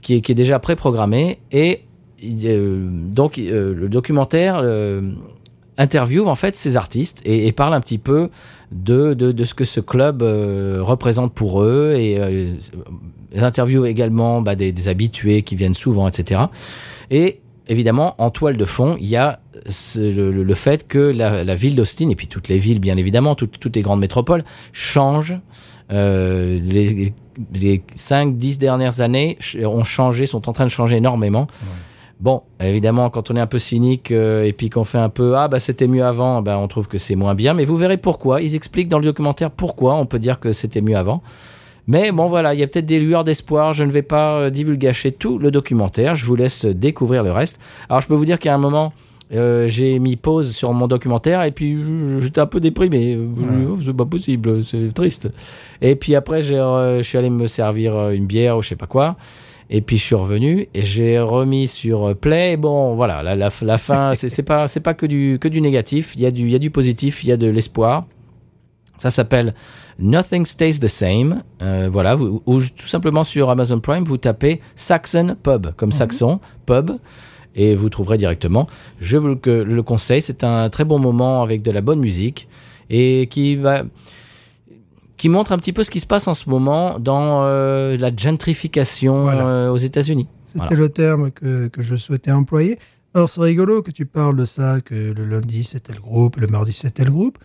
qui 0.02 0.16
est, 0.16 0.22
qui 0.22 0.32
est 0.32 0.36
déjà 0.36 0.60
préprogrammé. 0.60 1.40
Et 1.52 1.82
euh, 1.82 1.95
donc, 2.22 3.38
euh, 3.38 3.74
le 3.74 3.90
documentaire 3.90 4.60
euh, 4.64 5.02
interviewe 5.78 6.28
en 6.28 6.36
fait 6.36 6.56
ces 6.56 6.78
artistes 6.78 7.22
et, 7.26 7.52
parle 7.52 7.74
un 7.74 7.82
petit 7.82 7.98
peu 7.98 8.30
de, 8.72 9.14
de, 9.14 9.44
ce 9.44 9.54
que 9.54 9.66
ce 9.66 9.80
club 9.80 10.22
euh, 10.22 10.80
représente 10.82 11.34
pour 11.34 11.64
eux. 11.64 11.96
Et 11.98 12.20
euh, 12.20 12.56
ils 13.34 13.44
interviewent 13.44 13.86
également 13.86 14.42
bah, 14.42 14.56
des, 14.56 14.88
habitués 14.88 15.42
qui 15.42 15.56
viennent 15.56 15.74
souvent, 15.74 16.08
etc. 16.08 16.42
Et 17.12 17.42
évidemment, 17.68 18.16
en 18.18 18.30
toile 18.30 18.58
de 18.58 18.66
fond, 18.66 18.98
il 19.00 19.08
y 19.08 19.16
a 19.16 19.40
le, 19.96 20.54
fait 20.54 20.88
que 20.88 21.00
la, 21.00 21.56
ville 21.56 21.76
d'Austin, 21.76 22.10
et 22.10 22.16
puis 22.16 22.28
toutes 22.28 22.48
les 22.48 22.58
villes, 22.58 22.80
bien 22.80 22.98
évidemment, 22.98 23.36
toutes, 23.36 23.60
toutes 23.60 23.76
les 23.76 23.82
grandes 23.82 24.00
métropoles, 24.00 24.44
changent. 24.72 25.40
Euh, 25.92 26.60
les, 26.64 27.14
les 27.54 27.84
5-10 27.96 28.58
dernières 28.58 29.02
années 29.02 29.38
ont 29.64 29.84
changé, 29.84 30.26
sont 30.26 30.48
en 30.50 30.54
train 30.54 30.66
de 30.66 30.72
changer 30.72 30.98
énormément. 30.98 31.48
Bon, 32.20 32.44
évidemment, 32.60 33.10
quand 33.10 33.30
on 33.30 33.36
est 33.36 33.42
un 33.42 33.48
peu 33.48 33.60
cynique 33.60 34.12
euh, 34.12 34.46
et 34.46 34.54
puis 34.54 34.70
qu'on 34.70 34.86
fait 34.86 34.98
un 34.98 35.10
peu 35.10 35.36
ah 35.36 35.50
bah 35.50 35.60
c'était 35.60 35.88
mieux 35.88 36.04
avant, 36.04 36.42
bah 36.42 36.58
on 36.58 36.68
trouve 36.68 36.88
que 36.88 36.98
c'est 36.98 37.16
moins 37.16 37.36
bien. 37.36 37.54
Mais 37.54 37.66
vous 37.66 37.76
verrez 37.76 37.98
pourquoi. 37.98 38.42
Ils 38.42 38.56
expliquent 38.56 38.88
dans 38.88 39.00
le 39.00 39.06
documentaire 39.06 39.52
pourquoi 39.52 39.96
on 39.96 40.06
peut 40.06 40.20
dire 40.20 40.40
que 40.40 40.52
c'était 40.52 40.82
mieux 40.82 40.96
avant. 40.96 41.22
Mais 41.88 42.12
bon 42.12 42.28
voilà, 42.28 42.54
il 42.54 42.60
y 42.60 42.64
a 42.64 42.68
peut-être 42.68 42.86
des 42.86 43.00
lueurs 43.00 43.26
d'espoir. 43.26 43.74
Je 43.74 43.84
ne 43.84 43.92
vais 43.92 44.02
pas 44.02 44.38
euh, 44.38 44.50
divulgacher 44.50 45.12
tout 45.12 45.38
le 45.38 45.52
documentaire. 45.52 46.16
Je 46.16 46.26
vous 46.26 46.36
laisse 46.36 46.66
découvrir 46.66 47.22
le 47.24 47.32
reste. 47.32 47.60
Alors 47.90 48.02
je 48.02 48.08
peux 48.08 48.16
vous 48.16 48.26
dire 48.26 48.40
qu'à 48.40 48.54
un 48.54 48.58
moment, 48.58 48.94
euh, 49.34 49.68
j'ai 49.68 49.98
mis 49.98 50.18
pause 50.18 50.56
sur 50.56 50.72
mon 50.74 50.88
documentaire 50.88 51.42
et 51.44 51.52
puis 51.52 51.74
euh, 51.74 52.22
j'étais 52.22 52.42
un 52.42 52.46
peu 52.46 52.60
déprimé. 52.60 53.16
Euh, 53.16 53.70
oh, 53.72 53.78
C'est 53.84 53.96
pas 53.96 54.06
possible, 54.06 54.64
c'est 54.64 54.94
triste. 54.94 55.30
Et 55.82 55.96
puis 55.96 56.16
après, 56.16 56.42
je 56.42 57.00
suis 57.02 57.18
allé 57.18 57.30
me 57.30 57.48
servir 57.48 58.12
une 58.12 58.26
bière 58.26 58.58
ou 58.58 58.62
je 58.62 58.70
sais 58.70 58.76
pas 58.76 58.88
quoi. 58.88 59.16
Et 59.70 59.82
puis 59.82 59.98
je 59.98 60.04
suis 60.04 60.16
revenu 60.16 60.68
et 60.74 60.84
j'ai 60.84 61.20
remis 61.20 61.68
sur 61.68 62.10
euh, 62.10 62.14
Play. 62.14 62.56
Bon, 62.58 62.96
voilà, 62.96 63.24
la, 63.24 63.36
la, 63.36 63.50
la 63.62 63.78
fin, 63.78 64.14
c'est 64.16 64.44
pas, 64.44 64.68
c'est 64.68 64.80
pas 64.80 64.94
que 64.94 65.06
du, 65.06 65.38
que 65.42 65.48
du 65.48 65.60
négatif. 65.62 66.14
Il 66.16 66.22
y 66.22 66.26
a 66.26 66.32
du, 66.32 66.44
il 66.44 66.50
y 66.52 66.56
a 66.56 66.60
du 66.60 66.70
positif, 66.72 67.24
il 67.24 67.30
y 67.30 67.32
a 67.32 67.38
de 67.38 67.48
l'espoir. 67.48 68.06
Ça 68.98 69.10
s'appelle 69.10 69.54
Nothing 70.00 70.46
Stays 70.46 70.80
the 70.80 70.88
Same. 70.88 71.44
Euh, 71.62 71.90
voilà, 71.92 72.16
vous- 72.16 72.42
ou 72.46 72.62
tout 72.62 72.88
simplement 72.88 73.24
sur 73.24 73.50
Amazon 73.50 73.80
Prime, 73.80 74.04
vous 74.04 74.18
tapez 74.18 74.62
Saxon 74.76 75.36
Pub, 75.42 75.68
comme 75.76 75.92
Saxon, 75.92 76.40
pub, 76.66 76.92
et 77.56 77.76
vous 77.76 77.90
trouverez 77.90 78.18
directement. 78.18 78.68
Je 79.02 79.18
vous 79.18 79.28
le, 79.30 79.36
que- 79.36 79.50
le 79.50 79.84
conseille, 79.84 80.22
c'est 80.22 80.44
un 80.44 80.70
très 80.70 80.86
bon 80.86 81.00
moment 81.00 81.42
avec 81.42 81.62
de 81.62 81.72
la 81.72 81.82
bonne 81.82 82.00
musique 82.00 82.48
et 82.90 83.28
qui 83.32 83.56
va 83.56 83.84
qui 85.18 85.30
montre 85.30 85.52
un 85.52 85.58
petit 85.58 85.74
peu 85.74 85.84
ce 85.84 85.92
qui 85.92 86.00
se 86.00 86.08
passe 86.08 86.28
en 86.28 86.34
ce 86.34 86.50
moment 86.50 87.00
dans 87.00 87.44
euh, 87.44 87.96
la 87.98 88.12
gentrification 88.16 89.24
Voilà. 89.24 89.48
euh, 89.48 89.70
aux 89.70 89.78
États-Unis. 89.78 90.28
C'était 90.46 90.60
Voilà. 90.68 90.76
le 90.82 90.90
terme 90.90 91.32
que, 91.32 91.68
que 91.68 91.82
je 91.84 91.96
souhaitais 91.96 92.32
employer. 92.32 92.80
Alors, 93.14 93.30
c'est 93.30 93.42
rigolo 93.42 93.82
que 93.82 93.92
tu 93.92 94.06
parles 94.06 94.36
de 94.36 94.46
ça, 94.46 94.82
que 94.82 94.94
le 95.14 95.26
lundi 95.26 95.64
c'était 95.64 95.94
le 95.94 96.02
groupe, 96.02 96.36
le 96.38 96.48
mardi 96.48 96.74
c'était 96.74 97.06
le 97.06 97.12
groupe. 97.12 97.38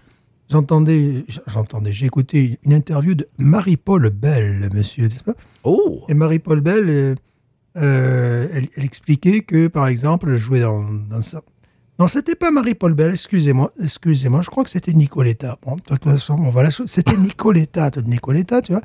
J'entendais, 0.51 1.25
j'entendais, 1.47 1.93
j'ai 1.93 2.07
écouté 2.07 2.59
une 2.65 2.73
interview 2.73 3.15
de 3.15 3.29
Marie-Paul 3.39 4.11
Bell, 4.11 4.69
monsieur, 4.75 5.05
n'est-ce 5.07 5.23
pas? 5.23 5.35
Oh, 5.63 6.03
Et 6.09 6.15
Marie-Paul 6.15 6.61
Bell, 6.61 7.15
euh, 7.77 8.49
elle, 8.53 8.67
elle 8.77 8.85
expliquait 8.85 9.43
que, 9.43 9.69
par 9.69 9.87
exemple, 9.87 10.29
elle 10.33 10.39
jouait 10.39 10.61
dans, 10.63 10.83
dans 11.09 11.23
ça. 11.23 11.43
Non, 12.01 12.09
c'était 12.09 12.35
pas 12.35 12.51
Marie-Paul 12.51 12.95
Bell, 12.95 13.11
excusez-moi, 13.13 13.71
excusez-moi, 13.79 14.41
je 14.41 14.49
crois 14.49 14.65
que 14.65 14.71
c'était 14.71 14.95
Nicoletta. 14.95 15.59
Bon, 15.63 15.77
de 15.77 15.83
toute 15.83 16.03
façon, 16.03 16.35
bon, 16.35 16.49
voilà, 16.49 16.71
c'était 16.71 17.15
Nicoletta, 17.15 17.91
Nicoletta, 18.07 18.63
tu 18.63 18.73
vois. 18.73 18.81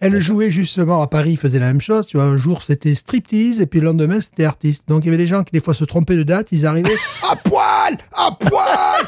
Elle 0.00 0.18
jouait 0.22 0.50
justement 0.50 1.02
à 1.02 1.06
Paris, 1.06 1.36
faisait 1.36 1.58
la 1.58 1.66
même 1.66 1.82
chose, 1.82 2.06
tu 2.06 2.16
vois. 2.16 2.24
Un 2.24 2.38
jour, 2.38 2.62
c'était 2.62 2.94
striptease, 2.94 3.60
et 3.60 3.66
puis 3.66 3.80
le 3.80 3.84
lendemain, 3.84 4.18
c'était 4.18 4.44
artiste. 4.44 4.88
Donc, 4.88 5.04
il 5.04 5.08
y 5.08 5.08
avait 5.08 5.18
des 5.18 5.26
gens 5.26 5.44
qui, 5.44 5.52
des 5.52 5.60
fois, 5.60 5.74
se 5.74 5.84
trompaient 5.84 6.16
de 6.16 6.22
date, 6.22 6.52
ils 6.52 6.64
arrivaient 6.64 6.96
à 7.30 7.36
poil, 7.36 7.98
à 8.10 8.30
poil! 8.32 9.04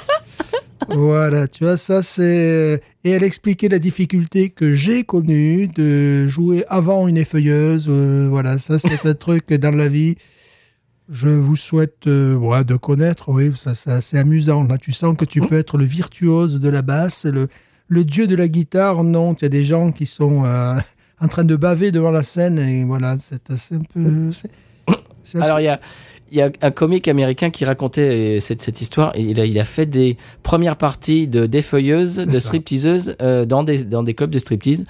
voilà, 0.90 1.48
tu 1.48 1.64
vois, 1.64 1.78
ça 1.78 2.02
c'est. 2.02 2.82
Et 3.04 3.10
elle 3.10 3.24
expliquait 3.24 3.68
la 3.68 3.78
difficulté 3.78 4.50
que 4.50 4.74
j'ai 4.74 5.04
connue 5.04 5.66
de 5.68 6.28
jouer 6.28 6.66
avant 6.68 7.08
une 7.08 7.16
effeuilleuse. 7.16 7.86
euh, 7.88 8.28
voilà, 8.28 8.58
ça 8.58 8.78
c'est 8.78 9.06
un 9.06 9.14
truc 9.14 9.50
dans 9.54 9.74
la 9.74 9.88
vie. 9.88 10.18
Je 11.10 11.28
vous 11.28 11.56
souhaite 11.56 12.06
euh, 12.08 12.34
ouais, 12.34 12.64
de 12.64 12.74
connaître, 12.74 13.28
oui, 13.28 13.52
ça 13.54 13.74
c'est 13.74 13.90
assez 13.92 14.18
amusant. 14.18 14.64
Là, 14.64 14.76
tu 14.78 14.92
sens 14.92 15.16
que 15.16 15.24
tu 15.24 15.40
peux 15.40 15.56
être 15.58 15.76
le 15.78 15.84
virtuose 15.84 16.58
de 16.60 16.68
la 16.68 16.82
basse, 16.82 17.26
le, 17.26 17.48
le 17.88 18.04
dieu 18.04 18.26
de 18.26 18.34
la 18.34 18.48
guitare. 18.48 19.04
Non, 19.04 19.34
il 19.34 19.42
y 19.42 19.44
a 19.44 19.48
des 19.48 19.64
gens 19.64 19.92
qui 19.92 20.06
sont 20.06 20.44
euh, 20.44 20.74
en 21.20 21.28
train 21.28 21.44
de 21.44 21.54
baver 21.54 21.92
devant 21.92 22.10
la 22.10 22.24
scène 22.24 22.58
et 22.58 22.84
voilà, 22.84 23.16
c'est 23.20 23.50
assez 23.50 23.76
un 23.76 23.82
peu. 23.94 24.32
c'est- 24.32 24.50
c'est 25.22 25.38
un 25.38 25.42
Alors, 25.42 25.60
il 25.60 25.64
y 25.64 25.68
a, 25.68 25.80
il 26.32 26.38
y 26.38 26.42
a 26.42 26.50
un 26.60 26.70
comique 26.72 27.06
américain 27.08 27.50
qui 27.50 27.64
racontait 27.64 28.36
euh, 28.36 28.40
cette, 28.40 28.60
cette 28.62 28.80
histoire. 28.80 29.12
Et 29.16 29.22
il, 29.22 29.40
a, 29.40 29.44
il 29.44 29.58
a 29.60 29.64
fait 29.64 29.86
des 29.86 30.16
premières 30.42 30.76
parties 30.76 31.28
de 31.28 31.46
défeuilleuses, 31.46 32.16
de 32.16 32.38
stripteaseuses 32.40 33.14
euh, 33.22 33.44
dans, 33.44 33.62
des, 33.62 33.84
dans 33.84 34.02
des 34.02 34.14
clubs 34.14 34.30
de 34.30 34.38
striptease. 34.40 34.84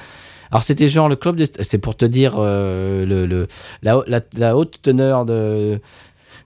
Alors, 0.51 0.63
c'était 0.63 0.87
genre 0.89 1.09
le 1.09 1.17
club 1.17 1.35
de. 1.37 1.45
C'est 1.63 1.79
pour 1.79 1.97
te 1.97 2.05
dire 2.05 2.35
euh, 2.39 3.05
le, 3.05 3.27
le, 3.27 3.49
la, 3.83 4.03
la, 4.07 4.21
la 4.39 4.57
haute 4.57 4.81
teneur 4.81 5.25
de. 5.25 5.81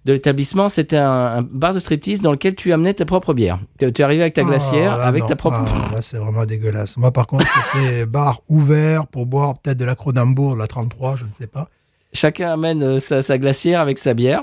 De 0.06 0.14
l'établissement, 0.14 0.68
c'était 0.70 0.96
un, 0.96 1.38
un 1.38 1.42
bar 1.42 1.74
de 1.74 1.78
striptease 1.78 2.22
dans 2.22 2.32
lequel 2.32 2.54
tu 2.54 2.72
amenais 2.72 2.94
ta 2.94 3.04
propre 3.04 3.34
bière. 3.34 3.58
Tu, 3.78 3.92
tu 3.92 4.02
arrivais 4.02 4.22
avec 4.22 4.34
ta 4.34 4.44
glacière, 4.44 4.92
Ah, 4.94 4.98
là, 4.98 5.04
avec 5.04 5.22
non. 5.24 5.28
ta 5.28 5.36
propre. 5.36 5.58
Ah, 5.66 5.94
là, 5.96 6.02
c'est 6.02 6.16
vraiment 6.16 6.46
dégueulasse. 6.46 6.96
Moi, 6.96 7.10
par 7.12 7.26
contre, 7.26 7.44
c'était 7.74 8.06
bar 8.06 8.40
ouvert 8.48 9.06
pour 9.06 9.26
boire 9.26 9.58
peut-être 9.58 9.76
de 9.76 9.84
la 9.84 9.94
Cronenbourg, 9.94 10.54
de 10.54 10.58
la 10.60 10.66
33, 10.66 11.16
je 11.16 11.26
ne 11.26 11.32
sais 11.32 11.46
pas. 11.46 11.68
Chacun 12.14 12.50
amène 12.50 12.82
euh, 12.82 12.98
sa, 12.98 13.20
sa 13.22 13.36
glacière 13.38 13.80
avec 13.80 13.98
sa 13.98 14.14
bière. 14.14 14.42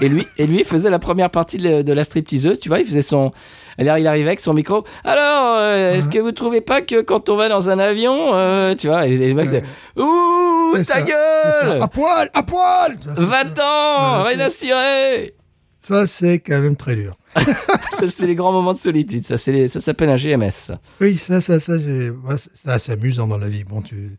Et 0.00 0.08
lui, 0.08 0.26
et 0.38 0.46
lui 0.46 0.64
faisait 0.64 0.90
la 0.90 0.98
première 0.98 1.30
partie 1.30 1.56
de, 1.58 1.82
de 1.82 1.92
la 1.92 2.02
stripteaseuse, 2.02 2.58
tu 2.58 2.68
vois, 2.68 2.80
il 2.80 2.84
faisait 2.86 3.00
son, 3.02 3.30
alors 3.78 3.96
il 3.98 4.06
arrivait 4.08 4.26
avec 4.28 4.40
son 4.40 4.52
micro. 4.52 4.84
Alors, 5.04 5.56
euh, 5.58 5.92
est-ce 5.94 6.08
que 6.08 6.18
vous 6.18 6.32
trouvez 6.32 6.60
pas 6.60 6.82
que 6.82 7.00
quand 7.00 7.28
on 7.28 7.36
va 7.36 7.48
dans 7.48 7.70
un 7.70 7.78
avion, 7.78 8.34
euh, 8.34 8.74
tu 8.74 8.88
vois, 8.88 9.06
et 9.06 9.16
les 9.16 9.32
mecs, 9.34 9.50
Ouais. 9.50 9.62
ouh, 9.96 10.72
ta 10.78 10.82
ça, 10.84 10.94
ça. 10.94 11.02
gueule, 11.02 11.80
À 11.82 11.86
poil, 11.88 12.28
à 12.34 12.42
poil 12.42 12.96
va-t'en, 13.06 14.22
rien 14.22 14.40
à 14.40 14.48
cirer. 14.48 15.34
Ça, 15.80 16.06
c'est 16.06 16.40
quand 16.40 16.60
même 16.60 16.76
très 16.76 16.96
dur. 16.96 17.14
ça, 17.36 18.08
c'est 18.08 18.26
les 18.26 18.34
grands 18.34 18.52
moments 18.52 18.72
de 18.72 18.78
solitude. 18.78 19.24
Ça, 19.24 19.36
c'est 19.36 19.68
ça 19.68 19.80
s'appelle 19.80 20.08
un 20.08 20.16
GMS. 20.16 20.50
ça. 20.50 20.80
Oui, 21.00 21.18
ça, 21.18 21.40
ça, 21.40 21.60
ça, 21.60 21.74
ouais, 21.74 22.36
c'est 22.54 22.78
c'est 22.78 22.92
amusant 22.92 23.26
dans 23.26 23.36
la 23.38 23.48
vie. 23.48 23.64
Bon, 23.64 23.82
tu. 23.82 24.16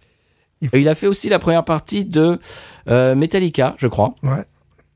Et 0.62 0.80
il 0.80 0.88
a 0.88 0.96
fait 0.96 1.08
aussi 1.08 1.28
la 1.28 1.40
première 1.40 1.66
partie 1.66 2.06
de 2.06 2.40
euh, 2.88 3.16
Metallica, 3.16 3.74
je 3.78 3.88
crois. 3.88 4.14
Ouais. 4.24 4.46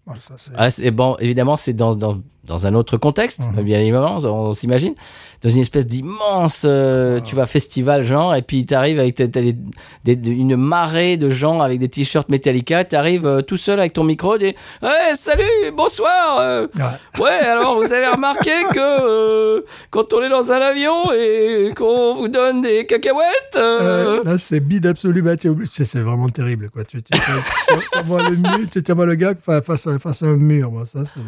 Voilà. 0.10 0.22
Ah, 0.56 0.70
c'est- 0.70 0.92
bon, 0.92 1.16
évidemment, 1.20 1.56
c'est 1.56 1.74
dans, 1.74 1.94
dans, 1.96 2.22
dans 2.50 2.68
un 2.68 2.74
autre 2.74 2.98
contexte, 2.98 3.40
Mhm. 3.56 3.62
bien 3.64 3.80
évidemment, 3.80 4.18
on, 4.24 4.28
on 4.28 4.54
s'imagine. 4.54 4.94
Dans 5.42 5.50
une 5.50 5.62
espèce 5.62 5.88
d'immense, 5.88 6.64
euh, 6.68 7.22
tu 7.22 7.36
vois, 7.36 7.46
festival, 7.46 8.04
genre, 8.04 8.36
et 8.36 8.42
puis 8.42 8.66
t'arrives 8.66 9.00
avec 9.00 9.16
des- 9.22 9.56
des- 10.04 10.30
une 10.32 10.58
marée 10.58 11.16
de 11.16 11.30
gens 11.30 11.62
avec 11.62 11.80
des 11.80 11.88
t-shirts 11.88 12.28
Metallica, 12.28 12.84
t'arrives 12.84 13.26
euh, 13.26 13.42
tout 13.42 13.56
seul 13.56 13.80
avec 13.80 13.94
ton 13.94 14.04
micro, 14.04 14.38
des 14.38 14.54
Ouais, 14.82 15.16
salut, 15.16 15.72
bonsoir 15.74 16.40
euh, 16.42 16.68
Ouais. 16.76 17.22
Ouais, 17.24 17.30
alors 17.48 17.76
vous 17.82 17.94
avez 17.94 18.08
remarqué 18.08 18.50
que 18.74 18.80
euh, 18.80 19.62
quand 19.92 20.12
on 20.14 20.22
est 20.24 20.30
dans 20.30 20.52
un 20.52 20.60
avion 20.60 21.14
et 21.14 21.72
qu'on 21.78 22.16
vous 22.16 22.28
donne 22.28 22.60
des 22.62 22.86
cacahuètes, 22.86 23.56
là, 23.56 24.38
c'est 24.38 24.60
bide 24.60 24.88
absolu. 24.88 25.22
Bah, 25.22 25.36
c'est 25.40 26.00
vraiment 26.02 26.28
terrible, 26.30 26.70
quoi. 26.70 26.84
Tu, 26.84 27.02
tu, 27.02 27.14
tu, 27.14 28.04
vois 28.04 28.24
le 28.24 28.36
mur, 28.36 28.68
tu, 28.72 28.92
vois 28.94 29.06
le 29.06 29.16
gars 29.16 29.34
fa- 29.42 29.62
face 29.62 29.88
à, 29.88 30.00
face 30.00 30.24
à 30.24 30.26
un 30.26 30.36
mur, 30.36 30.70
moi, 30.72 30.86
ça, 30.86 31.06
c'est. 31.06 31.22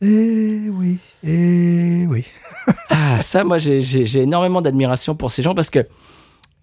Eh 0.00 0.68
oui, 0.70 0.98
eh 1.26 2.06
oui. 2.08 2.24
Ah, 2.90 3.20
ça, 3.20 3.44
moi, 3.44 3.56
j'ai- 3.58 3.80
énormément 4.22 4.60
d'admiration 4.60 5.14
pour 5.14 5.30
ces 5.30 5.42
gens 5.42 5.54
parce 5.54 5.70
que 5.70 5.86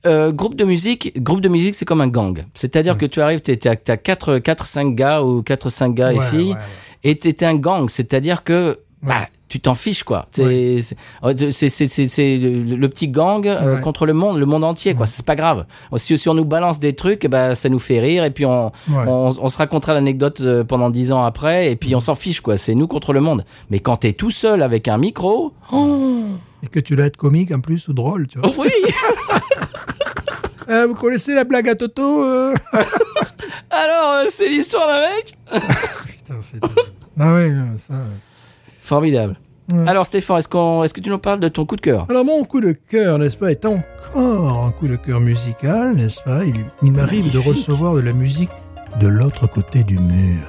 euh, 0.06 0.32
groupe 0.32 0.54
de 0.56 0.64
musique, 0.64 1.22
groupe 1.22 1.42
de 1.42 1.50
musique, 1.50 1.74
c'est 1.74 1.86
comme 1.86 2.02
un 2.02 2.08
gang. 2.08 2.46
C'est-à-dire 2.54 2.96
que 2.98 3.08
tu 3.08 3.22
arrives, 3.22 3.42
tu 3.42 3.52
as 3.68 3.76
4, 3.76 4.38
4, 4.38 4.66
5 4.66 4.96
gars 4.96 5.24
ou 5.24 5.42
4, 5.42 5.70
5 5.70 5.96
gars 5.96 6.14
et 6.14 6.20
filles, 6.20 6.52
ouais. 6.54 6.60
et 7.04 7.18
tu 7.18 7.34
un 7.44 7.56
gang. 7.56 7.90
C'est-à-dire 7.90 8.44
que 8.44 8.80
bah, 9.06 9.28
tu 9.48 9.60
t'en 9.60 9.74
fiches, 9.74 10.04
quoi. 10.04 10.28
C'est 10.32 10.44
le, 10.44 10.78
petit 12.88 13.08
gang 13.08 13.46
euh, 13.48 13.76
Ouais. 13.76 13.82
contre 13.82 14.06
le 14.06 14.14
monde, 14.14 14.38
le 14.38 14.46
monde 14.46 14.64
entier, 14.64 14.96
quoi. 14.96 15.06
C'est 15.06 15.26
pas 15.26 15.36
grave. 15.36 15.66
Si, 15.98 16.18
si 16.18 16.30
on 16.30 16.34
nous 16.34 16.46
balance 16.46 16.80
des 16.80 16.94
trucs, 16.96 17.28
bah, 17.28 17.56
ça 17.56 17.70
nous 17.70 17.80
fait 17.80 18.00
rire, 18.00 18.24
et 18.26 18.32
puis 18.32 18.46
on, 18.46 18.72
on, 18.92 19.32
on 19.40 19.50
se 19.50 19.58
racontera 19.58 19.94
l'anecdote 19.94 20.42
euh, 20.42 20.64
pendant 20.64 20.90
10 20.90 21.12
ans 21.12 21.24
après, 21.24 21.72
et 21.72 21.76
puis 21.76 21.96
on 21.96 22.00
s'en 22.00 22.16
fiche, 22.16 22.42
quoi. 22.42 22.58
C'est 22.58 22.76
nous 22.76 22.88
contre 22.88 23.14
le 23.14 23.20
monde. 23.22 23.46
Mais 23.70 23.80
quand 23.80 23.98
t'es 23.98 24.14
tout 24.14 24.32
seul 24.32 24.62
avec 24.62 24.88
un 24.88 24.98
micro, 24.98 25.54
oh, 25.72 26.24
Et 26.64 26.68
que 26.68 26.80
tu 26.80 26.96
dois 26.96 27.06
être 27.06 27.18
comique 27.18 27.52
en 27.52 27.60
plus 27.60 27.88
ou 27.88 27.94
drôle, 27.94 28.28
tu 28.28 28.40
vois. 28.40 28.52
oui! 28.58 28.70
Euh, 30.68 30.88
vous 30.88 30.96
connaissez 30.96 31.36
la 31.36 31.44
blague 31.44 31.70
à 31.70 31.76
Toto 31.76 32.24
euh 32.24 32.56
Alors, 33.70 34.24
c'est 34.30 34.48
l'histoire 34.48 34.88
d'un 34.88 35.02
mec 35.02 35.38
Putain, 36.08 36.42
c'est. 36.42 36.58
ah 37.20 37.34
ouais, 37.36 37.54
ça. 37.88 37.94
Formidable. 38.86 39.36
Ouais. 39.74 39.88
Alors, 39.90 40.06
Stéphane, 40.06 40.38
est-ce 40.38 40.48
qu'on, 40.48 40.84
est-ce 40.84 40.94
que 40.94 41.02
tu 41.02 41.10
nous 41.10 41.18
parles 41.18 41.40
de 41.40 41.48
ton 41.48 41.66
coup 41.66 41.76
de 41.76 41.82
cœur? 41.82 42.06
Alors 42.08 42.24
mon 42.24 42.44
coup 42.46 42.62
de 42.62 42.72
cœur, 42.74 43.18
n'est-ce 43.18 43.36
pas, 43.36 43.50
est 43.50 43.66
encore 43.66 44.64
un 44.64 44.72
coup 44.72 44.88
de 44.88 44.96
cœur 44.96 45.20
musical, 45.20 45.96
n'est-ce 45.96 46.22
pas? 46.22 46.46
Il, 46.46 46.54
il 46.84 46.92
m'arrive 46.92 47.32
de 47.32 47.40
recevoir 47.40 47.96
de 47.96 48.02
la 48.02 48.14
musique 48.14 48.52
de 49.00 49.08
l'autre 49.08 49.48
côté 49.48 49.84
du 49.84 49.98
mur. 49.98 50.44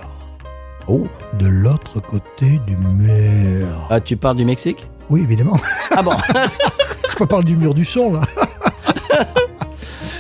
Oh. 0.87 1.05
De 1.39 1.47
l'autre 1.47 1.99
côté 2.01 2.61
du 2.67 2.77
mur. 2.77 3.67
Ah, 3.89 4.01
tu 4.01 4.19
parles 4.19 4.37
du 4.37 4.45
Mexique? 4.45 4.87
Oui, 5.09 5.23
évidemment. 5.23 5.57
Ah 5.97 6.03
bon? 6.03 6.13
Je 7.19 7.25
parle 7.25 7.45
du 7.45 7.57
mur 7.57 7.73
du 7.73 7.87
son, 7.87 8.13
là. 8.13 8.21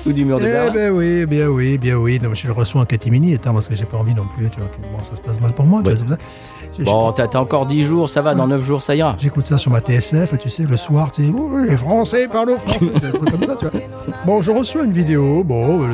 Ou 0.06 0.12
du 0.12 0.24
mur 0.24 0.38
de 0.38 0.44
Eh 0.46 0.50
Berlin 0.52 0.72
ben 0.72 0.92
oui, 0.92 1.26
bien 1.26 1.48
oui, 1.48 1.76
bien 1.78 1.96
oui. 1.96 2.18
Non, 2.22 2.30
mais 2.30 2.36
je 2.36 2.46
le 2.46 2.52
reçois 2.52 2.80
en 2.80 2.84
catimini, 2.84 3.32
étant 3.34 3.52
parce 3.52 3.66
que 3.68 3.74
j'ai 3.74 3.84
pas 3.84 3.98
envie 3.98 4.14
non 4.14 4.24
plus, 4.36 4.48
tu 4.48 4.58
vois. 4.60 4.68
que, 4.68 4.76
Bon, 4.76 5.02
ça 5.02 5.16
se 5.16 5.20
passe 5.20 5.38
mal 5.40 5.52
pour 5.52 5.66
moi, 5.66 5.82
tu 5.82 5.88
Ouais. 5.88 5.94
vois, 5.96 6.04
c'est 6.06 6.12
ça. 6.14 6.18
Je- 6.55 6.55
Bon, 6.84 7.12
t'as, 7.12 7.38
encore 7.38 7.66
10 7.66 7.84
jours, 7.84 8.08
ça 8.08 8.20
va, 8.22 8.34
dans 8.34 8.46
9 8.46 8.60
jours, 8.62 8.82
ça 8.82 8.94
ira. 8.94 9.16
J'écoute 9.18 9.46
ça 9.46 9.58
sur 9.58 9.70
ma 9.70 9.80
TSF, 9.80 10.38
tu 10.38 10.50
sais, 10.50 10.64
le 10.64 10.76
soir, 10.76 11.10
tu 11.12 11.24
sais, 11.24 11.30
Ouh, 11.30 11.64
les 11.64 11.76
Français 11.76 12.28
parlent 12.28 12.56
français, 12.64 12.86
des 12.86 13.12
trucs 13.12 13.30
comme 13.30 13.44
ça, 13.44 13.56
tu 13.58 13.66
vois. 13.66 13.80
Bon, 14.26 14.42
je 14.42 14.50
reçois 14.50 14.84
une 14.84 14.92
vidéo, 14.92 15.42
bon, 15.44 15.86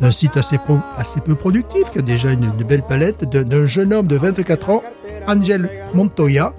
d'un 0.00 0.10
site 0.10 0.36
assez, 0.36 0.58
pro- 0.58 0.78
assez 0.98 1.20
peu 1.20 1.34
productif, 1.34 1.90
qui 1.90 1.98
a 1.98 2.02
déjà 2.02 2.32
une, 2.32 2.44
une 2.44 2.64
belle 2.66 2.82
palette, 2.82 3.24
d'un 3.30 3.66
jeune 3.66 3.92
homme 3.92 4.06
de 4.06 4.16
24 4.16 4.70
ans, 4.70 4.82
Angel 5.26 5.70
Montoya. 5.94 6.52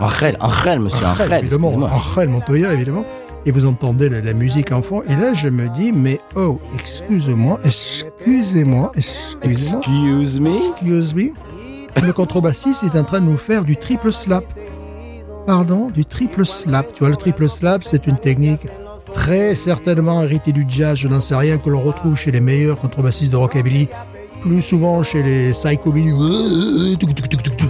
Angel, 0.00 0.36
Angel, 0.40 0.78
monsieur, 0.80 1.06
Angel, 1.06 1.32
évidemment, 1.40 1.68
excuse-moi. 1.70 1.90
Angel 2.12 2.28
Montoya, 2.28 2.72
évidemment. 2.74 3.04
Et 3.46 3.50
vous 3.52 3.64
entendez 3.64 4.08
la, 4.08 4.20
la 4.20 4.32
musique 4.32 4.72
en 4.72 4.82
fond. 4.82 5.02
Et 5.08 5.14
là, 5.14 5.32
je 5.32 5.48
me 5.48 5.68
dis, 5.68 5.92
mais 5.92 6.20
oh, 6.34 6.60
excusez-moi, 6.78 7.60
excusez-moi, 7.64 8.92
excusez-moi. 8.96 9.80
Excuse 9.80 10.40
me 10.40 10.50
Excuse 10.50 11.14
me. 11.14 11.30
Le 12.02 12.12
contrebassiste 12.12 12.84
est 12.84 12.98
en 12.98 13.04
train 13.04 13.20
de 13.20 13.26
nous 13.26 13.38
faire 13.38 13.64
du 13.64 13.76
triple 13.76 14.12
slap. 14.12 14.44
Pardon, 15.46 15.88
du 15.88 16.04
triple 16.04 16.44
slap. 16.44 16.86
Tu 16.94 17.00
vois, 17.00 17.08
le 17.08 17.16
triple 17.16 17.48
slap, 17.48 17.84
c'est 17.84 18.06
une 18.06 18.18
technique 18.18 18.66
très 19.14 19.54
certainement 19.54 20.22
héritée 20.22 20.52
du 20.52 20.66
jazz, 20.68 20.98
je 20.98 21.08
n'en 21.08 21.20
sais 21.20 21.34
rien, 21.34 21.56
que 21.58 21.70
l'on 21.70 21.80
retrouve 21.80 22.16
chez 22.16 22.30
les 22.30 22.40
meilleurs 22.40 22.78
contrebassistes 22.78 23.32
de 23.32 23.36
rockabilly, 23.36 23.88
plus 24.42 24.60
souvent 24.60 25.02
chez 25.02 25.22
les 25.22 25.52
psychobilly. 25.52 26.12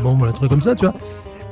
Bon, 0.02 0.14
voilà, 0.14 0.32
un 0.32 0.36
truc 0.36 0.50
comme 0.50 0.62
ça, 0.62 0.74
tu 0.74 0.86
vois. 0.86 0.94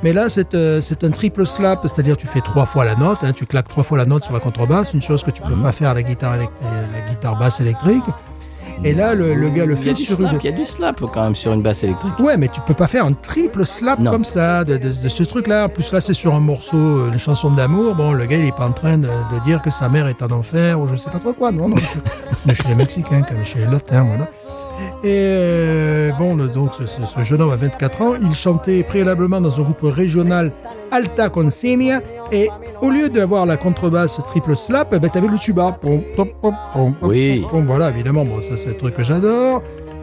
Mais 0.03 0.11
là, 0.11 0.29
c'est 0.29 0.53
euh, 0.53 0.81
un 1.01 1.09
triple 1.11 1.47
slap, 1.47 1.79
c'est-à-dire 1.83 2.17
tu 2.17 2.27
fais 2.27 2.41
trois 2.41 2.65
fois 2.65 2.83
la 2.83 2.95
note, 2.95 3.19
hein, 3.23 3.31
tu 3.31 3.45
claques 3.45 3.69
trois 3.69 3.83
fois 3.83 3.97
la 3.97 4.05
note 4.05 4.23
sur 4.25 4.33
la 4.33 4.39
contrebasse, 4.39 4.93
une 4.93 5.01
chose 5.01 5.23
que 5.23 5.31
tu 5.31 5.41
peux 5.41 5.55
pas 5.55 5.71
faire 5.71 5.91
à 5.91 5.93
la 5.93 6.03
guitare, 6.03 6.33
euh, 6.33 6.85
la 6.91 7.09
guitare 7.09 7.39
basse 7.39 7.61
électrique. 7.61 8.03
Et 8.83 8.93
là, 8.93 9.15
le, 9.15 9.33
le 9.33 9.49
gars 9.49 9.65
le 9.65 9.75
fait 9.75 9.93
du 9.93 10.03
sur 10.05 10.17
slap, 10.17 10.33
une... 10.33 10.39
il 10.43 10.45
y 10.45 10.53
a 10.53 10.57
du 10.57 10.65
slap 10.65 10.99
quand 11.13 11.23
même 11.23 11.35
sur 11.35 11.53
une 11.53 11.61
basse 11.61 11.83
électrique. 11.83 12.13
Ouais, 12.19 12.37
mais 12.37 12.49
tu 12.49 12.59
peux 12.67 12.73
pas 12.73 12.87
faire 12.87 13.05
un 13.05 13.13
triple 13.13 13.65
slap 13.65 13.99
Non. 13.99 14.11
comme 14.11 14.25
ça, 14.25 14.63
de, 14.63 14.77
de- 14.77 14.91
de 14.91 15.09
ce 15.09 15.23
truc-là. 15.23 15.65
En 15.65 15.69
plus, 15.69 15.91
là, 15.91 16.01
c'est 16.01 16.13
sur 16.13 16.35
un 16.35 16.39
morceau, 16.39 16.77
euh, 16.77 17.11
une 17.11 17.19
chanson 17.19 17.51
d'amour. 17.51 17.95
Bon, 17.95 18.11
le 18.11 18.25
gars, 18.25 18.37
il 18.37 18.47
est 18.47 18.55
pas 18.55 18.67
en 18.67 18.71
train 18.73 18.97
de, 18.97 19.07
de 19.07 19.43
dire 19.45 19.61
que 19.61 19.71
sa 19.71 19.89
mère 19.89 20.07
est 20.07 20.21
en 20.21 20.31
enfer 20.31 20.79
ou 20.79 20.87
je 20.87 20.95
sais 20.97 21.09
pas 21.09 21.19
trop 21.19 21.33
quoi. 21.33 21.51
Non, 21.51 21.69
non. 21.69 21.77
je- 21.77 21.85
mais 22.45 22.53
chez 22.53 22.67
les 22.67 22.75
Mexicains, 22.75 23.21
comme 23.23 23.43
chez 23.45 23.59
les 23.59 23.65
Latins, 23.65 24.03
voilà. 24.03 24.27
Et 25.07 26.09
bon, 26.17 26.35
le- 26.35 26.47
donc 26.47 26.71
ce, 26.83 27.23
jeune 27.23 27.41
homme 27.41 27.51
a 27.51 27.55
24 27.55 28.01
ans, 28.01 28.13
il 28.19 28.33
chantait 28.33 28.81
préalablement 28.83 29.39
dans 29.39 29.59
un 29.59 29.63
groupe 29.63 29.77
régional 29.83 30.51
Alta 30.91 31.29
Consigna. 31.29 32.01
Et 32.31 32.49
au 32.81 32.89
lieu 32.89 33.09
d'avoir 33.09 33.45
la 33.45 33.55
contrebasse 33.55 34.19
triple 34.27 34.55
slap, 34.55 34.93
eh 34.93 34.99
ben, 34.99 35.09
t'avais 35.09 35.27
le 35.27 35.37
tuba. 35.37 35.77
Oui. 37.03 37.45
Voilà, 37.53 37.89
évidemment, 37.91 38.25
bon, 38.25 38.41
ça 38.41 38.57
c'est 38.57 38.69
un 38.71 38.73
truc 38.73 38.95
que 38.95 39.03
j'adore. 39.03 39.61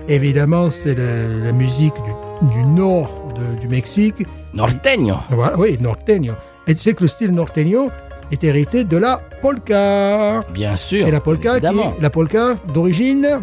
Évidemment, 0.08 0.70
c'est 0.70 0.94
la, 0.94 1.44
la 1.46 1.52
musique 1.52 1.94
du, 2.42 2.48
du 2.48 2.64
nord 2.64 3.10
de- 3.36 3.60
du 3.60 3.68
Mexique. 3.68 4.24
Norteño. 4.54 5.16
Voilà, 5.30 5.58
oui, 5.58 5.78
norteño. 5.80 6.34
Et 6.68 6.74
tu 6.74 6.80
sais 6.80 6.92
que 6.94 7.02
le 7.02 7.08
style 7.08 7.32
norteño 7.32 7.88
est 8.30 8.44
hérité 8.44 8.84
de 8.84 8.96
la 8.98 9.20
polka. 9.40 10.42
Bien 10.54 10.76
sûr. 10.76 11.06
Et 11.08 11.10
la 11.10 11.20
polka, 11.20 11.58
qui 11.58 11.66
évidemment. 11.66 11.94
la 12.00 12.10
polka 12.10 12.54
d'origine 12.72 13.40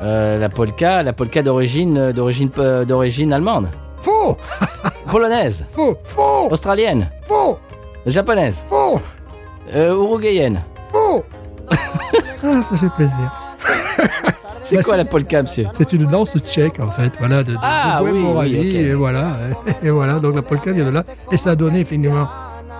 Euh, 0.00 0.38
la 0.38 0.48
polka, 0.48 1.02
la 1.02 1.12
polka 1.12 1.42
d'origine, 1.42 1.98
euh, 1.98 2.12
d'origine, 2.12 2.50
euh, 2.58 2.84
d'origine 2.84 3.32
allemande, 3.32 3.68
faux, 4.00 4.36
polonaise, 5.10 5.64
faux, 5.72 5.96
faux, 6.04 6.48
australienne, 6.52 7.08
faux, 7.26 7.58
japonaise, 8.06 8.64
faux, 8.70 9.00
euh, 9.74 9.94
uruguayenne. 9.96 10.60
faux. 10.92 11.24
ah, 11.70 12.62
ça 12.62 12.78
fait 12.78 12.90
plaisir. 12.96 13.32
C'est 14.62 14.76
Bah, 14.76 14.82
quoi 14.84 14.96
la 14.98 15.04
polka, 15.04 15.42
monsieur? 15.42 15.66
C'est 15.72 15.92
une 15.92 16.04
danse 16.06 16.36
tchèque 16.38 16.78
en 16.78 16.88
fait, 16.88 17.12
voilà, 17.18 17.42
de, 17.42 17.52
de, 17.52 17.58
Ah, 17.60 17.98
de 18.00 18.04
oui, 18.04 18.10
oui, 18.12 18.18
Moravie, 18.20 18.58
ok. 18.58 18.64
et 18.76 18.94
voilà, 18.94 19.24
et 19.82 19.90
voilà, 19.90 20.20
donc 20.20 20.36
la 20.36 20.42
polka 20.42 20.70
vient 20.72 20.84
de 20.86 20.90
là, 20.90 21.02
et 21.32 21.36
ça 21.36 21.50
a 21.50 21.56
donné 21.56 21.84
finalement 21.84 22.28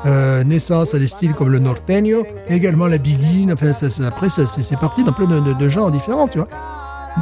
euh, 0.07 0.45
naissance 0.45 0.95
à 0.95 0.99
des 1.01 1.09
styles 1.09 1.35
comme 1.35 1.49
le 1.51 1.59
norteño, 1.59 2.23
également 2.49 2.87
la 2.87 2.99
biguine, 2.99 3.53
enfin 3.53 3.73
ça, 3.73 3.91
ça- 3.91 4.07
après 4.07 4.29
c'est 4.29 4.79
parti 4.79 5.03
dans 5.03 5.13
plein 5.13 5.27
de, 5.27 5.41
de, 5.41 5.53
de 5.55 5.69
genres 5.69 5.91
différents, 5.91 6.29
tu 6.29 6.39
vois. 6.39 6.47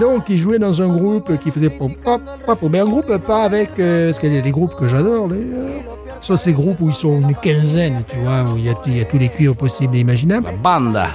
Donc 0.00 0.24
il 0.28 0.38
jouait 0.38 0.58
dans 0.58 0.82
un 0.82 0.88
groupe 0.88 1.38
qui 1.38 1.50
faisait 1.50 1.70
pop 1.70 1.90
pop 2.04 2.20
pop, 2.44 2.58
mais 2.70 2.80
un 2.80 2.84
groupe 2.86 3.16
pas 3.18 3.44
avec, 3.44 3.70
euh, 3.78 4.08
parce 4.08 4.18
qu'il 4.18 4.32
y 4.34 4.38
a 4.38 4.42
des 4.42 4.50
groupes 4.50 4.74
que 4.78 4.88
j'adore 4.88 5.28
d'ailleurs, 5.28 5.82
soit 6.20 6.36
ces 6.36 6.52
groupes 6.52 6.80
où 6.80 6.88
ils 6.90 6.94
sont 6.94 7.20
une 7.20 7.34
quinzaine, 7.34 8.02
tu 8.08 8.16
vois, 8.18 8.42
où 8.52 8.56
il 8.58 8.64
y 8.64 8.68
a, 8.68 8.74
il 8.86 8.96
y 8.98 9.00
a 9.00 9.04
tous 9.04 9.18
les 9.18 9.28
cuivres 9.28 9.56
possibles 9.56 9.96
et 9.96 10.00
imaginables. 10.00 10.46
La 10.46 10.52
banda. 10.52 11.08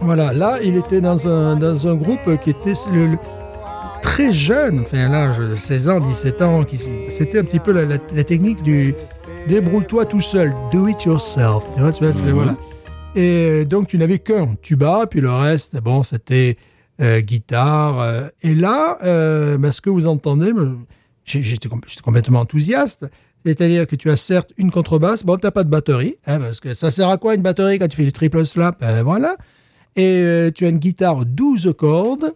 Voilà, 0.00 0.32
là, 0.32 0.56
il 0.64 0.76
était 0.76 1.00
dans 1.00 1.28
un, 1.28 1.56
dans 1.56 1.86
un 1.86 1.94
groupe 1.94 2.18
qui 2.42 2.50
était 2.50 2.74
le, 2.92 3.06
le- 3.08 3.18
très 4.02 4.32
jeune, 4.32 4.80
enfin 4.80 5.08
là, 5.08 5.32
je- 5.34 5.54
16 5.54 5.88
ans, 5.90 6.00
17 6.00 6.42
ans, 6.42 6.64
qui, 6.64 6.80
c'était 7.10 7.38
un 7.38 7.44
petit 7.44 7.60
peu 7.60 7.72
la, 7.72 7.84
la- 7.84 7.98
la 8.14 8.24
technique 8.24 8.62
du 8.62 8.94
débrouille-toi 9.46 10.04
tout 10.06 10.20
seul, 10.20 10.52
do 10.72 10.88
it 10.88 11.04
yourself, 11.04 11.62
tu 11.74 11.80
vois, 11.82 11.92
tu 11.92 12.04
vois, 12.04 12.32
voilà. 12.32 12.54
Et 13.14 13.64
donc, 13.66 13.88
tu 13.88 13.98
n'avais 13.98 14.18
qu'un 14.18 14.48
tuba, 14.62 15.06
puis 15.08 15.20
le 15.20 15.30
reste, 15.30 15.78
bon, 15.82 16.02
c'était 16.02 16.56
euh, 16.56 16.71
guitare. 17.20 18.00
euh, 18.00 18.28
et 18.42 18.54
là, 18.54 18.98
euh, 19.04 19.58
ben, 19.58 19.72
ce 19.72 19.80
que 19.80 19.90
vous 19.90 20.06
entendez, 20.06 20.52
j'étais 21.26 21.68
com- 21.68 21.80
j'étais 21.86 22.00
complètement 22.02 22.40
enthousiaste. 22.40 23.06
C'est-à-dire 23.44 23.86
que 23.88 23.96
tu 23.96 24.08
as 24.10 24.16
certes 24.16 24.50
une 24.56 24.70
contrebasse, 24.70 25.24
bon, 25.24 25.36
t'as 25.36 25.50
pas 25.50 25.64
de 25.64 25.68
batterie, 25.68 26.14
hein, 26.26 26.38
parce 26.38 26.60
que 26.60 26.74
ça 26.74 26.90
sert 26.92 27.08
à 27.08 27.18
quoi 27.18 27.34
une 27.34 27.42
batterie 27.42 27.78
quand 27.80 27.88
tu 27.88 27.96
fais 27.96 28.04
du 28.04 28.12
triple 28.12 28.46
slap? 28.46 28.78
Ben, 28.80 29.02
Voilà. 29.02 29.36
Et 29.96 30.22
euh, 30.22 30.50
tu 30.54 30.64
as 30.64 30.68
une 30.68 30.78
guitare 30.78 31.26
12 31.26 31.74
cordes. 31.76 32.32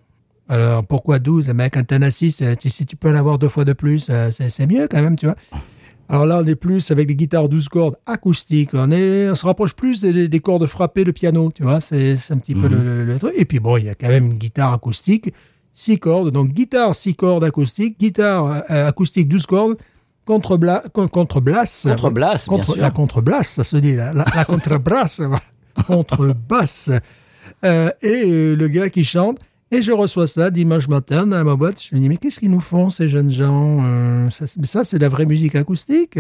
Alors, 0.48 0.84
pourquoi 0.84 1.18
12 1.18 1.48
Mais 1.54 1.70
quand 1.70 1.84
t'en 1.86 2.02
as 2.02 2.10
6, 2.10 2.42
euh, 2.42 2.54
tu- 2.54 2.70
si 2.70 2.86
tu 2.86 2.96
peux 2.96 3.10
en 3.10 3.14
avoir 3.14 3.38
deux 3.38 3.48
fois 3.48 3.64
de 3.64 3.72
plus, 3.72 4.08
euh, 4.10 4.30
c'est 4.30 4.66
mieux 4.66 4.86
quand 4.90 5.00
même, 5.02 5.16
tu 5.16 5.26
vois. 5.26 5.36
Alors 6.08 6.26
là, 6.26 6.40
on 6.42 6.46
est 6.46 6.54
plus 6.54 6.90
avec 6.90 7.08
des 7.08 7.16
guitares 7.16 7.48
12 7.48 7.68
cordes 7.68 7.96
acoustiques. 8.06 8.70
On, 8.74 8.90
est, 8.90 9.28
on 9.30 9.34
se 9.34 9.44
rapproche 9.44 9.74
plus 9.74 10.00
des, 10.00 10.28
des 10.28 10.40
cordes 10.40 10.66
frappées 10.66 11.04
de 11.04 11.10
piano, 11.10 11.50
tu 11.54 11.62
vois. 11.64 11.80
C'est 11.80 12.16
c'est 12.16 12.32
un 12.32 12.38
petit 12.38 12.54
peu 12.54 12.68
le, 12.68 12.76
le- 12.82 13.04
le 13.04 13.18
truc. 13.18 13.32
Et 13.36 13.44
puis 13.44 13.58
bon, 13.58 13.76
il 13.76 13.84
y 13.86 13.88
a 13.88 13.94
quand 13.94 14.08
même 14.08 14.26
une 14.26 14.38
guitare 14.38 14.72
acoustique, 14.72 15.32
6 15.74 15.98
cordes. 15.98 16.30
Donc 16.30 16.50
guitare 16.52 16.94
6 16.94 17.14
cordes 17.14 17.44
acoustique, 17.44 17.98
guitare 17.98 18.62
euh, 18.70 18.88
acoustique 18.88 19.28
12 19.28 19.46
cordes, 19.46 19.76
contrebla, 20.24 20.84
con- 20.92 21.08
contreblasse. 21.08 21.82
Contrebasse, 21.88 22.48
bien 22.48 22.58
Contre- 22.58 22.72
sûr. 22.74 22.82
La 22.82 22.90
contrebasse, 22.90 23.48
ça 23.50 23.64
se 23.64 23.76
dit, 23.76 23.96
la, 23.96 24.12
la, 24.14 24.24
la 24.34 24.44
contrebasse. 24.46 25.20
voilà. 25.20 25.42
contrebasse. 25.86 26.90
Euh, 27.64 27.90
et 28.02 28.22
euh, 28.26 28.54
le 28.56 28.68
gars 28.68 28.90
qui 28.90 29.04
chante. 29.04 29.38
Et 29.72 29.82
je 29.82 29.90
reçois 29.92 30.26
ça 30.28 30.50
dimanche 30.50 30.86
matin 30.88 31.26
dans 31.26 31.42
ma 31.44 31.56
boîte. 31.56 31.82
Je 31.90 31.94
me 31.96 32.00
dis, 32.00 32.08
mais 32.08 32.16
qu'est-ce 32.18 32.38
qu'ils 32.38 32.50
nous 32.50 32.60
font, 32.60 32.88
ces 32.90 33.08
jeunes 33.08 33.32
gens 33.32 33.78
Euh, 33.84 34.30
ça, 34.30 34.46
c'est- 34.46 34.64
Ça, 34.64 34.84
c'est 34.84 34.98
la 34.98 35.08
vraie 35.08 35.26
musique 35.26 35.56
acoustique. 35.56 36.18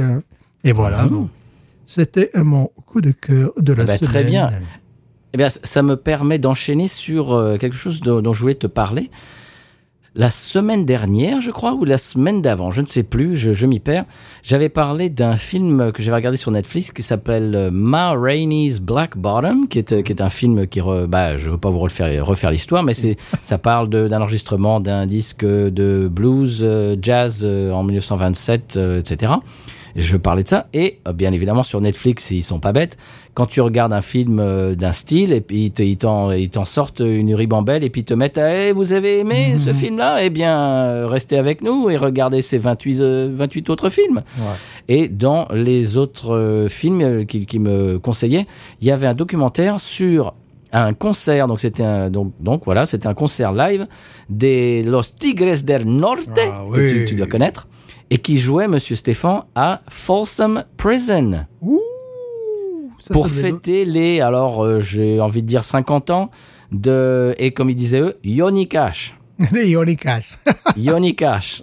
Et 0.64 0.72
voilà. 0.72 1.06
donc, 1.06 1.28
C'était 1.88 2.30
mon 2.34 2.68
coup 2.86 3.00
de 3.00 3.12
cœur 3.12 3.52
de 3.58 3.72
la 3.72 3.84
Ah 3.84 3.86
bah, 3.86 3.96
semaine. 3.98 4.10
très 4.10 4.24
bien. 4.24 4.50
Eh 5.32 5.36
bien, 5.36 5.48
ça- 5.48 5.82
me 5.82 5.94
permet 5.94 6.38
d'enchaîner 6.40 6.88
sur 6.88 7.32
euh, 7.32 7.58
quelque 7.58 7.76
chose 7.76 8.00
dont, 8.00 8.20
dont 8.20 8.32
je 8.32 8.40
voulais 8.40 8.56
te 8.56 8.66
parler. 8.66 9.10
La 10.18 10.30
semaine 10.30 10.86
dernière, 10.86 11.42
je 11.42 11.50
crois, 11.50 11.74
ou 11.74 11.84
la 11.84 11.98
semaine 11.98 12.40
d'avant, 12.40 12.70
je 12.70 12.80
ne 12.80 12.86
sais 12.86 13.02
plus, 13.02 13.36
je, 13.36 13.52
je 13.52 13.66
m'y 13.66 13.80
perds. 13.80 14.06
J'avais 14.42 14.70
parlé 14.70 15.10
d'un 15.10 15.36
film 15.36 15.92
que 15.92 16.02
j'avais 16.02 16.14
regardé 16.16 16.38
sur 16.38 16.50
Netflix 16.50 16.90
qui 16.90 17.02
s'appelle 17.02 17.54
euh, 17.54 17.70
Ma 17.70 18.12
Rainey's 18.18 18.80
Black 18.80 19.18
Bottom, 19.18 19.68
qui 19.68 19.78
est, 19.78 19.92
euh, 19.92 20.00
qui 20.00 20.12
est 20.12 20.22
un 20.22 20.30
film 20.30 20.66
qui, 20.68 20.80
re- 20.80 21.04
bah, 21.06 21.36
je 21.36 21.50
veux 21.50 21.58
pas 21.58 21.68
vous 21.68 21.80
refaire, 21.80 22.24
refaire 22.24 22.50
l'histoire, 22.50 22.82
mais 22.82 22.94
c'est, 22.94 23.18
ça 23.42 23.58
parle 23.58 23.90
d'un 23.90 24.22
enregistrement 24.22 24.80
d'un 24.80 25.06
disque 25.06 25.44
de 25.44 26.08
blues, 26.10 26.60
euh, 26.62 26.96
jazz 27.02 27.42
euh, 27.44 27.70
en 27.72 27.82
1927, 27.82 28.76
euh, 28.78 29.00
etc. 29.00 29.34
Je 29.98 30.16
parlais 30.16 30.42
de 30.42 30.48
ça. 30.48 30.66
Et 30.74 30.98
euh, 31.08 31.12
bien 31.12 31.32
évidemment, 31.32 31.62
sur 31.62 31.80
Netflix, 31.80 32.30
ils 32.30 32.42
sont 32.42 32.60
pas 32.60 32.72
bêtes. 32.72 32.96
Quand 33.34 33.46
tu 33.46 33.60
regardes 33.60 33.92
un 33.92 34.00
film 34.02 34.38
euh, 34.40 34.74
d'un 34.74 34.92
style, 34.92 35.32
et 35.32 35.40
puis 35.40 35.66
ils 35.66 35.70
te- 35.70 35.82
ils 35.82 35.96
t'en, 35.98 36.64
sortent 36.64 37.00
une 37.00 37.34
ribambelle, 37.34 37.84
et 37.84 37.90
puis 37.90 38.00
ils 38.02 38.04
te 38.04 38.14
mettent 38.14 38.38
Eh, 38.38 38.72
Vous 38.72 38.92
avez 38.92 39.18
aimé 39.18 39.56
ce 39.58 39.72
film-là? 39.72 40.18
Eh 40.22 40.30
bien, 40.30 40.58
euh, 40.58 41.06
restez 41.06 41.36
avec 41.38 41.62
nous 41.62 41.90
et 41.90 41.96
regardez 41.96 42.40
ces 42.42 42.58
28, 42.58 43.00
euh, 43.00 43.30
28 43.34 43.68
autres 43.70 43.88
films. 43.90 44.22
Et 44.88 45.08
dans 45.08 45.48
les 45.52 45.96
autres 45.98 46.66
films 46.70 47.26
qu'il 47.26 47.44
qui 47.46 47.58
me 47.58 47.98
conseillait, 47.98 48.46
il 48.80 48.86
y 48.86 48.90
avait 48.90 49.06
un 49.06 49.14
documentaire 49.14 49.80
sur 49.80 50.34
un 50.72 50.94
concert. 50.94 51.46
Donc, 51.46 51.60
c'était 51.60 51.82
un, 51.84 52.10
donc, 52.10 52.32
donc 52.40 52.62
voilà, 52.64 52.86
c'était 52.86 53.06
un 53.06 53.14
concert 53.14 53.52
live 53.52 53.86
des 54.28 54.82
Los 54.82 55.12
Tigres 55.18 55.62
del 55.64 55.84
Norte, 55.84 56.28
Ah 56.38 56.64
que 56.74 57.06
tu 57.06 57.14
dois 57.14 57.26
connaître, 57.26 57.66
et 58.10 58.18
qui 58.18 58.38
jouait, 58.38 58.68
Monsieur 58.68 58.96
Stéphane, 58.96 59.42
à 59.54 59.80
Folsom 59.88 60.64
Prison 60.76 61.46
Ouh, 61.60 61.80
ça, 63.00 63.12
pour 63.12 63.28
ça 63.28 63.42
fêter 63.42 63.84
les, 63.84 64.20
alors 64.20 64.64
euh, 64.64 64.80
j'ai 64.80 65.20
envie 65.20 65.42
de 65.42 65.46
dire 65.46 65.64
50 65.64 66.10
ans 66.10 66.30
de, 66.72 67.34
et 67.38 67.52
comme 67.52 67.70
ils 67.70 67.76
disaient 67.76 68.00
eux, 68.00 68.16
Yoni 68.24 68.68
Cash. 68.68 69.16
Les 69.52 69.68
Yoni 69.68 69.96
Cash. 69.96 70.38
Yoni 70.76 71.14
Cash. 71.14 71.62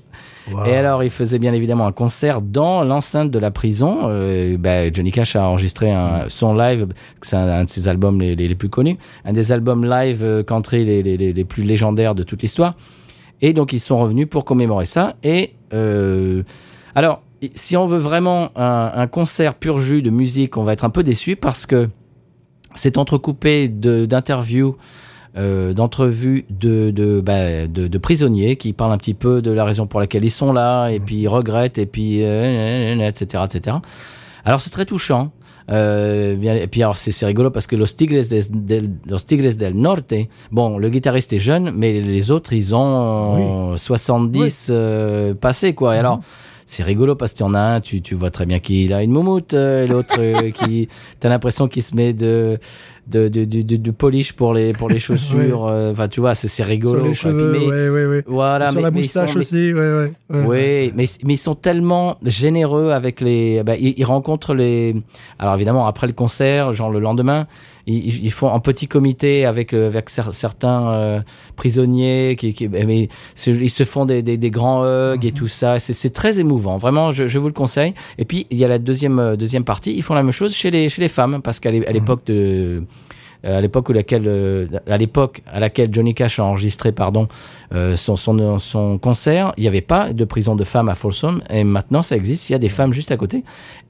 Wow. 0.51 0.65
Et 0.65 0.75
alors, 0.75 1.03
il 1.03 1.09
faisait 1.09 1.39
bien 1.39 1.53
évidemment 1.53 1.87
un 1.87 1.91
concert 1.93 2.41
dans 2.41 2.83
l'enceinte 2.83 3.31
de 3.31 3.39
la 3.39 3.49
prison. 3.49 4.01
Euh, 4.03 4.57
ben, 4.57 4.93
Johnny 4.93 5.11
Cash 5.11 5.35
a 5.37 5.47
enregistré 5.47 5.91
un, 5.91 6.25
son 6.27 6.53
live, 6.53 6.87
c'est 7.21 7.37
un, 7.37 7.47
un 7.47 7.63
de 7.63 7.69
ses 7.69 7.87
albums 7.87 8.19
les, 8.19 8.35
les, 8.35 8.49
les 8.49 8.55
plus 8.55 8.69
connus, 8.69 8.97
un 9.23 9.31
des 9.31 9.51
albums 9.53 9.85
live 9.85 10.23
euh, 10.23 10.43
country 10.43 10.83
les, 10.83 11.01
les 11.01 11.45
plus 11.45 11.63
légendaires 11.63 12.13
de 12.13 12.23
toute 12.23 12.41
l'histoire. 12.41 12.75
Et 13.43 13.51
donc, 13.51 13.73
ils 13.73 13.79
sont 13.79 13.99
revenus 13.99 14.27
pour 14.27 14.45
commémorer 14.45 14.85
ça. 14.85 15.15
Et 15.21 15.53
euh, 15.73 16.43
alors, 16.95 17.21
si 17.55 17.75
on 17.75 17.87
veut 17.87 17.99
vraiment 17.99 18.51
un, 18.55 18.91
un 18.95 19.07
concert 19.07 19.53
pur 19.53 19.79
jus 19.79 20.01
de 20.01 20.09
musique, 20.09 20.55
on 20.55 20.63
va 20.63 20.71
être 20.71 20.85
un 20.85 20.89
peu 20.89 21.03
déçu 21.03 21.35
parce 21.35 21.65
que 21.65 21.89
c'est 22.73 22.97
entrecoupé 22.97 23.67
d'interviews, 23.67 24.77
euh, 25.35 25.73
d'entrevues 25.73 26.45
de, 26.49 26.91
de, 26.91 27.19
bah, 27.19 27.67
de, 27.67 27.87
de 27.87 27.97
prisonniers 27.97 28.55
qui 28.55 28.71
parlent 28.71 28.93
un 28.93 28.97
petit 28.97 29.13
peu 29.13 29.41
de 29.41 29.51
la 29.51 29.65
raison 29.65 29.87
pour 29.87 29.99
laquelle 29.99 30.23
ils 30.23 30.31
sont 30.31 30.53
là, 30.53 30.89
et 30.89 31.01
puis 31.01 31.17
ils 31.17 31.27
regrettent, 31.27 31.77
et 31.77 31.85
puis 31.85 32.19
euh, 32.21 33.07
etc., 33.07 33.43
etc. 33.45 33.77
Alors 34.45 34.61
c'est 34.61 34.69
très 34.69 34.85
touchant. 34.85 35.31
Euh, 35.71 36.41
et 36.41 36.67
puis 36.67 36.83
alors 36.83 36.97
c'est 36.97 37.25
rigolo 37.25 37.49
parce 37.49 37.67
que 37.67 37.75
Los 37.75 37.95
Tigres 37.95 38.23
del, 38.49 38.91
Los 39.09 39.19
Tigres 39.19 39.55
del 39.55 39.75
Norte, 39.75 40.13
bon, 40.51 40.77
le 40.77 40.89
guitariste 40.89 41.33
est 41.33 41.39
jeune, 41.39 41.71
mais 41.75 42.01
les 42.01 42.31
autres 42.31 42.53
ils 42.53 42.75
ont 42.75 43.77
70 43.77 44.67
euh, 44.69 45.33
passés 45.33 45.73
quoi. 45.73 45.95
Et 45.95 45.99
alors 45.99 46.19
c'est 46.65 46.83
rigolo 46.83 47.15
parce 47.15 47.33
qu'il 47.33 47.45
y 47.45 47.49
en 47.49 47.53
a 47.53 47.59
un, 47.59 47.81
tu, 47.81 48.01
tu 48.01 48.15
vois 48.15 48.31
très 48.31 48.45
bien 48.45 48.59
qu'il 48.59 48.93
a 48.93 49.03
une 49.03 49.11
moumoute, 49.11 49.53
euh, 49.53 49.83
et 49.83 49.87
l'autre 49.87 50.15
euh, 50.19 50.51
qui, 50.51 50.87
t'as 51.19 51.29
l'impression 51.29 51.67
qu'il 51.67 51.83
se 51.83 51.95
met 51.95 52.13
de 52.13 52.59
de, 53.07 53.27
de, 53.27 53.45
de, 53.45 53.61
de- 53.61 53.75
de 53.77 53.91
polish 53.91 54.33
pour 54.33 54.53
les 54.53 54.73
pour 54.73 54.89
les 54.89 54.99
chaussures. 55.07 55.65
euh, 55.67 55.91
Enfin, 55.91 56.07
tu 56.07 56.19
vois, 56.19 56.33
c'est 56.35 56.63
rigolo. 56.63 56.99
Sur 56.99 57.07
les 57.07 57.13
cheveux, 57.13 57.51
mais- 57.51 57.89
ouais, 57.89 58.05
ouais. 58.05 58.23
Voilà, 58.27 58.67
Sur 58.67 58.75
mais, 58.77 58.81
la 58.81 58.91
mais 58.91 58.99
ils 58.99 59.01
moustache 59.03 59.31
sont- 59.33 59.39
aussi, 59.39 59.73
ouais, 59.73 60.11
ouais. 60.29 60.91
mais, 60.95 61.05
mais 61.23 61.33
ils 61.33 61.37
sont 61.37 61.55
tellement 61.55 62.17
généreux 62.23 62.91
avec 62.91 63.21
les. 63.21 63.61
bah, 63.63 63.75
ils, 63.77 63.93
ils 63.97 64.05
rencontrent 64.05 64.53
les. 64.53 64.95
Alors 65.39 65.55
évidemment, 65.55 65.85
après 65.87 66.07
le 66.07 66.13
concert, 66.13 66.73
genre 66.73 66.89
le 66.91 66.99
lendemain, 66.99 67.47
ils, 67.87 68.23
ils 68.25 68.31
font 68.31 68.53
un 68.53 68.59
petit 68.59 68.87
comité 68.87 69.45
avec, 69.45 69.73
euh, 69.73 69.87
avec 69.87 70.09
cer- 70.09 70.31
certains 70.31 70.91
euh, 70.93 71.19
prisonniers 71.57 72.35
qui, 72.37 72.53
qui 72.53 72.67
mais 72.69 73.09
ils 73.47 73.69
se 73.69 73.83
font 73.83 74.05
des, 74.05 74.21
des, 74.21 74.37
des 74.37 74.51
grands 74.51 74.83
hugs 74.85 75.25
et 75.25 75.31
tout 75.31 75.47
ça. 75.47 75.79
C'est 75.79 76.13
très 76.13 76.39
émouvant. 76.39 76.77
Vraiment, 76.77 77.11
je, 77.11 77.27
je 77.27 77.39
vous 77.39 77.47
le 77.47 77.53
conseille. 77.53 77.93
Et 78.17 78.25
puis 78.25 78.47
il 78.51 78.57
y 78.57 78.63
a 78.65 78.67
la 78.67 78.79
deuxième 78.79 79.35
deuxième 79.37 79.63
partie. 79.63 79.93
Ils 79.95 80.03
font 80.03 80.13
la 80.13 80.23
même 80.23 80.31
chose 80.31 80.53
chez 80.53 80.71
les 80.71 80.89
chez 80.89 81.01
les 81.01 81.07
femmes 81.09 81.41
parce 81.41 81.59
qu'à 81.59 81.69
à 81.69 81.91
l'époque 81.91 82.21
de 82.27 82.83
à 83.43 83.61
l'époque 83.61 83.89
où 83.89 83.93
laquelle, 83.93 84.23
euh, 84.27 84.67
à 84.87 84.97
l'époque 84.97 85.41
à 85.47 85.59
laquelle 85.59 85.93
Johnny 85.93 86.13
Cash 86.13 86.39
a 86.39 86.43
enregistré, 86.43 86.91
pardon, 86.91 87.27
euh, 87.73 87.95
son, 87.95 88.15
son, 88.15 88.59
son 88.59 88.97
concert, 88.97 89.53
il 89.57 89.61
n'y 89.61 89.67
avait 89.67 89.81
pas 89.81 90.13
de 90.13 90.23
prison 90.25 90.55
de 90.55 90.63
femmes 90.63 90.89
à 90.89 90.95
Folsom, 90.95 91.41
et 91.49 91.63
maintenant 91.63 92.01
ça 92.01 92.15
existe. 92.15 92.49
Il 92.49 92.53
y 92.53 92.55
a 92.55 92.59
des 92.59 92.69
femmes 92.69 92.93
juste 92.93 93.11
à 93.11 93.17
côté, 93.17 93.43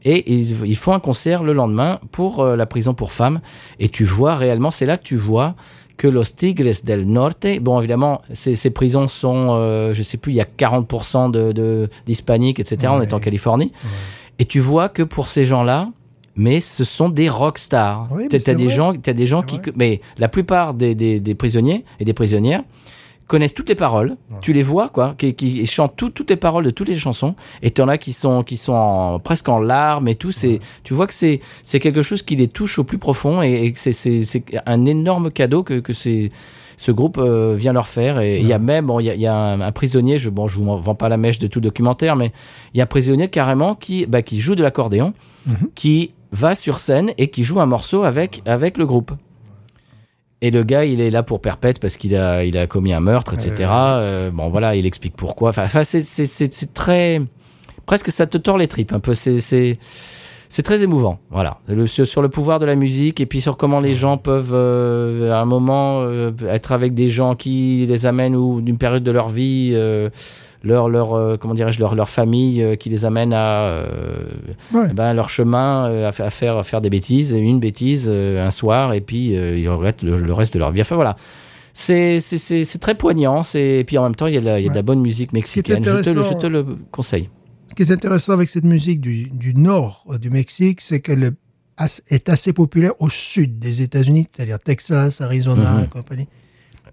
et 0.04 0.32
ils, 0.34 0.66
ils 0.66 0.76
font 0.78 0.94
un 0.94 1.00
concert 1.00 1.44
le 1.44 1.54
lendemain 1.54 2.00
pour 2.12 2.40
euh, 2.42 2.56
la 2.56 2.66
prison 2.66 2.94
pour 2.94 3.12
femmes, 3.14 3.42
et 3.80 3.90
tu 3.90 4.04
vois 4.06 4.36
réellement, 4.36 4.72
c'est 4.72 4.86
là 4.86 4.98
que 4.98 5.04
tu 5.04 5.16
vois 5.16 5.56
que 5.96 6.08
Los 6.08 6.34
Tigres 6.36 6.82
del 6.84 7.06
Norte, 7.06 7.46
bon 7.62 7.78
évidemment, 7.80 8.22
ces, 8.34 8.56
ces 8.56 8.72
prisons 8.72 9.08
sont, 9.08 9.50
euh, 9.52 9.94
je 9.94 10.02
sais 10.02 10.18
plus, 10.18 10.32
il 10.32 10.36
y 10.38 10.42
a 10.42 10.46
40% 10.58 11.30
de, 11.30 11.52
de 11.52 11.88
d'hispaniques, 12.08 12.60
etc. 12.60 12.88
On 12.92 12.98
Ouais. 12.98 13.04
est 13.06 13.14
en 13.14 13.20
Californie, 13.20 13.72
et 14.40 14.46
tu 14.46 14.60
vois 14.60 14.90
que 14.90 15.04
pour 15.04 15.28
ces 15.28 15.46
gens-là, 15.46 15.90
mais 16.36 16.60
ce 16.60 16.84
sont 16.84 17.10
des 17.10 17.30
rockstars. 17.30 18.08
Oui, 18.12 18.28
t'as, 18.30 18.40
t'as 18.40 18.54
des 18.56 18.70
gens, 18.70 18.94
t'as 18.94 19.14
des 19.14 19.26
gens 19.26 19.42
C'est 19.42 19.48
qui, 19.48 19.58
vrai. 19.58 19.72
mais 19.76 20.02
la 20.18 20.28
plupart 20.30 20.74
des, 20.74 20.96
des, 20.96 21.20
des 21.20 21.36
prisonniers 21.36 21.86
et 22.00 22.06
des 22.06 22.14
prisonnières 22.14 22.64
connaissent 23.28 23.54
toutes 23.54 23.70
les 23.70 23.76
paroles. 23.76 24.18
Tu 24.42 24.52
les 24.52 24.62
vois, 24.62 24.90
quoi, 24.90 25.16
qui, 25.18 25.34
qui 25.34 25.66
chantent 25.66 25.96
tout- 25.96 26.10
toutes 26.10 26.30
les 26.30 26.36
paroles 26.36 26.66
de 26.66 26.70
toutes 26.72 26.90
les 26.90 26.96
chansons. 26.98 27.36
Et 27.62 27.72
t'en 27.72 27.88
as 27.88 27.98
qui 27.98 28.12
sont, 28.14 28.44
qui 28.44 28.58
sont 28.58 28.74
en- 28.74 29.20
presque 29.20 29.48
en 29.48 29.60
larmes 29.60 30.08
et 30.10 30.16
tout. 30.16 30.32
C'est, 30.32 30.60
tu 30.84 30.94
vois 30.94 31.08
que 31.08 31.14
c'est, 31.14 31.40
c'est 31.64 31.80
quelque 31.80 32.02
chose 32.02 32.22
qui 32.22 32.36
les 32.36 32.48
touche 32.50 32.80
au 32.80 32.84
plus 32.84 32.98
profond 32.98 33.42
et, 33.42 33.64
et 33.64 33.72
que 33.72 33.80
c'est, 33.80 33.94
c'est, 33.94 34.24
c'est 34.26 34.44
un 34.66 34.86
énorme 34.86 35.32
cadeau 35.32 35.64
que, 35.64 35.76
que 35.80 35.94
c'est, 35.94 36.32
ce 36.76 36.92
groupe 36.92 37.18
euh, 37.18 37.56
vient 37.58 37.72
leur 37.72 37.88
faire. 37.88 38.20
Et 38.20 38.40
il 38.40 38.46
y 38.48 38.54
a 38.54 38.60
même, 38.60 38.88
bon, 38.88 39.00
il 39.00 39.06
y 39.06 39.10
a, 39.10 39.16
y 39.16 39.26
a 39.26 39.34
un, 39.36 39.62
un 39.62 39.72
prisonnier, 39.72 40.20
je, 40.20 40.30
bon, 40.30 40.48
je 40.48 40.58
vous 40.60 40.78
vends 40.78 40.96
pas 40.96 41.08
la 41.08 41.18
mèche 41.18 41.40
de 41.40 41.48
tout 41.48 41.62
documentaire, 41.62 42.16
mais 42.18 42.34
il 42.74 42.80
y 42.80 42.82
a 42.82 42.84
un 42.84 42.88
prisonnier 42.88 43.30
carrément 43.30 43.74
qui, 43.74 44.06
bah, 44.06 44.22
qui 44.22 44.42
joue 44.42 44.56
de 44.56 44.64
l'accordéon, 44.64 45.14
qui 45.76 46.12
va 46.34 46.56
sur 46.56 46.80
scène 46.80 47.14
et 47.18 47.30
qui 47.30 47.44
joue 47.44 47.62
un 47.62 47.66
morceau 47.66 48.04
avec, 48.04 48.42
avec 48.46 48.78
le 48.78 48.86
groupe. 48.86 49.12
Et 50.42 50.52
le 50.52 50.64
gars, 50.64 50.84
il 50.84 51.00
est 51.00 51.12
là 51.12 51.24
pour 51.24 51.40
perpète 51.40 51.80
parce 51.80 51.96
qu'il 51.96 52.18
a, 52.18 52.44
il 52.44 52.58
a 52.58 52.68
commis 52.68 52.92
un 52.92 53.00
meurtre, 53.00 53.34
etc. 53.34 53.72
Euh, 53.72 54.30
bon, 54.30 54.50
voilà, 54.50 54.76
il 54.76 54.86
explique 54.86 55.16
pourquoi. 55.16 55.52
Enfin, 55.52 55.84
c'est, 55.86 56.74
très, 56.74 57.22
presque 57.86 58.10
ça 58.10 58.28
te 58.28 58.38
tord 58.38 58.58
les 58.58 58.68
tripes 58.68 58.92
un 58.92 59.00
peu. 59.00 59.14
C'est, 59.14 59.78
très 60.64 60.84
émouvant. 60.84 61.20
Voilà, 61.30 61.60
le, 61.70 61.88
sur, 61.88 62.06
sur 62.06 62.22
le 62.22 62.28
pouvoir 62.28 62.60
de 62.60 62.66
la 62.66 62.76
musique 62.76 63.22
et 63.22 63.26
puis 63.26 63.40
sur 63.40 63.56
comment 63.56 63.80
les 63.80 63.94
gens 63.94 64.18
peuvent, 64.18 64.52
euh, 64.54 65.32
à 65.32 65.40
un 65.40 65.46
moment, 65.46 66.02
euh, 66.02 66.32
être 66.50 66.74
avec 66.74 66.94
des 66.94 67.08
gens 67.08 67.36
qui 67.36 67.86
les 67.88 68.06
amènent 68.06 68.36
ou 68.36 68.60
d'une 68.60 68.78
période 68.78 69.04
de 69.04 69.12
leur 69.12 69.30
vie. 69.30 69.74
Leur, 70.64 70.88
leur 70.90 71.14
euh, 71.14 71.38
comment 71.38 71.54
dirais-je 71.54 71.80
leur, 71.80 71.94
leur 71.96 72.10
famille 72.10 72.62
euh, 72.64 72.76
qui 72.76 72.90
les 72.90 73.04
amène 73.06 73.34
à 73.34 73.64
euh, 73.66 74.26
Ouais. 74.74 74.88
eh 74.90 74.94
ben, 74.94 75.14
leur 75.14 75.30
chemin 75.30 76.06
à, 76.08 76.12
fa- 76.12 76.26
à 76.26 76.30
faire 76.30 76.58
à 76.58 76.64
faire 76.64 76.82
des 76.82 76.90
bêtises 76.90 77.32
une 77.32 77.60
bêtise 77.60 78.10
un 78.10 78.50
soir 78.52 78.94
et 78.94 79.02
puis 79.02 79.34
ils 79.34 79.70
regrettent 79.70 80.04
le, 80.04 80.16
le 80.16 80.34
reste 80.34 80.54
de 80.54 80.60
leur 80.60 80.72
vie 80.72 80.82
enfin 80.82 80.96
voilà 80.96 81.16
c'est 81.74 82.20
c'est- 82.20 82.38
c'est 82.38 82.64
c'est 82.66 82.80
très 82.80 82.96
poignant 82.96 83.44
c'est 83.44 83.80
et 83.80 83.84
puis 83.84 83.98
en 83.98 84.04
même 84.04 84.16
temps 84.16 84.28
il 84.28 84.36
y 84.36 84.38
a 84.38 84.42
de 84.42 84.46
la, 84.46 84.60
il 84.60 84.64
y 84.66 84.68
a 84.68 84.72
de 84.72 84.76
la 84.76 84.82
bonne 84.84 85.02
musique 85.02 85.34
mexicaine 85.34 85.84
je 85.84 85.98
te, 86.02 86.10
le- 86.10 86.24
je 86.24 86.34
te 86.34 86.48
le 86.48 86.66
conseille 86.92 87.30
Ce 87.70 87.74
qui 87.76 87.84
est 87.84 87.92
intéressant 87.92 88.34
avec 88.34 88.50
cette 88.50 88.64
musique 88.66 89.02
du, 89.02 89.30
du 89.32 89.54
nord 89.56 90.06
du 90.22 90.30
Mexique, 90.30 90.80
c'est 90.82 91.00
qu'elle 91.02 91.34
est 92.10 92.30
assez 92.30 92.54
populaire 92.54 92.92
au 93.00 93.10
sud 93.10 93.58
des 93.58 93.82
États-Unis, 93.82 94.28
c'est-à-dire 94.32 94.60
Texas, 94.60 95.22
Arizona 95.22 95.72
Mhm. 95.74 95.84
et 95.84 95.88
compagnie. 95.88 96.28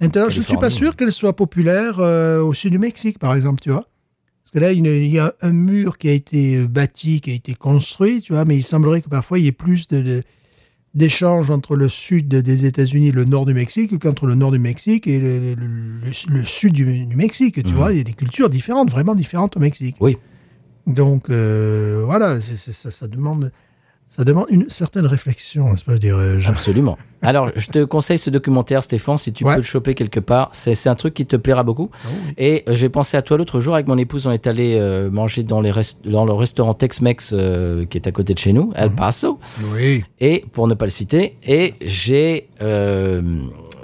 Maintenant, 0.01 0.31
je 0.31 0.39
ne 0.39 0.43
suis 0.43 0.55
pas 0.61 0.71
sûr 0.71 0.97
qu'elle 0.97 1.13
soit 1.13 1.37
populaire 1.37 1.99
euh, 1.99 2.41
au 2.43 2.53
sud 2.55 2.73
du 2.73 2.79
Mexique, 2.79 3.19
par 3.19 3.35
exemple, 3.35 3.61
tu 3.61 3.71
vois. 3.71 3.87
Parce 4.43 4.53
que 4.53 4.59
là, 4.59 4.73
il 4.73 5.07
y 5.07 5.19
a- 5.19 5.35
un 5.43 5.53
mur 5.53 5.99
qui 5.99 6.09
a 6.09 6.13
été 6.13 6.57
euh, 6.57 6.67
bâti, 6.67 7.21
qui 7.21 7.31
a 7.31 7.35
été 7.35 7.55
construit, 7.55 8.21
tu 8.23 8.33
vois, 8.33 8.45
mais 8.45 8.57
il 8.57 8.63
semblerait 8.63 9.03
que 9.03 9.09
parfois 9.09 9.39
il 9.39 9.45
y 9.45 9.49
ait 9.49 9.53
plus 9.53 9.87
de, 9.89 10.23
d'échanges 10.95 11.51
entre 11.51 11.77
le 11.77 11.89
sud 11.89 12.27
des 12.29 12.67
États-Unis 12.67 13.09
et 13.09 13.13
le 13.13 13.25
nord 13.25 13.45
du 13.47 13.55
Mexique 13.55 13.97
qu'entre 14.01 14.27
le 14.27 14.35
nord 14.35 14.51
du 14.51 14.59
Mexique 14.59 15.07
et 15.07 15.21
le, 15.21 15.55
le- 15.55 15.55
le- 15.55 16.33
le 16.35 16.45
sud 16.45 16.73
du, 16.73 17.07
du 17.07 17.15
Mexique, 17.17 17.63
tu 17.63 17.73
vois. 17.75 17.93
Il 17.93 17.99
y 17.99 18.01
a 18.01 18.05
des 18.05 18.13
cultures 18.15 18.51
différentes, 18.51 18.91
vraiment 18.91 19.15
différentes 19.15 19.57
au 19.57 19.61
Mexique. 19.61 19.97
oui 20.01 20.17
Donc 20.87 21.31
euh, 21.31 22.03
voilà, 22.07 22.41
ça 22.41 23.07
demande, 23.07 23.53
ça 24.13 24.25
demande 24.25 24.47
une 24.51 24.69
certaine 24.69 25.07
réflexion, 25.07 25.71
n'est-ce 25.71 25.85
pas, 25.85 25.97
dirais-je? 25.97 26.49
absolument 26.49 26.99
alors 27.23 27.51
je 27.55 27.67
te 27.69 27.85
conseille 27.85 28.17
ce 28.19 28.31
documentaire 28.31 28.83
Stéphane 28.83 29.19
si 29.19 29.31
tu 29.33 29.45
Ouais. 29.45 29.53
peux 29.53 29.59
le 29.61 29.63
choper 29.63 29.95
quelque 29.95 30.21
part 30.21 30.49
c'est 30.53 30.87
un 30.89 30.95
truc 30.95 31.13
qui 31.15 31.27
te 31.27 31.37
plaira 31.37 31.63
beaucoup 31.63 31.91
Et 32.39 32.65
euh, 32.67 32.73
j'ai 32.75 32.89
pensé 32.89 33.17
à 33.19 33.23
toi 33.23 33.37
l'autre 33.37 33.61
jour 33.61 33.75
avec 33.75 33.87
mon 33.89 33.99
épouse, 33.99 34.27
on 34.27 34.33
est 34.33 34.47
allé 34.47 34.77
euh, 34.79 35.11
manger 35.11 35.43
dans, 35.43 35.61
les 35.61 35.71
rest- 35.71 36.01
dans 36.09 36.25
le 36.25 36.33
restaurant 36.33 36.73
Tex-Mex 36.75 37.31
euh, 37.35 37.85
qui 37.85 37.99
est 37.99 38.07
à 38.09 38.13
côté 38.13 38.33
de 38.35 38.39
chez 38.39 38.53
nous, 38.55 38.73
El 38.75 38.91
Paso. 38.95 39.39
Oui. 39.75 40.03
Et 40.19 40.45
pour 40.53 40.67
ne 40.67 40.73
pas 40.75 40.87
le 40.87 40.91
citer, 40.91 41.37
et 41.47 41.75
j'ai 41.83 42.49
euh, 42.63 43.21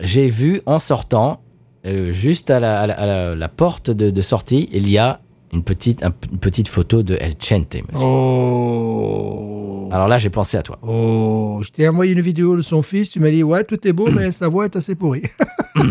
j'ai 0.01 0.29
vu 0.29 0.63
en 0.67 0.79
sortant, 0.79 1.41
juste 1.85 2.51
à 2.51 2.59
la, 2.59 2.81
à 2.81 2.87
la- 2.87 2.95
à 2.99 3.07
la- 3.07 3.35
la 3.35 3.49
porte 3.49 3.91
de, 3.91 4.09
de 4.11 4.21
sortie, 4.23 4.69
il 4.73 4.89
y 4.89 4.97
a 4.99 5.21
une 5.53 5.63
petite, 5.63 6.03
un- 6.05 6.13
une 6.33 6.39
petite 6.39 6.69
photo 6.69 7.03
de 7.03 7.17
El 7.21 7.35
Chente. 7.41 7.75
monsieur. 7.93 8.07
Oh. 8.07 9.89
Alors 9.93 10.09
là, 10.09 10.19
j'ai 10.19 10.31
pensé 10.31 10.57
à 10.57 10.63
toi. 10.63 10.79
Oh. 10.87 11.61
Je 11.63 11.71
t'ai 11.71 11.89
envoyé 11.89 12.13
une 12.13 12.21
vidéo 12.21 12.57
de 12.57 12.63
son 12.63 12.83
fils, 12.83 13.11
tu 13.11 13.21
m'as 13.21 13.31
dit, 13.31 13.43
ouais, 13.43 13.65
tout 13.65 13.87
est 13.87 13.93
beau, 13.93 14.11
mais 14.11 14.33
sa 14.33 14.49
voix 14.49 14.65
est 14.65 14.77
assez 14.77 14.95
pourrie. 14.95 15.23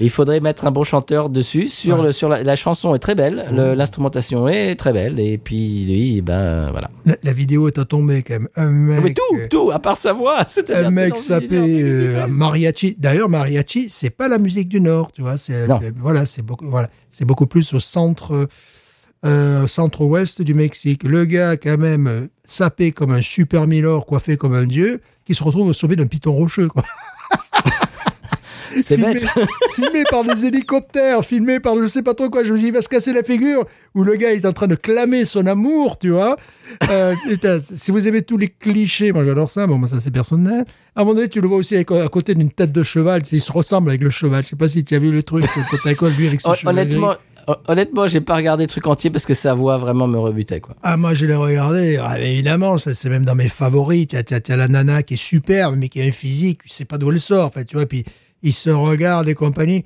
Il 0.00 0.10
faudrait 0.10 0.40
mettre 0.40 0.66
un 0.66 0.72
bon 0.72 0.82
chanteur 0.82 1.28
dessus. 1.30 1.68
Sur, 1.68 1.98
Ouais. 2.00 2.06
le, 2.06 2.12
sur 2.12 2.28
la, 2.28 2.42
la 2.42 2.56
chanson 2.56 2.92
est 2.94 2.98
très 2.98 3.14
belle, 3.14 3.46
le- 3.52 3.74
l'instrumentation 3.74 4.48
est 4.48 4.74
très 4.74 4.92
belle, 4.92 5.20
et 5.20 5.38
puis 5.38 5.84
lui, 5.84 6.22
ben 6.22 6.70
voilà. 6.72 6.90
la, 7.06 7.14
la 7.22 7.32
vidéo 7.32 7.68
est 7.68 7.78
à 7.78 7.84
tomber 7.84 8.22
quand 8.24 8.34
même. 8.34 8.48
Un 8.56 8.70
mec. 8.70 9.04
Mais 9.04 9.14
tout, 9.14 9.36
euh, 9.36 9.46
tout, 9.48 9.70
à 9.70 9.78
part 9.78 9.96
sa 9.96 10.12
voix. 10.12 10.44
Un 10.74 10.90
mec 10.90 11.14
vidéo, 11.16 11.60
euh, 11.60 12.26
mariachi. 12.26 12.96
D'ailleurs, 12.98 13.28
mariachi, 13.28 13.88
c'est 13.90 14.10
pas 14.10 14.26
la 14.26 14.38
musique 14.38 14.68
du 14.68 14.80
Nord, 14.80 15.12
tu 15.12 15.22
vois. 15.22 15.38
C'est 15.38 15.68
Non. 15.68 15.78
voilà, 16.00 16.26
c'est 16.26 16.42
beaucoup, 16.42 16.66
voilà, 16.68 16.88
c'est 17.10 17.24
beaucoup 17.26 17.46
plus 17.46 17.72
au 17.72 17.78
centre, 17.80 18.48
euh, 19.24 19.66
centre-ouest 19.66 20.42
du 20.42 20.54
Mexique. 20.54 21.02
Le 21.04 21.24
gars, 21.24 21.56
quand 21.56 21.78
même, 21.78 22.28
sapé 22.44 22.92
comme 22.92 23.12
un 23.12 23.22
super 23.22 23.66
Milord, 23.66 24.06
coiffé 24.06 24.36
comme 24.36 24.54
un 24.54 24.64
dieu, 24.64 25.00
qui 25.24 25.34
se 25.34 25.42
retrouve 25.44 25.68
au 25.68 25.72
sommet 25.72 25.96
d'un 25.96 26.06
piton 26.06 26.32
rocheux, 26.32 26.68
quoi. 26.68 26.84
C'est 28.74 28.96
filmé, 28.96 29.12
bête. 29.14 29.26
filmé 29.74 30.02
par 30.10 30.24
des 30.24 30.46
hélicoptères, 30.46 31.22
filmé 31.26 31.60
par 31.60 31.76
je 31.76 31.86
sais 31.86 32.02
pas 32.02 32.14
trop 32.14 32.30
quoi. 32.30 32.42
Je 32.42 32.52
me 32.52 32.56
suis 32.56 32.62
dit, 32.64 32.68
il 32.68 32.74
va 32.74 32.80
se 32.80 32.88
casser 32.88 33.12
la 33.12 33.22
figure. 33.22 33.66
Où 33.94 34.02
le 34.02 34.14
gars 34.16 34.32
est 34.32 34.46
en 34.46 34.54
train 34.54 34.66
de 34.66 34.76
clamer 34.76 35.26
son 35.26 35.44
amour, 35.46 35.98
tu 35.98 36.08
vois. 36.08 36.36
Euh, 36.88 37.14
si 37.60 37.90
vous 37.90 38.08
aimez 38.08 38.22
tous 38.22 38.38
les 38.38 38.48
clichés, 38.48 39.12
moi 39.12 39.26
j'adore 39.26 39.50
ça. 39.50 39.66
Bon, 39.66 39.76
moi, 39.76 39.88
ça 39.88 40.00
c'est 40.00 40.10
personnel. 40.10 40.64
À 40.96 41.02
un 41.02 41.04
moment 41.04 41.16
donné, 41.16 41.28
tu 41.28 41.42
le 41.42 41.48
vois 41.48 41.58
aussi 41.58 41.74
avec- 41.74 41.90
à 41.90 42.08
côté 42.08 42.34
d'une 42.34 42.50
tête 42.50 42.72
de 42.72 42.82
cheval. 42.82 43.22
tu 43.24 43.28
sais, 43.30 43.36
Il 43.36 43.40
se 43.42 43.52
ressemble 43.52 43.90
avec 43.90 44.00
le 44.00 44.08
cheval. 44.08 44.42
Je 44.42 44.48
sais 44.48 44.56
pas 44.56 44.70
si 44.70 44.82
tu 44.84 44.94
as 44.94 44.98
vu 44.98 45.12
le 45.12 45.22
truc 45.22 45.44
sur 45.44 45.60
le 45.60 45.66
côte 45.70 45.86
à 45.86 45.94
côte, 45.94 46.16
lui 46.16 46.26
avec 46.26 46.40
son 46.40 46.54
Honnêtement, 46.64 47.08
gris. 47.08 47.16
hon- 47.16 47.31
honnêtement, 47.68 48.06
j'ai 48.06 48.20
pas 48.20 48.36
regardé 48.36 48.64
le 48.64 48.68
truc 48.68 48.86
entier 48.86 49.10
parce 49.10 49.26
que 49.26 49.34
sa 49.34 49.54
voix 49.54 49.76
vraiment 49.76 50.06
me 50.06 50.18
rebutait 50.18 50.60
quoi. 50.60 50.74
Ah, 50.82 50.96
moi, 50.96 51.14
je 51.14 51.26
l'ai 51.26 51.34
regardé. 51.34 51.98
Ah, 52.02 52.18
évidemment, 52.20 52.76
ça, 52.78 52.94
c'est 52.94 53.08
même 53.08 53.24
dans 53.24 53.34
mes 53.34 53.48
favoris. 53.48 54.06
Tu 54.08 54.16
as, 54.16 54.22
as- 54.30 54.56
la 54.56 54.68
nana 54.68 55.02
qui 55.02 55.14
est 55.14 55.16
superbe, 55.16 55.76
mais 55.76 55.88
qui 55.88 56.00
a 56.00 56.04
un 56.04 56.10
physique, 56.12 56.62
tu 56.62 56.68
sais 56.70 56.84
pas 56.84 56.98
d'où 56.98 57.10
elle 57.10 57.20
sort, 57.20 57.46
en 57.46 57.50
fait, 57.50 57.64
tu 57.64 57.76
vois. 57.76 57.86
Puis, 57.86 58.04
ils 58.42 58.52
se 58.52 58.70
regardent 58.70 59.28
et 59.28 59.34
compagnie. 59.34 59.84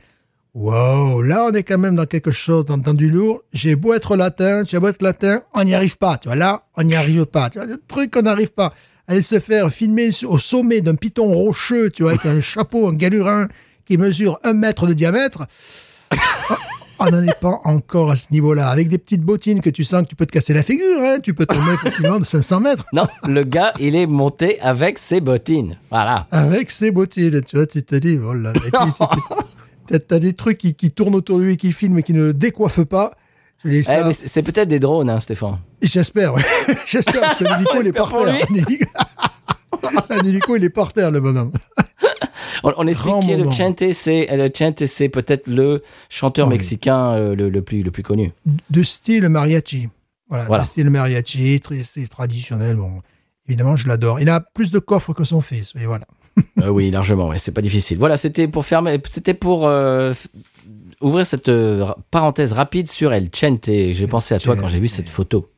Wow, 0.54 1.20
là, 1.20 1.44
on 1.48 1.52
est 1.52 1.62
quand 1.64 1.76
même 1.76 1.96
dans 1.96 2.06
quelque 2.06 2.30
chose, 2.30 2.64
dans, 2.64 2.78
dans 2.78 2.94
du 2.94 3.10
lourd. 3.10 3.42
J'ai 3.52 3.76
beau 3.76 3.92
être 3.92 4.16
latin, 4.16 4.64
tu 4.64 4.74
as 4.76 4.80
beau 4.80 4.88
être 4.88 5.02
latin, 5.02 5.42
on 5.52 5.64
n'y 5.64 5.74
arrive 5.74 5.98
pas, 5.98 6.16
tu 6.16 6.28
vois. 6.28 6.36
Là, 6.36 6.62
on 6.76 6.82
n'y 6.82 6.94
arrive 6.94 7.26
pas. 7.26 7.50
Tu 7.50 7.58
vois, 7.58 7.66
le 7.66 7.76
truc 7.86 8.10
qu'on 8.12 8.22
n'arrive 8.22 8.52
pas. 8.52 8.72
Aller 9.06 9.20
se 9.22 9.38
faire 9.38 9.70
filmer 9.70 10.10
au 10.24 10.38
sommet 10.38 10.80
d'un 10.80 10.94
piton 10.94 11.30
rocheux, 11.32 11.90
tu 11.90 12.02
vois, 12.04 12.12
avec 12.12 12.24
un 12.26 12.40
chapeau, 12.40 12.88
un 12.88 12.94
galurin 12.94 13.48
qui 13.84 13.98
mesure 13.98 14.38
un 14.44 14.54
mètre 14.54 14.86
de 14.86 14.94
diamètre. 14.94 15.44
On 16.98 17.10
n'en 17.10 17.22
est 17.22 17.38
pas 17.40 17.60
encore 17.64 18.10
à 18.10 18.16
ce 18.16 18.28
niveau-là. 18.30 18.68
Avec 18.68 18.88
des 18.88 18.98
petites 18.98 19.22
bottines 19.22 19.60
que 19.60 19.70
tu 19.70 19.84
sens 19.84 20.02
que 20.02 20.08
tu 20.08 20.16
peux 20.16 20.26
te 20.26 20.32
casser 20.32 20.54
la 20.54 20.62
figure, 20.62 21.02
hein. 21.02 21.18
Tu 21.22 21.34
peux 21.34 21.46
tomber 21.46 21.76
facilement 21.76 22.18
de 22.18 22.24
500 22.24 22.60
mètres. 22.60 22.86
Non, 22.92 23.06
le 23.26 23.42
gars, 23.44 23.72
il 23.78 23.96
est 23.96 24.06
monté 24.06 24.60
avec 24.60 24.98
ses 24.98 25.20
bottines. 25.20 25.78
Voilà. 25.90 26.26
Avec 26.30 26.70
ses 26.70 26.90
bottines, 26.90 27.42
tu 27.42 27.56
vois, 27.56 27.66
tu 27.66 27.82
te 27.82 27.96
dis, 27.96 28.18
oh 28.22 28.32
là 28.32 28.52
là. 28.52 28.86
T'as 30.08 30.18
des 30.18 30.32
trucs 30.32 30.58
qui, 30.58 30.74
qui 30.74 30.90
tournent 30.90 31.14
autour 31.14 31.38
de 31.38 31.44
lui, 31.44 31.56
qui 31.56 31.72
filment 31.72 31.98
et 31.98 32.02
qui 32.02 32.12
ne 32.12 32.24
le 32.24 32.34
décoiffent 32.34 32.84
pas. 32.84 33.12
Eh, 33.64 33.82
c'est 34.12 34.42
peut-être 34.42 34.68
des 34.68 34.78
drones, 34.78 35.10
hein, 35.10 35.20
Stéphane. 35.20 35.58
J'espère, 35.82 36.34
ouais. 36.34 36.44
J'espère, 36.86 37.20
parce 37.20 37.36
que 37.36 37.44
l'hélico, 37.48 37.80
il 37.80 37.86
est 37.88 37.92
par 37.92 38.08
terre. 38.10 38.46
il 40.56 40.64
est 40.64 40.70
par 40.70 40.92
terre, 40.92 41.10
le 41.10 41.20
bonhomme. 41.20 41.52
On, 42.64 42.72
on 42.76 42.86
explique 42.86 43.12
Grand 43.12 43.20
qui 43.20 43.30
est 43.32 43.36
le 43.36 43.44
moment. 43.44 43.52
Chente, 43.56 43.92
c'est 43.92 44.26
le 44.36 44.50
Chente, 44.54 44.86
c'est 44.86 45.08
peut-être 45.08 45.46
le 45.48 45.82
chanteur 46.08 46.48
oui. 46.48 46.54
mexicain 46.54 47.12
euh, 47.12 47.34
le, 47.34 47.48
le 47.50 47.62
plus 47.62 47.82
le 47.82 47.90
plus 47.90 48.02
connu. 48.02 48.32
De 48.70 48.82
style 48.82 49.28
mariachi. 49.28 49.88
Voilà, 50.28 50.44
Voilà. 50.46 50.62
de 50.64 50.68
style 50.68 50.90
mariachi, 50.90 51.60
très, 51.60 51.82
c'est 51.84 52.06
traditionnel. 52.08 52.76
Bon, 52.76 53.00
évidemment, 53.48 53.76
je 53.76 53.86
l'adore. 53.88 54.20
Il 54.20 54.28
a 54.28 54.40
plus 54.40 54.70
de 54.70 54.78
coffres 54.78 55.12
que 55.12 55.24
son 55.24 55.40
fils, 55.40 55.72
et 55.80 55.86
voilà. 55.86 56.06
Euh, 56.60 56.68
oui, 56.68 56.90
largement. 56.90 57.28
Ouais, 57.28 57.38
c'est 57.38 57.52
pas 57.52 57.62
difficile. 57.62 57.96
Voilà, 57.96 58.18
c'était 58.18 58.46
pour 58.46 58.66
fermer, 58.66 59.00
c'était 59.08 59.32
pour 59.32 59.66
euh, 59.66 60.12
ouvrir 61.00 61.24
cette 61.26 61.48
euh, 61.48 61.86
parenthèse 62.10 62.52
rapide 62.52 62.90
sur 62.90 63.12
El 63.14 63.30
Chente. 63.34 63.64
J'ai 63.66 64.06
pensé 64.06 64.34
à 64.34 64.38
toi 64.38 64.54
quand 64.54 64.68
j'ai 64.68 64.78
vu 64.80 64.88
cette 64.88 65.08
photo. 65.08 65.48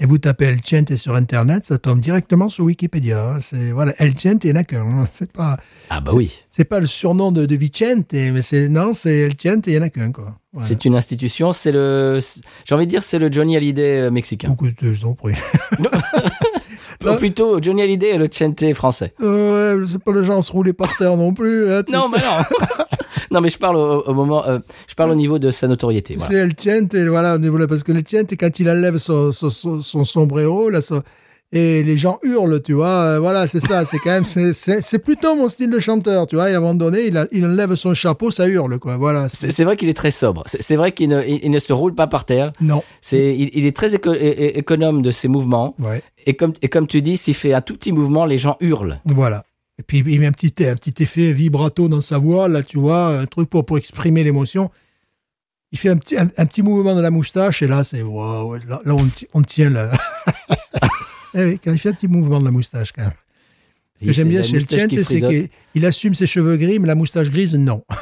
Et 0.00 0.06
vous 0.06 0.18
tapez 0.18 0.44
El 0.46 0.60
Chente 0.64 0.94
sur 0.96 1.14
Internet, 1.14 1.64
ça 1.64 1.78
tombe 1.78 2.00
directement 2.00 2.48
sur 2.48 2.64
Wikipédia. 2.64 3.30
hein. 3.34 3.38
C'est 3.40 3.72
voilà, 3.72 3.92
El 3.98 4.18
Chente, 4.18 4.44
il 4.44 4.52
n'y 4.52 4.58
en 4.58 4.60
a 4.60 4.64
qu'un. 4.64 4.82
hein. 4.86 5.08
C'est 5.12 5.32
pas, 5.32 5.58
Ah 5.90 6.00
bah 6.00 6.12
oui. 6.14 6.32
c'est 6.48 6.64
pas 6.64 6.80
le 6.80 6.86
surnom 6.86 7.32
de, 7.32 7.46
de 7.46 7.56
Vicente, 7.56 8.12
mais 8.12 8.42
c'est 8.42 8.68
non, 8.68 8.92
c'est 8.92 9.18
El 9.18 9.32
Chente, 9.40 9.66
il 9.66 9.72
n'y 9.72 9.78
en 9.78 9.82
a 9.82 9.90
qu'un 9.90 10.12
quoi. 10.12 10.36
Voilà. 10.52 10.66
C'est 10.68 10.84
une 10.84 10.94
institution, 10.94 11.52
c'est 11.52 11.72
le, 11.72 12.18
j'ai 12.64 12.74
envie 12.74 12.86
de 12.86 12.90
dire, 12.90 13.02
c'est 13.02 13.18
le 13.18 13.30
Johnny 13.30 13.56
Hallyday 13.56 14.02
euh, 14.06 14.10
mexicain. 14.10 14.48
Beaucoup 14.48 14.68
de 14.70 14.94
gens 14.94 15.14
pris. 15.14 15.34
Ou 17.06 17.14
plutôt, 17.14 17.58
Johnny 17.62 17.82
Hallyday 17.82 18.08
est 18.10 18.18
le 18.18 18.28
Chente 18.32 18.72
français. 18.74 19.12
ouais, 19.20 19.74
c'est 19.86 20.02
pas 20.02 20.10
le 20.12 20.22
genre 20.24 20.38
à 20.38 20.42
se 20.42 20.50
rouler 20.52 20.72
par 20.72 20.96
terre 20.96 21.16
non 21.16 21.32
plus. 21.32 21.70
hein, 21.70 21.82
Non, 21.92 22.08
mais 22.08 22.18
non. 22.18 22.38
non, 23.32 23.40
mais 23.40 23.48
je 23.48 23.58
parle 23.58 23.76
au, 23.76 24.02
au 24.02 24.14
moment, 24.14 24.46
euh, 24.46 24.58
je 24.88 24.94
parle 24.94 25.10
au 25.10 25.14
niveau 25.14 25.38
de 25.38 25.50
sa 25.50 25.68
notoriété. 25.68 26.16
voilà. 26.16 26.30
C'est 26.30 26.38
El 26.38 26.52
Chente, 26.58 26.94
voilà, 26.94 27.34
au 27.36 27.38
niveau 27.38 27.58
parce 27.66 27.82
que 27.82 27.92
El 27.92 28.02
Chente, 28.08 28.32
quand 28.38 28.58
il 28.60 28.68
enlève 28.70 28.98
son, 28.98 29.32
son, 29.32 29.50
son, 29.50 29.80
son 29.80 30.04
sombrero, 30.04 30.70
là, 30.70 30.80
et 31.50 31.82
les 31.82 31.96
gens 31.96 32.18
hurlent, 32.22 32.60
tu 32.62 32.74
vois, 32.74 32.88
euh, 32.90 33.18
voilà, 33.20 33.46
c'est 33.46 33.60
ça, 33.60 33.86
c'est 33.86 33.96
quand 33.98 34.10
même, 34.10 34.24
c'est- 34.52 34.98
plutôt 34.98 35.34
mon 35.34 35.48
style 35.48 35.70
de 35.70 35.78
chanteur, 35.78 36.26
tu 36.26 36.36
vois, 36.36 36.50
et 36.50 36.54
à 36.54 36.58
un 36.58 36.60
moment 36.60 36.74
donné, 36.74 37.06
il, 37.06 37.16
a- 37.16 37.26
il 37.32 37.46
enlève 37.46 37.74
son 37.74 37.94
chapeau, 37.94 38.30
ça 38.30 38.46
hurle, 38.46 38.78
quoi, 38.78 38.98
voilà. 38.98 39.28
C'est 39.30 39.64
vrai 39.64 39.76
qu'il 39.78 39.88
est 39.88 39.94
très 39.96 40.10
sobre. 40.10 40.42
C'est 40.46 40.76
vrai 40.76 40.92
qu'il 40.92 41.08
ne, 41.08 41.22
il, 41.26 41.40
il 41.44 41.50
ne 41.50 41.58
se 41.58 41.72
roule 41.72 41.94
pas 41.94 42.06
par 42.06 42.26
terre. 42.26 42.52
Non, 42.60 42.82
C'est, 43.00 43.34
il, 43.34 43.48
il 43.54 43.64
est 43.64 43.74
très 43.74 43.94
éco- 43.94 44.12
économe 44.12 45.00
de 45.00 45.10
ses 45.10 45.28
mouvements. 45.28 45.74
ouais, 45.78 46.02
Et 46.26 46.34
comme, 46.34 46.52
et 46.60 46.68
comme 46.68 46.86
tu 46.86 47.00
dis, 47.00 47.16
s'il 47.16 47.32
fait 47.34 47.54
un 47.54 47.62
tout 47.62 47.72
petit 47.74 47.92
mouvement, 47.92 48.26
les 48.26 48.36
gens 48.36 48.58
hurlent. 48.60 49.00
voilà. 49.06 49.42
Et 49.78 49.82
puis, 49.82 50.02
il 50.06 50.20
met 50.20 50.26
un 50.26 50.32
petit, 50.32 50.52
un 50.66 50.76
petit 50.76 51.02
effet 51.02 51.32
vibrato 51.32 51.88
dans 51.88 52.00
sa 52.00 52.18
voix, 52.18 52.48
là, 52.48 52.62
tu 52.62 52.78
vois, 52.78 53.20
un 53.20 53.26
truc 53.26 53.48
pour, 53.48 53.64
pour 53.64 53.78
exprimer 53.78 54.24
l'émotion. 54.24 54.70
Il 55.70 55.78
fait 55.78 55.90
un 55.90 55.96
petit, 55.96 56.16
un, 56.16 56.28
un 56.36 56.46
petit 56.46 56.62
mouvement 56.62 56.96
de 56.96 57.00
la 57.00 57.10
moustache, 57.10 57.62
et 57.62 57.68
là, 57.68 57.84
c'est, 57.84 58.02
waouh, 58.02 58.54
là, 58.54 58.80
là, 58.84 58.94
on, 58.94 59.08
on 59.34 59.42
tient, 59.42 59.70
là. 59.70 59.90
Eh 61.34 61.44
oui, 61.44 61.60
quand 61.62 61.72
il 61.72 61.78
fait 61.78 61.90
un 61.90 61.92
petit 61.92 62.08
mouvement 62.08 62.40
de 62.40 62.46
la 62.46 62.50
moustache, 62.50 62.90
quand 62.92 63.02
même. 63.02 63.12
Ce 64.00 64.04
que 64.06 64.12
j'aime 64.12 64.28
bien 64.28 64.42
chez 64.42 64.58
qui 64.64 65.04
c'est 65.04 65.20
qu'il 65.20 65.48
il 65.74 65.84
assume 65.84 66.14
ses 66.14 66.26
cheveux 66.26 66.56
gris, 66.56 66.78
mais 66.78 66.86
la 66.86 66.94
moustache 66.94 67.30
grise, 67.30 67.54
non. 67.54 67.84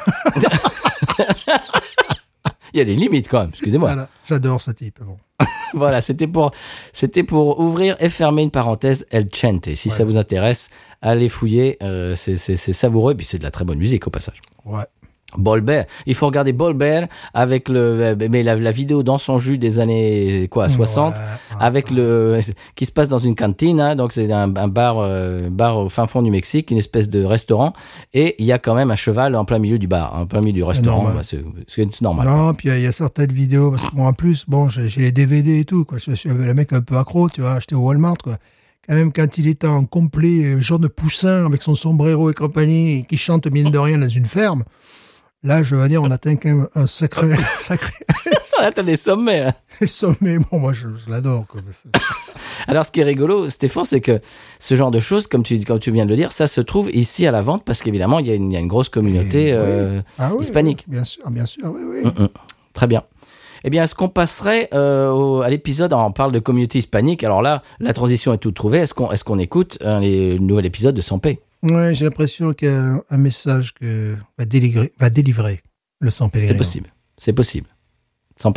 Il 2.73 2.77
y 2.77 2.81
a 2.81 2.85
des 2.85 2.95
limites 2.95 3.27
quand 3.27 3.41
même, 3.41 3.49
excusez-moi. 3.49 3.89
Voilà, 3.89 4.09
j'adore 4.27 4.61
ce 4.61 4.71
type. 4.71 4.99
Bon. 5.03 5.17
Voilà, 5.73 5.99
c'était 5.99 6.27
pour, 6.27 6.51
c'était 6.93 7.23
pour 7.23 7.59
ouvrir 7.59 7.97
et 7.99 8.07
fermer 8.09 8.41
une 8.43 8.51
parenthèse 8.51 9.05
El 9.11 9.27
Chente. 9.33 9.73
Si 9.75 9.89
ça 9.89 10.05
vous 10.05 10.15
intéresse, 10.15 10.69
allez 11.01 11.29
fouiller, 11.29 11.77
euh, 11.83 12.15
c'est, 12.15 12.37
c'est, 12.37 12.55
c'est 12.55 12.73
savoureux, 12.73 13.13
et 13.13 13.15
puis 13.15 13.25
c'est 13.25 13.37
de 13.39 13.43
la 13.43 13.51
très 13.51 13.65
bonne 13.65 13.77
musique 13.79 14.07
au 14.07 14.09
passage. 14.09 14.41
Ouais. 14.65 14.83
Bolbert, 15.37 15.87
il 16.05 16.15
faut 16.15 16.25
regarder 16.25 16.53
Bolbert 16.53 17.09
avec 17.33 17.67
le, 17.67 18.15
mais 18.31 18.43
la, 18.43 18.55
la 18.55 18.71
vidéo 18.71 19.03
dans 19.03 19.17
son 19.17 19.37
jus 19.37 19.57
des 19.57 19.81
années 19.81 20.47
quoi 20.49 20.69
60, 20.69 21.15
Ouais, 21.15 21.19
ouais, 21.19 21.25
avec 21.59 21.91
le 21.91 22.39
qui 22.75 22.85
se 22.85 22.93
passe 22.93 23.09
dans 23.09 23.17
une 23.17 23.35
cantine, 23.35 23.81
hein, 23.81 23.95
donc 23.97 24.13
c'est 24.13 24.31
un, 24.31 24.55
un 24.55 24.67
bar, 24.69 24.99
euh, 24.99 25.49
bar 25.49 25.79
au 25.79 25.89
fin 25.89 26.07
fond 26.07 26.21
du 26.21 26.31
Mexique, 26.31 26.71
une 26.71 26.77
espèce 26.77 27.09
de 27.09 27.25
restaurant, 27.25 27.73
et 28.13 28.35
il 28.39 28.45
y 28.45 28.53
a 28.53 28.57
quand 28.57 28.73
même 28.73 28.89
un 28.89 28.95
cheval 28.95 29.35
en 29.35 29.43
plein 29.43 29.59
milieu 29.59 29.77
du 29.77 29.87
bar, 29.87 30.15
en 30.15 30.25
plein 30.27 30.39
milieu 30.39 30.53
du 30.53 30.63
restaurant. 30.63 31.03
normal. 31.03 31.15
Bah, 31.17 31.23
c'est, 31.23 31.43
c'est 31.67 32.01
normal. 32.01 32.25
Non, 32.25 32.53
puis 32.53 32.69
il 32.69 32.71
y 32.71 32.73
a- 32.73 32.77
il 32.77 32.83
y, 32.83 32.87
a 32.87 32.93
certaines 32.93 33.33
vidéos, 33.33 33.69
parce 33.71 33.89
que 33.89 33.95
moi, 33.97 34.07
en 34.07 34.13
plus, 34.13 34.45
bon, 34.47 34.69
j'ai 34.69 34.87
j'ai 34.87 35.01
les 35.01 35.11
DVD 35.11 35.59
et 35.59 35.65
tout, 35.65 35.83
quoi. 35.83 35.97
Je 35.97 36.13
suis 36.13 36.29
le 36.29 36.53
mec 36.53 36.71
un 36.71 36.81
peu 36.81 36.95
accro, 36.95 37.29
tu 37.29 37.41
vois, 37.41 37.51
acheté 37.51 37.75
au 37.75 37.79
Walmart, 37.79 38.17
quoi. 38.23 38.37
Même, 38.89 39.11
quand 39.11 39.37
il 39.37 39.47
est 39.47 39.65
en 39.65 39.83
complet 39.85 40.43
euh, 40.45 40.61
jaune 40.61 40.87
poussin, 40.89 41.45
avec 41.45 41.61
son 41.61 41.75
sombrero 41.75 42.29
et 42.31 42.33
compagnie, 42.33 42.99
et 42.99 43.03
qui 43.03 43.17
chante 43.17 43.45
mine 43.47 43.69
de 43.71 43.77
rien 43.77 43.97
dans 43.97 44.07
une 44.07 44.25
ferme, 44.25 44.63
là, 45.43 45.61
je 45.63 45.75
veux 45.75 45.87
dire, 45.89 46.01
on 46.01 46.09
atteint 46.11 46.35
quand 46.37 46.49
même 46.49 46.67
un 46.75 46.87
sacré, 46.87 47.35
sacré 47.57 47.93
Ah, 48.59 48.71
t'as 48.73 48.81
des 48.81 48.95
sommets. 48.95 49.41
hein. 49.41 49.53
sommet. 49.85 50.39
Bon, 50.51 50.57
moi, 50.59 50.73
je, 50.73 50.87
je 51.05 51.11
l'adore, 51.11 51.45
Alors, 52.67 52.85
ce 52.85 52.91
qui 52.91 53.01
est 53.01 53.03
rigolo, 53.03 53.49
Stéphane, 53.51 53.85
c'est 53.85 54.01
que 54.01 54.19
ce 54.57 54.73
genre 54.75 54.89
de 54.89 54.97
choses, 54.99 55.27
comme 55.27 55.43
tu, 55.43 55.59
comme 55.63 55.77
tu 55.79 55.91
viens 55.91 56.05
de 56.05 56.09
le 56.09 56.15
dire, 56.15 56.31
ça 56.31 56.47
se 56.47 56.59
trouve 56.61 56.89
ici 56.91 57.27
à 57.27 57.31
la 57.31 57.41
vente 57.41 57.63
parce 57.65 57.83
qu'évidemment, 57.83 58.17
il 58.17 58.25
y, 58.27 58.31
a 58.31 58.33
une- 58.33 58.51
il 58.51 58.53
y 58.55 58.57
a 58.57 58.59
une 58.59 58.67
grosse 58.67 58.89
communauté 58.89 59.49
Et 59.49 59.53
euh, 59.53 60.01
Ah 60.17 60.31
oui, 60.33 60.41
hispanique. 60.41 60.85
oui, 60.87 60.93
bien 60.95 61.03
sûr, 61.03 61.29
bien 61.29 61.45
sûr, 61.45 61.65
oui, 61.65 61.81
oui. 61.87 62.03
Mm, 62.17 62.23
mm. 62.23 62.29
Très 62.73 62.87
bien. 62.87 63.03
Eh 63.67 63.69
bien, 63.69 63.83
est-ce 63.83 63.95
qu'on 63.95 64.07
passerait 64.07 64.69
euh, 64.73 65.09
au- 65.11 65.41
à 65.41 65.49
l'épisode, 65.49 65.91
on 65.91 66.13
parle 66.13 66.31
de 66.31 66.39
communauté 66.39 66.79
hispanique, 66.79 67.25
alors 67.25 67.41
là, 67.41 67.63
la 67.81 67.91
transition 67.91 68.31
est 68.31 68.37
toute 68.37 68.55
trouvée, 68.55 68.77
est-ce 68.77 68.93
qu'on 68.93 69.11
est 69.11 69.21
qu'on 69.21 69.39
écoute 69.39 69.77
un 69.81 69.99
les- 69.99 70.39
nouvel 70.39 70.65
épisode 70.65 70.95
de 70.95 71.01
Sans 71.01 71.19
paix 71.19 71.41
Ouais, 71.63 71.93
j'ai 71.93 72.05
l'impression 72.05 72.53
qu'il 72.53 72.69
y 72.69 72.71
a 72.71 72.79
un, 72.81 73.01
un 73.09 73.17
message 73.17 73.73
que 73.73 74.15
va 74.37 74.45
délivrer, 74.45 74.93
va 75.01 75.09
délivrer 75.09 75.59
le 75.99 76.09
sang 76.11 76.29
C'est 76.33 76.55
possible, 76.55 76.93
c'est 77.17 77.33
possible. 77.33 77.67
Sans 78.37 78.53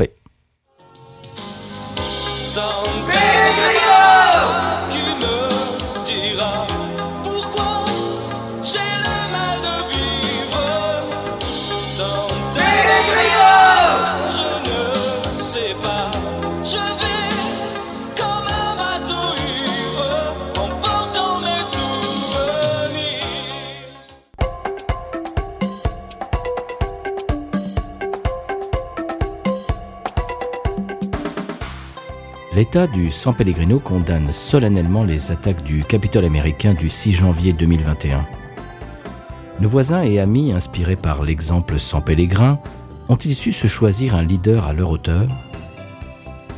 L'État 32.61 32.87
du 32.87 33.11
San 33.11 33.33
Pellegrino 33.33 33.79
condamne 33.79 34.33
solennellement 34.33 35.03
les 35.03 35.31
attaques 35.31 35.65
du 35.65 35.83
Capitole 35.83 36.27
américain 36.27 36.75
du 36.75 36.91
6 36.91 37.15
janvier 37.15 37.55
2021. 37.55 38.23
Nos 39.61 39.69
voisins 39.71 40.03
et 40.03 40.21
amis, 40.21 40.53
inspirés 40.53 40.97
par 40.97 41.23
l'exemple 41.23 41.79
San 41.79 42.05
Pellegrin, 42.05 42.59
ont-ils 43.09 43.35
su 43.35 43.53
se 43.53 43.67
choisir 43.67 44.15
un 44.15 44.25
leader 44.25 44.67
à 44.67 44.75
leur 44.75 44.91
hauteur? 44.91 45.27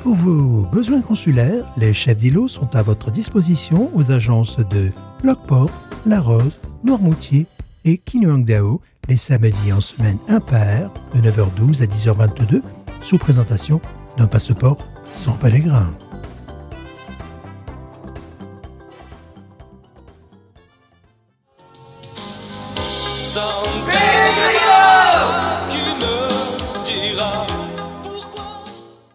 Pour 0.03 0.16
vos 0.16 0.66
besoins 0.73 1.03
consulaires, 1.03 1.70
les 1.77 1.95
chefs 1.95 2.19
d'îlot 2.19 2.49
sont 2.49 2.74
à 2.74 2.83
votre 2.83 3.12
disposition 3.12 3.89
aux 3.95 4.11
agences 4.11 4.57
de 4.57 4.91
Lockport, 5.23 5.70
La 6.05 6.20
Rose, 6.20 6.59
Noirmoutier 6.83 7.47
et 7.85 7.99
Kinuangdao 7.99 8.81
les 9.09 9.16
samedis 9.16 9.73
en 9.73 9.81
semaine 9.81 10.19
impaire 10.29 10.91
de 11.15 11.20
9h12 11.20 11.81
à 11.81 11.87
10h22 11.87 12.61
sous 13.03 13.19
présentation 13.19 13.81
d'un 14.19 14.27
passeport 14.27 14.79
sans 15.13 15.37
pourquoi? 28.03 28.55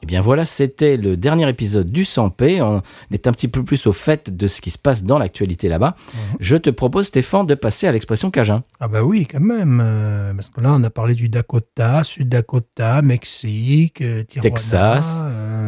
Eh 0.02 0.06
bien 0.06 0.22
voilà, 0.22 0.46
c'était 0.46 0.96
le 0.96 1.18
dernier 1.18 1.50
épisode 1.50 1.92
du 1.92 2.06
Sans 2.06 2.30
paix. 2.30 2.62
On 2.62 2.82
est 3.12 3.28
un 3.28 3.32
petit 3.32 3.48
peu 3.50 3.64
plus 3.64 3.88
au 3.88 3.94
fait 3.94 4.36
de 4.36 4.48
ce 4.48 4.62
qui 4.62 4.72
se 4.72 4.78
passe 4.78 5.04
dans 5.04 5.18
l'actualité 5.18 5.68
là-bas. 5.68 5.96
Je 6.40 6.56
te 6.56 6.70
propose, 6.70 7.08
Stéphane, 7.08 7.46
de 7.46 7.56
passer 7.56 7.88
à 7.88 7.92
l'expression 7.92 8.32
Cajun. 8.32 8.64
Ah 8.80 8.88
bah 8.88 9.04
oui, 9.04 9.28
quand 9.30 9.42
même, 9.42 9.82
euh, 9.84 10.34
parce 10.34 10.50
que 10.50 10.62
là 10.62 10.70
on 10.74 10.84
a 10.84 10.90
parlé 10.90 11.14
du 11.16 11.28
Dakota, 11.28 12.04
Sud-Dakota, 12.06 13.02
Mexique, 13.02 14.02
euh, 14.02 14.24
Tijuana, 14.24 14.50
Texas. 14.50 15.18
euh, 15.24 15.67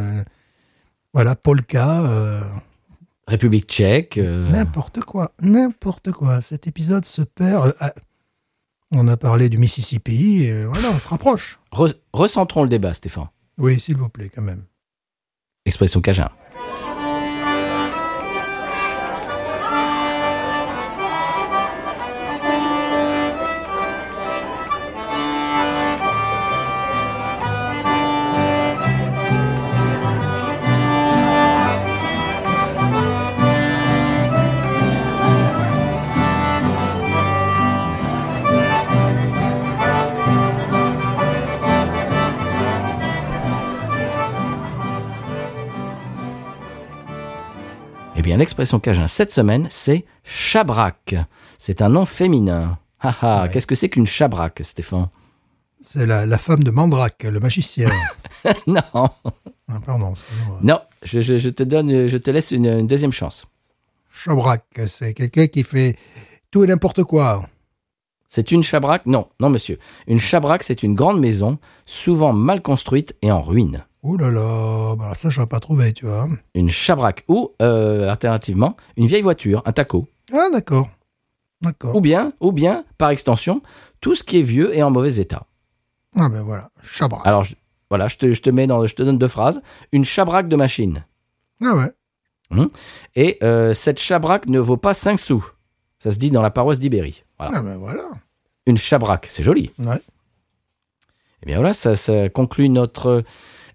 voilà, 1.13 1.35
Polka, 1.35 2.01
euh, 2.05 2.41
République 3.27 3.65
tchèque. 3.67 4.17
euh, 4.17 4.49
n'importe 4.49 5.01
quoi, 5.01 5.31
n'importe 5.41 6.11
quoi. 6.11 6.41
Cet 6.41 6.67
épisode 6.67 7.05
se 7.05 7.21
perd. 7.21 7.67
euh, 7.67 7.71
ah, 7.79 7.93
on 8.91 9.07
a 9.07 9.17
parlé 9.17 9.49
du 9.49 9.57
Mississippi, 9.57 10.49
euh, 10.49 10.67
voilà, 10.71 10.89
on 10.89 10.97
se 10.99 11.07
rapproche. 11.07 11.59
re- 11.71 11.95
recentrons 12.13 12.63
le 12.63 12.69
débat, 12.69 12.93
Stéphane. 12.93 13.27
Oui, 13.57 13.79
s'il 13.79 13.97
vous 13.97 14.09
plaît, 14.09 14.31
quand 14.33 14.41
même. 14.41 14.63
Expression 15.65 16.01
Cajun. 16.01 16.29
L'expression 48.39 48.79
Cajun 48.79 49.07
cette 49.07 49.31
semaine, 49.31 49.67
c'est 49.69 50.05
chabrac. 50.23 51.15
C'est 51.57 51.81
un 51.81 51.89
nom 51.89 52.05
féminin. 52.05 52.79
Ah 53.01 53.15
ah, 53.21 53.43
Ouais. 53.43 53.49
qu'est-ce 53.51 53.67
que 53.67 53.75
c'est 53.75 53.89
qu'une 53.89 54.07
chabrac, 54.07 54.59
Stéphane? 54.63 55.09
C'est 55.81 56.05
la, 56.05 56.25
la 56.25 56.37
femme 56.37 56.63
de 56.63 56.71
Mandrake, 56.71 57.23
le 57.23 57.39
magicien. 57.39 57.89
non, 58.67 58.81
ah, 58.93 59.11
pardon, 59.85 60.13
non, 60.61 60.79
je, 61.03 61.21
je- 61.21 61.37
je 61.37 61.49
te 61.49 61.63
donne, 61.63 62.07
je 62.07 62.17
te 62.17 62.31
laisse 62.31 62.51
une, 62.51 62.65
une 62.65 62.87
deuxième 62.87 63.13
chance. 63.13 63.45
Chabrak, 64.11 64.63
c'est 64.87 65.13
quelqu'un 65.13 65.47
qui 65.47 65.63
fait 65.63 65.97
tout 66.51 66.63
et 66.63 66.67
n'importe 66.67 67.03
quoi. 67.03 67.47
C'est 68.27 68.51
une 68.51 68.61
chabraque 68.63 69.05
Non, 69.05 69.29
non, 69.39 69.49
monsieur. 69.49 69.79
Une 70.07 70.19
chabraque, 70.19 70.63
c'est 70.63 70.83
une 70.83 70.95
grande 70.95 71.19
maison, 71.21 71.57
souvent 71.85 72.33
mal 72.33 72.61
construite 72.61 73.15
et 73.21 73.31
en 73.31 73.41
ruine. 73.41 73.85
Ouh 74.03 74.15
là 74.17 74.31
là, 74.31 74.95
bah 74.95 75.13
ça, 75.13 75.29
je 75.29 75.39
n'aurais 75.39 75.49
pas 75.49 75.59
trouvé, 75.59 75.91
tu 75.93 76.05
vois. 76.05 76.27
Une 76.55 76.69
chabraque 76.69 77.23
ou, 77.27 77.51
euh, 77.61 78.09
alternativement, 78.09 78.77
une 78.95 79.07
vieille 79.07 79.21
voiture, 79.21 79.61
un 79.65 79.73
taco. 79.73 80.07
Ah, 80.31 80.47
d'accord. 80.51 80.87
D'accord. 81.61 81.95
Ou 81.95 82.01
bien, 82.01 82.31
ou 82.39 82.53
bien, 82.53 82.85
par 82.97 83.09
extension, 83.09 83.61
tout 83.99 84.15
ce 84.15 84.23
qui 84.23 84.39
est 84.39 84.43
vieux 84.43 84.73
et 84.75 84.81
en 84.83 84.89
mauvais 84.91 85.15
état. 85.17 85.45
Ah, 86.15 86.29
ben 86.29 86.41
voilà, 86.43 86.69
Chabrak. 86.81 87.21
Alors, 87.25 87.43
je- 87.43 87.55
voilà, 87.89 88.07
je 88.07 88.15
te, 88.17 88.31
je 88.31 88.41
te 88.41 88.49
mets 88.49 88.67
dans, 88.67 88.85
je 88.85 88.95
te 88.95 89.03
donne 89.03 89.17
deux 89.17 89.27
phrases. 89.27 89.61
Une 89.91 90.05
chabraque 90.05 90.47
de 90.47 90.55
machine. 90.55 91.03
Ah 91.61 91.75
ouais. 91.75 91.91
Et 93.15 93.37
euh, 93.43 93.73
cette 93.73 93.99
chabraque 93.99 94.47
ne 94.47 94.59
vaut 94.59 94.77
pas 94.77 94.93
5 94.93 95.19
sous. 95.19 95.45
Ça 95.99 96.11
se 96.11 96.17
dit 96.17 96.31
dans 96.31 96.41
la 96.41 96.49
paroisse 96.51 96.79
d'Ibérie. 96.79 97.23
Voilà. 97.37 97.57
Ah 97.57 97.61
ben 97.61 97.75
voilà. 97.77 98.03
Une 98.65 98.77
chabraque, 98.77 99.25
c'est 99.27 99.43
joli. 99.43 99.71
Ouais. 99.77 99.99
Eh 101.43 101.45
bien 101.45 101.57
voilà, 101.57 101.73
ça, 101.73 101.95
ça 101.95 102.29
conclut 102.29 102.69
notre 102.69 103.23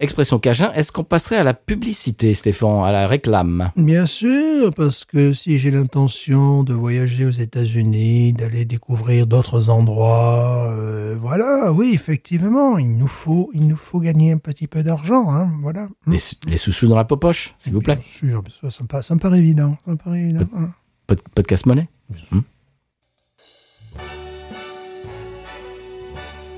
expression 0.01 0.39
cajun. 0.39 0.73
Est-ce 0.73 0.93
qu'on 0.93 1.05
passerait 1.05 1.37
à 1.37 1.45
la 1.45 1.55
publicité, 1.55 2.35
Stéphane, 2.35 2.85
à 2.85 2.93
la 2.93 3.07
réclame? 3.07 3.71
Bien 3.77 4.07
sûr, 4.07 4.73
parce 4.75 5.05
que 5.05 5.33
si 5.33 5.59
j'ai 5.59 5.71
l'intention 5.71 6.63
de 6.63 6.75
voyager 6.75 7.25
aux 7.27 7.31
États-Unis, 7.31 8.33
d'aller 8.33 8.65
découvrir 8.65 9.27
d'autres 9.27 9.71
endroits, 9.71 10.71
euh, 10.73 11.17
voilà, 11.21 11.73
oui, 11.73 11.93
effectivement, 11.95 12.79
il 12.79 12.97
nous 12.99 13.07
faut, 13.09 13.51
il 13.55 13.67
nous 13.67 13.77
faut 13.77 14.01
gagner 14.01 14.33
un 14.33 14.39
petit 14.39 14.67
peu 14.67 14.83
d'argent, 14.83 15.31
hein, 15.31 15.51
voilà. 15.63 15.89
les, 16.07 16.19
sous- 16.19 16.37
les 16.47 16.57
sous-sous 16.57 16.89
dans 16.89 16.97
la 16.97 17.05
poche, 17.05 17.55
s'il 17.59 17.73
vous 17.73 17.81
plaît. 17.81 17.97
Bien 17.97 18.05
sûr, 18.05 18.43
bien 18.43 18.53
sûr, 18.53 18.73
ça 18.73 18.83
me, 18.83 18.89
paraît, 18.89 19.03
ça 19.03 19.15
me 19.15 19.21
paraît 19.21 19.39
évident, 19.39 19.77
ça 19.85 19.91
me 19.93 19.97
paraît 19.97 20.21
évident. 20.21 20.41
hein. 20.57 20.71
Pod- 21.07 21.21
podcast 21.35 21.67
monnaie. 21.67 21.89
Hmm. 22.31 22.41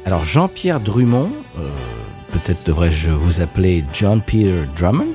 Alors 0.04 0.24
Jean-Pierre 0.24 0.80
Drummond, 0.80 1.30
euh, 1.58 1.70
peut-être 2.38 2.64
devrais-je 2.64 3.10
vous 3.10 3.40
appeler 3.40 3.84
John 3.92 4.20
Peter 4.20 4.64
Drummond, 4.76 5.14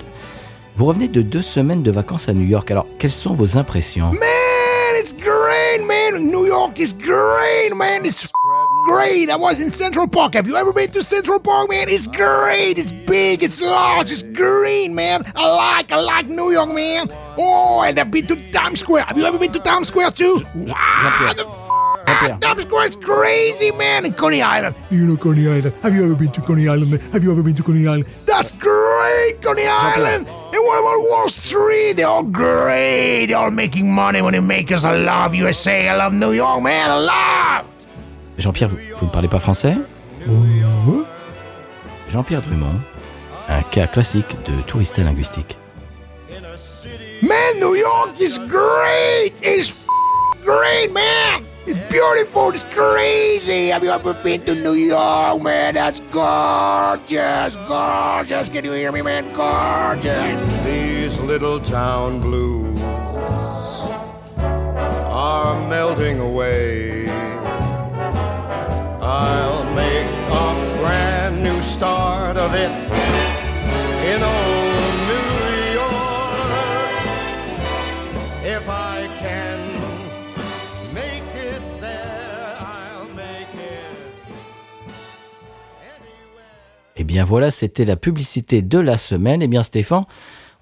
vous 0.76 0.85
revenez 0.85 1.07
de 1.07 1.22
deux 1.22 1.41
semaines 1.41 1.84
de 1.84 1.91
vacances 1.91 2.30
à 2.30 2.34
New 2.34 2.45
York. 2.45 2.72
Alors 2.72 2.88
quelles 2.98 3.11
sont 3.11 3.34
vos 3.34 3.57
impressions? 3.57 4.11
Man, 4.11 4.95
it's 4.99 5.14
great, 5.14 5.85
man. 5.88 6.23
New 6.23 6.48
York 6.48 6.80
is 6.80 6.93
great, 6.93 7.76
man. 7.76 8.06
It's 8.06 8.27
great. 8.88 9.30
I 9.30 9.35
was 9.35 9.60
in 9.60 9.69
Central 9.69 10.07
Park. 10.07 10.35
Have 10.35 10.48
you 10.48 10.56
ever 10.56 10.73
been 10.73 10.89
to 10.91 11.03
Central 11.03 11.39
Park, 11.39 11.69
man? 11.69 11.88
It's 11.89 12.07
great. 12.07 12.77
It's 12.77 12.91
big. 12.91 13.43
It's 13.43 13.61
large. 13.61 14.11
It's 14.11 14.23
green, 14.23 14.95
man. 14.95 15.22
I 15.35 15.77
like, 15.77 15.91
I 15.91 15.99
like 15.99 16.27
New 16.27 16.52
York, 16.52 16.73
man. 16.73 17.07
Oh, 17.38 17.81
and 17.81 17.99
I've 17.99 18.10
been 18.10 18.27
to 18.27 18.35
Times 18.52 18.80
Square. 18.80 19.06
Have 19.06 19.18
you 19.18 19.26
ever 19.26 19.38
been 19.38 19.52
to 19.52 19.60
Times 19.60 19.89
Square 19.89 20.11
too? 20.11 20.41
Wow, 20.56 21.34
Jean-Pierre. 22.11 22.38
Times 22.39 22.61
Square 22.63 22.88
is 22.88 22.95
crazy, 22.95 23.71
man. 23.71 24.05
And 24.05 24.15
Coney 24.17 24.41
Island. 24.41 24.75
You 24.89 25.05
know 25.05 25.17
Coney 25.17 25.47
Island. 25.47 25.73
Have 25.83 25.95
you 25.95 26.03
ever 26.05 26.15
been 26.15 26.31
to 26.31 26.41
Coney 26.41 26.67
Island? 26.67 26.91
man? 26.91 26.99
Have 27.11 27.23
you 27.23 27.31
ever 27.31 27.41
been 27.43 27.55
to 27.55 27.63
Coney 27.63 27.88
Island? 27.88 28.05
That's 28.25 28.51
great, 28.53 29.41
Coney 29.41 29.65
Island. 29.67 30.27
And 30.27 30.65
what 30.65 30.79
about 30.79 31.09
Wall 31.09 31.29
Street? 31.29 31.93
They're 31.97 32.07
all 32.07 32.23
great. 32.23 33.27
They're 33.27 33.38
all 33.38 33.51
making 33.51 33.93
money 33.93 34.21
when 34.21 34.33
they 34.33 34.39
make 34.41 34.71
us. 34.71 34.83
I 34.85 34.95
love 34.97 35.33
USA. 35.35 35.89
I 35.89 35.95
love 35.95 36.13
New 36.13 36.31
York, 36.31 36.61
man. 36.63 36.89
I 36.91 36.99
love. 36.99 37.65
Jean-Pierre, 38.38 38.69
vous, 38.69 38.77
vous 38.97 39.05
ne 39.05 39.11
parlez 39.11 39.27
pas 39.27 39.39
français? 39.39 39.75
Jean-Pierre 42.09 42.41
Drummond, 42.41 42.81
un 43.47 43.61
cas 43.71 43.88
classique 43.88 44.35
de 44.45 44.61
tourista 44.63 45.01
linguistique. 45.03 45.57
Man, 47.21 47.59
New 47.59 47.75
York 47.75 48.19
is 48.19 48.38
great. 48.49 49.33
It's 49.41 49.69
f- 49.69 50.43
great, 50.43 50.91
man. 50.91 51.43
It's 51.67 51.77
beautiful. 51.91 52.49
It's 52.49 52.63
crazy. 52.63 53.67
Have 53.67 53.83
you 53.83 53.91
ever 53.91 54.15
been 54.15 54.41
to 54.45 54.55
New 54.55 54.73
York, 54.73 55.43
man? 55.43 55.75
That's 55.75 55.99
gorgeous, 56.11 57.55
gorgeous. 57.67 58.49
Can 58.49 58.65
you 58.65 58.71
hear 58.71 58.91
me, 58.91 59.03
man? 59.03 59.31
Gorgeous. 59.33 60.65
These 60.65 61.19
little 61.19 61.59
town 61.59 62.19
blues 62.19 62.81
are 64.39 65.69
melting 65.69 66.19
away. 66.19 67.07
I'll 68.99 69.63
make 69.75 70.09
a 70.29 70.77
brand 70.79 71.43
new 71.43 71.61
start 71.61 72.38
of 72.38 72.55
it 72.55 72.71
in 74.11 74.23
bien 87.11 87.25
voilà, 87.25 87.51
c'était 87.51 87.83
la 87.83 87.97
publicité 87.97 88.61
de 88.61 88.79
la 88.79 88.95
semaine. 88.95 89.41
Eh 89.41 89.47
bien 89.47 89.63
Stéphane, 89.63 90.05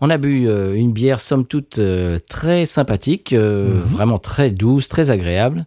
on 0.01 0.09
a 0.09 0.17
bu 0.17 0.47
euh, 0.47 0.73
une 0.73 0.91
bière 0.91 1.19
somme 1.19 1.45
toute 1.45 1.77
euh, 1.77 2.17
très 2.27 2.65
sympathique, 2.65 3.33
euh, 3.33 3.81
vraiment 3.85 4.17
très 4.17 4.49
douce, 4.49 4.89
très 4.89 5.11
agréable, 5.11 5.65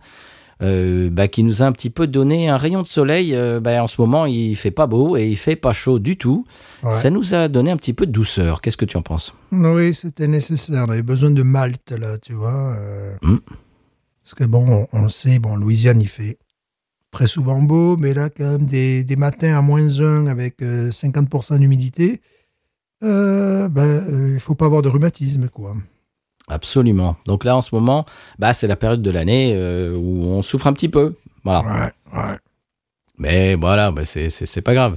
bah, 0.60 1.28
qui 1.28 1.42
nous 1.42 1.62
a 1.62 1.66
un 1.66 1.72
petit 1.72 1.90
peu 1.90 2.06
donné 2.06 2.48
un 2.48 2.56
rayon 2.56 2.82
de 2.82 2.86
soleil. 2.86 3.36
Bah, 3.60 3.82
en 3.82 3.88
ce 3.88 4.00
moment, 4.00 4.26
il 4.26 4.54
fait 4.56 4.70
pas 4.70 4.86
beau 4.86 5.16
et 5.16 5.28
il 5.28 5.36
fait 5.36 5.56
pas 5.56 5.72
chaud 5.72 5.98
du 5.98 6.16
tout. 6.16 6.46
Ouais. 6.82 6.92
Ça 6.92 7.10
nous 7.10 7.34
a 7.34 7.48
donné 7.48 7.72
un 7.72 7.76
petit 7.76 7.92
peu 7.92 8.06
de 8.06 8.12
douceur. 8.12 8.60
Qu'est-ce 8.60 8.76
que 8.76 8.84
tu 8.84 8.96
en 8.96 9.02
penses? 9.02 9.34
Oui, 9.50 9.92
c'était 9.92 10.28
nécessaire. 10.28 10.84
On 10.86 10.90
avait 10.90 11.02
besoin 11.02 11.30
de 11.30 11.42
Malte, 11.42 11.90
là, 11.90 12.16
tu 12.18 12.34
vois. 12.34 12.76
Mm. 13.22 13.38
Parce 14.22 14.34
que, 14.34 14.44
bon, 14.44 14.86
on, 14.92 14.98
on 14.98 15.02
le 15.02 15.08
sait, 15.08 15.40
bon, 15.40 15.56
Louisiane, 15.56 16.00
il 16.00 16.08
fait 16.08 16.38
très 17.12 17.28
souvent 17.28 17.60
beau, 17.62 17.96
mais 17.96 18.14
là, 18.14 18.28
quand 18.30 18.50
même, 18.50 18.66
des, 18.66 19.04
des 19.04 19.16
matins 19.16 19.56
à 19.56 19.60
moins 19.62 20.00
1 20.00 20.26
avec 20.26 20.60
euh, 20.62 20.90
50% 20.90 21.58
d'humidité, 21.58 22.20
euh, 23.04 23.68
ben, 23.68 23.82
euh, 23.84 24.30
il 24.34 24.40
faut 24.40 24.54
pas 24.56 24.66
avoir 24.66 24.82
de 24.82 24.88
rhumatisme, 24.88 25.48
quoi. 25.48 25.76
Absolument. 26.48 27.16
Donc 27.26 27.44
là, 27.44 27.56
en 27.56 27.60
ce 27.60 27.74
moment, 27.74 28.04
bah, 28.38 28.52
c'est 28.52 28.66
la 28.66 28.76
période 28.76 29.02
de 29.02 29.10
l'année 29.10 29.52
euh, 29.54 29.94
où 29.96 30.22
on 30.24 30.42
souffre 30.42 30.66
un 30.66 30.72
petit 30.72 30.88
peu. 30.88 31.14
Voilà. 31.44 31.62
Ouais, 31.62 32.18
ouais. 32.18 32.36
Mais 33.18 33.54
voilà, 33.54 33.92
bah, 33.92 34.04
c'est- 34.04 34.60
pas 34.62 34.74
grave. 34.74 34.96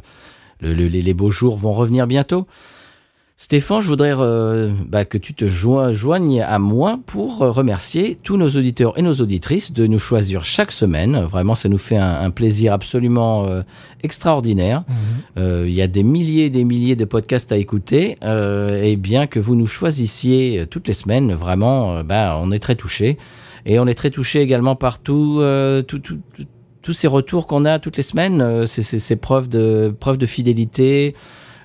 Le- 0.61 0.73
le- 0.73 0.87
les, 0.87 1.01
les 1.01 1.13
beaux 1.13 1.31
jours 1.31 1.57
vont 1.57 1.73
revenir 1.73 2.07
bientôt. 2.07 2.47
Stéphane, 3.37 3.81
je 3.81 3.89
voudrais 3.89 4.13
euh, 4.17 4.71
bah, 4.87 5.03
que 5.03 5.17
tu 5.17 5.33
te 5.33 5.45
joignes 5.45 6.41
à 6.41 6.57
moi 6.57 6.99
pour 7.05 7.41
euh, 7.41 7.51
remercier 7.51 8.17
tous 8.23 8.37
nos 8.37 8.47
auditeurs 8.47 8.97
et 8.97 9.01
nos 9.01 9.11
auditrices 9.15 9.73
de 9.73 9.87
nous 9.87 9.99
choisir 9.99 10.45
chaque 10.45 10.71
semaine. 10.71 11.19
Vraiment, 11.25 11.53
ça 11.53 11.67
nous 11.67 11.77
fait 11.77 11.97
un, 11.97 12.21
un 12.21 12.29
plaisir 12.29 12.71
absolument 12.71 13.45
euh, 13.45 13.61
extraordinaire. 14.03 14.85
Euh, 15.37 15.65
Il 15.67 15.73
y 15.73 15.81
a 15.81 15.87
des 15.87 16.03
milliers 16.03 16.45
et 16.45 16.49
des 16.49 16.63
milliers 16.63 16.95
de 16.95 17.03
podcasts 17.03 17.51
à 17.51 17.57
écouter. 17.57 18.17
et 18.23 18.95
bien 18.95 19.27
que 19.27 19.39
vous 19.41 19.55
nous 19.55 19.67
choisissiez 19.67 20.65
toutes 20.69 20.87
les 20.87 20.93
semaines, 20.93 21.33
vraiment, 21.33 22.05
bah, 22.05 22.39
on 22.41 22.53
est 22.53 22.59
très 22.59 22.75
touchés. 22.75 23.17
Et 23.65 23.79
on 23.79 23.87
est 23.87 23.95
très 23.95 24.11
touchés 24.11 24.39
également 24.41 24.77
par 24.77 24.99
tout, 24.99 25.41
tout- 25.87 25.99
tout- 25.99 26.19
tout- 26.33 26.45
tous 26.81 26.93
ces 26.93 27.07
retours 27.07 27.47
qu'on 27.47 27.65
a 27.65 27.79
toutes 27.79 27.97
les 27.97 28.03
semaines, 28.03 28.65
ces, 28.65 28.81
ces- 28.83 28.99
ces 28.99 29.15
preuves 29.17 29.49
de 29.49 29.93
preuves 29.99 30.17
de 30.17 30.25
fidélité. 30.25 31.15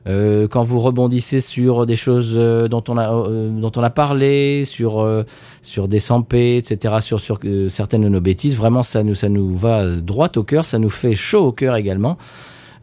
Euh, 0.07 0.49
quand 0.49 0.63
vous 0.63 0.81
rebondissez 0.81 1.41
sur 1.41 1.85
des 1.87 1.97
choses 1.97 2.35
euh, 2.37 2.69
dont 2.69 2.83
on 2.89 2.97
a 2.97 3.13
euh, 3.13 3.51
dont 3.51 3.73
on 3.77 3.83
a 3.83 3.91
parlé, 3.91 4.65
sur 4.65 5.25
sur 5.63 5.89
des 5.89 5.99
sampés, 5.99 6.57
etc., 6.57 6.97
sur 7.01 7.21
sur 7.21 7.39
certaines 7.69 8.03
de 8.03 8.09
nos 8.09 8.21
bêtises, 8.21 8.57
vraiment 8.57 8.83
ça 8.83 9.03
nous 9.03 9.15
ça 9.15 9.29
nous 9.29 9.55
va 9.57 9.87
droit 9.97 10.29
au 10.37 10.43
cœur, 10.43 10.65
ça 10.65 10.79
nous 10.79 10.91
fait 10.91 11.15
chaud 11.15 11.47
au 11.47 11.53
cœur 11.53 11.77
également. 11.77 12.17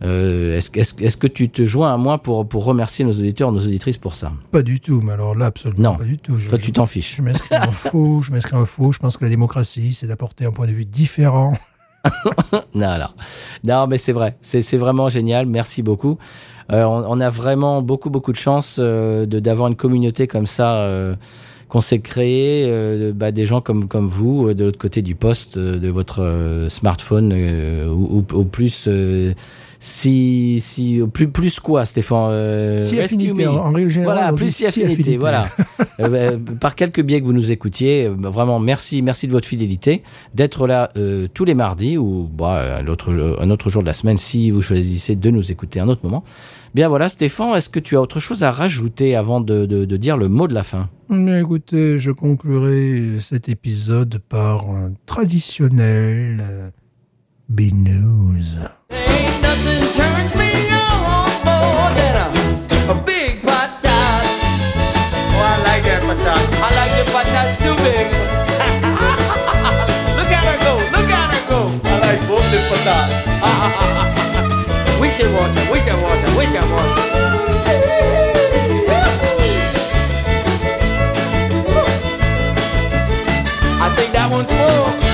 Euh, 0.04 0.58
est-ce, 0.58 0.70
que- 0.70 0.80
est-ce, 0.80 1.18
que- 1.18 1.26
tu 1.26 1.50
te 1.50 1.66
joins 1.66 1.92
à 1.92 1.98
moi 1.98 2.20
pour 2.20 2.48
pour 2.48 2.66
remercier 2.66 3.04
nos 3.04 3.14
auditeurs, 3.14 3.52
nos 3.52 3.62
auditrices 3.66 3.98
pour 3.98 4.14
ça? 4.14 4.32
Pas 4.52 4.62
du 4.62 4.80
tout, 4.80 5.02
mais 5.04 5.14
alors 5.14 5.34
là, 5.34 5.48
absolument 5.48 5.94
Non. 5.94 5.98
pas 5.98 6.04
du 6.04 6.20
tout. 6.20 6.38
Je- 6.38 6.50
Toi, 6.50 6.60
tu 6.60 6.72
t'en 6.72 6.86
fiches. 6.86 7.16
Je 7.18 7.24
m'inscris 7.24 7.56
en 7.58 7.72
faux, 7.72 8.22
je 8.22 8.32
m'inscris 8.32 8.56
en 8.56 8.66
faux. 8.68 8.92
Je 8.92 9.00
pense 9.00 9.18
que 9.18 9.24
la 9.24 9.32
démocratie, 9.32 9.96
c'est 9.96 10.06
d'apporter 10.06 10.46
un 10.46 10.52
point 10.52 10.68
de 10.68 10.72
vue 10.72 10.86
différent. 10.86 11.54
Non, 12.76 12.98
non, 13.00 13.08
non, 13.66 13.88
mais 13.88 13.98
c'est 13.98 14.14
vrai, 14.14 14.38
c'est 14.42 14.62
c'est 14.62 14.78
vraiment 14.78 15.10
génial. 15.10 15.46
Merci 15.48 15.82
beaucoup. 15.82 16.18
Euh, 16.72 16.84
on, 16.84 17.06
on 17.08 17.20
a 17.22 17.30
vraiment 17.30 17.82
beaucoup 17.82 18.10
beaucoup 18.10 18.32
de 18.32 18.38
chance 18.38 18.78
euh, 18.80 19.26
de 19.26 19.40
d'avoir 19.40 19.68
une 19.70 19.76
communauté 19.76 20.28
comme 20.28 20.48
ça 20.48 20.76
euh, 20.78 21.16
qu'on 21.70 21.82
s'est 21.82 22.00
créée, 22.00 22.66
euh, 22.68 23.12
bah, 23.14 23.32
des 23.32 23.46
gens 23.46 23.62
comme 23.62 23.88
comme 23.88 24.08
vous 24.08 24.48
euh, 24.48 24.54
de 24.54 24.66
l'autre 24.66 24.78
côté 24.80 25.02
du 25.02 25.16
poste 25.16 25.58
euh, 25.58 25.78
de 25.80 25.90
votre 25.90 26.66
smartphone 26.70 27.34
ou, 27.90 28.18
ou- 28.20 28.38
ou 28.38 28.44
plus 28.46 28.88
si, 29.80 30.58
si, 30.60 31.02
plus, 31.14 31.28
plus 31.28 31.60
quoi, 31.60 31.86
Stéphane 31.86 32.32
Si 32.82 32.96
affinité, 33.00 33.46
en, 33.48 33.58
en. 33.68 33.72
Voilà, 34.06 34.34
plus 34.34 34.50
si 34.56 34.66
affinité, 34.66 35.18
voilà. 35.20 35.50
Par 36.60 36.74
quelques 36.76 37.02
biais 37.02 37.20
que 37.22 37.26
vous 37.26 37.34
nous 37.34 37.52
écoutiez, 37.52 38.06
euh, 38.06 38.16
vraiment 38.18 38.60
merci, 38.60 39.04
merci 39.04 39.28
de 39.28 39.32
votre 39.34 39.48
fidélité, 39.48 40.02
d'être 40.34 40.66
là 40.66 40.92
tous 41.34 41.46
les 41.46 41.54
mardis 41.54 41.96
ou 41.98 42.28
bah, 42.32 42.80
un, 42.80 42.88
autre, 42.88 43.14
un 43.40 43.50
autre 43.52 43.70
jour 43.70 43.82
de 43.84 43.88
la 43.88 43.94
semaine 43.94 44.18
si 44.18 44.50
vous 44.50 44.62
choisissez 44.64 45.16
de 45.16 45.30
nous 45.30 45.52
écouter 45.52 45.80
un 45.80 45.88
autre 45.90 46.02
moment. 46.04 46.24
Bien 46.74 46.88
voilà, 46.90 47.08
Stéphane, 47.10 47.56
est-ce 47.56 47.70
que 47.70 47.80
tu 47.80 47.96
as 47.96 48.02
autre 48.02 48.20
chose 48.20 48.44
à 48.44 48.52
rajouter 48.52 49.16
avant 49.16 49.40
de, 49.42 49.66
de, 49.66 49.86
de 49.86 49.98
dire 49.98 50.18
le 50.18 50.28
mot 50.28 50.48
de 50.48 50.54
la 50.54 50.64
fin? 50.64 50.90
Mais 51.10 51.40
Écoutez, 51.42 51.98
je 52.00 52.12
conclurai 52.12 53.20
cet 53.22 53.50
épisode 53.50 54.20
par 54.30 54.70
un 54.70 54.94
traditionnel 55.06 56.40
euh, 56.42 56.70
B-News. 57.50 58.58
Ain't 58.92 59.42
nothing 59.42 59.90
turns 59.94 60.36
me 60.36 60.52
on 60.74 61.30
more 61.46 61.92
than 61.96 62.16
a, 62.18 62.30
a 62.92 62.94
big 63.06 63.42
patat. 63.42 64.24
Oh, 65.34 65.40
I 65.40 65.42
like 65.64 65.84
that 65.86 66.02
patat. 66.04 66.42
I 66.62 66.70
like 66.76 66.94
the 67.00 67.06
patats 67.12 67.56
too 67.64 67.76
big. 67.84 68.08
look 70.18 70.32
at 70.32 70.44
her 70.44 70.58
go, 70.66 70.74
look 70.98 71.10
at 71.10 71.30
her 71.34 71.44
go. 71.50 71.60
I 71.86 71.88
like 72.00 72.22
both 72.28 72.46
the. 72.52 72.58
We 75.18 75.24
should 75.24 75.34
watch 75.34 75.56
her, 75.56 75.72
we 75.72 75.80
should 75.80 76.02
watch 76.04 76.20
her, 76.20 76.38
we 76.38 76.46
should 76.46 76.72
watch 76.72 76.96
her. 76.96 77.08
I 83.80 83.94
think 83.96 84.14
that 84.14 84.30
one's 84.32 84.52
full. 84.52 85.07